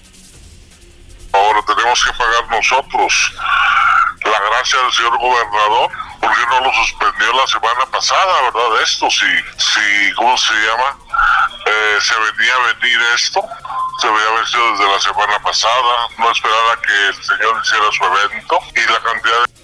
Ahora 1.34 1.60
tenemos 1.66 2.04
que 2.04 2.12
pagar 2.12 2.48
nosotros 2.48 3.32
la 4.24 4.40
gracia 4.40 4.78
del 4.80 4.92
señor 4.92 5.18
gobernador, 5.18 5.90
porque 6.20 6.46
no 6.48 6.60
lo 6.60 6.72
suspendió 6.72 7.32
la 7.32 7.46
semana 7.46 7.86
pasada, 7.90 8.42
¿verdad? 8.42 8.82
Esto, 8.82 9.10
si, 9.10 9.26
si 9.58 10.12
¿cómo 10.14 10.36
se 10.38 10.54
llama? 10.54 10.96
Eh, 11.66 11.98
se 12.00 12.14
venía 12.14 12.54
a 12.54 12.74
venir 12.74 13.00
esto, 13.14 13.42
se 14.00 14.08
veía 14.08 14.28
haber 14.28 14.44
desde 14.44 14.92
la 14.92 15.00
semana 15.00 15.38
pasada, 15.40 16.08
no 16.18 16.30
esperar 16.30 16.58
a 16.72 16.80
que 16.80 17.06
el 17.08 17.22
señor 17.22 17.60
hiciera 17.62 17.92
su 17.92 18.04
evento 18.04 18.58
y 18.76 18.92
la 18.92 19.00
cantidad 19.00 19.40
de 19.40 19.63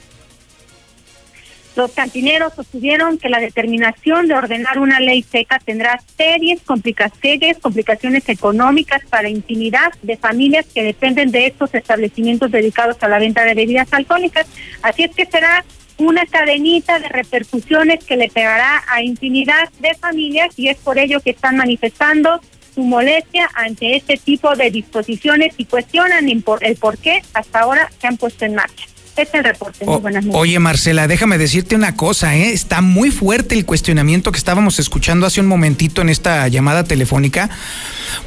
los 1.77 1.93
cantineros 1.93 2.55
sostuvieron 2.55 3.19
que 3.19 3.29
la 3.29 3.39
determinación 3.39 4.27
de 4.27 4.35
ordenar 4.35 4.79
una 4.79 5.01
ley 5.01 5.23
seca 5.23 5.59
tendrá 5.65 6.01
serias 6.17 6.61
complicaciones, 6.65 7.59
complicaciones 7.59 8.29
económicas 8.29 9.03
para 9.09 9.29
infinidad 9.29 9.93
de 10.03 10.17
familias 10.17 10.67
que 10.67 10.83
dependen 10.83 11.31
de 11.31 11.47
estos 11.47 11.73
establecimientos 11.75 12.51
dedicados 12.51 12.97
a 13.03 13.09
la 13.09 13.19
venta 13.19 13.45
de 13.45 13.55
bebidas 13.55 13.93
alcohólicas. 13.93 14.47
Así 14.83 15.05
es 15.05 15.15
que 15.15 15.27
será 15.27 15.65
una 15.99 16.25
cadenita 16.27 16.99
de 16.99 17.09
repercusiones 17.09 18.05
que 18.05 18.17
le 18.17 18.29
pegará 18.29 18.83
a 18.89 19.03
infinidad 19.03 19.69
de 19.81 19.95
familias 19.95 20.59
y 20.59 20.69
es 20.69 20.79
por 20.79 20.99
ello 20.99 21.21
que 21.21 21.31
están 21.31 21.57
manifestando 21.57 22.41
su 22.75 22.83
molestia 22.83 23.49
ante 23.55 23.97
este 23.97 24.17
tipo 24.17 24.55
de 24.57 24.71
disposiciones 24.71 25.55
y 25.57 25.67
cuestionan 25.67 26.29
el 26.29 26.43
por 26.43 26.99
qué 26.99 27.23
hasta 27.35 27.61
ahora 27.61 27.91
se 28.01 28.07
han 28.07 28.17
puesto 28.17 28.45
en 28.45 28.55
marcha. 28.55 28.87
Este 29.21 29.37
es 29.37 29.45
el 29.45 29.51
reporte. 29.53 29.85
Muy 29.85 29.99
buenas 29.99 30.25
noches. 30.25 30.41
Oye, 30.41 30.59
Marcela, 30.59 31.07
déjame 31.07 31.37
decirte 31.37 31.77
una 31.77 31.95
cosa, 31.95 32.37
¿eh? 32.37 32.53
Está 32.53 32.81
muy 32.81 33.11
fuerte 33.11 33.55
el 33.55 33.67
cuestionamiento 33.67 34.33
que 34.33 34.39
estábamos 34.39 34.79
escuchando 34.79 35.27
hace 35.27 35.41
un 35.41 35.47
momentito 35.47 36.01
en 36.01 36.09
esta 36.09 36.49
llamada 36.49 36.85
telefónica, 36.85 37.51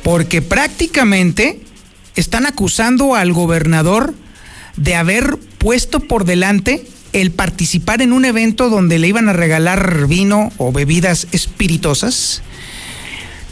porque 0.04 0.44
prácticamente 0.44 1.60
están 2.16 2.46
acusando 2.46 3.16
al 3.16 3.34
gobernador 3.34 4.14
de 4.78 4.94
haber 4.96 5.38
puesto 5.58 6.00
por 6.00 6.26
delante 6.26 6.86
el 7.12 7.32
participar 7.32 8.02
en 8.04 8.14
un 8.14 8.26
evento 8.26 8.70
donde 8.70 9.00
le 9.00 9.08
iban 9.08 9.30
a 9.30 9.34
regalar 9.34 10.08
vino 10.08 10.52
o 10.58 10.72
bebidas 10.72 11.28
espirituosas 11.32 12.44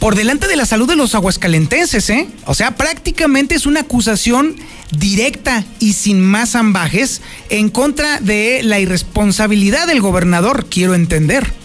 por 0.02 0.16
delante 0.16 0.48
de 0.48 0.56
la 0.56 0.66
salud 0.66 0.88
de 0.88 0.96
los 0.96 1.14
aguascalentenses, 1.14 2.10
¿eh? 2.10 2.26
O 2.46 2.54
sea, 2.54 2.74
prácticamente 2.74 3.54
es 3.54 3.66
una 3.66 3.82
acusación 3.82 4.56
directa 4.90 5.64
y 5.78 5.92
sin 5.92 6.20
más 6.20 6.56
ambajes 6.56 7.22
en 7.50 7.68
contra 7.68 8.18
de 8.18 8.62
la 8.64 8.80
irresponsabilidad 8.80 9.86
del 9.86 10.00
gobernador, 10.00 10.66
quiero 10.68 10.96
entender 10.96 11.61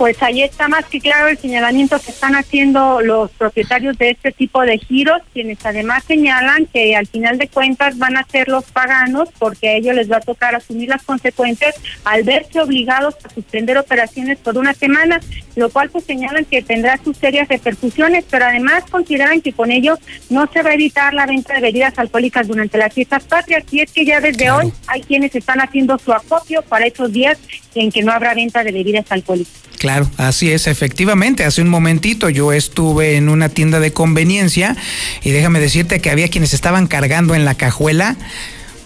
pues 0.00 0.16
ahí 0.22 0.42
está 0.42 0.66
más 0.66 0.86
que 0.86 0.98
claro 0.98 1.28
el 1.28 1.36
señalamiento 1.36 2.00
que 2.00 2.10
están 2.10 2.34
haciendo 2.34 3.02
los 3.02 3.30
propietarios 3.32 3.98
de 3.98 4.12
este 4.12 4.32
tipo 4.32 4.62
de 4.62 4.78
giros, 4.78 5.20
quienes 5.34 5.58
además 5.62 6.04
señalan 6.04 6.64
que 6.64 6.96
al 6.96 7.06
final 7.06 7.36
de 7.36 7.48
cuentas 7.48 7.98
van 7.98 8.16
a 8.16 8.24
ser 8.24 8.48
los 8.48 8.64
paganos 8.64 9.28
porque 9.38 9.68
a 9.68 9.72
ellos 9.74 9.94
les 9.94 10.10
va 10.10 10.16
a 10.16 10.20
tocar 10.20 10.54
asumir 10.54 10.88
las 10.88 11.02
consecuencias 11.02 11.74
al 12.04 12.22
verse 12.22 12.62
obligados 12.62 13.14
a 13.22 13.28
suspender 13.28 13.76
operaciones 13.76 14.38
por 14.38 14.56
una 14.56 14.72
semana, 14.72 15.20
lo 15.54 15.68
cual 15.68 15.90
pues 15.90 16.04
señalan 16.04 16.46
que 16.46 16.62
tendrá 16.62 16.96
sus 17.04 17.18
serias 17.18 17.48
repercusiones, 17.48 18.24
pero 18.30 18.46
además 18.46 18.84
consideran 18.90 19.42
que 19.42 19.52
con 19.52 19.70
ello 19.70 19.98
no 20.30 20.50
se 20.50 20.62
va 20.62 20.70
a 20.70 20.74
evitar 20.74 21.12
la 21.12 21.26
venta 21.26 21.52
de 21.52 21.60
bebidas 21.60 21.98
alcohólicas 21.98 22.48
durante 22.48 22.78
las 22.78 22.94
fiestas 22.94 23.24
patrias, 23.24 23.64
y 23.70 23.80
es 23.80 23.92
que 23.92 24.06
ya 24.06 24.22
desde 24.22 24.50
hoy 24.50 24.72
hay 24.86 25.02
quienes 25.02 25.34
están 25.34 25.60
haciendo 25.60 25.98
su 25.98 26.10
acopio 26.10 26.62
para 26.62 26.86
esos 26.86 27.12
días 27.12 27.36
en 27.74 27.92
que 27.92 28.02
no 28.02 28.12
habrá 28.12 28.32
venta 28.32 28.64
de 28.64 28.72
bebidas 28.72 29.04
alcohólicas. 29.10 29.60
Claro, 29.80 29.89
así 30.16 30.50
es, 30.50 30.66
efectivamente. 30.66 31.44
Hace 31.44 31.62
un 31.62 31.68
momentito 31.68 32.28
yo 32.28 32.52
estuve 32.52 33.16
en 33.16 33.28
una 33.28 33.48
tienda 33.48 33.80
de 33.80 33.92
conveniencia 33.92 34.76
y 35.22 35.30
déjame 35.30 35.60
decirte 35.60 36.00
que 36.00 36.10
había 36.10 36.28
quienes 36.28 36.54
estaban 36.54 36.86
cargando 36.86 37.34
en 37.34 37.44
la 37.44 37.54
cajuela 37.54 38.16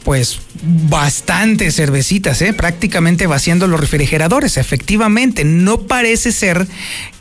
pues 0.05 0.39
bastante 0.63 1.71
cervecitas, 1.73 2.41
¿eh? 2.43 2.53
prácticamente 2.53 3.27
vaciando 3.27 3.67
los 3.67 3.81
refrigeradores. 3.81 4.59
Efectivamente, 4.59 5.45
no 5.45 5.81
parece 5.81 6.31
ser 6.31 6.67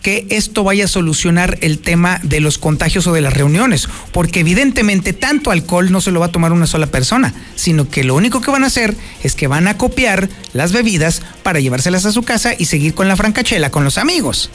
que 0.02 0.28
esto 0.30 0.66
vaya 0.66 0.86
a 0.86 0.90
solucionar 0.90 1.58
el 1.62 1.80
tema 1.80 2.20
de 2.24 2.42
los 2.42 2.58
contagios 2.58 3.08
o 3.08 3.14
de 3.14 3.22
las 3.22 3.34
reuniones, 3.34 3.88
porque 4.12 4.42
evidentemente 4.42 5.14
tanto 5.14 5.50
alcohol 5.50 5.92
no 5.92 6.02
se 6.02 6.12
lo 6.12 6.20
va 6.20 6.28
a 6.28 6.32
tomar 6.32 6.52
una 6.52 6.68
sola 6.68 6.88
persona, 6.88 7.34
sino 7.56 7.90
que 7.90 8.04
lo 8.04 8.16
único 8.16 8.42
que 8.42 8.52
van 8.52 8.66
a 8.66 8.68
hacer 8.68 8.96
es 9.24 9.34
que 9.34 9.48
van 9.48 9.68
a 9.68 9.78
copiar 9.78 10.30
las 10.52 10.74
bebidas 10.74 11.22
para 11.42 11.62
llevárselas 11.62 12.06
a 12.06 12.12
su 12.12 12.24
casa 12.24 12.54
y 12.58 12.66
seguir 12.66 12.94
con 12.94 13.08
la 13.08 13.16
francachela 13.16 13.72
con 13.72 13.86
los 13.86 13.98
amigos. 13.98 14.52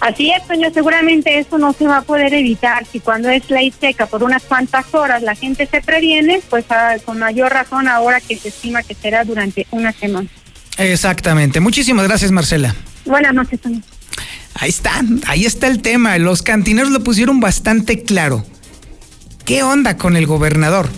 Así 0.00 0.30
es, 0.30 0.46
señor, 0.46 0.72
seguramente 0.72 1.38
eso 1.38 1.58
no 1.58 1.72
se 1.72 1.86
va 1.86 1.98
a 1.98 2.02
poder 2.02 2.32
evitar. 2.32 2.86
Si 2.90 3.00
cuando 3.00 3.28
es 3.28 3.48
ley 3.50 3.72
seca 3.78 4.06
por 4.06 4.22
unas 4.22 4.42
cuantas 4.42 4.92
horas 4.94 5.22
la 5.22 5.34
gente 5.34 5.66
se 5.66 5.80
previene, 5.80 6.40
pues 6.48 6.64
ah, 6.70 6.96
con 7.04 7.18
mayor 7.18 7.52
razón 7.52 7.88
ahora 7.88 8.20
que 8.20 8.36
se 8.36 8.48
estima 8.48 8.82
que 8.82 8.94
será 8.94 9.24
durante 9.24 9.66
una 9.70 9.92
semana. 9.92 10.28
Exactamente. 10.78 11.60
Muchísimas 11.60 12.06
gracias, 12.06 12.30
Marcela. 12.30 12.74
Buenas 13.04 13.34
noches, 13.34 13.60
señor. 13.62 13.82
Ahí 14.54 14.70
está, 14.70 15.02
ahí 15.26 15.44
está 15.44 15.66
el 15.66 15.82
tema. 15.82 16.16
Los 16.18 16.42
cantineros 16.42 16.90
lo 16.90 17.04
pusieron 17.04 17.40
bastante 17.40 18.02
claro. 18.02 18.44
¿Qué 19.44 19.62
onda 19.62 19.96
con 19.96 20.16
el 20.16 20.26
gobernador? 20.26 20.88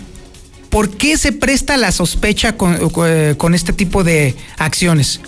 ¿Por 0.70 0.96
qué 0.96 1.16
se 1.16 1.32
presta 1.32 1.76
la 1.76 1.92
sospecha 1.92 2.56
con, 2.56 2.78
eh, 3.06 3.34
con 3.36 3.54
este 3.54 3.72
tipo 3.72 4.04
de 4.04 4.34
acciones? 4.58 5.20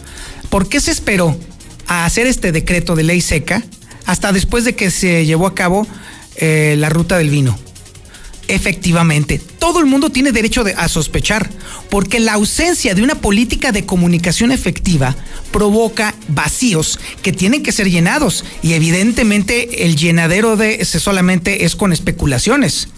¿Por 0.49 0.69
qué 0.69 0.81
se 0.81 0.91
esperó? 0.91 1.37
A 1.87 2.05
hacer 2.05 2.27
este 2.27 2.53
decreto 2.53 2.97
de 2.97 3.03
ley 3.03 3.21
seca 3.21 3.63
hasta 4.07 4.33
después 4.33 4.65
de 4.65 4.75
que 4.75 4.91
se 4.91 5.25
llevó 5.27 5.47
a 5.47 5.55
cabo 5.55 5.87
eh, 6.37 6.77
la 6.79 6.89
ruta 6.89 7.19
del 7.19 7.31
vino. 7.31 7.59
Efectivamente, 8.47 9.41
todo 9.59 9.81
el 9.81 9.87
mundo 9.87 10.11
tiene 10.11 10.31
derecho 10.31 10.65
a 10.77 10.89
sospechar, 10.89 11.49
porque 11.89 12.21
la 12.21 12.35
ausencia 12.35 12.95
de 12.95 13.03
una 13.03 13.15
política 13.15 13.73
de 13.73 13.87
comunicación 13.87 14.53
efectiva 14.53 15.17
provoca 15.51 16.15
vacíos 16.29 16.99
que 17.23 17.33
tienen 17.33 17.63
que 17.63 17.73
ser 17.73 17.91
llenados 17.91 18.45
y 18.63 18.75
evidentemente 18.75 19.87
el 19.87 19.97
llenadero 19.97 20.57
de 20.57 20.75
ese 20.83 21.01
solamente 21.01 21.65
es 21.65 21.75
con 21.75 21.93
especulaciones. 21.93 22.89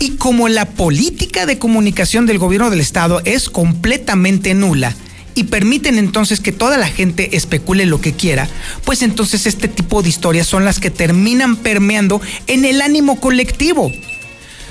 Y 0.00 0.16
como 0.16 0.48
la 0.48 0.64
política 0.64 1.20
política 1.20 1.46
de 1.46 1.58
comunicación 1.58 2.26
del 2.26 2.38
gobierno 2.38 2.70
del 2.70 2.80
estado 2.80 3.20
es 3.24 3.50
completamente 3.50 4.54
nula 4.54 4.96
y 5.34 5.44
permiten 5.44 5.98
entonces 5.98 6.40
que 6.40 6.52
toda 6.52 6.78
la 6.78 6.88
gente 6.88 7.36
especule 7.36 7.86
lo 7.86 8.00
que 8.00 8.12
quiera, 8.12 8.48
pues 8.84 9.02
entonces 9.02 9.46
este 9.46 9.68
tipo 9.68 10.02
de 10.02 10.08
historias 10.08 10.46
son 10.46 10.64
las 10.64 10.80
que 10.80 10.90
terminan 10.90 11.56
permeando 11.56 12.20
en 12.46 12.64
el 12.64 12.82
ánimo 12.82 13.20
colectivo. 13.20 13.90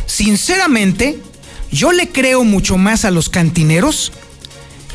Sinceramente, 0.06 1.20
yo 1.72 1.92
le 1.92 2.10
creo 2.10 2.44
mucho 2.44 2.78
más 2.78 3.06
a 3.06 3.12
los 3.12 3.30
cantineros 3.30 4.12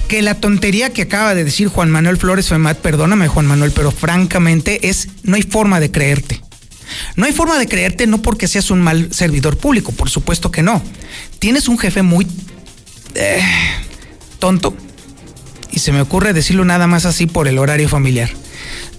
que 0.09 0.23
la 0.23 0.35
tontería 0.35 0.93
que 0.93 1.03
acaba 1.03 1.35
de 1.35 1.45
decir 1.45 1.69
Juan 1.69 1.91
Manuel 1.91 2.19
Flores 2.19 2.49
Femat, 2.49 2.79
perdóname 2.79 3.29
Juan 3.29 3.47
Manuel, 3.47 3.73
pero 3.73 3.91
francamente 3.91 4.89
es, 4.89 5.09
no 5.23 5.37
hay 5.37 5.43
forma 5.43 5.81
de 5.81 5.91
creerte. 5.91 6.41
No 7.17 7.25
hay 7.25 7.33
forma 7.33 7.59
de 7.59 7.67
creerte 7.67 8.07
no 8.07 8.21
porque 8.21 8.49
seas 8.49 8.71
un 8.71 8.81
mal 8.81 9.13
servidor 9.13 9.57
público, 9.57 9.93
por 9.93 10.11
supuesto 10.11 10.51
que 10.51 10.63
no. 10.63 10.83
Tienes 11.39 11.69
un 11.69 11.79
jefe 11.79 12.03
muy 12.03 12.27
eh, 13.15 13.43
tonto, 14.39 14.77
y 15.75 15.81
se 15.81 15.93
me 15.93 16.01
ocurre 16.01 16.33
decirlo 16.33 16.65
nada 16.65 16.87
más 16.87 17.05
así 17.05 17.27
por 17.27 17.49
el 17.49 17.59
horario 17.59 17.89
familiar. 17.89 18.31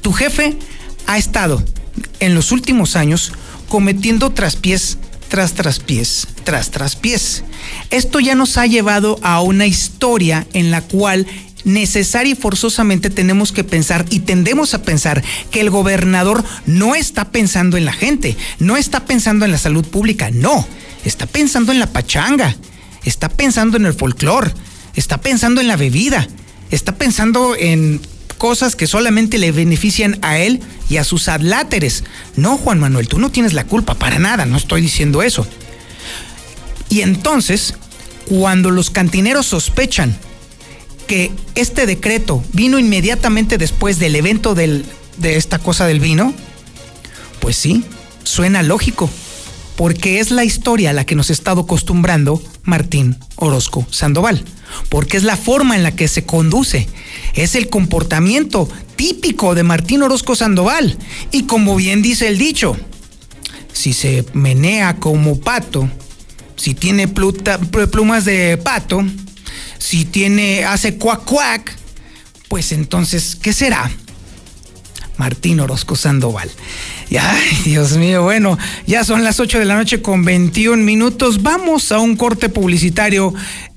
Tu 0.01 0.11
jefe 0.11 0.57
ha 1.07 1.17
estado 1.17 1.63
en 2.19 2.35
los 2.35 2.51
últimos 2.51 2.95
años 2.95 3.31
cometiendo 3.69 4.31
traspiés 4.31 4.97
tras 5.29 5.53
traspiés, 5.53 6.27
tras 6.43 6.71
traspiés. 6.71 7.43
Esto 7.89 8.19
ya 8.19 8.35
nos 8.35 8.57
ha 8.57 8.67
llevado 8.67 9.19
a 9.23 9.41
una 9.41 9.65
historia 9.65 10.45
en 10.53 10.69
la 10.69 10.81
cual 10.81 11.25
necesaria 11.63 12.33
y 12.33 12.35
forzosamente 12.35 13.09
tenemos 13.09 13.51
que 13.51 13.63
pensar 13.63 14.05
y 14.11 14.19
tendemos 14.19 14.73
a 14.73 14.83
pensar 14.83 15.23
que 15.49 15.61
el 15.61 15.71
gobernador 15.71 16.43
no 16.65 16.93
está 16.93 17.31
pensando 17.31 17.75
en 17.75 17.85
la 17.85 17.93
gente, 17.93 18.37
no 18.59 18.77
está 18.77 19.05
pensando 19.05 19.45
en 19.45 19.51
la 19.51 19.57
salud 19.57 19.85
pública, 19.85 20.29
no, 20.31 20.67
está 21.05 21.25
pensando 21.25 21.71
en 21.71 21.79
la 21.79 21.87
pachanga, 21.87 22.55
está 23.03 23.29
pensando 23.29 23.77
en 23.77 23.85
el 23.85 23.93
folclor, 23.93 24.53
está 24.93 25.19
pensando 25.21 25.59
en 25.59 25.67
la 25.67 25.75
bebida, 25.75 26.27
está 26.71 26.95
pensando 26.95 27.55
en 27.57 28.01
cosas 28.37 28.75
que 28.75 28.87
solamente 28.87 29.37
le 29.37 29.51
benefician 29.51 30.19
a 30.21 30.37
él 30.37 30.61
y 30.89 30.97
a 30.97 31.03
sus 31.03 31.27
adláteres. 31.27 32.03
No, 32.35 32.57
Juan 32.57 32.79
Manuel, 32.79 33.07
tú 33.07 33.19
no 33.19 33.31
tienes 33.31 33.53
la 33.53 33.65
culpa 33.65 33.95
para 33.95 34.19
nada, 34.19 34.45
no 34.45 34.57
estoy 34.57 34.81
diciendo 34.81 35.23
eso. 35.23 35.47
Y 36.89 37.01
entonces, 37.01 37.75
cuando 38.25 38.71
los 38.71 38.89
cantineros 38.89 39.45
sospechan 39.45 40.15
que 41.07 41.31
este 41.55 41.85
decreto 41.85 42.43
vino 42.53 42.79
inmediatamente 42.79 43.57
después 43.57 43.99
del 43.99 44.15
evento 44.15 44.55
de 44.55 44.83
esta 45.21 45.59
cosa 45.59 45.85
del 45.85 45.99
vino, 45.99 46.33
pues 47.39 47.55
sí, 47.55 47.83
suena 48.23 48.63
lógico 48.63 49.09
porque 49.75 50.19
es 50.19 50.31
la 50.31 50.43
historia 50.43 50.91
a 50.91 50.93
la 50.93 51.05
que 51.05 51.15
nos 51.15 51.29
ha 51.29 51.33
estado 51.33 51.61
acostumbrando 51.61 52.41
Martín 52.63 53.17
Orozco 53.35 53.85
Sandoval, 53.91 54.43
porque 54.89 55.17
es 55.17 55.23
la 55.23 55.37
forma 55.37 55.75
en 55.75 55.83
la 55.83 55.95
que 55.95 56.07
se 56.07 56.25
conduce, 56.25 56.87
es 57.33 57.55
el 57.55 57.69
comportamiento 57.69 58.69
típico 58.95 59.55
de 59.55 59.63
Martín 59.63 60.03
Orozco 60.03 60.35
Sandoval. 60.35 60.97
Y 61.31 61.43
como 61.43 61.75
bien 61.75 62.01
dice 62.01 62.27
el 62.27 62.37
dicho, 62.37 62.77
si 63.73 63.93
se 63.93 64.25
menea 64.33 64.97
como 64.97 65.39
pato, 65.39 65.89
si 66.55 66.73
tiene 66.73 67.07
plumas 67.07 68.25
de 68.25 68.57
pato, 68.57 69.03
si 69.77 70.05
tiene, 70.05 70.65
hace 70.65 70.97
cuac 70.97 71.25
cuac, 71.25 71.75
pues 72.47 72.71
entonces, 72.71 73.35
¿qué 73.35 73.53
será? 73.53 73.91
Martín 75.17 75.59
Orozco 75.59 75.95
Sandoval. 75.95 76.49
Ay, 77.19 77.61
Dios 77.63 77.97
mío, 77.97 78.23
bueno, 78.23 78.57
ya 78.87 79.03
son 79.03 79.23
las 79.23 79.39
8 79.39 79.59
de 79.59 79.65
la 79.65 79.75
noche 79.75 80.01
con 80.01 80.25
21 80.25 80.83
minutos. 80.83 81.41
Vamos 81.41 81.91
a 81.91 81.99
un 81.99 82.15
corte 82.15 82.49
publicitario 82.49 83.33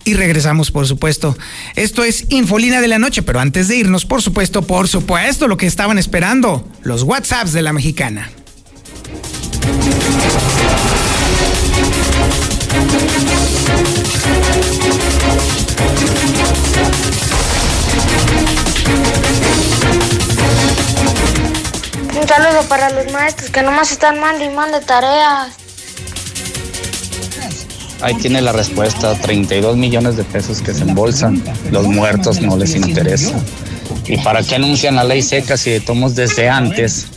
y 0.08 0.14
regresamos, 0.14 0.70
por 0.70 0.86
supuesto. 0.86 1.36
Esto 1.76 2.02
es 2.02 2.24
Infolina 2.30 2.80
de 2.80 2.88
la 2.88 2.98
Noche, 2.98 3.22
pero 3.22 3.40
antes 3.40 3.68
de 3.68 3.76
irnos, 3.76 4.06
por 4.06 4.22
supuesto, 4.22 4.62
por 4.62 4.88
supuesto, 4.88 5.48
lo 5.48 5.58
que 5.58 5.66
estaban 5.66 5.98
esperando, 5.98 6.66
los 6.82 7.02
WhatsApps 7.02 7.52
de 7.52 7.60
la 7.60 7.74
mexicana. 7.74 8.30
Un 22.18 22.26
saludo 22.26 22.62
para 22.70 22.88
los 22.90 23.12
maestros 23.12 23.50
que 23.50 23.62
nomás 23.62 23.92
están 23.92 24.18
mal 24.20 24.40
y 24.40 24.48
mal 24.48 24.72
de 24.72 24.80
tareas. 24.80 25.67
Ahí 28.00 28.14
tiene 28.14 28.40
la 28.40 28.52
respuesta, 28.52 29.14
32 29.14 29.76
millones 29.76 30.16
de 30.16 30.24
pesos 30.24 30.62
que 30.62 30.72
se 30.72 30.82
embolsan. 30.82 31.42
Los 31.70 31.86
muertos 31.86 32.40
no 32.40 32.56
les 32.56 32.74
interesa. 32.74 33.32
¿Y 34.06 34.16
para 34.18 34.42
qué 34.42 34.54
anuncian 34.54 34.96
la 34.96 35.04
ley 35.04 35.22
seca 35.22 35.56
si 35.56 35.78
tomos 35.80 36.14
desde 36.14 36.48
antes? 36.48 37.08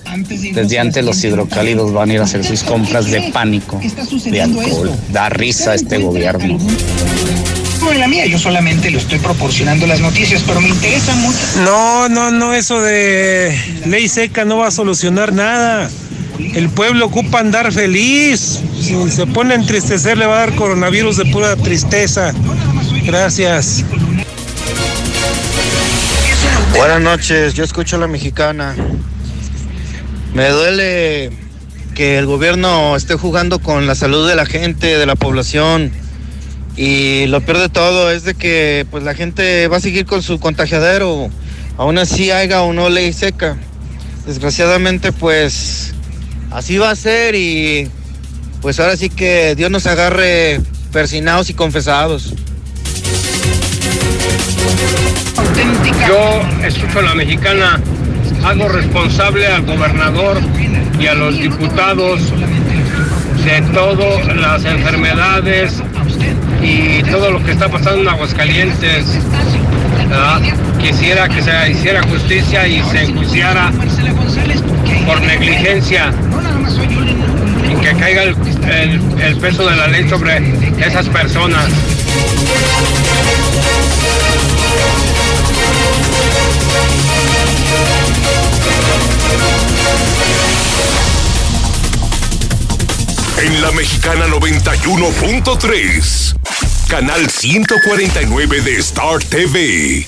Desde 0.54 0.80
antes 0.80 1.06
los 1.06 1.24
hidrocálidos 1.24 1.94
van 1.94 2.10
a 2.10 2.14
ir 2.14 2.20
a 2.20 2.24
hacer 2.24 2.44
sus 2.44 2.64
compras 2.64 3.10
de 3.10 3.32
pánico, 3.32 3.80
de 4.26 4.42
alcohol. 4.42 4.92
Da 5.12 5.30
risa 5.30 5.76
este 5.76 6.00
gobierno 6.00 6.58
en 7.92 8.00
la 8.00 8.08
mía, 8.08 8.26
yo 8.26 8.40
solamente 8.40 8.90
le 8.90 8.98
estoy 8.98 9.20
proporcionando 9.20 9.86
las 9.88 10.00
noticias, 10.00 10.44
pero 10.46 10.62
me 10.62 10.70
interesa 10.70 11.16
mucho. 11.16 11.40
No, 11.64 12.10
no, 12.10 12.32
no, 12.32 12.54
eso 12.54 12.82
de 12.82 13.58
ley 13.86 14.08
seca 14.08 14.46
no 14.46 14.58
va 14.58 14.68
a 14.68 14.72
solucionar 14.72 15.34
nada. 15.34 15.90
El 16.40 16.70
pueblo 16.70 17.06
ocupa 17.06 17.40
andar 17.40 17.72
feliz. 17.72 18.62
Si 18.80 19.10
se 19.10 19.28
pone 19.28 19.54
a 19.54 19.58
entristecer, 19.58 20.18
le 20.18 20.26
va 20.26 20.36
a 20.36 20.40
dar 20.40 20.56
coronavirus 20.56 21.18
de 21.18 21.26
pura 21.26 21.56
tristeza. 21.56 22.34
Gracias. 23.06 23.84
Buenas 26.76 27.02
noches, 27.02 27.54
yo 27.54 27.64
escucho 27.64 27.98
a 27.98 28.00
la 28.00 28.08
mexicana. 28.08 28.76
Me 30.34 30.50
duele 30.50 31.30
que 31.94 32.18
el 32.18 32.26
gobierno 32.26 32.96
esté 32.96 33.16
jugando 33.16 33.60
con 33.60 33.86
la 33.86 33.96
salud 33.96 34.28
de 34.28 34.36
la 34.36 34.46
gente, 34.46 34.98
de 34.98 35.06
la 35.06 35.16
población. 35.16 35.92
Y 36.78 37.28
lo 37.28 37.42
peor 37.42 37.60
de 37.60 37.70
todo 37.70 38.10
es 38.10 38.24
de 38.24 38.34
que 38.34 38.86
pues 38.90 39.04
la 39.04 39.14
gente 39.14 39.68
va 39.68 39.78
a 39.78 39.82
seguir 39.82 40.06
con 40.06 40.24
su 40.24 40.40
contagiadero, 40.40 41.30
aún 41.78 41.98
así 41.98 42.32
haya 42.32 42.62
o 42.62 42.74
no 42.74 42.90
ley 42.90 43.12
seca. 43.14 43.58
Desgraciadamente 44.26 45.12
pues 45.12 45.94
así 46.52 46.78
va 46.78 46.92
a 46.92 46.96
ser 46.96 47.36
y 47.36 47.90
pues 48.62 48.80
ahora 48.80 48.96
sí 48.96 49.10
que 49.10 49.56
Dios 49.56 49.72
nos 49.72 49.88
agarre 49.88 50.62
persinados 50.92 51.50
y 51.50 51.54
confesados. 51.54 52.34
Yo 56.08 56.42
escucho 56.66 57.00
a 57.00 57.02
la 57.04 57.16
mexicana, 57.16 57.80
hago 58.44 58.68
responsable 58.68 59.48
al 59.48 59.66
gobernador 59.66 60.40
y 61.00 61.08
a 61.08 61.16
los 61.16 61.40
diputados 61.40 62.22
de 63.44 63.62
todas 63.74 64.36
las 64.36 64.66
enfermedades 64.66 65.82
y 66.62 67.02
todo 67.04 67.32
lo 67.32 67.44
que 67.44 67.52
está 67.52 67.70
pasando 67.70 68.02
en 68.02 68.08
Aguascalientes. 68.10 69.06
Quisiera 70.80 71.30
que 71.30 71.42
se 71.42 71.72
hiciera 71.72 72.04
justicia 72.04 72.68
y 72.68 72.84
se 72.84 73.04
enjuiciara 73.04 73.72
por 75.12 75.22
negligencia 75.24 76.14
y 77.70 77.76
que 77.82 77.92
caiga 77.98 78.24
el 78.24 78.34
peso 79.42 79.70
de 79.70 79.76
la 79.76 79.88
ley 79.88 80.08
sobre 80.08 80.38
esas 80.80 81.10
personas. 81.10 81.70
En 93.44 93.62
la 93.62 93.72
mexicana 93.72 94.28
91.3 94.28 96.36
canal 96.88 97.30
149 97.30 98.62
de 98.62 98.78
Star 98.78 99.22
TV. 99.24 100.08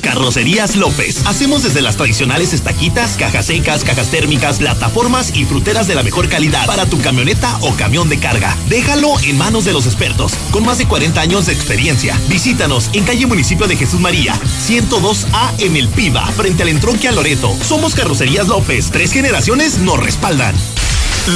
Carrocerías 0.00 0.76
López. 0.76 1.26
Hacemos 1.26 1.62
desde 1.62 1.82
las 1.82 1.96
tradicionales 1.96 2.52
estaquitas, 2.52 3.16
cajas 3.16 3.46
secas, 3.46 3.84
cajas 3.84 4.10
térmicas, 4.10 4.58
plataformas 4.58 5.32
y 5.34 5.44
fruteras 5.44 5.86
de 5.86 5.94
la 5.94 6.02
mejor 6.02 6.28
calidad 6.28 6.66
para 6.66 6.86
tu 6.86 7.00
camioneta 7.00 7.58
o 7.60 7.74
camión 7.74 8.08
de 8.08 8.18
carga. 8.18 8.56
Déjalo 8.68 9.18
en 9.20 9.38
manos 9.38 9.64
de 9.64 9.72
los 9.72 9.86
expertos, 9.86 10.34
con 10.50 10.64
más 10.64 10.78
de 10.78 10.86
40 10.86 11.20
años 11.20 11.46
de 11.46 11.52
experiencia. 11.52 12.18
Visítanos 12.28 12.90
en 12.92 13.04
calle 13.04 13.26
Municipio 13.26 13.66
de 13.66 13.76
Jesús 13.76 14.00
María, 14.00 14.34
102A 14.66 15.52
en 15.58 15.76
El 15.76 15.88
Piba, 15.88 16.26
frente 16.32 16.62
al 16.62 16.68
entronque 16.68 17.08
a 17.08 17.12
Loreto. 17.12 17.56
Somos 17.62 17.94
Carrocerías 17.94 18.48
López. 18.48 18.90
Tres 18.90 19.12
generaciones 19.12 19.78
nos 19.78 19.98
respaldan. 19.98 20.54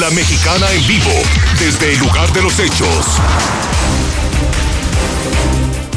La 0.01 0.11
mexicana 0.11 0.71
en 0.73 0.87
vivo, 0.87 1.13
desde 1.59 1.93
el 1.93 1.99
lugar 1.99 2.33
de 2.33 2.43
los 2.43 2.59
hechos. 2.59 3.21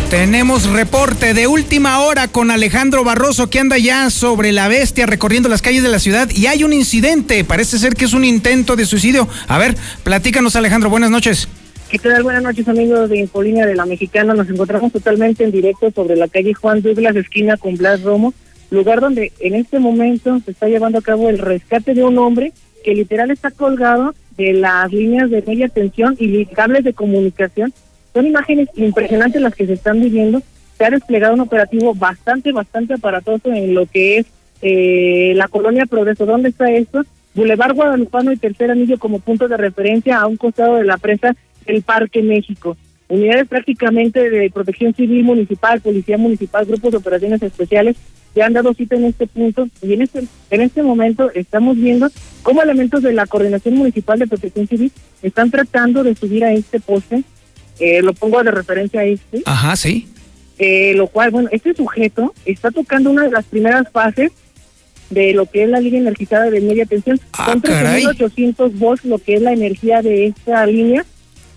Tenemos 0.09 0.71
reporte 0.71 1.33
de 1.33 1.47
última 1.47 1.99
hora 1.99 2.29
con 2.29 2.49
Alejandro 2.49 3.03
Barroso 3.03 3.49
que 3.49 3.59
anda 3.59 3.77
ya 3.77 4.09
sobre 4.09 4.53
la 4.53 4.69
bestia 4.69 5.05
recorriendo 5.05 5.49
las 5.49 5.61
calles 5.61 5.83
de 5.83 5.89
la 5.89 5.99
ciudad 5.99 6.29
y 6.33 6.45
hay 6.45 6.63
un 6.63 6.71
incidente, 6.71 7.43
parece 7.43 7.77
ser 7.77 7.93
que 7.93 8.05
es 8.05 8.13
un 8.13 8.23
intento 8.23 8.77
de 8.77 8.85
suicidio. 8.85 9.27
A 9.49 9.57
ver, 9.57 9.75
platícanos 10.03 10.55
Alejandro, 10.55 10.89
buenas 10.89 11.11
noches. 11.11 11.49
¿Qué 11.89 11.99
tal? 11.99 12.23
Buenas 12.23 12.41
noches 12.41 12.65
amigos 12.69 13.09
de 13.09 13.17
Infolínea 13.17 13.65
de 13.65 13.75
la 13.75 13.85
Mexicana. 13.85 14.33
Nos 14.33 14.49
encontramos 14.49 14.93
totalmente 14.93 15.43
en 15.43 15.51
directo 15.51 15.91
sobre 15.91 16.15
la 16.15 16.29
calle 16.29 16.53
Juan 16.53 16.81
Douglas, 16.81 17.17
esquina 17.17 17.57
con 17.57 17.75
Blas 17.75 18.01
Romo, 18.01 18.33
lugar 18.69 19.01
donde 19.01 19.33
en 19.41 19.55
este 19.55 19.77
momento 19.77 20.39
se 20.45 20.51
está 20.51 20.69
llevando 20.69 20.99
a 20.99 21.01
cabo 21.01 21.29
el 21.29 21.37
rescate 21.37 21.93
de 21.93 22.05
un 22.05 22.17
hombre 22.17 22.53
que 22.85 22.93
literal 22.95 23.29
está 23.29 23.51
colgado 23.51 24.15
de 24.37 24.53
las 24.53 24.89
líneas 24.89 25.29
de 25.29 25.41
media 25.41 25.67
tensión 25.67 26.15
y 26.17 26.45
cables 26.45 26.85
de 26.85 26.93
comunicación. 26.93 27.73
Son 28.17 28.25
imágenes 28.25 28.67
impresionantes 28.75 29.39
las 29.39 29.53
que 29.53 29.67
se 29.67 29.73
están 29.73 30.01
viviendo. 30.01 30.41
Se 30.75 30.85
ha 30.85 30.89
desplegado 30.89 31.35
un 31.35 31.41
operativo 31.41 31.93
bastante, 31.93 32.51
bastante 32.51 32.95
aparatoso 32.95 33.53
en 33.53 33.75
lo 33.75 33.85
que 33.85 34.17
es 34.17 34.25
eh, 34.63 35.33
la 35.35 35.47
colonia 35.47 35.85
Progreso. 35.85 36.25
¿Dónde 36.25 36.49
está 36.49 36.71
esto? 36.71 37.03
Boulevard 37.35 37.75
Guadalupano 37.75 38.31
y 38.31 38.37
Tercer 38.37 38.71
Anillo 38.71 38.97
como 38.97 39.19
punto 39.19 39.47
de 39.47 39.55
referencia 39.55 40.17
a 40.17 40.25
un 40.25 40.35
costado 40.35 40.77
de 40.77 40.85
la 40.85 40.97
presa 40.97 41.35
del 41.67 41.83
Parque 41.83 42.23
México. 42.23 42.75
Unidades 43.07 43.47
prácticamente 43.47 44.31
de 44.31 44.49
protección 44.49 44.95
civil 44.95 45.23
municipal, 45.23 45.79
policía 45.79 46.17
municipal, 46.17 46.65
grupos 46.65 46.93
de 46.93 46.97
operaciones 46.97 47.43
especiales 47.43 47.97
ya 48.33 48.47
han 48.47 48.53
dado 48.53 48.73
cita 48.73 48.95
en 48.95 49.05
este 49.05 49.27
punto 49.27 49.67
y 49.83 49.93
en 49.93 50.01
este 50.01 50.23
en 50.49 50.61
este 50.61 50.81
momento 50.81 51.29
estamos 51.35 51.77
viendo 51.77 52.09
cómo 52.41 52.63
elementos 52.63 53.03
de 53.03 53.13
la 53.13 53.27
coordinación 53.27 53.75
municipal 53.75 54.17
de 54.17 54.25
protección 54.25 54.67
civil 54.67 54.91
están 55.21 55.51
tratando 55.51 56.03
de 56.03 56.15
subir 56.15 56.43
a 56.43 56.51
este 56.51 56.79
poste 56.79 57.23
eh, 57.79 58.01
lo 58.01 58.13
pongo 58.13 58.43
de 58.43 58.51
referencia 58.51 59.01
a 59.01 59.05
este. 59.05 59.41
Ajá 59.45 59.75
sí. 59.75 60.07
Eh, 60.59 60.93
lo 60.95 61.07
cual 61.07 61.29
bueno 61.29 61.49
este 61.51 61.75
sujeto 61.75 62.33
está 62.45 62.71
tocando 62.71 63.11
una 63.11 63.23
de 63.23 63.31
las 63.31 63.45
primeras 63.45 63.87
fases 63.91 64.31
de 65.11 65.33
lo 65.33 65.45
que 65.45 65.63
es 65.63 65.69
la 65.69 65.79
línea 65.79 66.01
energizada 66.01 66.49
de 66.49 66.61
media 66.61 66.85
tensión. 66.85 67.19
Ah, 67.33 67.51
son 67.51 67.61
13.800 67.61 68.73
volts 68.73 69.05
lo 69.05 69.19
que 69.19 69.35
es 69.35 69.41
la 69.41 69.53
energía 69.53 70.01
de 70.01 70.27
esta 70.27 70.65
línea. 70.65 71.05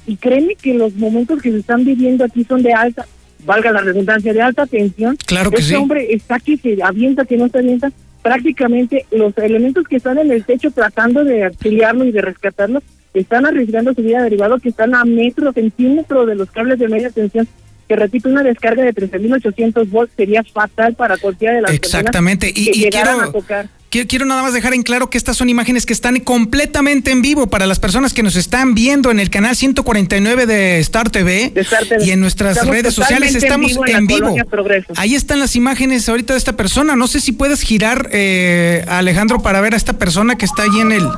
Y 0.07 0.17
créeme 0.17 0.55
que 0.55 0.75
los 0.75 0.95
momentos 0.95 1.41
que 1.43 1.51
se 1.51 1.59
están 1.59 1.85
viviendo 1.85 2.25
aquí 2.25 2.45
son 2.45 2.63
de 2.63 2.73
alta 2.73 3.07
valga 3.45 3.73
la 3.73 3.81
redundancia, 3.81 4.33
de 4.33 4.43
alta 4.43 4.67
tensión. 4.67 5.17
Claro 5.27 5.51
que 5.51 5.61
este 5.61 5.77
hombre 5.77 6.13
está 6.13 6.37
aquí, 6.37 6.57
se 6.59 6.79
avienta, 6.83 7.25
que 7.25 7.37
no 7.37 7.49
se 7.49 7.59
avienta. 7.59 7.91
Prácticamente 8.23 9.07
los 9.11 9.37
elementos 9.39 9.89
que 9.89 9.97
están 9.97 10.19
en 10.19 10.31
el 10.31 10.45
techo 10.45 10.71
tratando 10.71 11.25
de 11.25 11.45
auxiliarlo 11.45 12.05
y 12.05 12.13
de 12.13 12.21
rescatarlo 12.21 12.83
están 13.15 13.47
arriesgando 13.47 13.95
su 13.95 14.03
vida 14.03 14.23
derivado 14.23 14.59
que 14.59 14.69
están 14.69 14.95
a 14.95 15.05
metro, 15.05 15.53
centímetro 15.53 16.27
de 16.27 16.35
los 16.37 16.51
cables 16.51 16.79
de 16.79 16.89
media 16.89 17.11
tensión 17.11 17.49
que 17.91 17.97
repito, 17.97 18.29
una 18.29 18.45
descarga 18.45 18.85
de 18.85 18.95
13.800 18.95 19.91
volts 19.91 20.13
sería 20.17 20.45
fatal 20.45 20.95
para 20.95 21.17
cualquiera 21.17 21.57
de 21.57 21.63
las 21.63 21.73
Exactamente. 21.73 22.47
personas 22.47 22.73
que 22.73 22.79
y, 22.79 22.83
y 22.83 22.85
llegaran 22.85 23.15
quiero, 23.17 23.29
a 23.29 23.33
tocar. 23.33 23.69
Quiero, 23.89 24.07
quiero 24.07 24.27
nada 24.27 24.43
más 24.43 24.53
dejar 24.53 24.75
en 24.75 24.85
claro 24.85 25.11
que 25.11 25.19
estas 25.19 25.37
son 25.37 25.49
imágenes 25.49 25.87
que 25.87 25.93
están 25.93 26.21
completamente 26.21 27.11
en 27.11 27.21
vivo 27.21 27.49
para 27.49 27.67
las 27.67 27.81
personas 27.81 28.15
que 28.15 28.23
nos 28.23 28.37
están 28.37 28.77
viendo 28.77 29.11
en 29.11 29.19
el 29.19 29.29
canal 29.29 29.57
149 29.57 30.47
de 30.47 30.79
Star 30.79 31.11
TV, 31.11 31.51
De 31.53 31.63
Star 31.63 31.85
TV. 31.85 32.05
y 32.05 32.13
en 32.13 32.21
nuestras 32.21 32.59
Estamos 32.59 32.77
redes 32.77 32.95
sociales 32.95 33.35
estamos 33.35 33.77
en 33.85 34.07
vivo 34.07 34.37
en. 34.37 34.87
Ahí 34.95 35.17
están 35.17 35.41
las 35.41 35.57
imágenes 35.57 36.09
ahorita 36.09 36.35
de 36.35 36.39
esta 36.39 36.57
persona. 36.57 36.95
No 36.95 37.09
sé 37.09 37.19
si 37.19 37.33
puedes 37.33 37.61
girar, 37.63 38.09
eh, 38.13 38.85
Alejandro, 38.87 39.43
para 39.43 39.61
ver 39.61 39.75
a 39.75 39.77
esta 39.77 39.95
persona 39.95 40.39
que 40.39 40.45
está 40.45 40.63
ahí 40.63 40.79
en 40.81 40.93
el... 40.93 41.09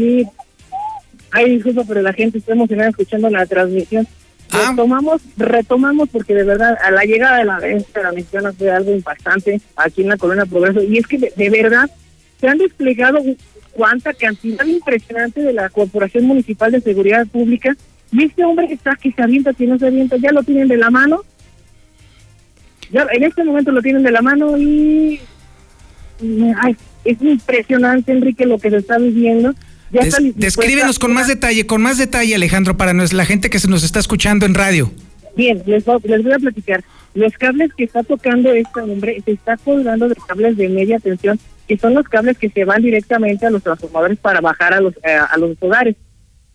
Sí. 0.00 0.26
Ay, 1.30 1.56
disculpa, 1.56 1.84
pero 1.86 2.00
la 2.00 2.14
gente 2.14 2.38
está 2.38 2.52
emocionada 2.52 2.88
escuchando 2.88 3.28
la 3.28 3.44
transmisión. 3.44 4.08
Ah. 4.50 4.70
Retomamos, 4.70 5.20
retomamos 5.36 6.08
porque 6.08 6.34
de 6.34 6.42
verdad 6.42 6.76
a 6.82 6.90
la 6.90 7.04
llegada 7.04 7.36
de 7.36 7.44
la 7.44 7.60
de 7.60 7.84
la 8.02 8.12
misión 8.12 8.52
fue 8.56 8.70
algo 8.70 8.92
impactante 8.92 9.60
aquí 9.76 10.00
en 10.00 10.08
la 10.08 10.16
Colonia 10.16 10.46
Progreso 10.46 10.82
y 10.82 10.96
es 10.96 11.06
que 11.06 11.18
de, 11.18 11.32
de 11.36 11.50
verdad 11.50 11.88
se 12.40 12.48
han 12.48 12.58
desplegado 12.58 13.20
cuánta 13.72 14.14
cantidad 14.14 14.64
impresionante 14.64 15.42
de 15.42 15.52
la 15.52 15.68
Corporación 15.68 16.24
Municipal 16.24 16.72
de 16.72 16.80
Seguridad 16.80 17.26
Pública 17.26 17.76
y 18.10 18.24
este 18.24 18.42
hombre 18.42 18.66
que 18.66 18.74
está 18.74 18.96
que 18.96 19.12
se 19.12 19.22
avienta, 19.22 19.52
que 19.52 19.66
no 19.66 19.78
se 19.78 19.86
avienta, 19.86 20.16
ya 20.16 20.32
lo 20.32 20.42
tienen 20.42 20.66
de 20.66 20.78
la 20.78 20.90
mano. 20.90 21.22
Ya 22.90 23.06
en 23.12 23.22
este 23.22 23.44
momento 23.44 23.70
lo 23.70 23.82
tienen 23.82 24.02
de 24.02 24.10
la 24.10 24.22
mano 24.22 24.56
y 24.58 25.20
ay, 26.56 26.76
es 27.04 27.22
impresionante 27.22 28.10
Enrique 28.10 28.46
lo 28.46 28.58
que 28.58 28.70
se 28.70 28.78
está 28.78 28.98
viviendo. 28.98 29.54
Ya 29.92 30.02
Des- 30.04 30.16
descríbenos 30.36 30.98
con 30.98 31.12
más 31.12 31.26
detalle, 31.28 31.66
con 31.66 31.82
más 31.82 31.98
detalle, 31.98 32.34
Alejandro, 32.34 32.76
para 32.76 32.92
nos- 32.92 33.12
la 33.12 33.24
gente 33.24 33.50
que 33.50 33.58
se 33.58 33.68
nos 33.68 33.82
está 33.82 33.98
escuchando 33.98 34.46
en 34.46 34.54
radio. 34.54 34.90
Bien, 35.36 35.62
les, 35.66 35.84
voy- 35.84 36.00
les 36.04 36.22
voy 36.22 36.32
a 36.32 36.38
platicar. 36.38 36.84
Los 37.14 37.32
cables 37.34 37.72
que 37.76 37.84
está 37.84 38.02
tocando 38.04 38.52
este 38.52 38.80
hombre 38.80 39.20
se 39.24 39.32
está 39.32 39.56
colgando 39.56 40.08
de 40.08 40.14
cables 40.28 40.56
de 40.56 40.68
media 40.68 40.98
tensión, 41.00 41.40
que 41.66 41.76
son 41.76 41.94
los 41.94 42.06
cables 42.08 42.38
que 42.38 42.50
se 42.50 42.64
van 42.64 42.82
directamente 42.82 43.46
a 43.46 43.50
los 43.50 43.62
transformadores 43.62 44.18
para 44.18 44.40
bajar 44.40 44.74
a 44.74 44.80
los, 44.80 44.94
eh, 45.02 45.18
a 45.28 45.36
los 45.38 45.56
hogares. 45.60 45.96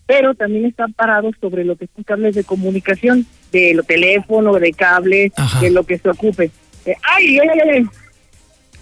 Pero 0.06 0.34
también 0.34 0.64
están 0.66 0.92
parados 0.92 1.34
sobre 1.40 1.64
lo 1.64 1.76
que 1.76 1.88
son 1.94 2.04
cables 2.04 2.34
de 2.36 2.44
comunicación, 2.44 3.26
de 3.52 3.74
lo 3.74 3.82
teléfono, 3.82 4.54
de 4.54 4.72
cables, 4.72 5.32
de 5.60 5.70
lo 5.70 5.84
que 5.84 5.98
se 5.98 6.08
ocupe. 6.08 6.50
Eh, 6.86 6.94
¡Ay, 7.02 7.38
ay, 7.38 7.48
ay! 7.52 7.68
ay! 7.74 7.86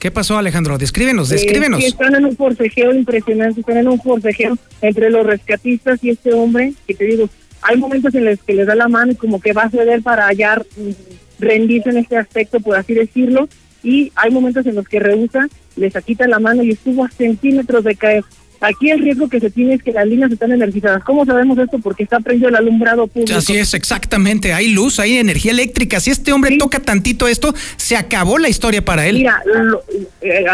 ¿Qué 0.05 0.11
pasó, 0.11 0.37
Alejandro? 0.37 0.77
Descríbenos, 0.77 1.31
Eh, 1.33 1.37
descríbenos. 1.37 1.81
sí, 1.81 1.87
están 1.87 2.15
en 2.15 2.27
un 2.27 2.37
forcejeo 2.37 2.93
impresionante, 2.93 3.61
están 3.61 3.79
en 3.79 3.89
un 3.89 3.99
forcejeo 3.99 4.59
entre 4.83 5.09
los 5.09 5.25
rescatistas 5.25 5.99
y 6.05 6.11
este 6.11 6.35
hombre, 6.35 6.75
que 6.87 6.93
te 6.93 7.07
digo, 7.07 7.31
hay 7.63 7.79
momentos 7.79 8.15
en 8.15 8.27
los 8.27 8.39
que 8.43 8.53
le 8.53 8.67
da 8.67 8.75
la 8.75 8.87
mano 8.87 9.13
y 9.13 9.15
como 9.15 9.41
que 9.41 9.55
va 9.55 9.63
a 9.63 9.71
ceder 9.71 10.03
para 10.03 10.27
hallar, 10.27 10.67
mm, 10.77 10.91
rendirse 11.39 11.89
en 11.89 11.97
este 11.97 12.19
aspecto, 12.19 12.61
por 12.61 12.77
así 12.77 12.93
decirlo, 12.93 13.49
y 13.83 14.13
hay 14.17 14.31
momentos 14.31 14.67
en 14.67 14.75
los 14.75 14.87
que 14.87 15.01
rehúsa, 15.01 15.49
les 15.77 15.95
quita 16.05 16.29
la 16.29 16.39
mano 16.39 16.63
y 16.63 16.73
estuvo 16.73 17.03
a 17.07 17.09
centímetros 17.09 17.83
de 17.83 17.95
caer. 17.95 18.25
Aquí 18.61 18.91
el 18.91 19.01
riesgo 19.01 19.29
que 19.29 19.41
se 19.41 19.51
tiene 19.51 19.75
es 19.75 19.83
que 19.83 19.93
las 19.93 20.07
líneas 20.07 20.33
están 20.33 20.53
energizadas. 20.53 21.03
¿Cómo 21.05 21.25
sabemos 21.27 21.59
esto? 21.59 21.79
Porque 21.81 22.05
está 22.05 22.21
prendido 22.21 22.49
el 22.49 22.57
alumbrado 22.57 23.07
público. 23.07 23.37
Así 23.39 23.57
es, 23.57 23.75
exactamente. 23.75 24.53
Hay 24.55 24.69
luz, 24.69 24.99
hay 25.01 25.19
energía 25.19 25.53
eléctrica. 25.53 26.01
Si 26.01 26.11
este 26.11 26.33
hombre 26.33 26.57
toca 26.57 26.81
tantito 26.81 27.29
esto, 27.29 27.55
se 27.77 27.97
acabó 27.97 28.39
la 28.39 28.49
historia 28.49 28.83
para 28.85 29.07
él. 29.07 29.17
Mira, 29.19 29.43
lo- 29.45 29.83
eh, 30.23 30.47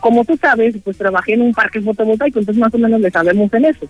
como 0.00 0.24
tú 0.24 0.36
sabes, 0.40 0.74
pues 0.84 0.96
trabajé 0.96 1.34
en 1.34 1.42
un 1.42 1.52
parque 1.52 1.80
fotovoltaico, 1.80 2.38
entonces 2.38 2.60
más 2.60 2.72
o 2.74 2.78
menos 2.78 3.00
le 3.00 3.10
sabemos 3.10 3.52
en 3.52 3.64
eso. 3.66 3.86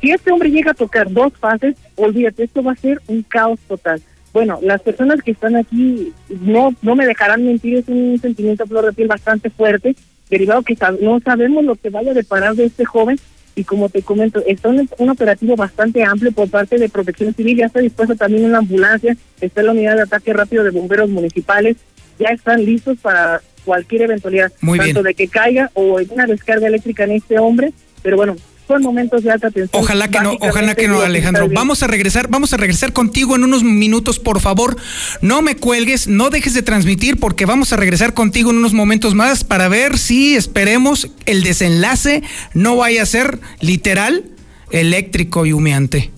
Si 0.00 0.10
este 0.10 0.30
hombre 0.32 0.50
llega 0.50 0.70
a 0.70 0.74
tocar 0.74 1.10
dos 1.10 1.32
fases, 1.38 1.76
olvídate, 1.96 2.44
esto 2.44 2.62
va 2.62 2.72
a 2.72 2.76
ser 2.76 3.00
un 3.06 3.22
caos 3.22 3.58
total. 3.68 4.00
Bueno, 4.32 4.58
las 4.62 4.80
personas 4.82 5.20
que 5.22 5.32
están 5.32 5.56
aquí 5.56 6.12
no 6.42 6.72
no 6.82 6.94
me 6.94 7.04
dejarán 7.06 7.44
mentir, 7.44 7.78
es 7.78 7.88
un 7.88 8.18
sentimiento 8.20 8.62
a 8.62 8.66
flor 8.66 8.86
de 8.86 8.92
piel 8.92 9.08
bastante 9.08 9.50
fuerte, 9.50 9.94
derivado 10.30 10.62
que 10.62 10.76
no 11.00 11.20
sabemos 11.20 11.64
lo 11.64 11.74
que 11.74 11.90
vaya 11.90 12.12
a 12.12 12.14
deparar 12.14 12.54
de 12.54 12.64
este 12.66 12.84
joven. 12.84 13.18
Y 13.56 13.64
como 13.64 13.88
te 13.88 14.00
comento, 14.02 14.42
está 14.46 14.68
un, 14.68 14.88
un 14.98 15.10
operativo 15.10 15.56
bastante 15.56 16.04
amplio 16.04 16.30
por 16.32 16.48
parte 16.48 16.78
de 16.78 16.88
Protección 16.88 17.34
Civil, 17.34 17.58
ya 17.58 17.66
está 17.66 17.80
dispuesta 17.80 18.14
también 18.14 18.44
una 18.44 18.58
ambulancia, 18.58 19.16
está 19.40 19.62
la 19.62 19.72
unidad 19.72 19.96
de 19.96 20.02
ataque 20.02 20.32
rápido 20.32 20.62
de 20.62 20.70
bomberos 20.70 21.10
municipales, 21.10 21.76
ya 22.18 22.28
están 22.28 22.64
listos 22.64 22.98
para 23.02 23.42
cualquier 23.64 24.02
eventualidad, 24.02 24.52
Muy 24.60 24.78
bien. 24.78 24.94
tanto 24.94 25.02
de 25.02 25.14
que 25.14 25.26
caiga 25.28 25.70
o 25.74 26.00
una 26.10 26.26
descarga 26.26 26.68
eléctrica 26.68 27.04
en 27.04 27.10
este 27.10 27.38
hombre, 27.38 27.72
pero 28.02 28.16
bueno, 28.16 28.36
son 28.70 28.82
momentos 28.82 29.24
de 29.24 29.32
alta 29.32 29.50
tensión. 29.50 29.82
Ojalá 29.82 30.08
que 30.08 30.20
no, 30.20 30.36
ojalá 30.40 30.76
que 30.76 30.86
no, 30.86 31.00
Alejandro. 31.00 31.48
Vamos 31.52 31.82
a 31.82 31.88
regresar, 31.88 32.28
vamos 32.28 32.52
a 32.52 32.56
regresar 32.56 32.92
contigo 32.92 33.34
en 33.34 33.42
unos 33.42 33.64
minutos, 33.64 34.20
por 34.20 34.40
favor. 34.40 34.76
No 35.22 35.42
me 35.42 35.56
cuelgues, 35.56 36.06
no 36.06 36.30
dejes 36.30 36.54
de 36.54 36.62
transmitir 36.62 37.18
porque 37.18 37.46
vamos 37.46 37.72
a 37.72 37.76
regresar 37.76 38.14
contigo 38.14 38.50
en 38.52 38.58
unos 38.58 38.72
momentos 38.72 39.14
más 39.16 39.42
para 39.42 39.68
ver 39.68 39.98
si 39.98 40.36
esperemos 40.36 41.10
el 41.26 41.42
desenlace 41.42 42.22
no 42.54 42.76
vaya 42.76 43.02
a 43.02 43.06
ser 43.06 43.40
literal 43.60 44.24
eléctrico 44.70 45.46
y 45.46 45.52
humeante. 45.52 46.10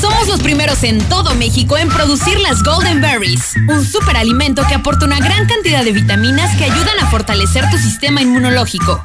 Somos 0.00 0.28
los 0.28 0.40
primeros 0.40 0.82
en 0.82 0.98
todo 1.10 1.34
México 1.34 1.76
en 1.76 1.90
producir 1.90 2.40
las 2.40 2.62
Golden 2.62 3.02
Berries, 3.02 3.54
un 3.68 3.84
superalimento 3.84 4.62
que 4.66 4.74
aporta 4.74 5.04
una 5.04 5.18
gran 5.18 5.46
cantidad 5.46 5.84
de 5.84 5.92
vitaminas 5.92 6.56
que 6.56 6.64
ayudan 6.64 6.98
a 7.00 7.10
fortalecer 7.10 7.68
tu 7.70 7.76
sistema 7.76 8.22
inmunológico. 8.22 9.04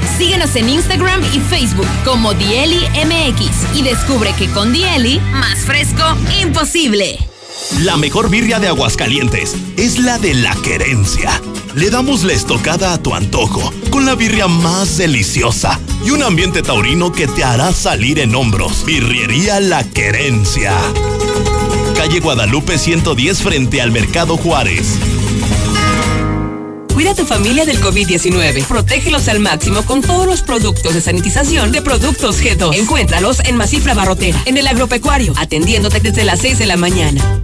Síguenos 0.21 0.55
en 0.55 0.69
Instagram 0.69 1.19
y 1.33 1.39
Facebook 1.39 1.87
como 2.05 2.35
Dieli 2.35 2.77
MX 2.77 3.75
y 3.75 3.81
descubre 3.81 4.31
que 4.37 4.47
con 4.51 4.71
Dieli, 4.71 5.19
más 5.31 5.61
fresco, 5.65 6.03
imposible. 6.39 7.17
La 7.79 7.97
mejor 7.97 8.29
birria 8.29 8.59
de 8.59 8.67
Aguascalientes 8.67 9.55
es 9.77 9.97
la 9.97 10.19
de 10.19 10.35
la 10.35 10.53
querencia. 10.63 11.31
Le 11.73 11.89
damos 11.89 12.23
la 12.23 12.33
estocada 12.33 12.93
a 12.93 13.01
tu 13.01 13.15
antojo 13.15 13.73
con 13.89 14.05
la 14.05 14.13
birria 14.13 14.47
más 14.47 14.99
deliciosa 14.99 15.79
y 16.05 16.11
un 16.11 16.21
ambiente 16.21 16.61
taurino 16.61 17.11
que 17.11 17.25
te 17.25 17.43
hará 17.43 17.73
salir 17.73 18.19
en 18.19 18.35
hombros. 18.35 18.85
Birriería 18.85 19.59
La 19.59 19.83
Querencia. 19.83 20.77
Calle 21.97 22.19
Guadalupe 22.19 22.77
110 22.77 23.41
frente 23.41 23.81
al 23.81 23.91
Mercado 23.91 24.37
Juárez. 24.37 24.99
Cuida 27.01 27.13
a 27.13 27.15
tu 27.15 27.25
familia 27.25 27.65
del 27.65 27.81
COVID-19. 27.81 28.63
Protégelos 28.67 29.27
al 29.27 29.39
máximo 29.39 29.81
con 29.87 30.03
todos 30.03 30.27
los 30.27 30.43
productos 30.43 30.93
de 30.93 31.01
sanitización 31.01 31.71
de 31.71 31.81
Productos 31.81 32.39
G2. 32.43 32.75
Encuéntralos 32.75 33.39
en 33.39 33.55
Masifra 33.55 33.95
Barrotera, 33.95 34.39
en 34.45 34.55
el 34.59 34.67
agropecuario, 34.67 35.33
atendiéndote 35.35 35.99
desde 35.99 36.23
las 36.25 36.41
6 36.41 36.59
de 36.59 36.67
la 36.67 36.77
mañana. 36.77 37.43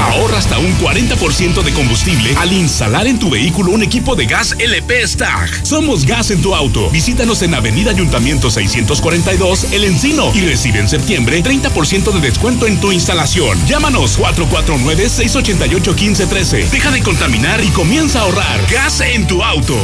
Ahorra 0.00 0.38
hasta 0.38 0.58
un 0.58 0.74
40% 0.78 1.62
de 1.62 1.72
combustible 1.72 2.34
al 2.38 2.52
instalar 2.52 3.06
en 3.06 3.18
tu 3.18 3.30
vehículo 3.30 3.72
un 3.72 3.82
equipo 3.82 4.14
de 4.16 4.26
gas 4.26 4.54
LP 4.58 5.06
Stag. 5.06 5.48
Somos 5.64 6.06
Gas 6.06 6.30
en 6.30 6.40
tu 6.40 6.54
auto. 6.54 6.88
Visítanos 6.90 7.42
en 7.42 7.54
Avenida 7.54 7.90
Ayuntamiento 7.90 8.50
642, 8.50 9.72
El 9.72 9.84
Encino 9.84 10.32
y 10.34 10.40
recibe 10.40 10.80
en 10.80 10.88
septiembre 10.88 11.42
30% 11.42 12.12
de 12.12 12.20
descuento 12.20 12.66
en 12.66 12.80
tu 12.80 12.92
instalación. 12.92 13.58
Llámanos 13.66 14.18
449-688-1513. 14.18 16.70
Deja 16.70 16.90
de 16.90 17.02
contaminar 17.02 17.62
y 17.62 17.68
comienza 17.68 18.20
a 18.20 18.22
ahorrar. 18.22 18.66
Gas 18.70 19.02
en 19.02 19.26
tu 19.26 19.42
auto. 19.42 19.76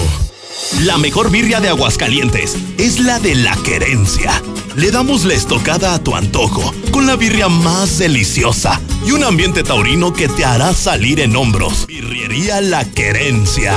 La 0.82 0.98
mejor 0.98 1.30
birria 1.30 1.60
de 1.60 1.68
Aguascalientes 1.68 2.56
es 2.78 3.00
la 3.00 3.18
de 3.18 3.34
la 3.34 3.54
querencia. 3.56 4.42
Le 4.74 4.90
damos 4.90 5.24
la 5.24 5.34
estocada 5.34 5.94
a 5.94 6.02
tu 6.02 6.14
antojo 6.14 6.74
con 6.90 7.06
la 7.06 7.16
birria 7.16 7.48
más 7.48 7.98
deliciosa 7.98 8.80
y 9.06 9.12
un 9.12 9.24
ambiente 9.24 9.62
taurino 9.62 10.12
que 10.12 10.28
te 10.28 10.44
hará 10.44 10.72
salir 10.72 11.20
en 11.20 11.36
hombros. 11.36 11.86
Birriería 11.86 12.60
La 12.60 12.84
Querencia. 12.84 13.74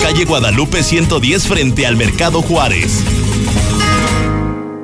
Calle 0.00 0.24
Guadalupe 0.24 0.82
110 0.82 1.46
frente 1.46 1.86
al 1.86 1.96
Mercado 1.96 2.42
Juárez. 2.42 3.02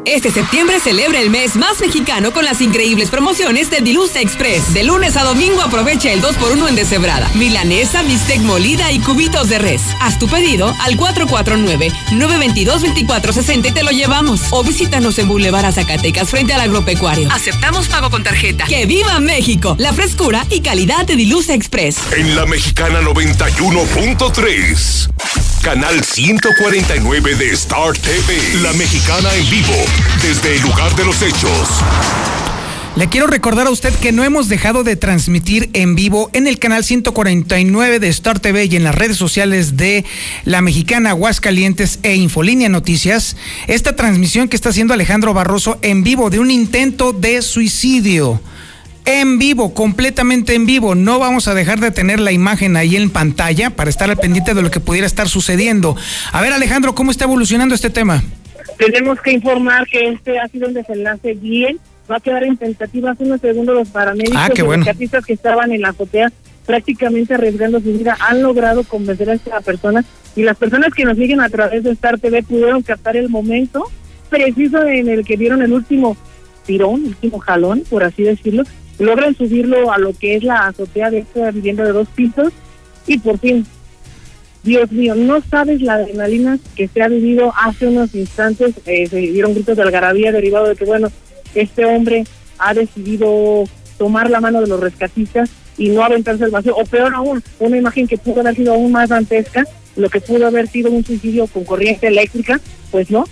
Este 0.06 0.30
septiembre 0.30 0.78
celebra 0.78 1.20
el 1.20 1.30
mes 1.30 1.56
más 1.56 1.80
mexicano 1.80 2.32
con 2.32 2.44
las 2.44 2.60
increíbles 2.60 3.10
promociones 3.10 3.70
de 3.70 3.80
Dilusa 3.80 4.20
Express. 4.20 4.72
De 4.72 4.84
lunes 4.84 5.16
a 5.16 5.24
domingo 5.24 5.60
aprovecha 5.60 6.12
el 6.12 6.22
2x1 6.22 6.68
en 6.68 6.76
deshebrada, 6.76 7.28
milanesa, 7.34 8.04
bistec 8.04 8.40
molida 8.42 8.92
y 8.92 9.00
cubitos 9.00 9.48
de 9.48 9.58
res. 9.58 9.82
Haz 10.00 10.20
tu 10.20 10.28
pedido 10.28 10.72
al 10.78 10.96
449-922-2460 10.96 13.68
y 13.68 13.72
te 13.72 13.82
lo 13.82 13.90
llevamos. 13.90 14.42
O 14.50 14.62
visítanos 14.62 15.18
en 15.18 15.26
Boulevard 15.26 15.72
Zacatecas 15.72 16.30
frente 16.30 16.54
al 16.54 16.60
agropecuario. 16.60 17.28
Aceptamos 17.32 17.88
pago 17.88 18.08
con 18.08 18.22
tarjeta. 18.22 18.66
¡Que 18.66 18.86
viva 18.86 19.18
México! 19.18 19.74
La 19.76 19.92
frescura 19.92 20.46
y 20.50 20.60
calidad 20.60 21.04
de 21.04 21.16
Dilusa 21.16 21.54
Express. 21.54 21.96
En 22.16 22.36
la 22.36 22.46
Mexicana 22.46 23.00
91.3. 23.00 25.55
Canal 25.66 26.00
149 26.00 27.34
de 27.34 27.50
Star 27.50 27.92
TV. 27.94 28.38
La 28.62 28.72
Mexicana 28.74 29.34
en 29.34 29.50
vivo. 29.50 29.74
Desde 30.22 30.54
el 30.54 30.62
lugar 30.62 30.94
de 30.94 31.04
los 31.04 31.20
hechos. 31.22 31.82
Le 32.94 33.08
quiero 33.08 33.26
recordar 33.26 33.66
a 33.66 33.70
usted 33.70 33.92
que 33.94 34.12
no 34.12 34.22
hemos 34.22 34.48
dejado 34.48 34.84
de 34.84 34.94
transmitir 34.94 35.68
en 35.72 35.96
vivo 35.96 36.30
en 36.34 36.46
el 36.46 36.60
canal 36.60 36.84
149 36.84 37.98
de 37.98 38.08
Star 38.10 38.38
TV 38.38 38.66
y 38.66 38.76
en 38.76 38.84
las 38.84 38.94
redes 38.94 39.16
sociales 39.16 39.76
de 39.76 40.04
La 40.44 40.60
Mexicana 40.60 41.10
Aguascalientes 41.10 41.98
e 42.04 42.14
Infolínea 42.14 42.68
Noticias 42.68 43.36
esta 43.66 43.96
transmisión 43.96 44.46
que 44.46 44.54
está 44.54 44.68
haciendo 44.68 44.94
Alejandro 44.94 45.34
Barroso 45.34 45.80
en 45.82 46.04
vivo 46.04 46.30
de 46.30 46.38
un 46.38 46.52
intento 46.52 47.12
de 47.12 47.42
suicidio 47.42 48.40
en 49.06 49.38
vivo, 49.38 49.72
completamente 49.72 50.54
en 50.54 50.66
vivo. 50.66 50.94
No 50.94 51.18
vamos 51.18 51.48
a 51.48 51.54
dejar 51.54 51.80
de 51.80 51.90
tener 51.90 52.20
la 52.20 52.32
imagen 52.32 52.76
ahí 52.76 52.96
en 52.96 53.08
pantalla 53.10 53.70
para 53.70 53.88
estar 53.88 54.10
al 54.10 54.16
pendiente 54.16 54.52
de 54.54 54.62
lo 54.62 54.70
que 54.70 54.80
pudiera 54.80 55.06
estar 55.06 55.28
sucediendo. 55.28 55.96
A 56.32 56.42
ver, 56.42 56.52
Alejandro, 56.52 56.94
¿cómo 56.94 57.10
está 57.10 57.24
evolucionando 57.24 57.74
este 57.74 57.88
tema? 57.90 58.22
Tenemos 58.78 59.20
que 59.22 59.32
informar 59.32 59.86
que 59.86 60.08
este 60.08 60.38
ha 60.38 60.48
sido 60.48 60.68
un 60.68 60.74
desenlace 60.74 61.34
bien. 61.34 61.78
Va 62.10 62.16
a 62.16 62.20
quedar 62.20 62.44
en 62.44 62.56
tentativa 62.56 63.12
hace 63.12 63.24
unos 63.24 63.40
segundos 63.40 63.74
los 63.74 63.88
paramédicos 63.88 64.36
Ah, 64.40 64.50
qué 64.54 64.62
y 64.62 64.64
bueno. 64.64 64.80
los 64.80 64.88
artistas 64.88 65.24
que 65.24 65.32
estaban 65.32 65.72
en 65.72 65.80
la 65.80 65.88
azotea 65.88 66.30
prácticamente 66.66 67.34
arriesgando 67.34 67.78
su 67.80 67.92
vida 67.96 68.16
han 68.20 68.42
logrado 68.42 68.82
convencer 68.84 69.30
a 69.30 69.34
esta 69.34 69.60
persona 69.60 70.04
y 70.34 70.42
las 70.42 70.56
personas 70.56 70.92
que 70.92 71.04
nos 71.04 71.16
siguen 71.16 71.40
a 71.40 71.48
través 71.48 71.84
de 71.84 71.92
Star 71.92 72.18
TV 72.18 72.42
pudieron 72.42 72.82
captar 72.82 73.16
el 73.16 73.28
momento 73.28 73.84
preciso 74.28 74.84
en 74.84 75.08
el 75.08 75.24
que 75.24 75.36
dieron 75.36 75.62
el 75.62 75.72
último 75.72 76.16
tirón, 76.66 77.02
el 77.02 77.08
último 77.10 77.38
jalón, 77.38 77.84
por 77.88 78.02
así 78.02 78.24
decirlo, 78.24 78.64
logran 78.98 79.36
subirlo 79.36 79.92
a 79.92 79.98
lo 79.98 80.12
que 80.12 80.36
es 80.36 80.42
la 80.42 80.66
azotea 80.66 81.10
de 81.10 81.18
esta 81.18 81.50
vivienda 81.50 81.84
de 81.84 81.92
dos 81.92 82.08
pisos 82.08 82.52
y 83.06 83.18
por 83.18 83.38
fin, 83.38 83.66
Dios 84.62 84.90
mío, 84.90 85.14
no 85.14 85.40
sabes 85.48 85.80
la 85.80 85.94
adrenalina 85.94 86.58
que 86.74 86.88
se 86.88 87.02
ha 87.02 87.08
vivido 87.08 87.52
hace 87.56 87.86
unos 87.86 88.14
instantes, 88.14 88.74
eh, 88.86 89.06
se 89.06 89.18
dieron 89.18 89.54
gritos 89.54 89.76
de 89.76 89.82
algarabía 89.82 90.32
derivado 90.32 90.68
de 90.68 90.74
que, 90.74 90.84
bueno, 90.84 91.08
este 91.54 91.84
hombre 91.84 92.24
ha 92.58 92.74
decidido 92.74 93.64
tomar 93.96 94.28
la 94.28 94.40
mano 94.40 94.60
de 94.60 94.66
los 94.66 94.80
rescatistas 94.80 95.50
y 95.78 95.90
no 95.90 96.02
aventarse 96.02 96.44
al 96.44 96.50
vacío, 96.50 96.74
o 96.74 96.84
peor 96.84 97.14
aún, 97.14 97.42
una 97.60 97.76
imagen 97.76 98.08
que 98.08 98.18
pudo 98.18 98.40
haber 98.40 98.56
sido 98.56 98.74
aún 98.74 98.90
más 98.90 99.10
dantesca, 99.10 99.64
lo 99.94 100.10
que 100.10 100.20
pudo 100.20 100.46
haber 100.46 100.66
sido 100.66 100.90
un 100.90 101.04
suicidio 101.04 101.46
con 101.46 101.64
corriente 101.64 102.08
eléctrica, 102.08 102.60
pues 102.90 103.10
no. 103.10 103.24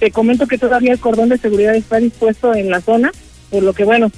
Te 0.00 0.10
comento 0.10 0.46
que 0.46 0.58
todavía 0.58 0.92
el 0.92 0.98
cordón 0.98 1.28
de 1.28 1.38
seguridad 1.38 1.76
está 1.76 1.98
dispuesto 1.98 2.54
en 2.54 2.70
la 2.70 2.80
zona, 2.80 3.12
por 3.50 3.62
lo 3.62 3.72
que 3.74 3.84
bueno, 3.84 4.10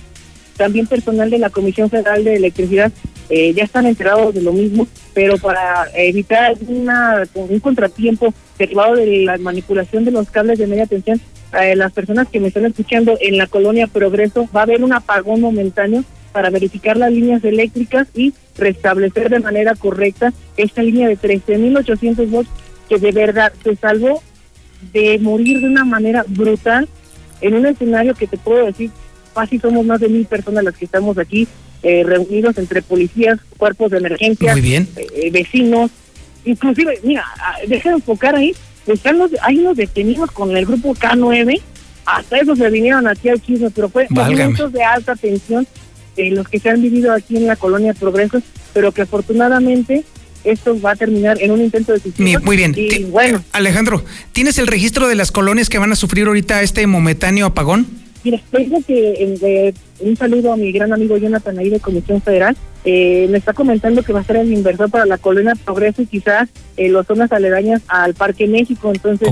también 0.57 0.87
personal 0.87 1.31
de 1.31 1.39
la 1.39 1.51
Comisión 1.51 1.91
Federal 1.91 2.25
de 2.25 2.37
Electricidad 2.37 2.93
eh, 3.29 3.53
ya 3.55 3.65
están 3.65 3.87
enterados 3.87 4.35
de 4.35 4.43
lo 4.43 4.53
mismo, 4.53 4.87
pero 5.13 5.37
para 5.39 5.87
evitar 5.95 6.55
una, 6.69 7.25
un 7.35 7.61
contratiempo 7.61 8.33
derivado 8.59 8.95
de 8.95 9.25
la 9.25 9.37
manipulación 9.39 10.05
de 10.05 10.13
los 10.13 10.31
cables 10.31 10.59
de 10.59 10.67
media 10.67 10.87
tensión, 10.87 11.21
eh, 11.61 11.75
las 11.75 11.93
personas 11.93 12.29
que 12.29 12.41
me 12.41 12.49
están 12.49 12.67
escuchando 12.67 13.17
en 13.21 13.37
la 13.37 13.47
colonia 13.47 13.87
Progreso 13.87 14.49
va 14.55 14.61
a 14.61 14.63
haber 14.65 14.85
un 14.85 14.93
apagón 14.93 15.41
momentáneo 15.41 16.05
para 16.33 16.51
verificar 16.51 16.97
las 16.97 17.11
líneas 17.11 17.43
eléctricas 17.45 18.09
y 18.15 18.35
restablecer 18.57 19.31
de 19.31 19.41
manera 19.41 19.75
correcta 19.75 20.33
esta 20.57 20.83
línea 20.83 21.09
de 21.09 21.19
13.800 21.19 22.31
volts 22.31 22.51
que 22.89 22.99
de 22.99 23.11
verdad 23.11 23.53
se 23.65 23.75
salvó 23.77 24.23
de 24.93 25.19
morir 25.19 25.61
de 25.61 25.67
una 25.67 25.85
manera 25.85 26.25
brutal 26.29 26.89
en 27.41 27.55
un 27.55 27.67
escenario 27.67 28.15
que 28.15 28.27
te 28.27 28.37
puedo 28.37 28.67
decir, 28.67 28.91
casi 29.37 29.59
somos 29.61 29.85
más 29.87 30.01
de 30.01 30.09
mil 30.09 30.25
personas 30.27 30.65
las 30.65 30.75
que 30.77 30.87
estamos 30.87 31.17
aquí 31.19 31.47
eh, 31.83 32.03
reunidos 32.05 32.57
entre 32.59 32.83
policías, 32.83 33.39
cuerpos 33.59 33.91
de 33.93 33.99
emergencia, 33.99 34.55
bien. 34.55 34.89
eh, 34.97 35.31
vecinos, 35.31 35.91
inclusive, 36.45 36.99
mira, 37.05 37.25
ah, 37.39 37.57
deja 37.69 37.91
de 37.91 37.97
enfocar 37.97 38.35
ahí, 38.35 38.55
están 38.87 39.19
los, 39.19 39.31
hay 39.43 39.59
unos 39.59 39.77
detenidos 39.77 40.31
con 40.33 40.57
el 40.57 40.65
grupo 40.67 40.95
K9, 40.95 41.61
hasta 42.07 42.39
eso 42.39 42.57
se 42.57 42.71
vinieron 42.71 43.07
aquí 43.07 43.29
al 43.29 43.41
chisme, 43.43 43.71
pero 43.71 43.89
fue 43.89 44.07
momentos 44.11 44.73
de 44.73 44.83
alta 44.83 45.15
tensión 45.17 45.67
eh, 46.17 46.31
los 46.31 46.49
que 46.49 46.59
se 46.59 46.71
han 46.71 46.81
vivido 46.81 47.13
aquí 47.13 47.37
en 47.37 47.47
la 47.47 47.57
colonia 47.57 47.93
Progreso, 47.95 48.41
pero 48.73 48.91
que 48.93 49.03
afortunadamente 49.03 50.05
esto 50.45 50.81
va 50.81 50.93
a 50.93 50.97
terminar 50.97 51.37
en 51.43 51.51
un 51.51 51.61
intento 51.61 51.93
de 51.93 51.99
suicidio. 52.01 52.41
Muy 52.41 52.57
bien. 52.57 52.73
Y 52.77 52.89
Ti- 52.89 53.05
bueno, 53.05 53.43
Alejandro, 53.53 54.05
¿tienes 54.33 54.59
el 54.59 54.67
registro 54.69 55.09
de 55.09 55.17
las 55.17 55.33
colonias 55.33 55.69
que 55.69 55.79
van 55.79 55.91
a 55.93 55.97
sufrir 55.97 56.27
ahorita 56.29 56.63
este 56.63 56.87
momentáneo 56.87 57.47
apagón? 57.47 57.87
Mira, 58.27 58.41
tengo 58.51 58.83
que 58.85 59.15
eh, 59.41 59.75
un 60.01 60.17
saludo 60.17 60.53
a 60.53 60.57
mi 60.57 60.73
gran 60.73 60.93
amigo 60.93 61.17
Jonathan 61.17 61.61
ahí 61.61 61.71
de 61.71 61.79
Comisión 61.79 62.21
Federal. 62.21 62.57
Eh, 62.85 63.29
me 63.31 63.39
está 63.39 63.53
comentando 63.53 64.03
que 64.03 64.13
va 64.13 64.19
a 64.19 64.25
ser 64.25 64.39
el 64.39 64.53
inversor 64.53 64.91
para 64.91 65.07
la 65.07 65.17
colonia 65.17 65.55
Progreso 65.55 66.03
y 66.03 66.07
quizás 66.07 66.49
eh, 66.77 66.89
las 66.89 67.07
zonas 67.07 67.31
aledañas 67.31 67.83
al 67.87 68.15
Parque 68.15 68.49
México. 68.49 68.91
Entonces, 68.93 69.29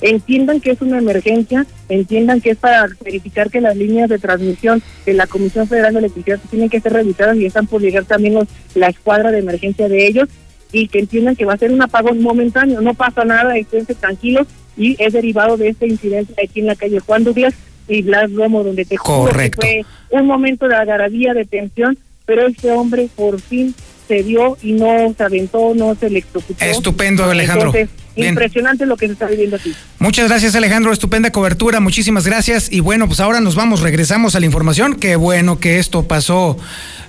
entiendan 0.00 0.62
que 0.62 0.70
es 0.70 0.80
una 0.80 0.96
emergencia, 0.96 1.66
entiendan 1.90 2.40
que 2.40 2.52
es 2.52 2.56
para 2.56 2.88
verificar 3.04 3.50
que 3.50 3.60
las 3.60 3.76
líneas 3.76 4.08
de 4.08 4.18
transmisión 4.18 4.82
de 5.04 5.12
la 5.12 5.26
Comisión 5.26 5.68
Federal 5.68 5.92
de 5.92 5.98
Electricidad 5.98 6.40
tienen 6.48 6.70
que 6.70 6.80
ser 6.80 6.94
revisadas 6.94 7.36
y 7.36 7.44
están 7.44 7.66
por 7.66 7.82
llegar 7.82 8.06
también 8.06 8.32
los, 8.32 8.48
la 8.74 8.88
escuadra 8.88 9.32
de 9.32 9.40
emergencia 9.40 9.86
de 9.86 10.06
ellos 10.06 10.30
y 10.72 10.88
que 10.88 11.00
entiendan 11.00 11.36
que 11.36 11.44
va 11.44 11.52
a 11.52 11.58
ser 11.58 11.72
un 11.72 11.82
apagón 11.82 12.22
momentáneo, 12.22 12.80
no 12.80 12.94
pasa 12.94 13.22
nada, 13.22 13.58
esténse 13.58 13.94
tranquilos 13.94 14.46
y 14.78 14.96
es 14.98 15.12
derivado 15.12 15.58
de 15.58 15.68
este 15.68 15.86
incidente 15.86 16.32
aquí 16.42 16.60
en 16.60 16.68
la 16.68 16.76
calle 16.76 17.00
Juan 17.00 17.22
Douglas 17.22 17.52
y 17.90 18.02
Blas 18.02 18.32
Romo, 18.32 18.62
donde 18.62 18.84
te 18.84 18.96
que 18.96 19.02
fue 19.02 19.84
un 20.10 20.26
momento 20.26 20.68
de 20.68 20.76
algarabía, 20.76 21.34
de 21.34 21.44
tensión, 21.44 21.98
pero 22.24 22.46
este 22.46 22.70
hombre 22.70 23.08
por 23.16 23.40
fin 23.40 23.74
se 24.06 24.22
dio 24.22 24.56
y 24.62 24.72
no 24.72 25.12
se 25.16 25.22
aventó, 25.22 25.74
no 25.74 25.94
se 25.94 26.06
electrocutó. 26.06 26.64
Estupendo, 26.64 27.24
Alejandro. 27.24 27.72
Entonces, 27.74 27.90
Bien. 28.16 28.30
impresionante 28.30 28.86
lo 28.86 28.96
que 28.96 29.06
se 29.06 29.12
está 29.12 29.26
viviendo 29.26 29.56
aquí. 29.56 29.74
Muchas 29.98 30.28
gracias 30.28 30.54
Alejandro, 30.54 30.92
estupenda 30.92 31.30
cobertura, 31.30 31.80
muchísimas 31.80 32.26
gracias. 32.26 32.70
Y 32.70 32.80
bueno, 32.80 33.06
pues 33.06 33.20
ahora 33.20 33.40
nos 33.40 33.54
vamos, 33.54 33.80
regresamos 33.80 34.34
a 34.34 34.40
la 34.40 34.46
información. 34.46 34.94
Qué 34.94 35.16
bueno 35.16 35.58
que 35.60 35.78
esto 35.78 36.08
pasó 36.08 36.56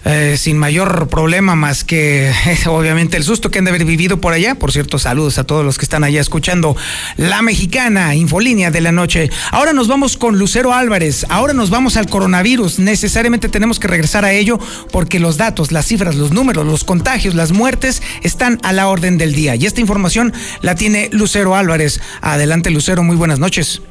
eh, 0.04 0.36
sin 0.38 0.58
mayor 0.58 1.10
problema 1.10 1.56
más 1.56 1.84
que 1.84 2.32
obviamente 2.66 3.18
el 3.18 3.24
susto 3.24 3.52
que 3.52 3.60
han 3.60 3.66
de 3.66 3.70
haber 3.70 3.86
vivido 3.86 4.20
por 4.20 4.34
allá. 4.34 4.56
Por 4.56 4.72
cierto, 4.72 5.00
saludos 5.00 5.38
a 5.38 5.44
todos 5.44 5.64
los 5.64 5.78
que 5.78 5.86
están 5.86 6.04
allá 6.04 6.20
escuchando 6.20 6.76
La 7.18 7.42
Mexicana, 7.42 8.16
Infolínea 8.16 8.72
de 8.72 8.82
la 8.82 8.92
Noche. 8.92 9.30
Ahora 9.52 9.74
nos 9.74 9.88
vamos 9.88 10.18
con 10.18 10.38
Lucero 10.38 10.74
Álvarez, 10.74 11.26
ahora 11.30 11.54
nos 11.54 11.70
vamos 11.70 11.98
al 11.98 12.08
coronavirus. 12.08 12.80
Necesariamente 12.80 13.50
tenemos 13.50 13.80
que 13.80 13.88
regresar 13.88 14.26
a 14.26 14.34
ello 14.34 14.60
porque 14.92 15.20
los 15.20 15.38
datos, 15.38 15.72
las 15.72 15.86
cifras, 15.86 16.16
los 16.16 16.32
números, 16.32 16.66
los 16.66 16.84
contagios, 16.84 17.36
las 17.36 17.52
muertes 17.52 18.02
están 18.22 18.60
a 18.64 18.74
la 18.74 18.88
orden 18.88 19.18
del 19.18 19.34
día. 19.34 19.56
Y 19.56 19.66
esta 19.66 19.82
información 19.82 20.34
la 20.62 20.76
tiene 20.76 20.91
Lucero 21.12 21.56
Álvarez. 21.56 22.00
Adelante 22.22 22.70
Lucero, 22.70 23.04
muy 23.04 23.16
buenas 23.16 23.40
noches. 23.40 23.82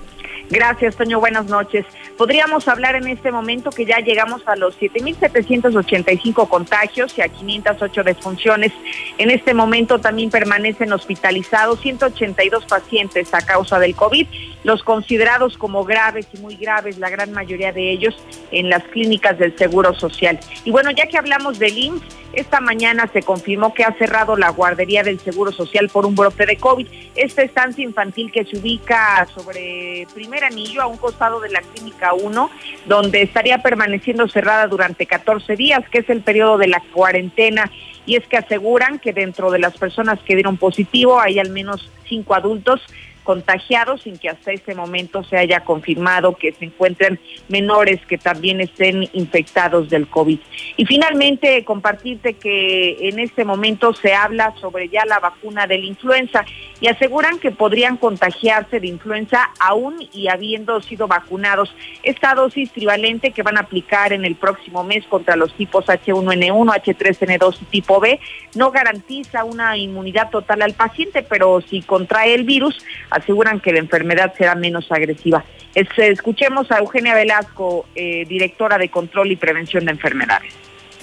Gracias, 0.50 0.96
Toño. 0.96 1.20
Buenas 1.20 1.46
noches. 1.46 1.86
Podríamos 2.16 2.66
hablar 2.66 2.96
en 2.96 3.06
este 3.06 3.30
momento 3.30 3.70
que 3.70 3.86
ya 3.86 4.00
llegamos 4.00 4.42
a 4.46 4.56
los 4.56 4.76
7.785 4.80 6.48
contagios 6.48 7.16
y 7.16 7.22
a 7.22 7.28
508 7.28 8.02
defunciones. 8.02 8.72
En 9.18 9.30
este 9.30 9.54
momento 9.54 10.00
también 10.00 10.28
permanecen 10.28 10.92
hospitalizados 10.92 11.80
182 11.80 12.64
pacientes 12.64 13.32
a 13.32 13.42
causa 13.42 13.78
del 13.78 13.94
COVID, 13.94 14.26
los 14.64 14.82
considerados 14.82 15.56
como 15.56 15.84
graves 15.84 16.26
y 16.32 16.38
muy 16.38 16.56
graves, 16.56 16.98
la 16.98 17.10
gran 17.10 17.30
mayoría 17.30 17.72
de 17.72 17.92
ellos 17.92 18.16
en 18.50 18.70
las 18.70 18.82
clínicas 18.84 19.38
del 19.38 19.56
Seguro 19.56 19.94
Social. 19.94 20.40
Y 20.64 20.72
bueno, 20.72 20.90
ya 20.90 21.06
que 21.06 21.16
hablamos 21.16 21.60
del 21.60 21.78
IMSS, 21.78 22.20
esta 22.32 22.60
mañana 22.60 23.08
se 23.12 23.22
confirmó 23.22 23.74
que 23.74 23.82
ha 23.82 23.92
cerrado 23.94 24.36
la 24.36 24.50
guardería 24.50 25.02
del 25.02 25.18
Seguro 25.18 25.50
Social 25.50 25.88
por 25.88 26.06
un 26.06 26.14
brote 26.14 26.46
de 26.46 26.56
COVID. 26.56 26.86
Esta 27.16 27.42
estancia 27.42 27.82
infantil 27.82 28.30
que 28.30 28.44
se 28.44 28.56
ubica 28.56 29.26
sobre 29.34 30.06
anillo 30.44 30.82
a 30.82 30.86
un 30.86 30.96
costado 30.96 31.40
de 31.40 31.50
la 31.50 31.60
Clínica 31.62 32.14
1, 32.14 32.50
donde 32.86 33.22
estaría 33.22 33.58
permaneciendo 33.58 34.28
cerrada 34.28 34.66
durante 34.66 35.06
14 35.06 35.56
días, 35.56 35.88
que 35.90 35.98
es 35.98 36.10
el 36.10 36.22
periodo 36.22 36.58
de 36.58 36.68
la 36.68 36.82
cuarentena. 36.92 37.70
Y 38.06 38.16
es 38.16 38.26
que 38.26 38.36
aseguran 38.36 38.98
que 38.98 39.12
dentro 39.12 39.50
de 39.50 39.58
las 39.58 39.76
personas 39.76 40.18
que 40.20 40.34
dieron 40.34 40.56
positivo 40.56 41.20
hay 41.20 41.38
al 41.38 41.50
menos 41.50 41.90
cinco 42.08 42.34
adultos 42.34 42.82
contagiados 43.30 44.02
sin 44.02 44.18
que 44.18 44.28
hasta 44.28 44.50
este 44.50 44.74
momento 44.74 45.22
se 45.22 45.36
haya 45.36 45.60
confirmado 45.60 46.34
que 46.34 46.50
se 46.52 46.64
encuentren 46.64 47.20
menores 47.48 48.04
que 48.06 48.18
también 48.18 48.60
estén 48.60 49.08
infectados 49.12 49.88
del 49.88 50.08
COVID. 50.08 50.40
Y 50.76 50.84
finalmente 50.84 51.64
compartirte 51.64 52.34
que 52.34 53.08
en 53.08 53.20
este 53.20 53.44
momento 53.44 53.94
se 53.94 54.14
habla 54.14 54.52
sobre 54.60 54.88
ya 54.88 55.04
la 55.04 55.20
vacuna 55.20 55.68
de 55.68 55.78
la 55.78 55.86
influenza 55.86 56.44
y 56.80 56.88
aseguran 56.88 57.38
que 57.38 57.52
podrían 57.52 57.98
contagiarse 57.98 58.80
de 58.80 58.88
influenza 58.88 59.50
aún 59.60 60.08
y 60.12 60.26
habiendo 60.26 60.80
sido 60.80 61.06
vacunados. 61.06 61.72
Esta 62.02 62.34
dosis 62.34 62.72
trivalente 62.72 63.30
que 63.30 63.44
van 63.44 63.58
a 63.58 63.60
aplicar 63.60 64.12
en 64.12 64.24
el 64.24 64.34
próximo 64.34 64.82
mes 64.82 65.04
contra 65.06 65.36
los 65.36 65.54
tipos 65.54 65.86
H1N1, 65.86 66.82
H3N2 66.82 67.58
y 67.60 67.64
tipo 67.66 68.00
B 68.00 68.18
no 68.56 68.72
garantiza 68.72 69.44
una 69.44 69.76
inmunidad 69.76 70.30
total 70.30 70.62
al 70.62 70.72
paciente, 70.72 71.22
pero 71.22 71.60
si 71.60 71.82
contrae 71.82 72.34
el 72.34 72.42
virus, 72.42 72.84
aseguran 73.20 73.60
que 73.60 73.72
la 73.72 73.78
enfermedad 73.78 74.34
será 74.36 74.54
menos 74.54 74.90
agresiva. 74.90 75.44
Es- 75.74 75.88
escuchemos 75.96 76.70
a 76.72 76.78
Eugenia 76.78 77.14
Velasco, 77.14 77.86
eh, 77.94 78.24
directora 78.26 78.76
de 78.76 78.88
Control 78.88 79.30
y 79.30 79.36
Prevención 79.36 79.84
de 79.84 79.92
Enfermedades. 79.92 80.52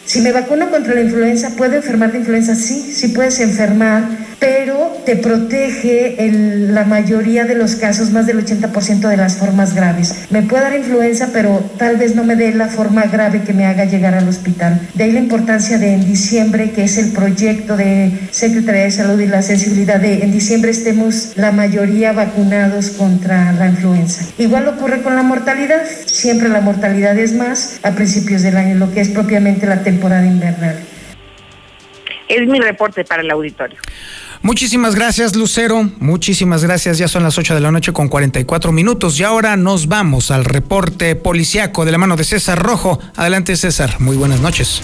Si 0.07 0.21
me 0.21 0.31
vacuno 0.31 0.69
contra 0.71 0.95
la 0.95 1.01
influenza, 1.01 1.49
¿puedo 1.57 1.75
enfermar 1.75 2.13
de 2.13 2.19
influenza? 2.19 2.55
Sí, 2.55 2.93
sí 2.95 3.09
puedes 3.09 3.41
enfermar, 3.41 4.07
pero 4.39 4.95
te 5.05 5.17
protege 5.17 6.23
en 6.25 6.73
la 6.73 6.85
mayoría 6.85 7.43
de 7.43 7.55
los 7.55 7.75
casos, 7.75 8.11
más 8.11 8.25
del 8.25 8.45
80% 8.45 9.09
de 9.09 9.17
las 9.17 9.35
formas 9.35 9.75
graves. 9.75 10.15
Me 10.29 10.43
puede 10.43 10.63
dar 10.63 10.75
influenza, 10.77 11.31
pero 11.33 11.59
tal 11.77 11.97
vez 11.97 12.15
no 12.15 12.23
me 12.23 12.37
dé 12.37 12.53
la 12.53 12.67
forma 12.67 13.03
grave 13.07 13.41
que 13.41 13.51
me 13.51 13.65
haga 13.65 13.83
llegar 13.83 14.13
al 14.13 14.29
hospital. 14.29 14.79
De 14.93 15.03
ahí 15.03 15.11
la 15.11 15.19
importancia 15.19 15.77
de 15.77 15.95
en 15.95 16.05
diciembre, 16.05 16.71
que 16.71 16.85
es 16.85 16.97
el 16.97 17.11
proyecto 17.11 17.75
de 17.75 18.11
Secretaría 18.31 18.83
de 18.83 18.91
Salud 18.91 19.19
y 19.19 19.27
la 19.27 19.41
sensibilidad 19.41 19.99
de 19.99 20.23
en 20.23 20.31
diciembre 20.31 20.71
estemos 20.71 21.33
la 21.35 21.51
mayoría 21.51 22.13
vacunados 22.13 22.91
contra 22.91 23.51
la 23.51 23.67
influenza. 23.67 24.23
Igual 24.37 24.69
ocurre 24.69 25.01
con 25.01 25.17
la 25.17 25.23
mortalidad. 25.23 25.81
Siempre 26.05 26.47
la 26.47 26.61
mortalidad 26.61 27.17
es 27.17 27.33
más 27.33 27.79
a 27.83 27.91
principios 27.91 28.41
del 28.41 28.55
año, 28.55 28.75
lo 28.75 28.93
que 28.93 29.01
es 29.01 29.09
propiamente 29.09 29.67
la 29.67 29.83
temporada 29.97 30.25
invernal. 30.25 30.79
Es 32.29 32.47
mi 32.47 32.59
reporte 32.59 33.03
para 33.03 33.21
el 33.21 33.31
auditorio. 33.31 33.77
Muchísimas 34.43 34.93
gracias, 34.95 35.35
Lucero. 35.35 35.89
Muchísimas 35.99 36.63
gracias. 36.63 36.99
Ya 36.99 37.07
son 37.07 37.23
las 37.23 37.37
8 37.37 37.55
de 37.55 37.61
la 37.61 37.71
noche 37.71 37.91
con 37.93 38.07
44 38.07 38.71
minutos. 38.71 39.19
Y 39.19 39.23
ahora 39.23 39.57
nos 39.57 39.87
vamos 39.87 40.29
al 40.29 40.45
reporte 40.45 41.15
policiaco 41.15 41.85
de 41.85 41.91
la 41.91 41.97
mano 41.97 42.15
de 42.15 42.23
César 42.23 42.59
Rojo. 42.59 42.99
Adelante, 43.15 43.55
César. 43.55 43.99
Muy 43.99 44.15
buenas 44.15 44.39
noches. 44.39 44.83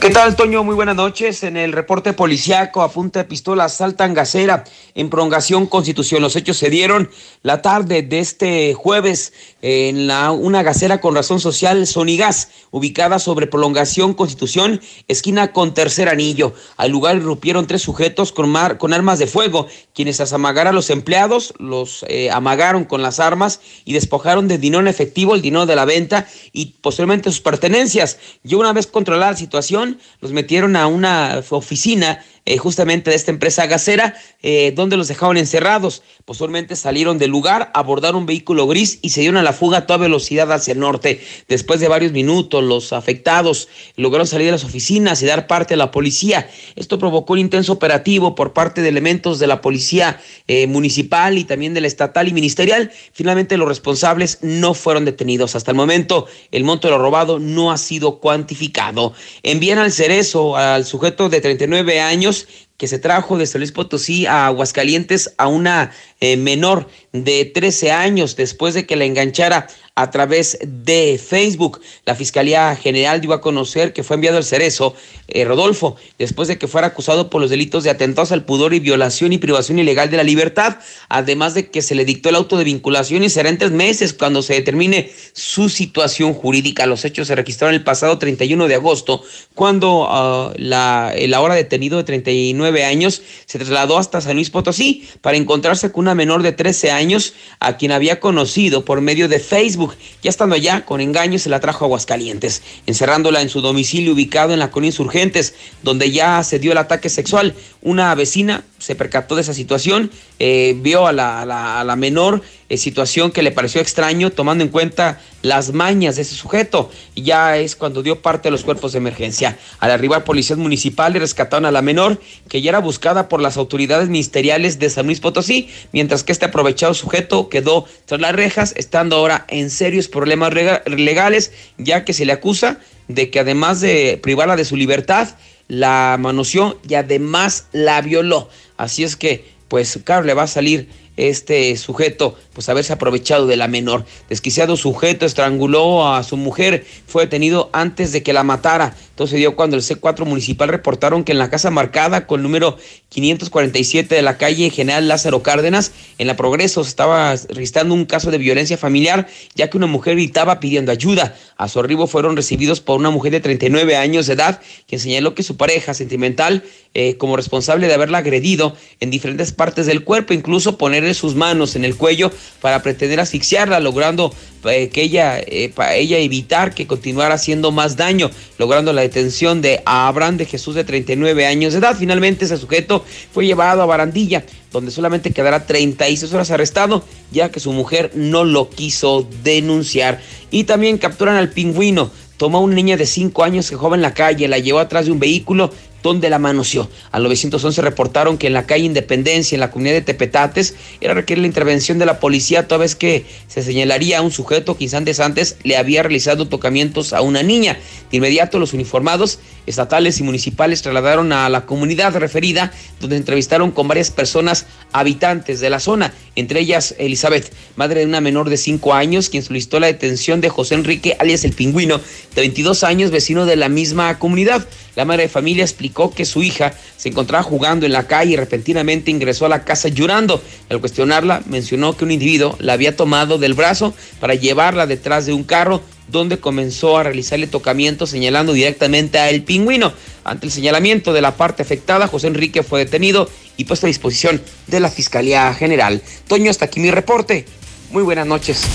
¿Qué 0.00 0.06
¿Qué 0.06 0.14
tal, 0.14 0.34
Toño? 0.34 0.64
Muy 0.64 0.74
buenas 0.74 0.96
noches. 0.96 1.42
En 1.42 1.58
el 1.58 1.72
reporte 1.72 2.14
policiaco 2.14 2.80
a 2.80 2.90
punta 2.90 3.18
de 3.18 3.28
pistola 3.28 3.68
saltan 3.68 4.14
gacera 4.14 4.64
en 4.94 5.10
prolongación 5.10 5.66
Constitución. 5.66 6.22
Los 6.22 6.36
hechos 6.36 6.56
se 6.56 6.70
dieron 6.70 7.10
la 7.42 7.60
tarde 7.60 8.02
de 8.02 8.20
este 8.20 8.72
jueves 8.72 9.34
en 9.62 10.06
la, 10.06 10.30
una 10.32 10.62
gacera 10.62 11.00
con 11.00 11.14
razón 11.14 11.38
social 11.38 11.86
Sonigas, 11.86 12.50
ubicada 12.70 13.18
sobre 13.18 13.46
prolongación 13.46 14.14
Constitución, 14.14 14.80
esquina 15.06 15.52
con 15.52 15.74
tercer 15.74 16.08
anillo. 16.08 16.54
Al 16.78 16.92
lugar 16.92 17.16
irrumpieron 17.16 17.66
tres 17.66 17.82
sujetos 17.82 18.32
con, 18.32 18.48
mar, 18.48 18.78
con 18.78 18.94
armas 18.94 19.18
de 19.18 19.26
fuego, 19.26 19.66
quienes 19.92 20.16
tras 20.16 20.32
amagar 20.32 20.66
a 20.66 20.72
los 20.72 20.88
empleados, 20.88 21.52
los 21.58 22.06
eh, 22.08 22.30
amagaron 22.30 22.84
con 22.84 23.02
las 23.02 23.20
armas 23.20 23.60
y 23.84 23.92
despojaron 23.92 24.48
de 24.48 24.56
dinero 24.56 24.80
en 24.80 24.88
efectivo, 24.88 25.34
el 25.34 25.42
dinero 25.42 25.66
de 25.66 25.76
la 25.76 25.84
venta 25.84 26.26
y 26.52 26.76
posteriormente 26.80 27.30
sus 27.30 27.40
pertenencias. 27.40 28.18
Y 28.42 28.54
una 28.54 28.72
vez 28.72 28.86
controlada 28.86 29.32
la 29.32 29.36
situación, 29.36 29.85
los 30.20 30.32
metieron 30.32 30.76
a 30.76 30.86
una 30.86 31.42
oficina 31.50 32.22
eh, 32.48 32.58
justamente 32.58 33.10
de 33.10 33.16
esta 33.16 33.32
empresa 33.32 33.66
gasera, 33.66 34.14
eh, 34.40 34.72
donde 34.76 34.96
los 34.96 35.08
dejaron 35.08 35.36
encerrados. 35.36 36.04
Posteriormente 36.24 36.76
salieron 36.76 37.18
del 37.18 37.30
lugar, 37.30 37.72
abordaron 37.74 38.20
un 38.20 38.26
vehículo 38.26 38.68
gris 38.68 39.00
y 39.02 39.10
se 39.10 39.20
dieron 39.20 39.36
a 39.36 39.42
la 39.42 39.52
fuga 39.52 39.78
a 39.78 39.86
toda 39.86 39.98
velocidad 39.98 40.52
hacia 40.52 40.72
el 40.72 40.78
norte. 40.78 41.20
Después 41.48 41.80
de 41.80 41.88
varios 41.88 42.12
minutos, 42.12 42.62
los 42.62 42.92
afectados 42.92 43.68
lograron 43.96 44.28
salir 44.28 44.46
de 44.46 44.52
las 44.52 44.62
oficinas 44.62 45.20
y 45.22 45.26
dar 45.26 45.48
parte 45.48 45.74
a 45.74 45.76
la 45.76 45.90
policía. 45.90 46.48
Esto 46.76 47.00
provocó 47.00 47.32
un 47.32 47.40
intenso 47.40 47.72
operativo 47.72 48.36
por 48.36 48.52
parte 48.52 48.80
de 48.80 48.90
elementos 48.90 49.40
de 49.40 49.48
la 49.48 49.60
policía 49.60 50.20
eh, 50.46 50.68
municipal 50.68 51.38
y 51.38 51.44
también 51.44 51.74
de 51.74 51.80
la 51.80 51.88
estatal 51.88 52.28
y 52.28 52.32
ministerial. 52.32 52.92
Finalmente, 53.12 53.56
los 53.56 53.66
responsables 53.66 54.38
no 54.42 54.72
fueron 54.74 55.04
detenidos. 55.04 55.56
Hasta 55.56 55.72
el 55.72 55.76
momento, 55.76 56.26
el 56.52 56.62
monto 56.62 56.86
de 56.86 56.92
lo 56.92 56.98
robado 56.98 57.40
no 57.40 57.72
ha 57.72 57.76
sido 57.76 58.20
cuantificado. 58.20 59.14
Envían 59.42 59.78
al 59.78 59.90
cerezo 59.90 60.56
al 60.56 60.84
sujeto 60.84 61.28
de 61.28 61.40
39 61.40 62.00
años 62.00 62.35
que 62.76 62.88
se 62.88 62.98
trajo 62.98 63.38
de 63.38 63.46
San 63.46 63.60
Luis 63.60 63.72
Potosí 63.72 64.26
a 64.26 64.46
Aguascalientes 64.46 65.34
a 65.38 65.48
una 65.48 65.92
eh, 66.20 66.36
menor 66.36 66.88
de 67.12 67.44
13 67.46 67.92
años 67.92 68.36
después 68.36 68.74
de 68.74 68.86
que 68.86 68.96
la 68.96 69.04
enganchara 69.04 69.66
a 69.96 70.10
través 70.10 70.58
de 70.62 71.18
Facebook. 71.18 71.80
La 72.04 72.14
Fiscalía 72.14 72.76
General 72.76 73.20
dio 73.20 73.32
a 73.32 73.40
conocer 73.40 73.92
que 73.94 74.04
fue 74.04 74.14
enviado 74.14 74.36
al 74.36 74.44
cerezo 74.44 74.94
eh, 75.28 75.44
Rodolfo 75.44 75.96
después 76.18 76.48
de 76.48 76.58
que 76.58 76.68
fuera 76.68 76.88
acusado 76.88 77.30
por 77.30 77.40
los 77.40 77.50
delitos 77.50 77.82
de 77.82 77.90
atentados 77.90 78.30
al 78.30 78.44
pudor 78.44 78.74
y 78.74 78.78
violación 78.80 79.32
y 79.32 79.38
privación 79.38 79.78
ilegal 79.78 80.10
de 80.10 80.18
la 80.18 80.22
libertad, 80.22 80.76
además 81.08 81.54
de 81.54 81.70
que 81.70 81.80
se 81.80 81.94
le 81.94 82.04
dictó 82.04 82.28
el 82.28 82.36
auto 82.36 82.58
de 82.58 82.64
vinculación 82.64 83.24
y 83.24 83.30
será 83.30 83.48
en 83.48 83.58
tres 83.58 83.72
meses 83.72 84.12
cuando 84.12 84.42
se 84.42 84.52
determine 84.54 85.10
su 85.32 85.70
situación 85.70 86.34
jurídica. 86.34 86.86
Los 86.86 87.04
hechos 87.04 87.28
se 87.28 87.34
registraron 87.34 87.74
el 87.74 87.82
pasado 87.82 88.18
31 88.18 88.68
de 88.68 88.74
agosto 88.74 89.22
cuando 89.54 90.02
uh, 90.02 90.52
la, 90.56 91.12
el 91.16 91.32
ahora 91.32 91.54
detenido 91.54 91.96
de 91.96 92.04
39 92.04 92.84
años 92.84 93.22
se 93.46 93.58
trasladó 93.58 93.96
hasta 93.96 94.20
San 94.20 94.34
Luis 94.34 94.50
Potosí 94.50 95.08
para 95.22 95.38
encontrarse 95.38 95.90
con 95.90 96.02
una 96.02 96.14
menor 96.14 96.42
de 96.42 96.52
13 96.52 96.90
años 96.90 97.32
a 97.60 97.78
quien 97.78 97.92
había 97.92 98.20
conocido 98.20 98.84
por 98.84 99.00
medio 99.00 99.28
de 99.28 99.40
Facebook. 99.40 99.85
Ya 100.22 100.30
estando 100.30 100.54
allá, 100.54 100.84
con 100.84 101.00
engaños 101.00 101.42
se 101.42 101.50
la 101.50 101.60
trajo 101.60 101.84
a 101.84 101.86
Aguascalientes, 101.86 102.62
encerrándola 102.86 103.42
en 103.42 103.48
su 103.48 103.60
domicilio 103.60 104.12
ubicado 104.12 104.52
en 104.52 104.58
la 104.58 104.70
colonia 104.70 104.88
Insurgentes, 104.88 105.54
donde 105.82 106.10
ya 106.10 106.42
se 106.42 106.58
dio 106.58 106.72
el 106.72 106.78
ataque 106.78 107.08
sexual. 107.08 107.54
Una 107.82 108.14
vecina 108.14 108.64
se 108.78 108.94
percató 108.94 109.36
de 109.36 109.42
esa 109.42 109.54
situación, 109.54 110.10
eh, 110.38 110.76
vio 110.78 111.06
a 111.06 111.12
la, 111.12 111.42
a 111.42 111.46
la, 111.46 111.80
a 111.80 111.84
la 111.84 111.96
menor, 111.96 112.42
eh, 112.68 112.76
situación 112.76 113.30
que 113.30 113.42
le 113.42 113.52
pareció 113.52 113.80
extraño, 113.80 114.30
tomando 114.30 114.64
en 114.64 114.70
cuenta 114.70 115.20
las 115.42 115.72
mañas 115.72 116.16
de 116.16 116.22
ese 116.22 116.34
sujeto. 116.34 116.90
Ya 117.14 117.56
es 117.56 117.76
cuando 117.76 118.02
dio 118.02 118.22
parte 118.22 118.48
de 118.48 118.50
los 118.50 118.64
cuerpos 118.64 118.92
de 118.92 118.98
emergencia. 118.98 119.56
Al 119.78 119.90
arribar 119.90 120.24
policías 120.24 120.58
municipales 120.58 121.22
rescataron 121.22 121.66
a 121.66 121.70
la 121.70 121.82
menor, 121.82 122.20
que 122.48 122.62
ya 122.62 122.70
era 122.70 122.80
buscada 122.80 123.28
por 123.28 123.40
las 123.40 123.56
autoridades 123.56 124.08
ministeriales 124.08 124.78
de 124.78 124.90
San 124.90 125.06
Luis 125.06 125.20
Potosí, 125.20 125.68
mientras 125.92 126.24
que 126.24 126.32
este 126.32 126.46
aprovechado 126.46 126.94
sujeto 126.94 127.48
quedó 127.48 127.86
tras 128.04 128.20
las 128.20 128.34
rejas, 128.34 128.74
estando 128.76 129.16
ahora 129.16 129.46
en 129.48 129.70
serios 129.70 130.08
problemas 130.08 130.52
legales, 130.86 131.52
ya 131.78 132.04
que 132.04 132.12
se 132.12 132.24
le 132.24 132.32
acusa 132.32 132.78
de 133.08 133.30
que 133.30 133.40
además 133.40 133.80
de 133.80 134.18
privarla 134.22 134.56
de 134.56 134.64
su 134.64 134.76
libertad, 134.76 135.28
la 135.68 136.16
manoseó 136.18 136.78
y 136.88 136.94
además 136.94 137.66
la 137.72 138.00
violó. 138.00 138.48
Así 138.76 139.04
es 139.04 139.16
que, 139.16 139.44
pues, 139.68 139.98
claro, 140.04 140.24
le 140.24 140.34
va 140.34 140.44
a 140.44 140.48
salir 140.48 140.88
este 141.16 141.76
sujeto, 141.76 142.36
pues 142.52 142.68
haberse 142.68 142.92
aprovechado 142.92 143.46
de 143.46 143.56
la 143.56 143.68
menor. 143.68 144.04
Desquiciado 144.28 144.76
sujeto 144.76 145.26
estranguló 145.26 146.08
a 146.08 146.22
su 146.22 146.36
mujer, 146.36 146.86
fue 147.06 147.24
detenido 147.24 147.70
antes 147.72 148.12
de 148.12 148.22
que 148.22 148.32
la 148.32 148.44
matara. 148.44 148.94
Entonces 149.10 149.38
dio 149.38 149.56
cuando 149.56 149.76
el 149.76 149.82
C4 149.82 150.26
municipal 150.26 150.68
reportaron 150.68 151.24
que 151.24 151.32
en 151.32 151.38
la 151.38 151.48
casa 151.48 151.70
marcada 151.70 152.26
con 152.26 152.40
el 152.40 152.42
número 152.42 152.76
547 153.08 154.14
de 154.14 154.20
la 154.20 154.36
calle 154.36 154.68
General 154.68 155.08
Lázaro 155.08 155.42
Cárdenas, 155.42 155.92
en 156.18 156.26
la 156.26 156.36
Progreso 156.36 156.84
se 156.84 156.90
estaba 156.90 157.34
registrando 157.48 157.94
un 157.94 158.04
caso 158.04 158.30
de 158.30 158.36
violencia 158.36 158.76
familiar, 158.76 159.26
ya 159.54 159.70
que 159.70 159.78
una 159.78 159.86
mujer 159.86 160.16
gritaba 160.16 160.60
pidiendo 160.60 160.92
ayuda. 160.92 161.34
A 161.56 161.68
su 161.68 161.80
arribo 161.80 162.06
fueron 162.06 162.36
recibidos 162.36 162.80
por 162.82 162.98
una 162.98 163.10
mujer 163.10 163.32
de 163.32 163.40
39 163.40 163.96
años 163.96 164.26
de 164.26 164.34
edad, 164.34 164.60
quien 164.86 165.00
señaló 165.00 165.34
que 165.34 165.42
su 165.42 165.56
pareja 165.56 165.94
sentimental, 165.94 166.62
eh, 166.92 167.16
como 167.16 167.36
responsable 167.36 167.86
de 167.86 167.94
haberla 167.94 168.18
agredido 168.18 168.76
en 169.00 169.10
diferentes 169.10 169.52
partes 169.52 169.86
del 169.86 170.04
cuerpo, 170.04 170.34
incluso 170.34 170.76
sus 171.14 171.34
manos 171.34 171.76
en 171.76 171.84
el 171.84 171.96
cuello 171.96 172.30
para 172.60 172.82
pretender 172.82 173.20
asfixiarla, 173.20 173.80
logrando 173.80 174.32
eh, 174.64 174.88
que 174.88 175.02
ella, 175.02 175.38
eh, 175.38 175.70
para 175.74 175.94
ella 175.94 176.18
evitar 176.18 176.74
que 176.74 176.86
continuara 176.86 177.34
haciendo 177.34 177.70
más 177.70 177.96
daño, 177.96 178.30
logrando 178.58 178.92
la 178.92 179.02
detención 179.02 179.62
de 179.62 179.82
Abraham 179.84 180.36
de 180.36 180.46
Jesús 180.46 180.74
de 180.74 180.84
39 180.84 181.46
años 181.46 181.72
de 181.72 181.78
edad. 181.78 181.96
Finalmente 181.96 182.44
ese 182.44 182.56
sujeto 182.56 183.04
fue 183.32 183.46
llevado 183.46 183.82
a 183.82 183.86
Barandilla, 183.86 184.44
donde 184.72 184.90
solamente 184.90 185.30
quedará 185.30 185.66
36 185.66 186.32
horas 186.32 186.50
arrestado, 186.50 187.04
ya 187.30 187.50
que 187.50 187.60
su 187.60 187.72
mujer 187.72 188.10
no 188.14 188.44
lo 188.44 188.68
quiso 188.68 189.28
denunciar. 189.42 190.20
Y 190.50 190.64
también 190.64 190.98
capturan 190.98 191.36
al 191.36 191.50
pingüino. 191.50 192.10
Tomó 192.36 192.58
a 192.58 192.60
una 192.60 192.74
niña 192.74 192.96
de 192.96 193.06
5 193.06 193.44
años 193.44 193.70
que 193.70 193.76
jugaba 193.76 193.96
en 193.96 194.02
la 194.02 194.12
calle, 194.12 194.46
la 194.48 194.58
llevó 194.58 194.80
atrás 194.80 195.06
de 195.06 195.12
un 195.12 195.18
vehículo 195.18 195.70
donde 196.06 196.30
la 196.30 196.38
manoseó. 196.38 196.88
Al 197.10 197.22
911 197.22 197.82
reportaron 197.82 198.38
que 198.38 198.46
en 198.46 198.52
la 198.52 198.66
calle 198.66 198.84
Independencia, 198.84 199.56
en 199.56 199.60
la 199.60 199.70
comunidad 199.70 199.96
de 199.96 200.02
Tepetates, 200.02 200.74
era 201.00 201.14
requerir 201.14 201.42
la 201.42 201.48
intervención 201.48 201.98
de 201.98 202.06
la 202.06 202.20
policía 202.20 202.68
toda 202.68 202.78
vez 202.78 202.94
que 202.94 203.24
se 203.48 203.62
señalaría 203.62 204.18
a 204.18 204.22
un 204.22 204.30
sujeto 204.30 204.76
que 204.76 204.84
instantes 204.84 205.20
antes 205.20 205.56
le 205.62 205.76
había 205.76 206.02
realizado 206.02 206.48
tocamientos 206.48 207.12
a 207.12 207.20
una 207.20 207.42
niña. 207.42 207.78
De 208.10 208.18
inmediato 208.18 208.58
los 208.58 208.72
uniformados 208.72 209.38
estatales 209.66 210.20
y 210.20 210.22
municipales 210.22 210.82
trasladaron 210.82 211.32
a 211.32 211.48
la 211.48 211.66
comunidad 211.66 212.16
referida, 212.16 212.72
donde 213.00 213.16
entrevistaron 213.16 213.70
con 213.72 213.88
varias 213.88 214.10
personas 214.10 214.66
habitantes 214.92 215.60
de 215.60 215.70
la 215.70 215.80
zona, 215.80 216.12
entre 216.36 216.60
ellas 216.60 216.94
Elizabeth, 216.98 217.52
madre 217.76 218.00
de 218.00 218.06
una 218.06 218.20
menor 218.20 218.50
de 218.50 218.56
5 218.56 218.94
años, 218.94 219.28
quien 219.28 219.42
solicitó 219.42 219.80
la 219.80 219.86
detención 219.86 220.40
de 220.40 220.48
José 220.48 220.74
Enrique, 220.74 221.16
alias 221.18 221.44
el 221.44 221.52
pingüino, 221.52 221.98
de 221.98 222.40
22 222.42 222.84
años, 222.84 223.10
vecino 223.10 223.46
de 223.46 223.56
la 223.56 223.68
misma 223.68 224.18
comunidad. 224.18 224.66
La 224.94 225.04
madre 225.04 225.24
de 225.24 225.28
familia 225.28 225.64
explicó 225.64 226.10
que 226.10 226.24
su 226.24 226.42
hija 226.42 226.72
se 226.96 227.08
encontraba 227.08 227.42
jugando 227.42 227.86
en 227.86 227.92
la 227.92 228.06
calle 228.06 228.32
y 228.32 228.36
repentinamente 228.36 229.10
ingresó 229.10 229.46
a 229.46 229.50
la 229.50 229.64
casa 229.64 229.88
llorando. 229.88 230.42
Al 230.70 230.80
cuestionarla, 230.80 231.42
mencionó 231.46 231.96
que 231.96 232.04
un 232.04 232.10
individuo 232.10 232.56
la 232.60 232.74
había 232.74 232.96
tomado 232.96 233.38
del 233.38 233.54
brazo 233.54 233.94
para 234.20 234.34
llevarla 234.34 234.86
detrás 234.86 235.26
de 235.26 235.32
un 235.32 235.44
carro 235.44 235.82
donde 236.08 236.38
comenzó 236.38 236.98
a 236.98 237.02
realizarle 237.02 237.46
tocamiento 237.46 238.06
señalando 238.06 238.52
directamente 238.52 239.18
a 239.18 239.30
el 239.30 239.42
pingüino. 239.42 239.92
Ante 240.24 240.46
el 240.46 240.52
señalamiento 240.52 241.12
de 241.12 241.20
la 241.20 241.36
parte 241.36 241.62
afectada, 241.62 242.08
José 242.08 242.26
Enrique 242.28 242.62
fue 242.62 242.80
detenido 242.80 243.30
y 243.56 243.64
puesto 243.64 243.86
a 243.86 243.88
disposición 243.88 244.40
de 244.66 244.80
la 244.80 244.90
Fiscalía 244.90 245.52
General. 245.54 246.02
Toño, 246.28 246.50
hasta 246.50 246.66
aquí 246.66 246.80
mi 246.80 246.90
reporte. 246.90 247.46
Muy 247.90 248.02
buenas 248.02 248.26
noches. 248.26 248.66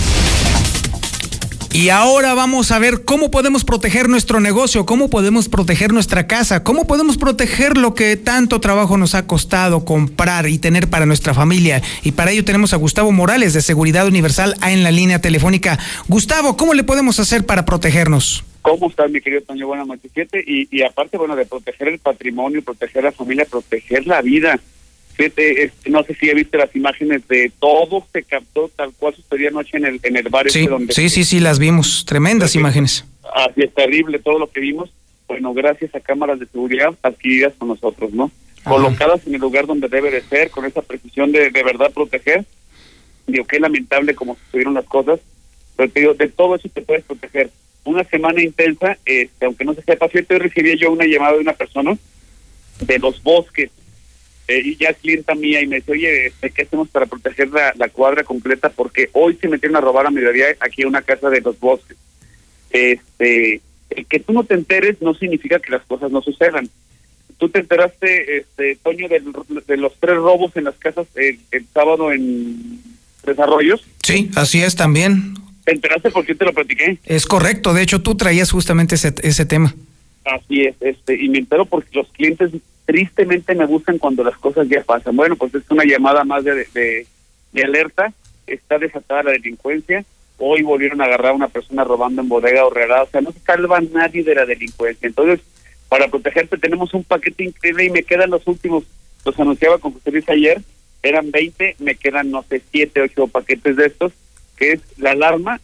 Y 1.73 1.88
ahora 1.88 2.34
vamos 2.34 2.72
a 2.72 2.80
ver 2.80 3.06
cómo 3.06 3.31
podemos 3.31 3.64
proteger 3.64 4.10
nuestro 4.10 4.41
negocio, 4.41 4.85
cómo 4.85 5.10
podemos 5.10 5.48
proteger 5.48 5.93
nuestra 5.93 6.27
casa, 6.27 6.65
cómo 6.65 6.85
podemos 6.85 7.18
proteger 7.18 7.77
lo 7.77 7.93
que 7.93 8.18
tanto 8.18 8.60
trabajo 8.60 8.98
nos 8.98 9.15
ha 9.15 9.26
costado 9.26 9.85
comprar 9.85 10.49
y 10.49 10.57
tener 10.57 10.89
para 10.89 11.06
nuestra 11.06 11.34
familia. 11.34 11.81
Y 12.03 12.11
para 12.11 12.31
ello 12.31 12.43
tenemos 12.43 12.73
a 12.73 12.76
Gustavo 12.76 13.14
Morales 13.14 13.53
de 13.53 13.61
Seguridad 13.61 14.06
Universal 14.06 14.56
en 14.68 14.84
la 14.84 14.91
línea 14.91 15.22
telefónica. 15.22 15.80
Gustavo, 16.10 16.57
¿cómo 16.57 16.73
le 16.73 16.84
podemos 16.84 17.22
hacer 17.22 17.45
para 17.45 17.64
protegernos? 17.64 18.43
¿Cómo 18.61 18.89
estás, 18.89 19.10
mi 19.10 19.22
querido 19.22 19.41
Toño? 19.43 19.73
Noches. 19.85 20.11
Y, 20.45 20.68
y 20.77 20.84
aparte, 20.84 21.18
bueno, 21.18 21.38
de 21.38 21.45
proteger 21.45 21.88
el 21.88 21.99
patrimonio, 21.99 22.61
proteger 22.61 23.06
la 23.06 23.14
familia, 23.14 23.45
proteger 23.49 24.06
la 24.06 24.22
vida. 24.22 24.60
Fíjate, 25.22 25.65
este, 25.65 25.91
no 25.91 26.02
sé 26.02 26.15
si 26.15 26.26
ya 26.26 26.34
viste 26.34 26.57
las 26.57 26.76
imágenes 26.76 27.27
de 27.27 27.52
todo 27.60 28.07
se 28.11 28.23
captó 28.23 28.72
tal 28.76 28.91
cual 28.98 29.14
sucedió 29.14 29.49
anoche 29.49 29.77
en 29.77 29.85
el, 29.85 29.99
en 30.02 30.18
el 30.18 30.30
bar. 30.30 30.49
Sí, 30.49 30.61
este 30.61 30.72
donde 30.72 30.93
sí, 30.95 31.10
sí, 31.10 31.23
sí, 31.23 31.39
las 31.39 31.60
vimos. 31.60 32.06
Tremendas 32.07 32.56
imágenes. 32.56 33.06
Así 33.35 33.61
es 33.61 33.72
terrible 33.72 34.18
todo 34.18 34.39
lo 34.39 34.49
que 34.49 34.61
vimos. 34.61 34.91
Bueno, 35.27 35.53
gracias 35.53 35.93
a 35.93 35.99
cámaras 35.99 36.39
de 36.39 36.48
seguridad 36.48 36.95
adquiridas 37.03 37.53
con 37.56 37.68
nosotros, 37.68 38.11
¿no? 38.14 38.31
Ajá. 38.61 38.72
Colocadas 38.72 39.27
en 39.27 39.35
el 39.35 39.41
lugar 39.41 39.68
donde 39.68 39.89
debe 39.89 40.10
de 40.10 40.22
ser, 40.23 40.49
con 40.49 40.65
esa 40.65 40.81
precisión 40.81 41.31
de 41.31 41.52
de 41.52 41.64
verdad 41.64 41.91
proteger. 41.93 42.43
Digo, 43.27 43.45
qué 43.45 43.60
lamentable 43.60 44.15
como 44.15 44.35
sucedieron 44.45 44.73
las 44.73 44.85
cosas, 44.85 45.19
pero 45.76 45.88
te 45.91 45.99
digo, 45.99 46.15
de 46.15 46.30
todo 46.30 46.56
eso 46.56 46.68
te 46.68 46.81
puedes 46.81 47.03
proteger. 47.03 47.52
una 47.84 48.03
semana 48.06 48.41
intensa, 48.41 48.98
este, 49.06 49.45
aunque 49.45 49.65
no 49.65 49.76
se 49.76 49.84
sepa 49.84 50.07
cierto, 50.07 50.34
hoy 50.34 50.39
recibí 50.39 50.76
yo 50.80 50.91
una 50.91 51.06
llamada 51.06 51.34
de 51.34 51.41
una 51.41 51.53
persona 51.53 51.95
de 52.80 52.98
los 52.98 53.22
bosques, 53.22 53.69
eh, 54.52 54.61
y 54.65 54.76
ya 54.76 54.90
es 54.90 54.98
clienta 54.98 55.36
mía, 55.36 55.61
y 55.61 55.68
me 55.68 55.78
dice, 55.78 55.91
oye, 55.91 56.28
este, 56.28 56.49
¿qué 56.52 56.64
hacemos 56.64 56.90
para 56.90 57.06
proteger 57.06 57.49
la, 57.49 57.73
la 57.78 57.90
cuadra 57.90 58.23
completa? 58.23 58.69
Porque 58.69 59.10
hoy 59.14 59.38
se 59.40 59.48
metieron 59.48 59.76
a 59.78 59.82
robar 59.82 60.06
a 60.07 60.11
mediodía 60.11 60.45
aquí 60.60 60.82
en 60.82 60.90
una 60.90 61.02
casa 61.02 61.30
de 61.30 61.41
los 61.41 61.60
bosques. 61.60 61.98
Este, 62.72 63.61
el 63.90 64.06
que 64.06 64.19
tú 64.19 64.34
no 64.34 64.44
te 64.44 64.53
enteres 64.53 65.02
no 65.02 65.14
significa 65.14 65.60
que 65.60 65.72
las 65.72 65.84
cosas 65.84 66.11
no 66.11 66.22
sucedan. 66.22 66.69
Tú 67.38 67.49
te 67.49 67.60
enteraste, 67.60 68.38
este, 68.38 68.78
Toño, 68.84 69.07
del- 69.07 69.34
de, 69.68 69.78
los 69.78 69.94
tres 69.99 70.15
robos 70.18 70.56
en 70.56 70.65
las 70.65 70.76
casas 70.76 71.07
el, 71.15 71.40
el 71.52 71.65
sábado 71.73 72.11
en 72.11 72.80
Desarrollos. 73.26 73.84
Sí, 74.03 74.30
así 74.36 74.61
es 74.61 74.76
también. 74.76 75.34
¿Te 75.65 75.73
enteraste 75.73 76.10
porque 76.11 76.36
te 76.36 76.45
lo 76.45 76.53
platiqué? 76.53 76.98
Es 77.06 77.26
correcto. 77.26 77.73
De 77.73 77.82
hecho, 77.82 78.02
tú 78.02 78.15
traías 78.15 78.52
justamente 78.52 78.95
ese, 78.95 79.14
ese 79.23 79.45
tema. 79.45 79.73
Así 80.23 80.61
es, 80.61 80.76
este, 80.82 81.15
y 81.19 81.30
me 81.30 81.40
entero 81.40 81.65
porque 81.65 81.90
los 81.94 82.07
clientes 82.10 82.52
tristemente 82.92 83.56
me 83.56 83.66
buscan 83.66 83.98
cuando 83.98 84.22
las 84.22 84.38
cosas 84.38 84.68
ya 84.68 84.84
pasan. 84.84 85.16
Bueno, 85.16 85.38
pues 85.38 85.56
es 85.56 85.64
una 85.70 85.86
llamada 85.86 86.26
más 86.26 86.44
de, 86.44 86.68
de, 86.74 87.08
alerta, 87.64 88.12
está 88.46 88.78
desatada 88.80 89.24
la 89.24 89.32
delincuencia, 89.32 90.04
hoy 90.38 90.62
volvieron 90.62 91.00
a 91.00 91.06
agarrar 91.06 91.32
a 91.32 91.36
una 91.36 91.48
persona 91.48 91.86
robando 91.86 92.22
en 92.22 92.28
bodega 92.28 92.66
horrera, 92.66 93.04
o 93.04 93.08
sea, 93.08 93.22
no 93.22 93.32
se 93.32 93.40
salva 93.40 93.80
nadie 93.80 94.24
de 94.26 94.36
la 94.36 94.46
delincuencia. 94.46 95.08
Entonces, 95.08 95.40
para 95.88 96.10
protegerte 96.10 96.58
tenemos 96.58 96.94
un 96.94 97.06
paquete 97.06 97.46
increíble 97.46 97.86
y 97.86 97.90
me 97.92 98.04
quedan 98.04 98.30
los 98.30 98.46
últimos, 98.46 98.84
los 99.24 99.40
anunciaba 99.40 99.78
con 99.78 99.94
José 99.94 100.12
Luis 100.12 100.28
ayer, 100.28 100.62
eran 101.02 101.32
20, 101.32 101.78
me 101.80 101.96
quedan, 101.96 102.30
no 102.30 102.44
sé, 102.44 102.62
7, 102.72 103.02
8 103.04 103.28
paquetes 103.28 103.78
de 103.78 103.86
estos, 103.86 104.12
que 104.58 104.74
es 104.74 104.82
la 104.98 105.12
alarma, 105.12 105.62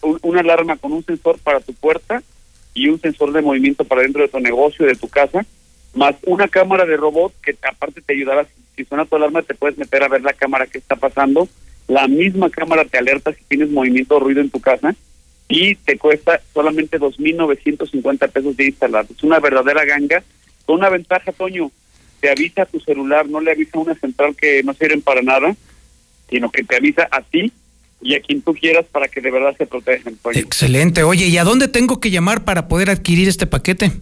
un- 0.00 0.18
una 0.22 0.40
alarma 0.40 0.76
con 0.78 0.92
un 0.92 1.04
sensor 1.04 1.38
para 1.40 1.60
tu 1.60 1.74
puerta 1.74 2.22
y 2.72 2.88
un 2.88 2.98
sensor 3.00 3.32
de 3.32 3.42
movimiento 3.42 3.84
para 3.84 4.00
dentro 4.00 4.22
de 4.22 4.28
tu 4.28 4.40
negocio, 4.40 4.86
de 4.86 4.94
tu 4.96 5.08
casa, 5.08 5.44
más 5.94 6.16
una 6.26 6.48
cámara 6.48 6.84
de 6.84 6.96
robot 6.96 7.32
que 7.40 7.56
aparte 7.68 8.00
te 8.00 8.14
ayudará, 8.14 8.46
si 8.76 8.84
suena 8.84 9.04
tu 9.04 9.16
alarma 9.16 9.42
te 9.42 9.54
puedes 9.54 9.78
meter 9.78 10.02
a 10.02 10.08
ver 10.08 10.22
la 10.22 10.32
cámara 10.32 10.66
que 10.66 10.78
está 10.78 10.96
pasando, 10.96 11.48
la 11.88 12.08
misma 12.08 12.50
cámara 12.50 12.84
te 12.84 12.98
alerta 12.98 13.32
si 13.32 13.44
tienes 13.44 13.70
movimiento 13.70 14.16
o 14.16 14.20
ruido 14.20 14.40
en 14.40 14.50
tu 14.50 14.60
casa 14.60 14.94
y 15.48 15.74
te 15.76 15.98
cuesta 15.98 16.40
solamente 16.52 16.98
2.950 16.98 18.30
pesos 18.30 18.56
de 18.56 18.66
instalar. 18.66 19.06
Es 19.10 19.22
una 19.22 19.38
verdadera 19.40 19.84
ganga, 19.84 20.22
con 20.64 20.76
una 20.76 20.88
ventaja, 20.88 21.32
Toño, 21.32 21.70
te 22.20 22.30
avisa 22.30 22.62
a 22.62 22.66
tu 22.66 22.80
celular, 22.80 23.28
no 23.28 23.40
le 23.40 23.52
avisa 23.52 23.78
a 23.78 23.82
una 23.82 23.94
central 23.94 24.34
que 24.34 24.62
no 24.62 24.72
sirven 24.72 25.02
para 25.02 25.22
nada, 25.22 25.54
sino 26.30 26.50
que 26.50 26.64
te 26.64 26.76
avisa 26.76 27.06
a 27.10 27.20
ti 27.20 27.52
y 28.00 28.14
a 28.14 28.20
quien 28.20 28.42
tú 28.42 28.54
quieras 28.54 28.86
para 28.90 29.08
que 29.08 29.20
de 29.20 29.30
verdad 29.30 29.54
se 29.56 29.66
protejan, 29.66 30.16
Toño. 30.16 30.38
Excelente. 30.38 31.02
Oye, 31.02 31.26
¿y 31.26 31.36
a 31.36 31.44
dónde 31.44 31.68
tengo 31.68 32.00
que 32.00 32.10
llamar 32.10 32.44
para 32.44 32.66
poder 32.66 32.90
adquirir 32.90 33.28
este 33.28 33.46
paquete? 33.46 33.92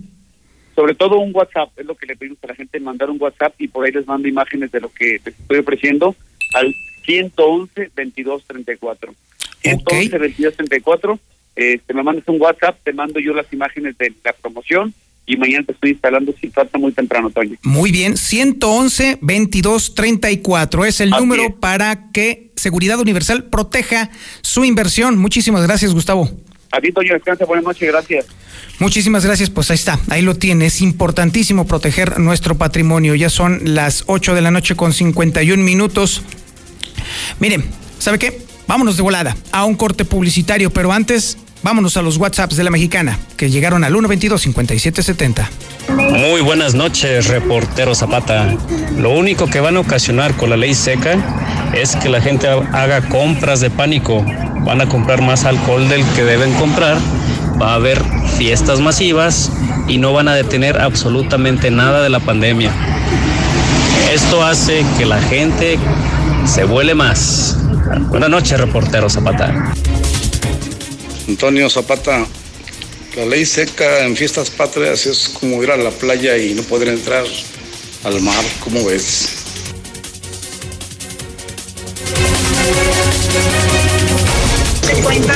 Sobre 0.74 0.94
todo 0.94 1.18
un 1.18 1.34
WhatsApp, 1.34 1.70
es 1.76 1.86
lo 1.86 1.94
que 1.94 2.06
le 2.06 2.16
pedimos 2.16 2.38
a 2.42 2.48
la 2.48 2.54
gente, 2.54 2.80
mandar 2.80 3.10
un 3.10 3.20
WhatsApp 3.20 3.54
y 3.58 3.68
por 3.68 3.84
ahí 3.84 3.92
les 3.92 4.06
mando 4.06 4.28
imágenes 4.28 4.70
de 4.72 4.80
lo 4.80 4.90
que 4.92 5.20
les 5.24 5.38
estoy 5.38 5.58
ofreciendo 5.58 6.14
al 6.54 6.74
111 7.04 7.90
22 7.94 8.44
34. 8.44 9.14
111 9.62 10.18
22 10.18 10.56
34, 10.56 11.18
este, 11.54 11.94
me 11.94 12.02
mandas 12.02 12.26
un 12.28 12.40
WhatsApp, 12.40 12.78
te 12.82 12.92
mando 12.92 13.20
yo 13.20 13.34
las 13.34 13.52
imágenes 13.52 13.96
de 13.98 14.12
la 14.24 14.32
promoción 14.32 14.94
y 15.24 15.36
mañana 15.36 15.64
te 15.64 15.72
estoy 15.72 15.90
instalando 15.90 16.34
si 16.40 16.48
falta 16.48 16.78
muy 16.78 16.92
temprano, 16.92 17.30
Toño. 17.30 17.56
Muy 17.62 17.92
bien, 17.92 18.16
111 18.16 19.18
22 19.20 19.94
34 19.94 20.84
es 20.84 21.00
el 21.00 21.10
número 21.10 21.60
para 21.60 22.10
que 22.10 22.50
Seguridad 22.56 22.98
Universal 22.98 23.44
proteja 23.44 24.10
su 24.42 24.64
inversión. 24.64 25.18
Muchísimas 25.18 25.62
gracias, 25.62 25.94
Gustavo. 25.94 26.28
A 26.72 26.80
ti, 26.80 26.90
Toño, 26.90 27.12
descansa, 27.12 27.44
buenas 27.44 27.64
noches, 27.64 27.86
gracias. 27.86 28.26
Muchísimas 28.78 29.26
gracias, 29.26 29.50
pues 29.50 29.70
ahí 29.70 29.74
está, 29.74 30.00
ahí 30.08 30.22
lo 30.22 30.36
tiene. 30.36 30.66
Es 30.66 30.80
importantísimo 30.80 31.66
proteger 31.66 32.18
nuestro 32.18 32.56
patrimonio. 32.56 33.14
Ya 33.14 33.28
son 33.28 33.60
las 33.62 34.04
8 34.06 34.34
de 34.34 34.40
la 34.40 34.50
noche 34.50 34.74
con 34.74 34.94
51 34.94 35.62
minutos. 35.62 36.22
Miren, 37.40 37.62
¿sabe 37.98 38.18
qué? 38.18 38.40
Vámonos 38.66 38.96
de 38.96 39.02
volada 39.02 39.36
a 39.52 39.66
un 39.66 39.74
corte 39.74 40.06
publicitario, 40.06 40.70
pero 40.70 40.92
antes 40.92 41.36
vámonos 41.62 41.96
a 41.96 42.02
los 42.02 42.16
WhatsApps 42.16 42.56
de 42.56 42.64
la 42.64 42.70
mexicana, 42.70 43.18
que 43.36 43.50
llegaron 43.50 43.84
al 43.84 43.94
122-5770. 43.94 45.48
Muy 45.88 46.40
buenas 46.40 46.74
noches, 46.74 47.28
reportero 47.28 47.94
Zapata. 47.94 48.54
Lo 48.96 49.10
único 49.10 49.46
que 49.46 49.60
van 49.60 49.76
a 49.76 49.80
ocasionar 49.80 50.34
con 50.36 50.50
la 50.50 50.56
ley 50.56 50.74
seca 50.74 51.16
es 51.74 51.96
que 51.96 52.08
la 52.08 52.20
gente 52.20 52.48
haga 52.48 53.08
compras 53.08 53.60
de 53.60 53.70
pánico. 53.70 54.24
Van 54.64 54.80
a 54.80 54.88
comprar 54.88 55.22
más 55.22 55.44
alcohol 55.44 55.88
del 55.88 56.04
que 56.14 56.24
deben 56.24 56.52
comprar. 56.54 56.98
Va 57.60 57.72
a 57.72 57.74
haber 57.74 58.02
fiestas 58.36 58.80
masivas 58.80 59.50
y 59.88 59.98
no 59.98 60.12
van 60.12 60.28
a 60.28 60.34
detener 60.34 60.80
absolutamente 60.80 61.70
nada 61.70 62.02
de 62.02 62.10
la 62.10 62.20
pandemia. 62.20 62.70
Esto 64.12 64.44
hace 64.44 64.84
que 64.98 65.06
la 65.06 65.20
gente 65.22 65.78
se 66.44 66.64
vuele 66.64 66.94
más. 66.94 67.56
Buenas 68.08 68.30
noches, 68.30 68.60
reportero 68.60 69.08
Zapata. 69.08 69.72
Antonio 71.32 71.70
Zapata, 71.70 72.26
la 73.16 73.24
ley 73.24 73.46
seca 73.46 74.04
en 74.04 74.14
fiestas 74.14 74.50
patrias 74.50 75.06
es 75.06 75.30
como 75.30 75.62
ir 75.62 75.70
a 75.70 75.78
la 75.78 75.90
playa 75.90 76.36
y 76.36 76.52
no 76.52 76.62
poder 76.62 76.88
entrar 76.88 77.24
al 78.04 78.20
mar, 78.20 78.44
¿cómo 78.62 78.84
ves? 78.84 79.30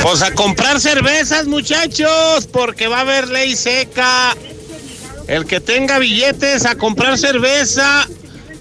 Pues 0.03 0.21
a 0.21 0.31
comprar 0.35 0.79
cervezas, 0.79 1.47
muchachos, 1.47 2.45
porque 2.45 2.87
va 2.87 2.99
a 2.99 3.01
haber 3.01 3.29
ley 3.29 3.55
seca. 3.55 4.37
El 5.27 5.47
que 5.47 5.59
tenga 5.59 5.97
billetes 5.97 6.67
a 6.67 6.75
comprar 6.75 7.17
cerveza 7.17 8.07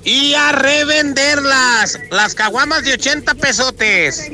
y 0.05 0.33
a 0.33 0.53
revenderlas. 0.53 1.99
Las 2.11 2.35
caguamas 2.35 2.83
de 2.85 2.95
80 2.95 3.35
pesotes. 3.35 4.31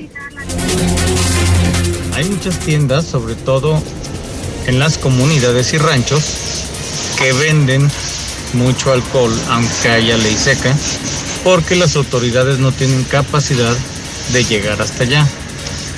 Hay 2.14 2.24
muchas 2.26 2.58
tiendas, 2.58 3.06
sobre 3.06 3.34
todo 3.34 3.82
en 4.66 4.78
las 4.78 4.98
comunidades 4.98 5.72
y 5.72 5.78
ranchos, 5.78 6.22
que 7.18 7.32
venden 7.32 7.90
mucho 8.52 8.92
alcohol, 8.92 9.34
aunque 9.48 9.88
haya 9.88 10.18
ley 10.18 10.36
seca, 10.36 10.76
porque 11.42 11.74
las 11.74 11.96
autoridades 11.96 12.58
no 12.58 12.70
tienen 12.70 13.04
capacidad 13.04 13.74
de 14.32 14.44
llegar 14.44 14.82
hasta 14.82 15.04
allá. 15.04 15.26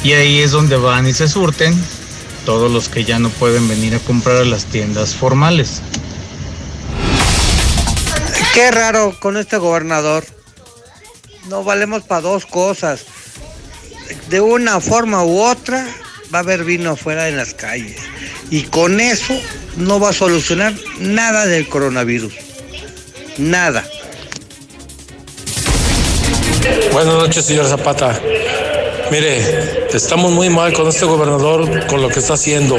Y 0.04 0.12
ahí 0.12 0.38
es 0.40 0.52
donde 0.52 0.76
van 0.76 1.08
y 1.08 1.12
se 1.12 1.26
surten 1.26 1.74
todos 2.46 2.70
los 2.70 2.88
que 2.88 3.04
ya 3.04 3.18
no 3.18 3.30
pueden 3.30 3.66
venir 3.68 3.96
a 3.96 3.98
comprar 3.98 4.36
a 4.36 4.44
las 4.44 4.66
tiendas 4.66 5.14
formales. 5.14 5.80
Qué 8.54 8.70
raro 8.70 9.18
con 9.18 9.36
este 9.36 9.56
gobernador. 9.56 10.24
No 11.48 11.64
valemos 11.64 12.04
para 12.04 12.20
dos 12.20 12.46
cosas. 12.46 13.04
De 14.28 14.40
una 14.40 14.80
forma 14.80 15.24
u 15.24 15.40
otra 15.40 15.86
va 16.34 16.38
a 16.38 16.42
haber 16.42 16.64
vino 16.64 16.90
afuera 16.90 17.28
en 17.28 17.36
las 17.36 17.54
calles. 17.54 17.96
Y 18.50 18.64
con 18.64 18.98
eso 18.98 19.34
no 19.76 20.00
va 20.00 20.10
a 20.10 20.12
solucionar 20.12 20.74
nada 20.98 21.46
del 21.46 21.68
coronavirus. 21.68 22.34
Nada. 23.38 23.84
Buenas 26.92 27.14
noches, 27.14 27.44
señor 27.44 27.68
Zapata. 27.68 28.20
Mire, 29.12 29.86
estamos 29.92 30.32
muy 30.32 30.50
mal 30.50 30.72
con 30.72 30.88
este 30.88 31.04
gobernador, 31.04 31.86
con 31.86 32.02
lo 32.02 32.08
que 32.08 32.18
está 32.18 32.34
haciendo. 32.34 32.78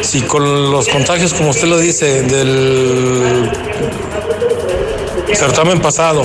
Si 0.00 0.22
con 0.22 0.72
los 0.72 0.88
contagios, 0.88 1.32
como 1.32 1.50
usted 1.50 1.68
lo 1.68 1.78
dice, 1.78 2.22
del 2.22 3.50
certamen 5.32 5.80
pasado, 5.80 6.24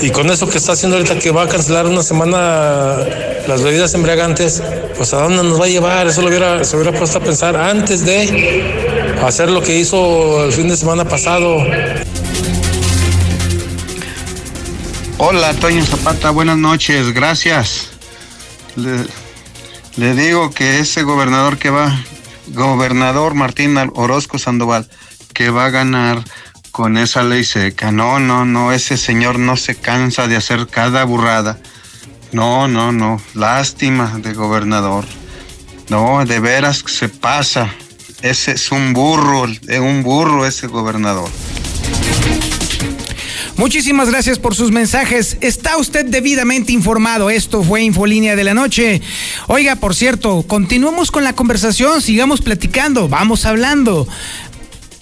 y 0.00 0.10
con 0.10 0.30
eso 0.30 0.48
que 0.48 0.56
está 0.56 0.72
haciendo 0.72 0.96
ahorita 0.96 1.18
que 1.18 1.30
va 1.30 1.42
a 1.42 1.48
cancelar 1.48 1.86
una 1.86 2.02
semana 2.02 2.96
las 3.46 3.62
bebidas 3.62 3.92
embriagantes, 3.92 4.62
pues 5.00 5.14
a 5.14 5.22
dónde 5.22 5.42
nos 5.42 5.58
va 5.58 5.64
a 5.64 5.68
llevar, 5.68 6.06
eso 6.08 6.20
lo 6.20 6.28
hubiera, 6.28 6.62
se 6.62 6.76
hubiera 6.76 6.92
puesto 6.92 7.16
a 7.16 7.20
pensar 7.22 7.56
antes 7.56 8.04
de 8.04 9.16
hacer 9.24 9.48
lo 9.48 9.62
que 9.62 9.78
hizo 9.78 10.44
el 10.44 10.52
fin 10.52 10.68
de 10.68 10.76
semana 10.76 11.06
pasado. 11.06 11.56
Hola, 15.16 15.54
Toño 15.54 15.86
Zapata, 15.86 16.28
buenas 16.28 16.58
noches, 16.58 17.14
gracias. 17.14 17.88
Le, 18.76 19.06
le 19.96 20.14
digo 20.14 20.50
que 20.50 20.80
ese 20.80 21.02
gobernador 21.02 21.56
que 21.56 21.70
va, 21.70 21.98
gobernador 22.48 23.32
Martín 23.32 23.78
Orozco 23.94 24.38
Sandoval, 24.38 24.86
que 25.32 25.48
va 25.48 25.64
a 25.64 25.70
ganar 25.70 26.22
con 26.72 26.98
esa 26.98 27.22
ley 27.22 27.44
seca. 27.44 27.90
No, 27.90 28.20
no, 28.20 28.44
no, 28.44 28.70
ese 28.70 28.98
señor 28.98 29.38
no 29.38 29.56
se 29.56 29.76
cansa 29.76 30.28
de 30.28 30.36
hacer 30.36 30.66
cada 30.66 31.04
burrada. 31.04 31.58
No, 32.32 32.68
no, 32.68 32.92
no, 32.92 33.20
lástima 33.34 34.18
de 34.22 34.32
gobernador. 34.32 35.04
No, 35.88 36.24
de 36.24 36.38
veras 36.38 36.84
se 36.86 37.08
pasa. 37.08 37.74
Ese 38.22 38.52
es 38.52 38.70
un 38.70 38.92
burro, 38.92 39.42
un 39.42 40.02
burro 40.02 40.46
ese 40.46 40.66
gobernador. 40.66 41.28
Muchísimas 43.60 44.08
gracias 44.08 44.38
por 44.38 44.54
sus 44.54 44.70
mensajes. 44.70 45.36
Está 45.42 45.76
usted 45.76 46.06
debidamente 46.06 46.72
informado. 46.72 47.28
Esto 47.28 47.62
fue 47.62 47.82
Infolínea 47.82 48.34
de 48.34 48.42
la 48.42 48.54
Noche. 48.54 49.02
Oiga, 49.48 49.76
por 49.76 49.94
cierto, 49.94 50.44
continuemos 50.46 51.10
con 51.10 51.24
la 51.24 51.34
conversación, 51.34 52.00
sigamos 52.00 52.40
platicando, 52.40 53.08
vamos 53.08 53.44
hablando. 53.44 54.08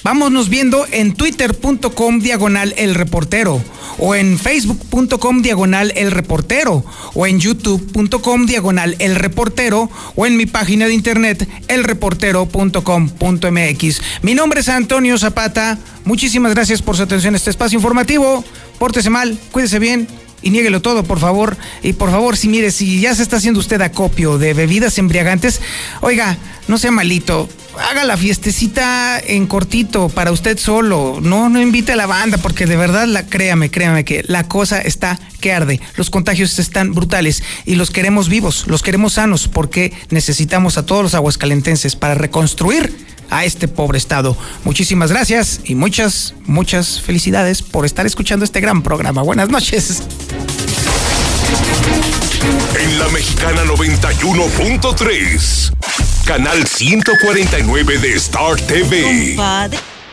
Vámonos 0.09 0.48
viendo 0.48 0.86
en 0.90 1.12
twitter.com 1.12 2.20
diagonal 2.20 2.72
el 2.78 2.94
reportero 2.94 3.62
o 3.98 4.14
en 4.14 4.39
facebook.com 4.39 5.43
diagonal 5.43 5.93
el 5.97 6.12
reportero 6.12 6.82
o 7.12 7.26
en 7.26 7.39
youtube.com 7.39 8.47
diagonal 8.47 8.97
el 9.01 9.16
reportero 9.16 9.90
o 10.16 10.24
en 10.24 10.39
mi 10.39 10.47
página 10.47 10.86
de 10.86 10.94
internet 10.94 11.47
elreportero.com.mx. 11.68 14.01
Mi 14.22 14.35
nombre 14.35 14.60
es 14.60 14.70
Antonio 14.70 15.18
Zapata. 15.18 15.76
Muchísimas 16.06 16.55
gracias 16.55 16.80
por 16.80 16.97
su 16.97 17.02
atención 17.02 17.35
a 17.35 17.36
este 17.36 17.51
espacio 17.51 17.76
informativo. 17.76 18.43
Pórtese 18.78 19.10
mal, 19.10 19.39
cuídese 19.52 19.78
bien 19.78 20.09
y 20.40 20.48
niéguelo 20.48 20.80
todo, 20.80 21.05
por 21.05 21.18
favor. 21.18 21.59
Y 21.82 21.93
por 21.93 22.10
favor, 22.10 22.39
si 22.39 22.48
mire, 22.48 22.70
si 22.70 22.98
ya 22.98 23.14
se 23.14 23.22
está 23.22 23.36
haciendo 23.36 23.60
usted 23.60 23.82
acopio 23.82 24.39
de 24.39 24.55
bebidas 24.55 24.97
embriagantes, 24.97 25.60
oiga, 26.01 26.39
no 26.66 26.78
sea 26.78 26.93
malito. 26.93 27.47
Haga 27.78 28.05
la 28.05 28.16
fiestecita 28.16 29.20
en 29.20 29.46
cortito 29.46 30.09
para 30.09 30.32
usted 30.32 30.59
solo. 30.59 31.18
No, 31.22 31.48
no 31.48 31.60
invite 31.60 31.92
a 31.92 31.96
la 31.96 32.06
banda 32.06 32.38
porque 32.38 32.66
de 32.66 32.76
verdad, 32.76 33.06
la, 33.06 33.26
créame, 33.26 33.70
créame 33.70 34.05
que 34.05 34.24
la 34.26 34.48
cosa 34.48 34.80
está 34.80 35.18
que 35.40 35.52
arde. 35.52 35.80
Los 35.96 36.10
contagios 36.10 36.59
están 36.59 36.92
brutales 36.92 37.42
y 37.64 37.76
los 37.76 37.90
queremos 37.90 38.28
vivos, 38.28 38.66
los 38.66 38.82
queremos 38.82 39.14
sanos 39.14 39.48
porque 39.48 39.92
necesitamos 40.10 40.76
a 40.76 40.86
todos 40.86 41.02
los 41.02 41.14
aguascalentenses 41.14 41.96
para 41.96 42.14
reconstruir 42.14 43.09
a 43.30 43.44
este 43.44 43.68
pobre 43.68 43.98
estado. 43.98 44.36
Muchísimas 44.64 45.12
gracias 45.12 45.60
y 45.64 45.74
muchas, 45.74 46.34
muchas 46.46 47.00
felicidades 47.00 47.62
por 47.62 47.86
estar 47.86 48.06
escuchando 48.06 48.44
este 48.44 48.60
gran 48.60 48.82
programa. 48.82 49.22
Buenas 49.22 49.50
noches. 49.50 50.02
En 52.80 52.98
la 52.98 53.09
Mexicana 53.09 53.64
91.3, 53.64 55.72
canal 56.28 56.66
149 56.66 57.96
de 57.96 58.12
Star 58.16 58.56
TV. 58.56 59.34